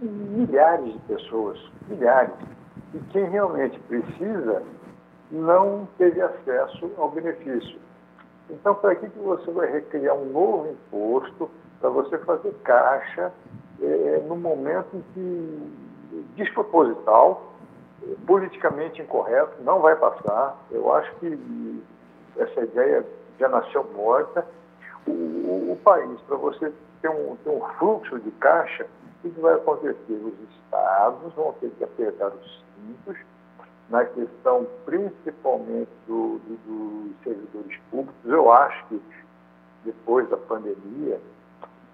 Milhares 0.00 0.92
de 0.92 0.98
pessoas, 1.00 1.58
milhares. 1.88 2.34
E 2.92 2.98
quem 3.10 3.24
realmente 3.24 3.78
precisa 3.80 4.62
não 5.30 5.88
teve 5.98 6.20
acesso 6.20 6.90
ao 6.96 7.10
benefício. 7.10 7.78
Então, 8.50 8.74
para 8.74 8.94
que, 8.94 9.08
que 9.08 9.18
você 9.18 9.50
vai 9.50 9.70
recriar 9.70 10.14
um 10.14 10.26
novo 10.26 10.70
imposto 10.70 11.50
para 11.80 11.88
você 11.90 12.18
fazer 12.18 12.52
caixa 12.62 13.32
é, 13.80 14.22
no 14.26 14.36
momento 14.36 14.88
em 14.94 15.02
que 15.12 15.84
desproposital, 16.36 17.54
politicamente 18.26 19.00
incorreto, 19.02 19.62
não 19.62 19.80
vai 19.80 19.96
passar. 19.96 20.58
Eu 20.70 20.92
acho 20.92 21.14
que 21.16 21.82
essa 22.36 22.60
ideia 22.60 23.04
já 23.38 23.48
nasceu 23.48 23.84
morta. 23.96 24.46
O, 25.72 25.76
país, 25.76 26.20
para 26.22 26.36
você 26.36 26.72
ter 27.00 27.08
um, 27.08 27.36
ter 27.36 27.50
um 27.50 27.60
fluxo 27.78 28.18
de 28.20 28.30
caixa, 28.32 28.86
o 29.24 29.28
que 29.28 29.40
vai 29.40 29.54
acontecer? 29.54 29.96
Os 30.08 30.34
estados 30.56 31.32
vão 31.34 31.52
ter 31.54 31.70
que 31.70 31.84
apertar 31.84 32.28
os 32.28 32.64
cintos 32.74 33.16
na 33.90 34.04
questão 34.04 34.66
principalmente 34.84 35.90
do, 36.06 36.38
do, 36.38 36.56
dos 36.66 37.22
servidores 37.22 37.78
públicos. 37.90 38.14
Eu 38.24 38.52
acho 38.52 38.86
que 38.86 39.02
depois 39.84 40.28
da 40.30 40.36
pandemia, 40.36 41.20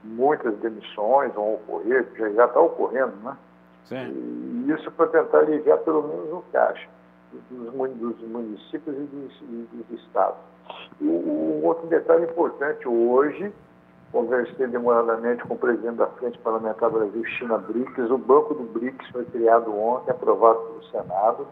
muitas 0.05 0.57
demissões 0.59 1.33
vão 1.35 1.55
ocorrer, 1.55 2.07
já 2.17 2.47
está 2.47 2.61
ocorrendo, 2.61 3.17
né? 3.23 3.37
Sim. 3.85 4.65
E 4.67 4.73
isso 4.73 4.91
para 4.93 5.09
tentar 5.09 5.39
aliviar 5.39 5.79
pelo 5.79 6.03
menos 6.03 6.33
o 6.33 6.45
caixa 6.53 6.89
dos, 7.33 7.73
dos 7.73 8.29
municípios 8.29 8.97
e 8.97 9.01
dos, 9.01 9.41
e 9.43 9.69
dos 9.73 10.01
estados. 10.01 10.39
Um 11.01 11.65
outro 11.65 11.87
detalhe 11.87 12.25
importante, 12.25 12.87
hoje, 12.87 13.53
conversei 14.13 14.67
demoradamente 14.67 15.43
com 15.45 15.55
o 15.55 15.59
presidente 15.59 15.97
da 15.97 16.07
Frente 16.09 16.39
Parlamentar 16.39 16.91
Brasil, 16.91 17.25
China 17.25 17.59
BRICS, 17.59 18.11
o 18.11 18.19
Banco 18.19 18.55
do 18.55 18.65
BRICS 18.65 19.09
foi 19.11 19.25
criado 19.27 19.75
ontem, 19.77 20.11
aprovado 20.11 20.61
pelo 20.61 20.85
Senado, 20.85 21.47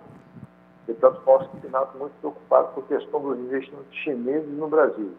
deputado 0.86 1.20
Fausto 1.22 1.56
Pinato 1.58 1.96
muito 1.98 2.12
preocupado 2.20 2.68
com 2.74 2.80
a 2.80 2.84
questão 2.84 3.20
dos 3.20 3.38
investimentos 3.38 3.94
chineses 3.96 4.50
no 4.50 4.68
Brasil. 4.68 5.12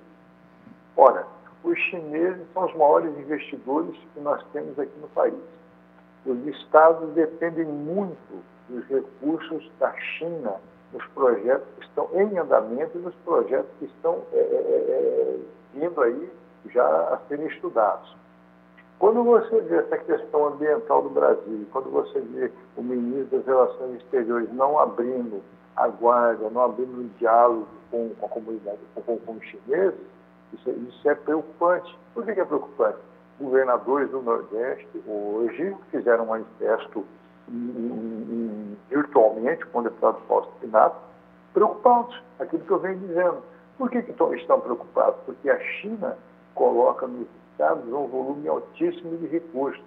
Ora, 0.98 1.26
os 1.64 1.78
chineses 1.78 2.46
são 2.54 2.66
os 2.66 2.76
maiores 2.76 3.18
investidores 3.18 3.96
que 4.14 4.20
nós 4.20 4.44
temos 4.52 4.78
aqui 4.80 4.98
no 5.00 5.08
país. 5.10 5.34
Os 6.26 6.46
estados 6.48 7.10
dependem 7.14 7.66
muito 7.66 8.44
dos 8.68 8.86
recursos 8.88 9.72
da 9.80 9.92
China 9.94 10.56
nos 10.94 11.06
projetos 11.08 11.68
que 11.76 11.86
estão 11.86 12.10
em 12.14 12.38
andamento 12.38 12.98
e 12.98 13.02
nos 13.02 13.16
projetos 13.26 13.70
que 13.80 13.86
estão 13.86 14.24
é, 14.34 14.38
é, 14.38 14.40
é 14.40 15.40
vindo 15.74 16.02
aí 16.02 16.30
já 16.72 16.86
a 16.86 17.20
serem 17.28 17.48
estudados. 17.48 18.16
Quando 18.98 19.24
você 19.24 19.62
vê 19.62 19.78
essa 19.78 19.98
questão 19.98 20.48
ambiental 20.48 21.02
do 21.02 21.10
Brasil, 21.10 21.66
quando 21.72 21.90
você 21.90 22.20
vê 22.20 22.52
o 22.76 22.84
ministro 22.84 23.38
das 23.38 23.46
Relações 23.46 24.02
Exteriores 24.02 24.52
não 24.54 24.78
abrindo 24.78 25.42
a 25.76 25.88
guarda, 25.88 26.50
não 26.50 26.62
abrindo 26.62 27.00
um 27.00 27.08
diálogo 27.18 27.66
com, 27.90 28.10
com 28.10 28.26
a 28.26 28.30
comunidade, 28.30 28.80
com, 28.94 29.18
com 29.18 29.32
os 29.34 29.46
chineses, 29.46 30.00
isso, 30.54 30.70
isso, 30.70 31.10
é 31.10 31.16
preocupante. 31.16 31.98
Por 32.14 32.26
que 32.26 32.32
é 32.32 32.44
preocupante? 32.44 32.98
Governadores 33.40 34.10
do 34.12 34.22
Nordeste 34.22 34.90
hoje 35.08 35.74
fizeram 35.92 36.26
um 36.26 36.28
manifesto 36.28 37.06
virtualmente 38.90 39.66
com 39.68 39.80
o 39.80 39.84
deputado 39.84 40.20
Fausto 40.28 40.52
Pinato, 40.60 40.98
preocupados, 41.54 42.22
aquilo 42.40 42.64
que 42.64 42.72
eu 42.72 42.80
venho 42.80 43.00
dizendo. 43.00 43.44
Por 43.78 43.90
que, 43.90 44.02
que 44.02 44.12
estão 44.12 44.60
preocupados? 44.60 45.20
Porque 45.26 45.50
a 45.50 45.60
China 45.60 46.18
coloca 46.54 47.08
nos 47.08 47.28
estados 47.52 47.86
um 47.88 48.08
volume 48.08 48.48
altíssimo 48.48 49.18
de 49.18 49.28
recursos. 49.28 49.84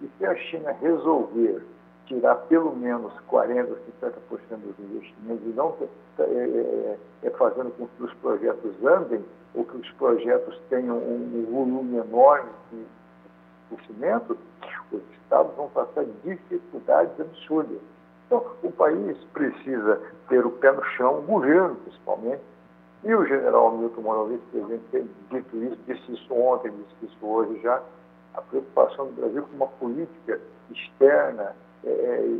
E 0.00 0.10
se 0.18 0.26
a 0.26 0.34
China 0.34 0.72
resolver 0.80 1.62
tirar 2.06 2.34
pelo 2.48 2.74
menos 2.76 3.12
40% 3.30 3.68
ou 3.68 3.76
50% 4.10 4.58
dos 4.58 4.78
investimentos 4.78 5.46
e 5.46 5.50
não 5.50 5.74
é, 6.18 6.22
é, 6.22 6.98
é, 7.22 7.30
fazendo 7.30 7.70
com 7.76 7.86
que 7.86 8.02
os 8.02 8.12
projetos 8.14 8.84
andem 8.84 9.24
ou 9.54 9.64
que 9.64 9.76
os 9.76 9.90
projetos 9.92 10.60
tenham 10.68 10.98
um, 10.98 11.46
volume 11.50 11.96
enorme 11.96 12.50
de 12.70 12.84
investimento, 13.70 14.36
os 14.94 15.02
estados 15.22 15.54
vão 15.56 15.68
passar 15.68 16.04
dificuldades 16.24 17.18
absurdas. 17.20 17.78
Então, 18.26 18.44
o 18.62 18.72
país 18.72 19.16
precisa 19.32 20.00
ter 20.28 20.44
o 20.44 20.50
pé 20.50 20.72
no 20.72 20.84
chão, 20.96 21.18
o 21.18 21.22
governo 21.22 21.76
principalmente, 21.76 22.42
e 23.04 23.14
o 23.14 23.24
general 23.26 23.76
Milton 23.76 24.00
Moraes, 24.00 24.40
presidente, 24.50 24.82
tem 24.90 25.08
dito 25.30 25.56
isso, 25.56 25.78
disse 25.86 26.12
isso 26.12 26.34
ontem, 26.34 26.70
disse 26.70 27.12
isso 27.12 27.26
hoje 27.26 27.60
já, 27.60 27.82
a 28.32 28.40
preocupação 28.40 29.06
do 29.08 29.12
Brasil 29.12 29.42
com 29.42 29.56
uma 29.56 29.66
política 29.66 30.40
externa 30.70 31.54
é, 31.84 31.90
é, 31.90 32.38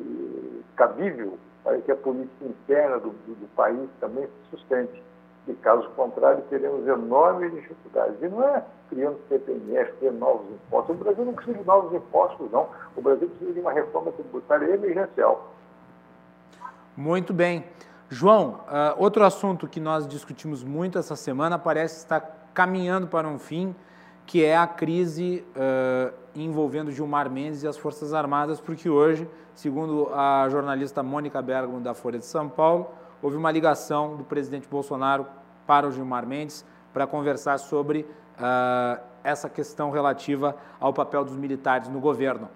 cabível 0.75 1.39
para 1.63 1.79
que 1.83 1.93
a 1.93 1.97
política 1.97 2.47
interna 2.47 2.99
do, 2.99 3.11
do, 3.11 3.35
do, 3.35 3.47
país 3.55 3.89
também 4.01 4.27
se 4.27 4.57
sustente. 4.57 5.03
De 5.47 5.53
caso 5.55 5.89
contrário, 5.91 6.43
teremos 6.49 6.87
enormes 6.87 7.53
dificuldades. 7.53 8.17
E 8.23 8.29
não 8.29 8.43
é 8.43 8.65
criando 8.89 9.19
CPMF, 9.29 9.93
criando 9.99 10.19
novos 10.19 10.47
impostos. 10.51 10.97
O 10.97 10.99
Brasil 10.99 11.25
não 11.25 11.35
precisa 11.35 11.59
de 11.59 11.65
novos 11.65 11.93
impostos, 11.93 12.51
não. 12.51 12.69
O 12.97 13.03
Brasil 13.03 13.29
precisa 13.29 13.53
de 13.53 13.61
uma 13.61 13.73
reforma 13.73 14.11
tributária 14.13 14.73
emergencial. 14.73 15.53
Muito 16.97 17.35
bem. 17.35 17.65
João, 18.09 18.61
uh, 18.69 18.95
outro 18.97 19.25
assunto 19.25 19.67
que 19.67 19.81
nós 19.81 20.07
discutimos 20.07 20.63
muito 20.63 20.99
essa 20.99 21.17
semana 21.17 21.59
parece 21.59 21.99
estar 21.99 22.49
caminhando 22.55 23.07
para 23.07 23.27
um 23.27 23.39
fim, 23.39 23.75
que 24.25 24.45
é 24.45 24.57
a 24.57 24.67
crise 24.67 25.45
uh, 25.57 26.15
envolvendo 26.35 26.91
Gilmar 26.93 27.29
Mendes 27.31 27.63
e 27.63 27.69
as 27.69 27.77
Forças 27.77 28.15
Armadas, 28.15 28.61
porque 28.61 28.89
hoje, 28.89 29.29
segundo 29.55 30.09
a 30.15 30.49
jornalista 30.49 31.03
Mônica 31.03 31.43
Bergamo 31.43 31.81
da 31.81 31.93
Folha 31.93 32.19
de 32.19 32.27
São 32.27 32.49
Paulo, 32.49 32.89
houve 33.25 33.39
uma 33.39 33.51
ligação 33.51 34.17
do 34.17 34.23
presidente 34.23 34.69
Bolsonaro 34.69 35.27
para 35.67 35.89
o 35.89 35.91
Gilmar 35.91 36.27
Mendes 36.27 36.63
para 36.93 37.07
conversar 37.07 37.57
sobre 37.57 38.03
uh, 38.03 39.01
essa 39.25 39.49
questão 39.49 39.91
relativa 39.91 40.55
ao 40.79 40.93
papel 40.93 41.25
dos 41.25 41.35
militares 41.35 41.89
no 41.89 42.01
governo. 42.01 42.51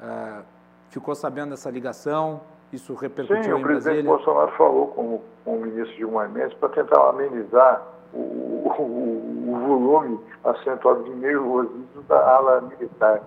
Uh, 0.00 0.42
ficou 0.88 1.14
sabendo 1.14 1.50
dessa 1.50 1.70
ligação? 1.70 2.40
Isso 2.72 2.94
repercutiu 2.94 3.42
Sim, 3.42 3.50
em 3.50 3.62
Brasília? 3.62 3.64
Sim, 3.64 3.64
o 3.64 3.66
presidente 3.66 4.06
Bolsonaro 4.06 4.52
falou 4.52 4.86
com, 4.88 5.20
com 5.44 5.56
o 5.58 5.60
ministro 5.60 5.94
Gilmar 5.94 6.30
Mendes 6.30 6.54
para 6.54 6.70
tentar 6.70 7.10
amenizar 7.10 7.82
o, 8.14 8.18
o, 8.18 9.52
o 9.52 9.58
volume 9.58 10.18
acentuado 10.42 11.04
de 11.04 11.10
nervosismo 11.10 12.02
da 12.08 12.34
ala 12.34 12.62
militar. 12.62 13.20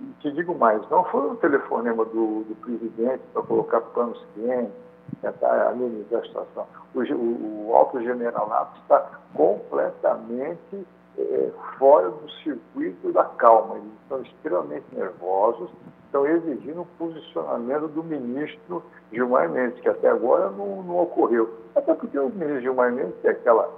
E 0.00 0.14
te 0.18 0.32
digo 0.32 0.58
mais, 0.58 0.82
não 0.90 1.04
foi 1.04 1.30
um 1.30 1.36
telefonema 1.36 2.04
do, 2.06 2.42
do 2.42 2.56
presidente 2.60 3.22
para 3.32 3.42
colocar 3.42 3.80
panos 3.82 4.20
quentes, 4.34 4.89
tentar 5.20 5.68
amenizar 5.68 6.20
a 6.20 6.24
situação. 6.24 6.66
O, 6.94 7.00
o, 7.00 7.68
o 7.68 7.76
alto 7.76 8.00
generalato 8.02 8.80
está 8.80 9.20
completamente 9.34 10.86
é, 11.18 11.50
fora 11.78 12.10
do 12.10 12.30
circuito 12.42 13.12
da 13.12 13.24
calma. 13.24 13.76
Eles 13.76 13.92
estão 14.02 14.22
extremamente 14.22 14.84
nervosos, 14.92 15.70
estão 16.06 16.26
exigindo 16.26 16.82
o 16.82 16.86
posicionamento 16.98 17.88
do 17.88 18.02
ministro 18.02 18.82
Gilmar 19.12 19.48
Mendes, 19.48 19.80
que 19.80 19.88
até 19.88 20.08
agora 20.08 20.50
não, 20.50 20.82
não 20.82 21.00
ocorreu. 21.00 21.50
Até 21.74 21.94
porque 21.94 22.18
o 22.18 22.30
ministro 22.30 22.60
Gilmar 22.60 22.92
Mendes 22.92 23.14
tem 23.22 23.30
aquela, 23.30 23.70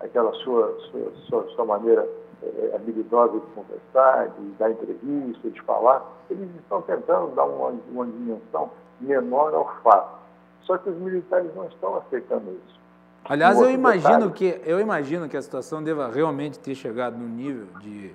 aquela 0.00 0.32
sua, 0.34 0.78
sua, 0.90 1.12
sua, 1.28 1.48
sua 1.48 1.64
maneira 1.64 2.06
é, 2.42 2.72
habilidosa 2.74 3.40
de 3.40 3.46
conversar, 3.46 4.28
de 4.28 4.50
dar 4.58 4.70
entrevista, 4.70 5.50
de 5.50 5.62
falar. 5.62 6.04
Eles 6.30 6.48
estão 6.56 6.82
tentando 6.82 7.34
dar 7.34 7.44
uma, 7.44 7.74
uma 7.90 8.06
dimensão 8.06 8.70
menor 9.00 9.54
ao 9.54 9.68
fato. 9.82 10.23
Só 10.64 10.78
que 10.78 10.90
os 10.90 10.96
militares 10.96 11.54
não 11.54 11.66
estão 11.66 11.96
aceitando 11.96 12.50
isso. 12.66 12.80
Aliás, 13.24 13.58
eu 13.58 13.70
imagino, 13.70 14.30
que, 14.30 14.60
eu 14.64 14.78
imagino 14.80 15.28
que 15.28 15.36
a 15.36 15.40
situação 15.40 15.82
deva 15.82 16.08
realmente 16.08 16.58
ter 16.58 16.74
chegado 16.74 17.16
num 17.16 17.28
nível 17.28 17.66
de, 17.80 18.12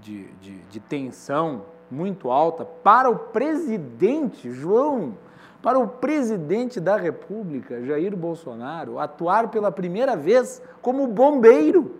de, 0.00 0.24
de, 0.34 0.58
de 0.60 0.80
tensão 0.80 1.62
muito 1.90 2.30
alta 2.30 2.64
para 2.64 3.10
o 3.10 3.16
presidente, 3.16 4.50
João, 4.50 5.14
para 5.62 5.78
o 5.78 5.86
presidente 5.86 6.80
da 6.80 6.96
República, 6.96 7.82
Jair 7.84 8.16
Bolsonaro, 8.16 8.98
atuar 8.98 9.48
pela 9.48 9.70
primeira 9.70 10.16
vez 10.16 10.62
como 10.80 11.06
bombeiro. 11.06 11.96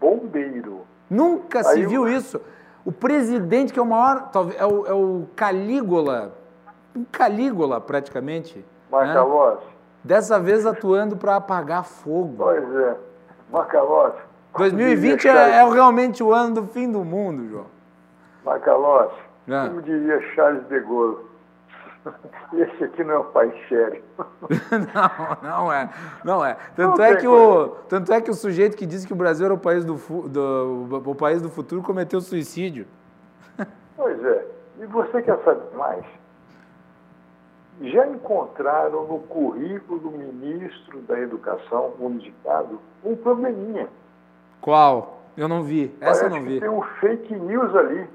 Bombeiro. 0.00 0.80
Nunca 1.08 1.60
Aí 1.60 1.64
se 1.64 1.86
viu 1.86 2.08
eu... 2.08 2.16
isso. 2.16 2.40
O 2.84 2.90
presidente, 2.90 3.72
que 3.72 3.78
é 3.78 3.82
o 3.82 3.86
maior, 3.86 4.28
é 4.58 4.66
o, 4.66 4.86
é 4.86 4.92
o 4.92 5.26
Calígula, 5.36 6.34
um 6.94 7.04
Calígula 7.04 7.80
praticamente. 7.80 8.64
Macalós. 8.90 9.60
Né? 9.60 9.66
Dessa 10.04 10.38
vez 10.38 10.66
atuando 10.66 11.16
para 11.16 11.36
apagar 11.36 11.84
fogo. 11.84 12.34
Pois 12.38 12.74
é. 12.76 12.96
Macalós. 13.50 14.14
2020 14.56 15.28
é, 15.28 15.30
é, 15.30 15.70
realmente 15.70 16.22
o 16.22 16.32
ano 16.32 16.56
do 16.56 16.64
fim 16.64 16.90
do 16.90 17.04
mundo, 17.04 17.48
João. 17.48 17.66
Macalós, 18.44 19.12
é. 19.48 19.68
como 19.68 19.80
diria 19.80 20.20
Charles 20.34 20.66
de 20.68 20.80
Gaulle, 20.80 21.16
esse 22.52 22.84
aqui 22.84 23.04
não 23.04 23.14
é 23.14 23.18
o 23.18 23.24
pai 23.24 23.52
sério. 23.68 24.02
não, 25.42 25.50
não 25.50 25.72
é. 25.72 25.90
Não 26.24 26.44
é. 26.44 26.56
Tanto, 26.74 26.98
não 26.98 27.04
é 27.04 27.16
que 27.16 27.26
o, 27.26 27.68
tanto 27.88 28.12
é 28.12 28.20
que 28.20 28.30
o 28.30 28.34
sujeito 28.34 28.76
que 28.76 28.84
disse 28.84 29.06
que 29.06 29.12
o 29.12 29.16
Brasil 29.16 29.46
era 29.46 29.54
o 29.54 29.58
país 29.58 29.84
do, 29.84 29.94
do, 30.28 31.02
o 31.06 31.14
país 31.14 31.40
do 31.40 31.48
futuro 31.48 31.82
cometeu 31.82 32.20
suicídio. 32.20 32.86
Pois 33.96 34.24
é. 34.24 34.46
E 34.80 34.86
você 34.86 35.22
quer 35.22 35.38
saber 35.44 35.76
mais? 35.76 36.04
Já 37.80 38.06
encontraram 38.06 39.06
no 39.06 39.18
currículo 39.20 39.98
do 39.98 40.10
ministro 40.10 41.00
da 41.02 41.18
Educação, 41.18 41.94
o 41.98 42.10
indicado, 42.10 42.80
um 43.04 43.16
probleminha. 43.16 43.88
Qual? 44.60 45.22
Eu 45.36 45.48
não 45.48 45.62
vi. 45.62 45.94
Essa 46.00 46.20
Parece 46.20 46.24
eu 46.24 46.30
não 46.30 46.42
vi. 46.42 46.60
tem 46.60 46.68
um 46.68 46.82
fake 46.82 47.34
news 47.34 47.74
ali. 47.74 48.08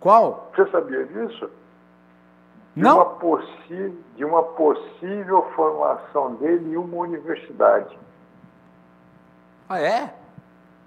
Qual? 0.00 0.50
Você 0.54 0.70
sabia 0.70 1.04
disso? 1.06 1.50
De 2.76 2.82
não. 2.82 2.96
Uma 2.96 3.06
possi 3.06 3.98
de 4.16 4.24
uma 4.24 4.42
possível 4.42 5.42
formação 5.56 6.34
dele 6.36 6.72
em 6.72 6.76
uma 6.76 6.96
universidade. 6.98 7.98
Ah, 9.68 9.80
é? 9.80 10.14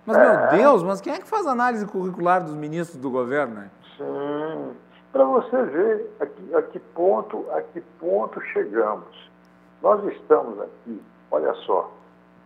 Mas, 0.05 0.17
é. 0.17 0.37
meu 0.37 0.49
Deus, 0.59 0.83
mas 0.83 1.01
quem 1.01 1.13
é 1.13 1.19
que 1.19 1.27
faz 1.27 1.45
análise 1.45 1.85
curricular 1.85 2.43
dos 2.43 2.53
ministros 2.53 2.99
do 2.99 3.09
governo? 3.09 3.55
Né? 3.55 3.69
Sim, 3.97 4.75
para 5.11 5.25
você 5.25 5.63
ver 5.63 6.15
a 6.19 6.25
que, 6.25 6.55
a 6.55 6.61
que, 6.61 6.79
ponto, 6.79 7.45
a 7.51 7.61
que 7.61 7.81
ponto 7.99 8.39
chegamos. 8.53 9.29
Nós 9.81 10.03
estamos 10.13 10.59
aqui, 10.61 11.01
olha 11.29 11.53
só, 11.65 11.91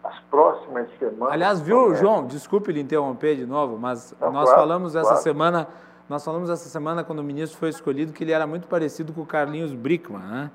as 0.04 0.18
próximas 0.32 0.88
semanas. 0.98 1.34
Aliás, 1.34 1.60
viu, 1.60 1.94
João, 1.96 2.26
desculpe 2.26 2.72
lhe 2.72 2.82
interromper 2.82 3.36
de 3.36 3.46
novo, 3.46 3.78
mas 3.78 4.16
Não, 4.20 4.32
nós 4.32 4.46
claro, 4.46 4.62
falamos 4.62 4.96
essa 4.96 5.10
claro. 5.10 5.24
semana 5.24 5.68
nós 6.08 6.24
falamos 6.24 6.52
essa 6.52 6.70
semana, 6.70 7.04
quando 7.04 7.18
o 7.20 7.24
ministro 7.24 7.58
foi 7.58 7.70
escolhido, 7.70 8.14
que 8.14 8.24
ele 8.24 8.32
era 8.32 8.46
muito 8.46 8.68
parecido 8.68 9.12
com 9.12 9.22
o 9.22 9.26
Carlinhos 9.26 9.74
Brickman, 9.74 10.22
né? 10.22 10.52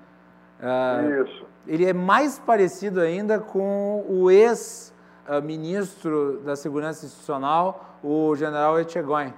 Uh, 0.61 1.25
Isso. 1.25 1.45
Ele 1.67 1.87
é 1.87 1.93
mais 1.93 2.39
parecido 2.39 3.01
ainda 3.01 3.41
com 3.41 4.05
o 4.09 4.31
ex-ministro 4.31 6.41
da 6.45 6.55
Segurança 6.55 7.05
Institucional, 7.05 7.99
o 8.03 8.35
general. 8.37 8.79
Etchegóin, 8.79 9.33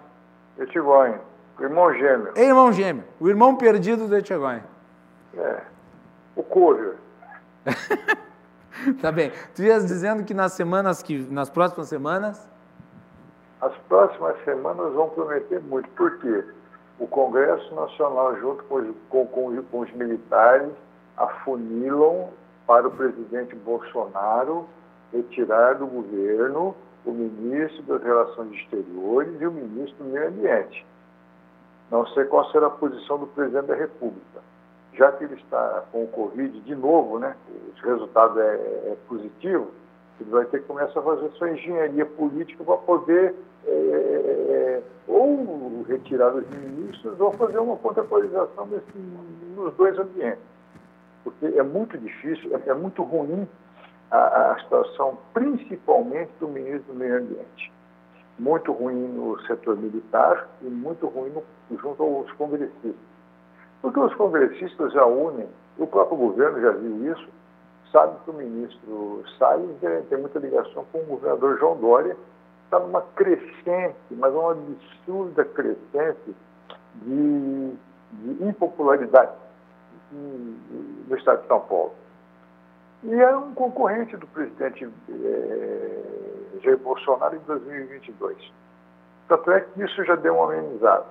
o 0.59 0.67
irmão 1.63 1.93
gêmeo. 1.95 2.33
É 2.35 2.45
irmão 2.45 2.73
gêmeo, 2.73 3.05
o 3.21 3.29
irmão 3.29 3.57
perdido 3.57 4.07
do 4.07 4.17
Etchegóin. 4.17 4.63
É, 5.37 5.61
o 6.37 6.43
Cover. 6.43 6.97
tá 9.01 9.13
bem. 9.13 9.33
Tu 9.55 9.63
ias 9.63 9.87
dizendo 9.87 10.25
que 10.25 10.35
nas 10.35 10.53
semanas 10.53 11.03
que 11.03 11.19
nas 11.31 11.49
próximas 11.49 11.89
semanas 11.89 12.49
as 13.61 13.77
próximas 13.89 14.37
semanas 14.45 14.93
vão 14.93 15.09
prometer 15.11 15.61
muito. 15.61 15.89
Por 15.91 16.19
quê? 16.19 16.45
O 16.99 17.07
Congresso 17.07 17.73
Nacional, 17.75 18.37
junto 18.41 18.65
com 18.65 18.75
os, 18.75 18.97
com, 19.09 19.27
com, 19.29 19.63
com 19.63 19.81
os 19.81 19.93
militares, 19.93 20.73
afunilam 21.17 22.31
para 22.67 22.89
o 22.89 22.91
presidente 22.91 23.55
Bolsonaro 23.55 24.67
retirar 25.13 25.75
do 25.75 25.87
governo 25.87 26.75
o 27.05 27.13
ministro 27.13 27.83
das 27.85 28.03
Relações 28.03 28.53
Exteriores 28.53 29.41
e 29.41 29.47
o 29.47 29.53
ministro 29.53 30.05
do 30.05 30.11
Meio 30.11 30.29
Ambiente. 30.29 30.85
Não 31.93 32.07
sei 32.07 32.25
qual 32.25 32.51
será 32.51 32.69
a 32.69 32.71
posição 32.71 33.19
do 33.19 33.27
presidente 33.27 33.67
da 33.67 33.75
República. 33.75 34.41
Já 34.95 35.13
que 35.13 35.25
ele 35.25 35.35
está 35.35 35.85
com 35.93 36.05
o 36.05 36.09
Covid 36.09 36.59
de 36.61 36.75
novo, 36.75 37.19
né, 37.19 37.37
o 37.51 37.87
resultado 37.87 38.41
é, 38.41 38.55
é 38.55 38.97
positivo, 39.07 39.69
ele 40.19 40.31
vai 40.31 40.47
ter 40.47 40.61
que 40.61 40.67
começar 40.67 41.01
a 41.01 41.03
fazer 41.03 41.29
sua 41.33 41.51
engenharia 41.51 42.07
política 42.07 42.65
para 42.65 42.79
poder 42.79 43.35
é, 43.67 43.71
é, 43.71 44.83
ou 45.07 45.85
retirar 45.87 46.35
os 46.35 46.49
ministros 46.49 47.21
ou 47.21 47.31
fazer 47.33 47.59
uma 47.59 47.77
contemporização 47.77 48.67
desse, 48.69 48.99
nos 49.55 49.75
dois 49.75 49.99
ambientes. 49.99 50.43
Porque 51.23 51.45
é 51.45 51.63
muito 51.63 51.99
difícil, 51.99 52.57
é, 52.57 52.71
é 52.71 52.75
muito 52.75 53.03
ruim 53.03 53.47
a, 54.11 54.53
a 54.53 54.61
situação, 54.61 55.19
principalmente 55.35 56.31
do 56.41 56.49
ministro 56.49 56.95
do 56.95 56.99
Meio 56.99 57.19
Ambiente. 57.19 57.71
Muito 58.43 58.73
ruim 58.73 59.07
no 59.07 59.41
setor 59.43 59.77
militar 59.77 60.49
e 60.63 60.65
muito 60.65 61.07
ruim 61.07 61.31
no, 61.31 61.45
junto 61.79 62.03
aos 62.03 62.33
congressistas. 62.33 62.95
Porque 63.81 64.01
os 64.01 64.13
congressistas 64.15 64.93
já 64.93 65.07
unem, 65.07 65.47
o 65.79 65.87
próprio 65.87 66.19
governo 66.19 66.61
já 66.61 66.73
viu 66.73 67.13
isso, 67.13 67.29
sabe 67.93 68.17
que 68.25 68.31
o 68.31 68.35
ministro 68.35 69.23
Salles 69.39 69.77
tem 70.09 70.19
muita 70.19 70.41
ligação 70.41 70.85
com 70.91 70.99
o 70.99 71.05
governador 71.05 71.57
João 71.61 71.77
Dória, 71.77 72.17
está 72.65 72.81
numa 72.81 73.03
crescente, 73.15 73.97
mas 74.11 74.35
uma 74.35 74.51
absurda 74.51 75.45
crescente 75.45 76.35
de, 76.97 77.73
de 78.13 78.45
impopularidade 78.45 79.37
no 80.11 81.17
estado 81.17 81.43
de 81.43 81.47
São 81.47 81.61
Paulo. 81.61 81.93
E 83.05 83.15
era 83.15 83.39
um 83.39 83.55
concorrente 83.55 84.17
do 84.17 84.27
presidente 84.27 84.89
é, 85.11 86.32
Jair 86.63 86.79
Bolsonaro 86.79 87.37
em 87.37 87.41
2022. 87.41 88.53
Tanto 89.29 89.51
é 89.51 89.61
que 89.61 89.83
isso 89.83 90.05
já 90.05 90.15
deu 90.17 90.35
uma 90.35 90.53
amenizada. 90.53 91.07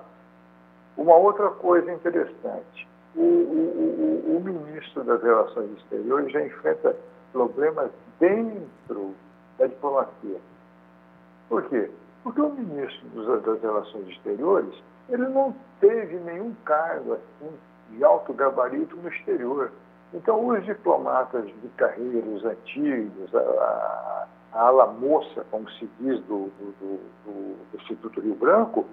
Uma 0.96 1.16
outra 1.16 1.48
coisa 1.50 1.90
interessante, 1.92 2.88
o, 3.16 3.20
o, 3.20 4.24
o, 4.26 4.36
o 4.36 4.40
ministro 4.40 5.02
das 5.04 5.22
Relações 5.22 5.70
Exteriores 5.78 6.32
já 6.32 6.44
enfrenta 6.44 6.96
problemas 7.32 7.90
dentro 8.20 9.14
da 9.58 9.66
diplomacia. 9.66 10.38
Por 11.48 11.62
quê? 11.64 11.90
Porque 12.22 12.40
o 12.40 12.50
ministro 12.50 13.40
das 13.40 13.60
Relações 13.62 14.08
Exteriores 14.08 14.74
ele 15.08 15.26
não 15.28 15.54
teve 15.80 16.16
nenhum 16.20 16.54
cargo 16.64 17.14
assim, 17.14 17.50
de 17.90 18.04
alto 18.04 18.32
gabarito 18.32 18.96
no 18.96 19.08
exterior. 19.08 19.72
Então, 20.14 20.46
os 20.46 20.64
diplomatas 20.64 21.46
de 21.46 21.68
carreiras 21.76 22.44
antigos, 22.44 23.34
a, 23.34 24.26
a 24.52 24.60
ala 24.66 24.86
moça, 24.86 25.44
como 25.50 25.68
se 25.70 25.88
diz, 25.98 26.20
do, 26.20 26.50
do, 26.58 26.74
do, 26.80 27.00
do 27.24 27.80
Instituto 27.80 28.20
Rio 28.20 28.34
Branco, 28.34 28.86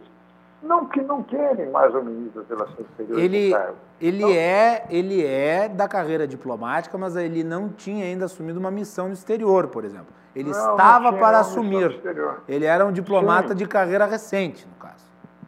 não 0.62 0.86
que 0.86 1.02
não 1.02 1.24
querem 1.24 1.70
mais 1.70 1.94
o 1.94 2.02
ministro 2.02 2.42
das 2.42 2.50
Relações 2.50 2.88
Exteriores. 2.90 3.24
Ele, 3.24 3.56
ele, 4.02 4.38
é, 4.38 4.86
ele 4.90 5.26
é 5.26 5.70
da 5.70 5.88
carreira 5.88 6.28
diplomática, 6.28 6.98
mas 6.98 7.16
ele 7.16 7.44
não 7.44 7.70
tinha 7.70 8.06
ainda 8.06 8.26
assumido 8.26 8.60
uma 8.60 8.72
missão 8.72 9.08
no 9.08 9.14
exterior, 9.14 9.68
por 9.68 9.86
exemplo. 9.86 10.08
Ele 10.36 10.52
não, 10.52 10.72
estava 10.72 11.12
não 11.12 11.20
para 11.20 11.40
assumir. 11.40 12.00
Ele 12.48 12.66
era 12.66 12.86
um 12.86 12.92
diplomata 12.92 13.50
Sim. 13.50 13.56
de 13.56 13.68
carreira 13.68 14.06
recente, 14.06 14.68
no 14.68 14.76
caso. 14.76 15.06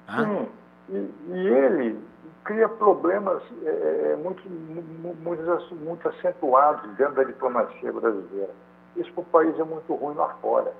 Sim. 0.09 0.47
E, 0.89 1.11
e 1.29 1.47
ele 1.47 1.99
cria 2.43 2.67
problemas 2.67 3.41
é, 3.63 3.69
é, 3.69 4.11
é 4.13 4.15
muito, 4.15 4.41
muito, 4.49 5.75
muito 5.75 6.09
acentuados 6.09 6.89
dentro 6.97 7.15
da 7.15 7.23
diplomacia 7.23 7.93
brasileira. 7.93 8.49
Isso 8.95 9.11
para 9.13 9.21
o 9.21 9.25
país 9.25 9.59
é 9.59 9.63
muito 9.63 9.93
ruim 9.93 10.15
lá 10.15 10.29
fora. 10.41 10.73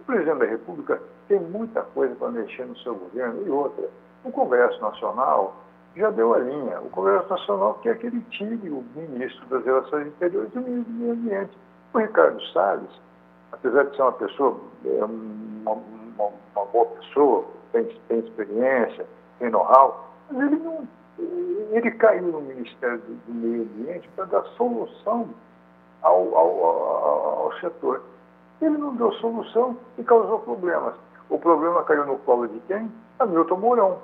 O 0.00 0.04
presidente 0.04 0.38
da 0.38 0.44
República 0.44 1.00
tem 1.28 1.40
muita 1.40 1.82
coisa 1.82 2.14
para 2.16 2.30
mexer 2.30 2.66
no 2.66 2.76
seu 2.78 2.94
governo 2.94 3.46
e 3.46 3.50
outra. 3.50 3.88
O 4.24 4.30
Congresso 4.30 4.80
Nacional 4.80 5.56
já 5.96 6.10
deu 6.10 6.34
a 6.34 6.38
linha. 6.38 6.80
O 6.80 6.90
Congresso 6.90 7.28
Nacional 7.28 7.74
quer 7.82 7.98
que 7.98 8.06
ele 8.06 8.20
tire 8.30 8.68
o 8.70 8.84
ministro 8.94 9.46
das 9.46 9.64
Relações 9.64 10.08
Exteriores 10.08 10.54
e 10.54 10.58
o 10.58 10.62
ministro 10.62 10.92
do 10.92 10.98
Meio 10.98 11.12
Ambiente. 11.12 11.58
O 11.92 11.98
Ricardo 11.98 12.42
Salles, 12.52 12.90
apesar 13.52 13.84
de 13.84 13.96
ser 13.96 14.02
uma 14.02 14.12
pessoa, 14.12 14.60
é 14.84 15.04
uma, 15.04 15.72
uma, 15.72 16.30
uma 16.56 16.66
boa 16.66 16.86
pessoa, 16.86 17.44
tem, 17.72 17.84
tem 18.08 18.18
experiência, 18.18 19.06
tem 19.38 19.50
know-how, 19.50 20.12
mas 20.30 20.46
ele 20.46 20.56
não. 20.56 20.86
Ele 21.70 21.90
caiu 21.92 22.24
no 22.24 22.40
Ministério 22.40 22.98
do 22.98 23.34
Meio 23.34 23.62
Ambiente 23.62 24.08
para 24.16 24.24
dar 24.24 24.42
solução 24.56 25.28
ao, 26.04 26.36
ao, 26.36 26.64
ao, 26.64 27.42
ao 27.46 27.52
setor. 27.60 28.02
Ele 28.62 28.76
não 28.78 28.94
deu 28.94 29.12
solução 29.14 29.76
e 29.98 30.04
causou 30.04 30.38
problemas. 30.38 30.94
O 31.28 31.38
problema 31.38 31.82
caiu 31.82 32.06
no 32.06 32.18
colo 32.18 32.46
de 32.46 32.60
quem? 32.68 32.90
Hamilton 33.18 33.56
Mourão, 33.56 33.98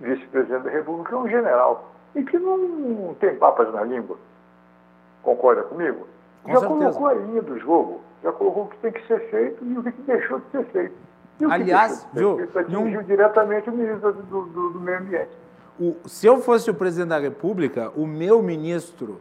vice-presidente 0.00 0.62
da 0.64 0.70
República, 0.70 1.14
é 1.14 1.18
um 1.18 1.28
general, 1.28 1.90
e 2.14 2.22
que 2.22 2.38
não 2.38 3.14
tem 3.18 3.34
papas 3.36 3.72
na 3.72 3.82
língua. 3.82 4.16
Concorda 5.22 5.62
comigo? 5.62 6.06
Com 6.42 6.52
já 6.52 6.60
certeza. 6.60 6.80
colocou 6.92 7.06
a 7.06 7.14
linha 7.14 7.42
do 7.42 7.58
jogo, 7.58 8.00
já 8.22 8.30
colocou 8.32 8.64
o 8.64 8.68
que 8.68 8.76
tem 8.78 8.92
que 8.92 9.06
ser 9.06 9.30
feito 9.30 9.64
e 9.64 9.78
o 9.78 9.82
que 9.82 9.90
deixou 10.02 10.38
de 10.38 10.46
ser 10.50 10.64
feito. 10.66 10.94
E 11.40 11.46
que 11.46 11.52
Aliás, 11.52 11.92
ser 11.92 12.08
viu, 12.12 12.48
atingiu 12.54 13.02
diretamente 13.02 13.68
o 13.70 13.72
ministro 13.72 14.12
do, 14.12 14.42
do, 14.42 14.70
do 14.70 14.80
Meio 14.80 14.98
Ambiente. 14.98 15.30
O- 15.80 15.96
se 16.06 16.26
eu 16.26 16.38
fosse 16.38 16.70
o 16.70 16.74
presidente 16.74 17.08
da 17.08 17.18
República, 17.18 17.90
o 17.96 18.06
meu 18.06 18.42
ministro, 18.42 19.18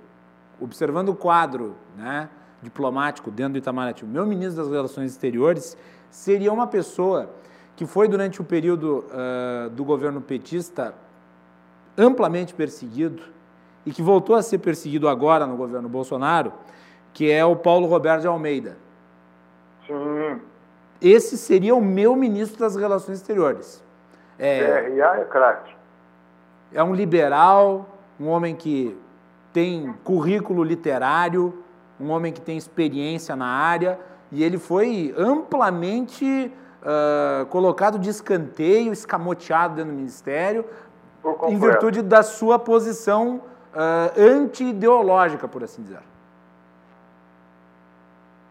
observando 0.60 1.10
o 1.10 1.16
quadro 1.16 1.76
né, 1.98 2.30
diplomático 2.62 3.30
dentro 3.32 3.54
do 3.54 3.58
Itamaraty, 3.58 4.04
o 4.04 4.08
meu 4.08 4.26
ministro 4.26 4.64
das 4.64 4.72
Relações 4.72 5.12
Exteriores 5.12 5.78
seria 6.10 6.52
uma 6.52 6.68
pessoa 6.68 7.30
que 7.76 7.86
foi, 7.86 8.08
durante 8.08 8.40
o 8.40 8.44
período 8.44 9.06
ah, 9.12 9.70
do 9.70 9.84
governo 9.84 10.22
petista, 10.22 10.94
amplamente 11.98 12.54
perseguido 12.54 13.24
e 13.86 13.92
que 13.92 14.02
voltou 14.02 14.36
a 14.36 14.42
ser 14.42 14.60
perseguido 14.60 15.08
agora 15.10 15.46
no 15.46 15.58
governo 15.58 15.90
Bolsonaro, 15.90 16.54
que 17.14 17.32
é 17.32 17.44
o 17.44 17.56
Paulo 17.56 17.88
Roberto 17.88 18.22
de 18.22 18.28
Almeida. 18.28 18.78
Sim, 19.86 20.40
Esse 21.02 21.38
seria 21.38 21.76
o 21.76 21.82
meu 21.82 22.16
ministro 22.16 22.60
das 22.60 22.76
Relações 22.76 23.18
Exteriores. 23.18 23.84
É, 24.40 24.90
PRA 24.90 25.18
é 25.18 25.26
craque. 25.26 25.76
é 26.74 26.84
um 26.84 26.96
liberal, 26.96 27.88
um 28.20 28.28
homem 28.28 28.56
que 28.56 28.98
tem 29.54 29.94
currículo 30.04 30.64
literário, 30.64 31.64
um 32.00 32.10
homem 32.10 32.34
que 32.34 32.42
tem 32.42 32.58
experiência 32.58 33.36
na 33.36 33.46
área, 33.46 34.00
e 34.32 34.44
ele 34.44 34.58
foi 34.58 35.14
amplamente 35.16 36.52
ah, 36.84 37.46
colocado 37.50 37.98
de 38.00 38.10
escanteio, 38.10 38.92
escamoteado 38.92 39.76
dentro 39.76 39.92
do 39.92 39.96
ministério, 39.98 40.66
em 41.48 41.58
virtude 41.58 42.02
da 42.02 42.24
sua 42.24 42.60
posição 42.60 43.42
ah, 43.74 44.12
anti-ideológica, 44.18 45.48
por 45.48 45.64
assim 45.64 45.84
dizer. 45.84 46.00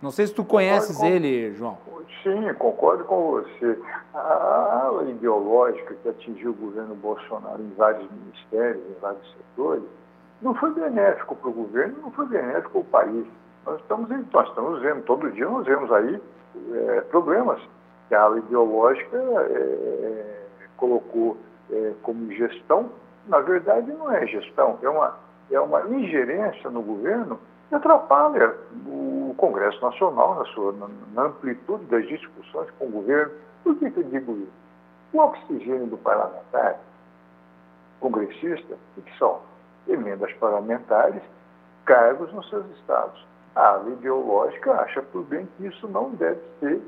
Não 0.00 0.10
sei 0.10 0.26
se 0.26 0.34
tu 0.34 0.44
conheces 0.44 0.96
com- 0.96 1.06
ele, 1.06 1.52
João. 1.54 1.78
Sim, 2.22 2.52
concordo 2.54 3.04
com 3.04 3.32
você. 3.32 3.78
A 4.14 4.82
ala 4.84 5.10
ideológica 5.10 5.94
que 6.02 6.08
atingiu 6.08 6.50
o 6.50 6.54
governo 6.54 6.94
Bolsonaro 6.94 7.60
em 7.62 7.72
vários 7.76 8.08
ministérios, 8.10 8.82
em 8.88 9.00
vários 9.00 9.26
setores, 9.32 9.82
não 10.42 10.54
foi 10.54 10.72
benéfico 10.74 11.36
para 11.36 11.48
o 11.48 11.52
governo, 11.52 11.96
não 12.02 12.10
foi 12.10 12.26
benéfico 12.26 12.70
para 12.70 12.80
o 12.80 12.84
país. 12.84 13.26
Nós 13.64 13.80
estamos, 13.80 14.08
nós 14.32 14.48
estamos 14.48 14.82
vendo, 14.82 15.02
todo 15.04 15.30
dia 15.30 15.48
nós 15.48 15.64
vemos 15.64 15.90
aí 15.92 16.20
é, 16.72 17.00
problemas 17.02 17.62
que 18.08 18.14
a 18.14 18.22
ala 18.22 18.38
ideológica 18.38 19.16
é, 19.16 20.38
colocou 20.76 21.36
é, 21.70 21.92
como 22.02 22.30
gestão. 22.32 22.90
Na 23.28 23.38
verdade, 23.38 23.92
não 23.92 24.10
é 24.10 24.26
gestão, 24.26 24.78
é 24.82 24.88
uma, 24.88 25.16
é 25.50 25.60
uma 25.60 25.82
ingerência 25.88 26.68
no 26.70 26.82
governo 26.82 27.38
que 27.68 27.76
atrapalha 27.76 28.52
o 28.86 29.32
Congresso 29.38 29.80
Nacional 29.80 30.34
na, 30.34 30.44
sua, 30.46 30.72
na, 30.72 30.88
na 31.14 31.22
amplitude 31.28 31.84
das 31.84 32.06
discussões 32.08 32.68
com 32.78 32.86
o 32.86 32.90
governo. 32.90 33.32
Por 33.62 33.76
que, 33.76 33.90
que 33.92 34.00
eu 34.00 34.04
digo 34.04 34.32
isso? 34.32 34.62
O 35.12 35.18
oxigênio 35.20 35.86
do 35.86 35.96
parlamentar, 35.98 36.80
congressista, 38.00 38.74
o 38.96 39.02
que 39.02 39.18
são 39.18 39.40
emendas 39.88 40.32
parlamentares, 40.34 41.22
cargos 41.84 42.32
nos 42.32 42.48
seus 42.48 42.64
estados. 42.78 43.26
A 43.54 43.68
ala 43.68 43.90
ideológica 43.90 44.72
acha 44.72 45.02
por 45.02 45.24
bem 45.24 45.46
que 45.56 45.66
isso 45.66 45.86
não 45.88 46.10
deve 46.10 46.40
ser 46.60 46.80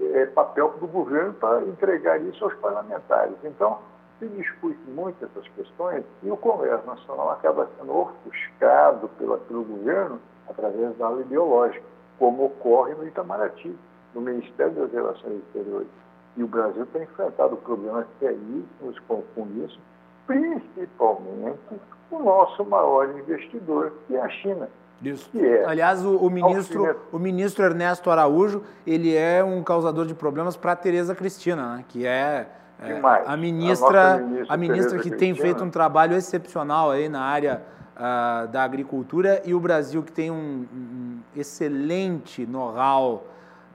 é, 0.00 0.26
papel 0.26 0.74
do 0.80 0.86
governo 0.86 1.32
para 1.34 1.62
entregar 1.62 2.20
isso 2.20 2.44
aos 2.44 2.54
parlamentares. 2.54 3.36
Então, 3.44 3.78
se 4.18 4.28
discute 4.28 4.78
muito 4.88 5.24
essas 5.24 5.48
questões 5.48 6.04
e 6.22 6.30
o 6.30 6.36
Congresso 6.36 6.86
Nacional 6.86 7.30
acaba 7.30 7.68
sendo 7.78 7.96
ofuscado 7.96 9.08
pela, 9.18 9.38
pelo 9.38 9.64
governo 9.64 10.20
através 10.48 10.96
da 10.96 11.06
ala 11.06 11.22
ideológica, 11.22 11.84
como 12.18 12.46
ocorre 12.46 12.94
no 12.94 13.06
Itamaraty, 13.06 13.76
no 14.14 14.20
Ministério 14.20 14.72
das 14.72 14.92
Relações 14.92 15.38
Exteriores. 15.38 15.88
E 16.36 16.42
o 16.42 16.46
Brasil 16.46 16.86
tem 16.92 17.02
enfrentado 17.02 17.56
problemas 17.56 18.06
seríssimos 18.18 18.98
com, 19.08 19.22
com 19.34 19.46
isso, 19.64 19.78
principalmente 20.26 21.80
o 22.16 22.22
nosso 22.22 22.64
maior 22.64 23.10
investidor, 23.18 23.92
que 24.06 24.14
é 24.16 24.20
a 24.20 24.28
China. 24.28 24.68
Isso. 25.02 25.28
Que 25.30 25.44
é 25.44 25.64
Aliás, 25.64 26.04
o, 26.04 26.16
o 26.16 26.30
ministro, 26.30 26.80
alfinete- 26.86 27.06
o 27.12 27.18
ministro 27.18 27.64
Ernesto 27.64 28.10
Araújo, 28.10 28.62
ele 28.86 29.14
é 29.16 29.42
um 29.42 29.62
causador 29.62 30.06
de 30.06 30.14
problemas 30.14 30.56
para 30.56 30.72
a 30.72 30.76
Tereza 30.76 31.14
Cristina, 31.14 31.76
né? 31.76 31.84
que 31.88 32.06
é, 32.06 32.46
é, 32.80 33.00
a 33.02 33.32
A 33.32 33.36
ministra, 33.36 34.12
nossa 34.12 34.22
ministra 34.22 34.54
a 34.54 34.56
ministra 34.56 34.98
que 35.00 35.10
tem 35.10 35.18
Cristina. 35.32 35.42
feito 35.54 35.64
um 35.64 35.70
trabalho 35.70 36.14
excepcional 36.14 36.90
aí 36.92 37.08
na 37.08 37.20
área 37.22 37.62
ah, 37.96 38.46
da 38.50 38.62
agricultura 38.62 39.42
e 39.44 39.52
o 39.54 39.58
Brasil 39.60 40.02
que 40.04 40.12
tem 40.12 40.30
um, 40.30 40.66
um 40.72 41.18
excelente 41.34 42.46
know-how, 42.46 43.24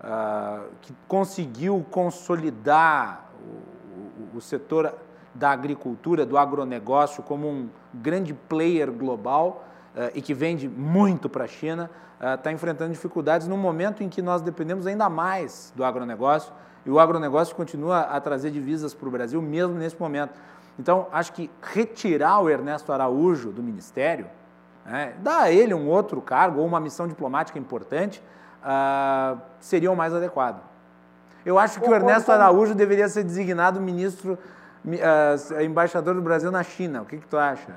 ah, 0.02 0.62
que 0.82 0.94
conseguiu 1.10 1.86
consolidar 1.92 3.26
o, 3.42 4.34
o- 4.36 4.38
o 4.38 4.42
setor 4.42 4.94
da 5.38 5.52
agricultura, 5.52 6.26
do 6.26 6.38
agronegócio, 6.38 7.22
como 7.24 7.48
um 7.48 7.70
grande 7.94 8.34
player 8.34 8.92
global 8.92 9.66
eh, 9.96 10.12
e 10.16 10.22
que 10.22 10.34
vende 10.34 10.68
muito 10.68 11.30
para 11.30 11.46
a 11.46 11.48
China, 11.48 11.90
está 12.36 12.52
enfrentando 12.52 12.92
dificuldades 12.92 13.48
no 13.48 13.56
momento 13.56 14.04
em 14.04 14.10
que 14.10 14.24
nós 14.24 14.42
dependemos 14.42 14.88
ainda 14.88 15.08
mais 15.08 15.72
do 15.76 15.84
agronegócio 15.84 16.52
e 16.84 16.90
o 16.90 17.00
agronegócio 17.00 17.56
continua 17.56 18.00
a 18.00 18.20
trazer 18.20 18.50
divisas 18.50 18.94
para 18.94 19.08
o 19.08 19.12
Brasil, 19.12 19.42
mesmo 19.42 19.76
nesse 19.76 20.00
momento. 20.00 20.34
Então, 20.80 21.08
acho 21.12 21.34
que 21.34 21.52
retirar 21.62 22.40
o 22.40 22.50
Ernesto 22.50 22.94
Araújo 22.94 23.52
do 23.52 23.62
ministério, 23.62 24.28
né, 24.86 25.14
dar 25.20 25.42
a 25.42 25.52
ele 25.52 25.74
um 25.74 25.90
outro 25.90 26.22
cargo 26.22 26.62
ou 26.62 26.66
uma 26.66 26.80
missão 26.80 27.08
diplomática 27.08 27.60
importante, 27.60 28.24
ah, 28.64 29.36
seria 29.60 29.92
o 29.92 29.96
mais 29.96 30.14
adequado. 30.14 30.62
Eu 31.46 31.60
acho 31.60 31.80
que 31.80 31.90
o 31.90 31.94
Ernesto 31.94 32.32
Araújo 32.32 32.74
deveria 32.74 33.08
ser 33.10 33.24
designado 33.24 33.80
ministro, 33.80 34.38
embaixador 35.64 36.16
do 36.16 36.22
Brasil 36.22 36.52
na 36.52 36.64
China. 36.64 37.02
O 37.02 37.06
que, 37.06 37.18
que 37.18 37.28
tu 37.28 37.38
acha? 37.38 37.74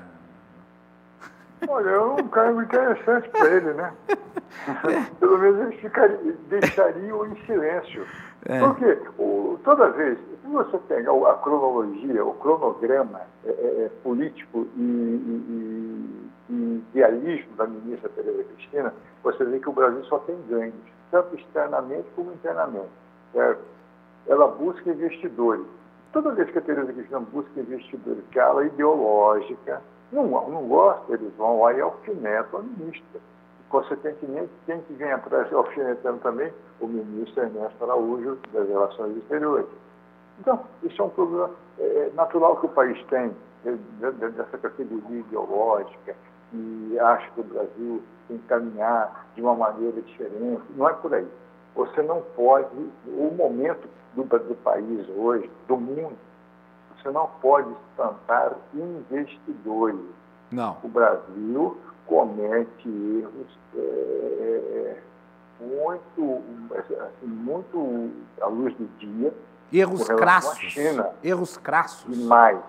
Olha, 1.67 1.89
é 1.89 1.99
um 1.99 2.27
cargo 2.27 2.61
interessante 2.61 3.29
para 3.29 3.49
ele, 3.49 3.73
né? 3.73 3.93
Pelo 5.19 5.37
menos 5.37 5.61
ele 5.61 5.77
ficaria, 5.77 6.17
deixaria 6.49 7.13
em 7.13 7.45
silêncio. 7.45 8.05
É. 8.45 8.59
Porque 8.59 8.97
o, 9.19 9.59
toda 9.63 9.89
vez, 9.91 10.17
se 10.17 10.47
você 10.47 10.77
pegar 10.87 11.13
o- 11.13 11.27
a 11.27 11.35
cronologia, 11.37 12.25
o 12.25 12.33
cronograma 12.33 13.21
é, 13.45 13.49
é, 13.49 13.85
é, 13.85 13.89
político 14.03 14.67
e, 14.75 14.81
e, 14.81 16.31
e, 16.49 16.53
e 16.53 16.83
idealismo 16.95 17.55
da 17.55 17.67
ministra 17.67 18.09
Tereza 18.09 18.43
Cristina, 18.55 18.93
você 19.23 19.45
vê 19.45 19.59
que 19.59 19.69
o 19.69 19.73
Brasil 19.73 20.03
só 20.05 20.17
tem 20.19 20.35
ganhos, 20.49 20.73
tanto 21.11 21.35
externamente 21.35 22.07
como 22.15 22.31
internamente. 22.33 22.89
Ela 24.27 24.47
busca 24.47 24.89
investidores. 24.89 25.65
Toda 26.13 26.31
vez 26.31 26.49
que 26.51 26.57
a 26.57 26.61
Tereza 26.61 26.91
Cristina 26.91 27.19
busca 27.19 27.59
investidores, 27.59 28.23
que 28.31 28.39
a 28.39 28.47
ala 28.47 28.65
ideológica 28.65 29.81
não, 30.11 30.25
não 30.27 30.67
gosta, 30.67 31.13
eles 31.13 31.33
vão 31.37 31.61
lá 31.61 31.73
e 31.73 31.79
alfinetam 31.81 32.59
a 32.59 32.63
ministra. 32.63 33.21
Consequentemente, 33.69 34.49
quem 34.65 34.81
que 34.81 34.93
vem 34.93 35.11
atrás 35.11 35.51
alfinetando 35.53 36.19
também? 36.19 36.51
O 36.81 36.87
ministro 36.87 37.43
Ernesto 37.43 37.83
Araújo, 37.83 38.37
das 38.51 38.67
Relações 38.67 39.15
Exteriores. 39.17 39.67
Então, 40.39 40.59
isso 40.83 41.01
é 41.01 41.05
um 41.05 41.09
problema 41.09 41.51
é, 41.79 42.11
natural 42.13 42.57
que 42.57 42.65
o 42.65 42.69
país 42.69 43.01
tem, 43.05 43.33
de- 43.63 43.77
de- 43.77 44.11
de- 44.11 44.29
dessa 44.31 44.57
categoria 44.57 45.19
ideológica, 45.19 46.15
e 46.53 46.99
acha 46.99 47.31
que 47.31 47.39
o 47.39 47.43
Brasil 47.45 48.03
tem 48.27 48.37
que 48.37 48.47
caminhar 48.47 49.27
de 49.35 49.41
uma 49.41 49.55
maneira 49.55 50.01
diferente. 50.01 50.61
Não 50.75 50.89
é 50.89 50.93
por 50.93 51.13
aí. 51.13 51.27
Você 51.75 52.01
não 52.01 52.21
pode, 52.35 52.75
o 53.07 53.33
momento 53.35 53.87
do, 54.15 54.23
do 54.23 54.55
país 54.63 55.07
hoje, 55.09 55.49
do 55.67 55.77
mundo, 55.77 56.17
você 56.97 57.09
não 57.09 57.27
pode 57.41 57.71
espantar 57.71 58.55
investidores 58.73 59.99
Não. 60.51 60.77
o 60.83 60.87
Brasil 60.87 61.77
comete 62.05 62.89
erros 62.89 63.57
é, 63.75 64.97
muito, 65.59 66.41
assim, 66.71 67.27
muito 67.27 68.11
à 68.41 68.47
luz 68.47 68.75
do 68.75 68.85
dia 68.97 69.33
Erros 69.71 70.05
crassos. 70.05 70.57
China. 70.57 71.09
Erros 71.23 71.57
crassos. 71.57 72.17
e 72.17 72.23
mais. 72.23 72.59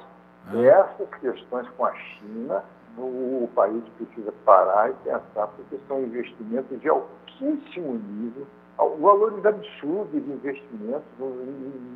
Ah. 0.47 0.57
Essas 0.57 1.09
questões 1.21 1.69
com 1.77 1.85
a 1.85 1.93
China, 1.95 2.65
o 2.97 3.49
país 3.55 3.83
precisa 3.97 4.33
parar 4.45 4.91
e 4.91 4.95
pensar, 5.05 5.49
porque 5.49 5.79
são 5.89 6.03
investimentos 6.03 6.81
de 6.81 6.89
altíssimo 6.89 7.95
nível, 7.95 8.47
valores 8.77 9.45
absurdos 9.45 10.25
de 10.25 10.31
investimentos 10.31 11.09
no, 11.19 11.29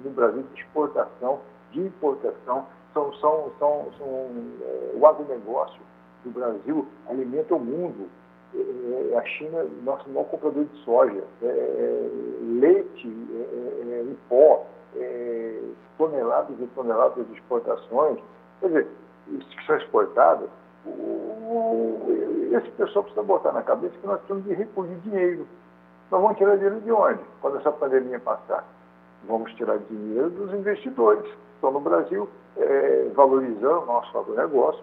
no 0.04 0.10
Brasil 0.10 0.42
de 0.54 0.60
exportação 0.60 1.40
de 1.72 1.80
importação. 1.80 2.66
São, 2.92 3.12
são, 3.14 3.52
são, 3.58 3.88
são 3.98 4.30
é, 4.62 4.96
o 4.96 5.06
agronegócio 5.06 5.80
do 6.24 6.30
Brasil 6.30 6.86
alimenta 7.08 7.54
o 7.54 7.60
mundo. 7.60 8.08
É, 8.54 9.16
a 9.18 9.24
China, 9.24 9.66
nosso 9.84 10.08
maior 10.08 10.24
comprador 10.24 10.64
de 10.64 10.78
soja, 10.82 11.22
é, 11.42 12.08
leite 12.42 13.06
em 13.06 14.16
pó, 14.28 14.64
toneladas 15.98 16.58
e 16.58 16.66
toneladas 16.68 17.26
de 17.26 17.34
exportações. 17.34 18.18
Quer 18.60 18.68
dizer, 18.68 18.86
isso 19.28 19.48
que 19.48 19.66
são 19.66 19.76
exportadas, 19.76 20.48
esse 22.52 22.70
pessoal 22.72 23.02
precisa 23.02 23.22
botar 23.22 23.52
na 23.52 23.62
cabeça 23.62 23.94
que 24.00 24.06
nós 24.06 24.20
temos 24.26 24.44
de 24.44 24.54
recolher 24.54 24.96
dinheiro. 25.00 25.46
Nós 26.10 26.22
vamos 26.22 26.38
tirar 26.38 26.54
dinheiro 26.54 26.80
de 26.80 26.92
onde? 26.92 27.20
Quando 27.40 27.56
essa 27.56 27.72
pandemia 27.72 28.20
passar? 28.20 28.64
Vamos 29.26 29.52
tirar 29.54 29.78
dinheiro 29.78 30.30
dos 30.30 30.54
investidores 30.54 31.24
que 31.24 31.36
estão 31.54 31.72
no 31.72 31.80
Brasil, 31.80 32.28
é, 32.56 33.10
valorizando 33.14 33.82
o 33.82 33.86
nosso 33.86 34.16
agronegócio, 34.16 34.82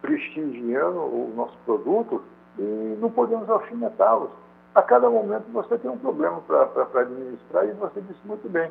prestigiando 0.00 0.98
o 0.98 1.32
nosso 1.36 1.56
produto 1.66 2.22
e 2.58 2.96
não 2.98 3.10
podemos 3.10 3.48
alfinetá-los. 3.50 4.30
A 4.74 4.80
cada 4.80 5.10
momento 5.10 5.44
você 5.52 5.76
tem 5.76 5.90
um 5.90 5.98
problema 5.98 6.40
para 6.40 7.00
administrar 7.00 7.66
e 7.68 7.72
você 7.72 8.00
disse 8.00 8.20
muito 8.24 8.48
bem. 8.48 8.70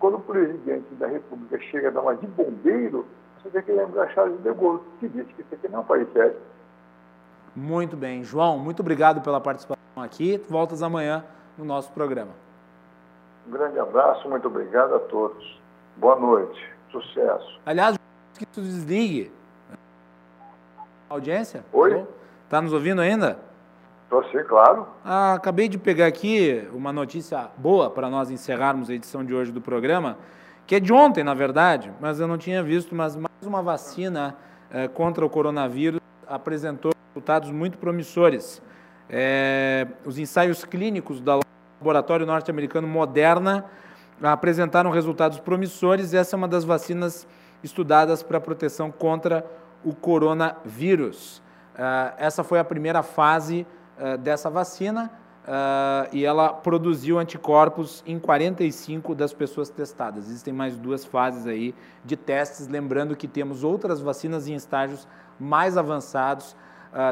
Quando 0.00 0.16
o 0.16 0.20
presidente 0.20 0.92
da 0.94 1.06
República 1.06 1.58
chega 1.70 1.88
a 1.88 1.90
dar 1.92 2.00
uma 2.00 2.16
de 2.16 2.26
bombeiro, 2.26 3.06
você 3.40 3.50
tem 3.50 3.62
que 3.62 3.70
lembrar 3.70 4.08
Charles 4.08 4.42
de 4.42 4.52
Gaulle, 4.52 4.80
que 4.98 5.08
disse 5.08 5.32
que 5.34 5.42
isso 5.42 5.54
aqui 5.54 5.68
não 5.68 5.78
é 5.78 5.82
um 5.82 5.84
país 5.84 6.12
sério. 6.12 6.36
Muito 7.54 7.96
bem. 7.96 8.24
João, 8.24 8.58
muito 8.58 8.80
obrigado 8.80 9.20
pela 9.20 9.40
participação 9.40 9.75
aqui. 10.02 10.40
Voltas 10.48 10.82
amanhã 10.82 11.24
no 11.56 11.64
nosso 11.64 11.90
programa. 11.92 12.32
Um 13.46 13.50
grande 13.50 13.78
abraço, 13.78 14.28
muito 14.28 14.48
obrigado 14.48 14.94
a 14.94 14.98
todos. 14.98 15.60
Boa 15.96 16.16
noite, 16.16 16.60
sucesso. 16.90 17.60
Aliás, 17.64 17.96
que 18.38 18.46
tu 18.46 18.60
desligue. 18.60 19.32
Audiência? 21.08 21.64
Oi? 21.72 22.04
Tá 22.50 22.60
nos 22.60 22.72
ouvindo 22.72 23.00
ainda? 23.00 23.38
Estou 24.04 24.22
sim, 24.24 24.42
claro. 24.44 24.86
Ah, 25.04 25.34
acabei 25.34 25.68
de 25.68 25.78
pegar 25.78 26.06
aqui 26.06 26.68
uma 26.72 26.92
notícia 26.92 27.48
boa 27.56 27.90
para 27.90 28.10
nós 28.10 28.30
encerrarmos 28.30 28.90
a 28.90 28.94
edição 28.94 29.24
de 29.24 29.34
hoje 29.34 29.50
do 29.50 29.60
programa, 29.60 30.18
que 30.66 30.74
é 30.74 30.80
de 30.80 30.92
ontem, 30.92 31.24
na 31.24 31.34
verdade, 31.34 31.92
mas 32.00 32.20
eu 32.20 32.28
não 32.28 32.36
tinha 32.36 32.62
visto, 32.62 32.94
mas 32.94 33.16
mais 33.16 33.42
uma 33.42 33.62
vacina 33.62 34.36
eh, 34.70 34.88
contra 34.88 35.24
o 35.24 35.30
coronavírus 35.30 36.00
apresentou 36.26 36.92
resultados 37.14 37.50
muito 37.50 37.78
promissores. 37.78 38.62
É, 39.08 39.86
os 40.04 40.18
ensaios 40.18 40.64
clínicos 40.64 41.20
do 41.20 41.40
laboratório 41.80 42.26
norte-americano 42.26 42.88
Moderna 42.88 43.64
apresentaram 44.22 44.90
resultados 44.90 45.38
promissores. 45.38 46.14
Essa 46.14 46.34
é 46.34 46.38
uma 46.38 46.48
das 46.48 46.64
vacinas 46.64 47.26
estudadas 47.62 48.22
para 48.22 48.40
proteção 48.40 48.90
contra 48.90 49.44
o 49.84 49.94
coronavírus. 49.94 51.38
Uh, 51.74 52.14
essa 52.18 52.42
foi 52.42 52.58
a 52.58 52.64
primeira 52.64 53.02
fase 53.02 53.66
uh, 53.98 54.16
dessa 54.16 54.48
vacina 54.48 55.10
uh, 55.46 56.08
e 56.10 56.24
ela 56.24 56.48
produziu 56.48 57.18
anticorpos 57.18 58.02
em 58.06 58.18
45 58.18 59.14
das 59.14 59.32
pessoas 59.32 59.68
testadas. 59.68 60.26
Existem 60.26 60.52
mais 60.52 60.76
duas 60.76 61.04
fases 61.04 61.46
aí 61.46 61.74
de 62.04 62.16
testes, 62.16 62.66
lembrando 62.66 63.14
que 63.14 63.28
temos 63.28 63.62
outras 63.62 64.00
vacinas 64.00 64.48
em 64.48 64.54
estágios 64.54 65.06
mais 65.38 65.76
avançados 65.76 66.56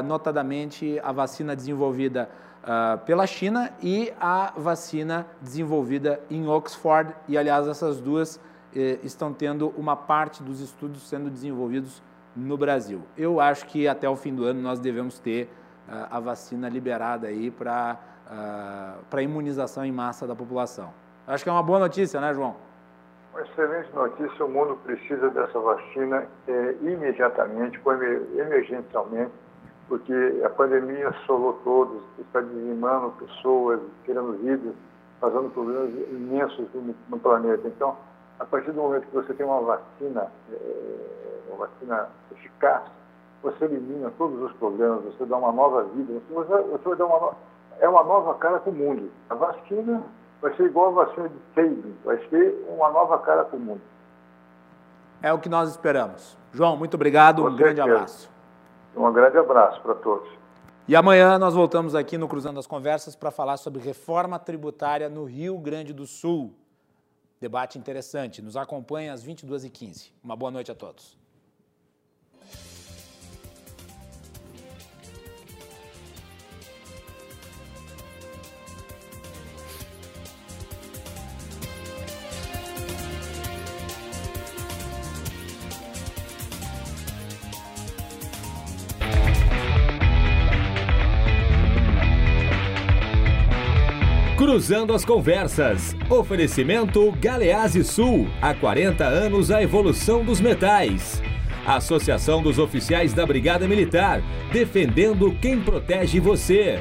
notadamente 0.03 0.99
a 1.03 1.11
vacina 1.11 1.55
desenvolvida 1.55 2.29
uh, 2.65 2.97
pela 3.05 3.27
China 3.27 3.71
e 3.81 4.11
a 4.19 4.51
vacina 4.57 5.25
desenvolvida 5.41 6.19
em 6.29 6.47
Oxford. 6.47 7.13
E, 7.27 7.37
aliás, 7.37 7.67
essas 7.67 7.99
duas 7.99 8.39
eh, 8.75 8.99
estão 9.03 9.31
tendo 9.31 9.69
uma 9.77 9.95
parte 9.95 10.43
dos 10.43 10.59
estudos 10.59 11.07
sendo 11.07 11.29
desenvolvidos 11.29 12.01
no 12.35 12.57
Brasil. 12.57 13.01
Eu 13.17 13.39
acho 13.39 13.65
que 13.67 13.87
até 13.87 14.09
o 14.09 14.15
fim 14.15 14.35
do 14.35 14.43
ano 14.43 14.61
nós 14.61 14.79
devemos 14.79 15.19
ter 15.19 15.45
uh, 15.87 16.07
a 16.11 16.19
vacina 16.19 16.67
liberada 16.67 17.27
aí 17.27 17.49
para 17.49 17.97
uh, 19.13 19.21
imunização 19.21 19.85
em 19.85 19.91
massa 19.91 20.27
da 20.27 20.35
população. 20.35 20.91
Acho 21.25 21.43
que 21.43 21.49
é 21.49 21.53
uma 21.53 21.63
boa 21.63 21.79
notícia, 21.79 22.19
né, 22.19 22.33
João? 22.33 22.57
Uma 23.33 23.41
excelente 23.43 23.93
notícia. 23.95 24.45
O 24.45 24.49
mundo 24.49 24.77
precisa 24.83 25.29
dessa 25.29 25.59
vacina 25.59 26.25
eh, 26.47 26.75
imediatamente, 26.81 27.79
emergencialmente 28.37 29.31
porque 29.87 30.41
a 30.43 30.49
pandemia 30.49 31.09
assolou 31.09 31.53
todos, 31.63 32.01
está 32.19 32.41
dizimando 32.41 33.11
pessoas, 33.11 33.79
tirando 34.03 34.33
vidas, 34.41 34.73
fazendo 35.19 35.49
problemas 35.51 35.91
imensos 36.09 36.67
no, 36.73 36.95
no, 37.09 37.19
planeta. 37.19 37.67
Então, 37.67 37.95
a 38.39 38.45
partir 38.45 38.71
do 38.71 38.81
momento 38.81 39.07
que 39.07 39.15
você 39.15 39.33
tem 39.33 39.45
uma 39.45 39.61
vacina, 39.61 40.31
é, 40.51 41.41
uma 41.49 41.67
vacina 41.67 42.09
eficaz, 42.31 42.83
você 43.43 43.65
elimina 43.65 44.11
todos 44.17 44.41
os 44.41 44.51
problemas, 44.53 45.03
você 45.03 45.25
dá 45.25 45.37
uma 45.37 45.51
nova 45.51 45.83
vida, 45.83 46.19
você, 46.31 46.61
você 46.63 46.89
vai 46.89 46.95
dar 46.95 47.05
uma 47.05 47.19
nova, 47.19 47.35
é 47.79 47.87
uma 47.87 48.03
nova 48.03 48.33
cara 48.35 48.59
para 48.59 48.71
o 48.71 48.75
mundo. 48.75 49.11
A 49.29 49.35
vacina 49.35 50.01
vai 50.41 50.55
ser 50.55 50.63
igual 50.63 50.87
a 50.99 51.05
vacina 51.05 51.29
de 51.29 51.35
Sabin, 51.53 51.95
vai 52.03 52.17
ser 52.29 52.65
uma 52.67 52.89
nova 52.89 53.19
cara 53.19 53.45
para 53.45 53.55
o 53.55 53.59
mundo. 53.59 53.81
É 55.21 55.31
o 55.31 55.39
que 55.39 55.49
nós 55.49 55.69
esperamos. 55.69 56.37
João, 56.51 56.75
muito 56.75 56.95
obrigado, 56.95 57.45
um 57.45 57.55
grande 57.55 57.81
abraço. 57.81 58.34
Um 58.95 59.11
grande 59.11 59.37
abraço 59.37 59.81
para 59.81 59.95
todos. 59.95 60.29
E 60.87 60.95
amanhã 60.95 61.39
nós 61.39 61.53
voltamos 61.53 61.95
aqui 61.95 62.17
no 62.17 62.27
Cruzando 62.27 62.59
as 62.59 62.67
Conversas 62.67 63.15
para 63.15 63.31
falar 63.31 63.57
sobre 63.57 63.81
reforma 63.81 64.37
tributária 64.37 65.09
no 65.09 65.25
Rio 65.25 65.57
Grande 65.57 65.91
do 65.93 66.05
Sul. 66.05 66.53
Debate 67.41 67.77
interessante. 67.77 68.41
Nos 68.41 68.55
acompanhe 68.55 69.09
às 69.09 69.25
22h15. 69.25 70.11
Uma 70.23 70.35
boa 70.35 70.51
noite 70.51 70.71
a 70.71 70.75
todos. 70.75 71.17
Cruzando 94.55 94.93
as 94.93 95.03
Conversas. 95.03 95.93
Oferecimento 96.09 97.11
Galease 97.19 97.83
Sul. 97.83 98.29
Há 98.41 98.53
40 98.53 99.03
anos 99.03 99.51
a 99.51 99.61
evolução 99.61 100.23
dos 100.23 100.39
metais. 100.39 101.21
Associação 101.67 102.41
dos 102.41 102.57
Oficiais 102.57 103.13
da 103.13 103.25
Brigada 103.25 103.67
Militar. 103.67 104.21
Defendendo 104.53 105.35
quem 105.41 105.59
protege 105.59 106.21
você. 106.21 106.79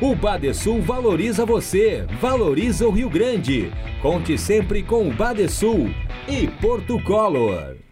O 0.00 0.16
Badesul 0.16 0.82
valoriza 0.82 1.46
você, 1.46 2.04
valoriza 2.20 2.84
o 2.84 2.90
Rio 2.90 3.08
Grande. 3.08 3.72
Conte 4.02 4.36
sempre 4.36 4.82
com 4.82 5.06
o 5.06 5.14
Badesul 5.14 5.94
e 6.26 6.48
Porto 6.48 7.00
Color. 7.04 7.83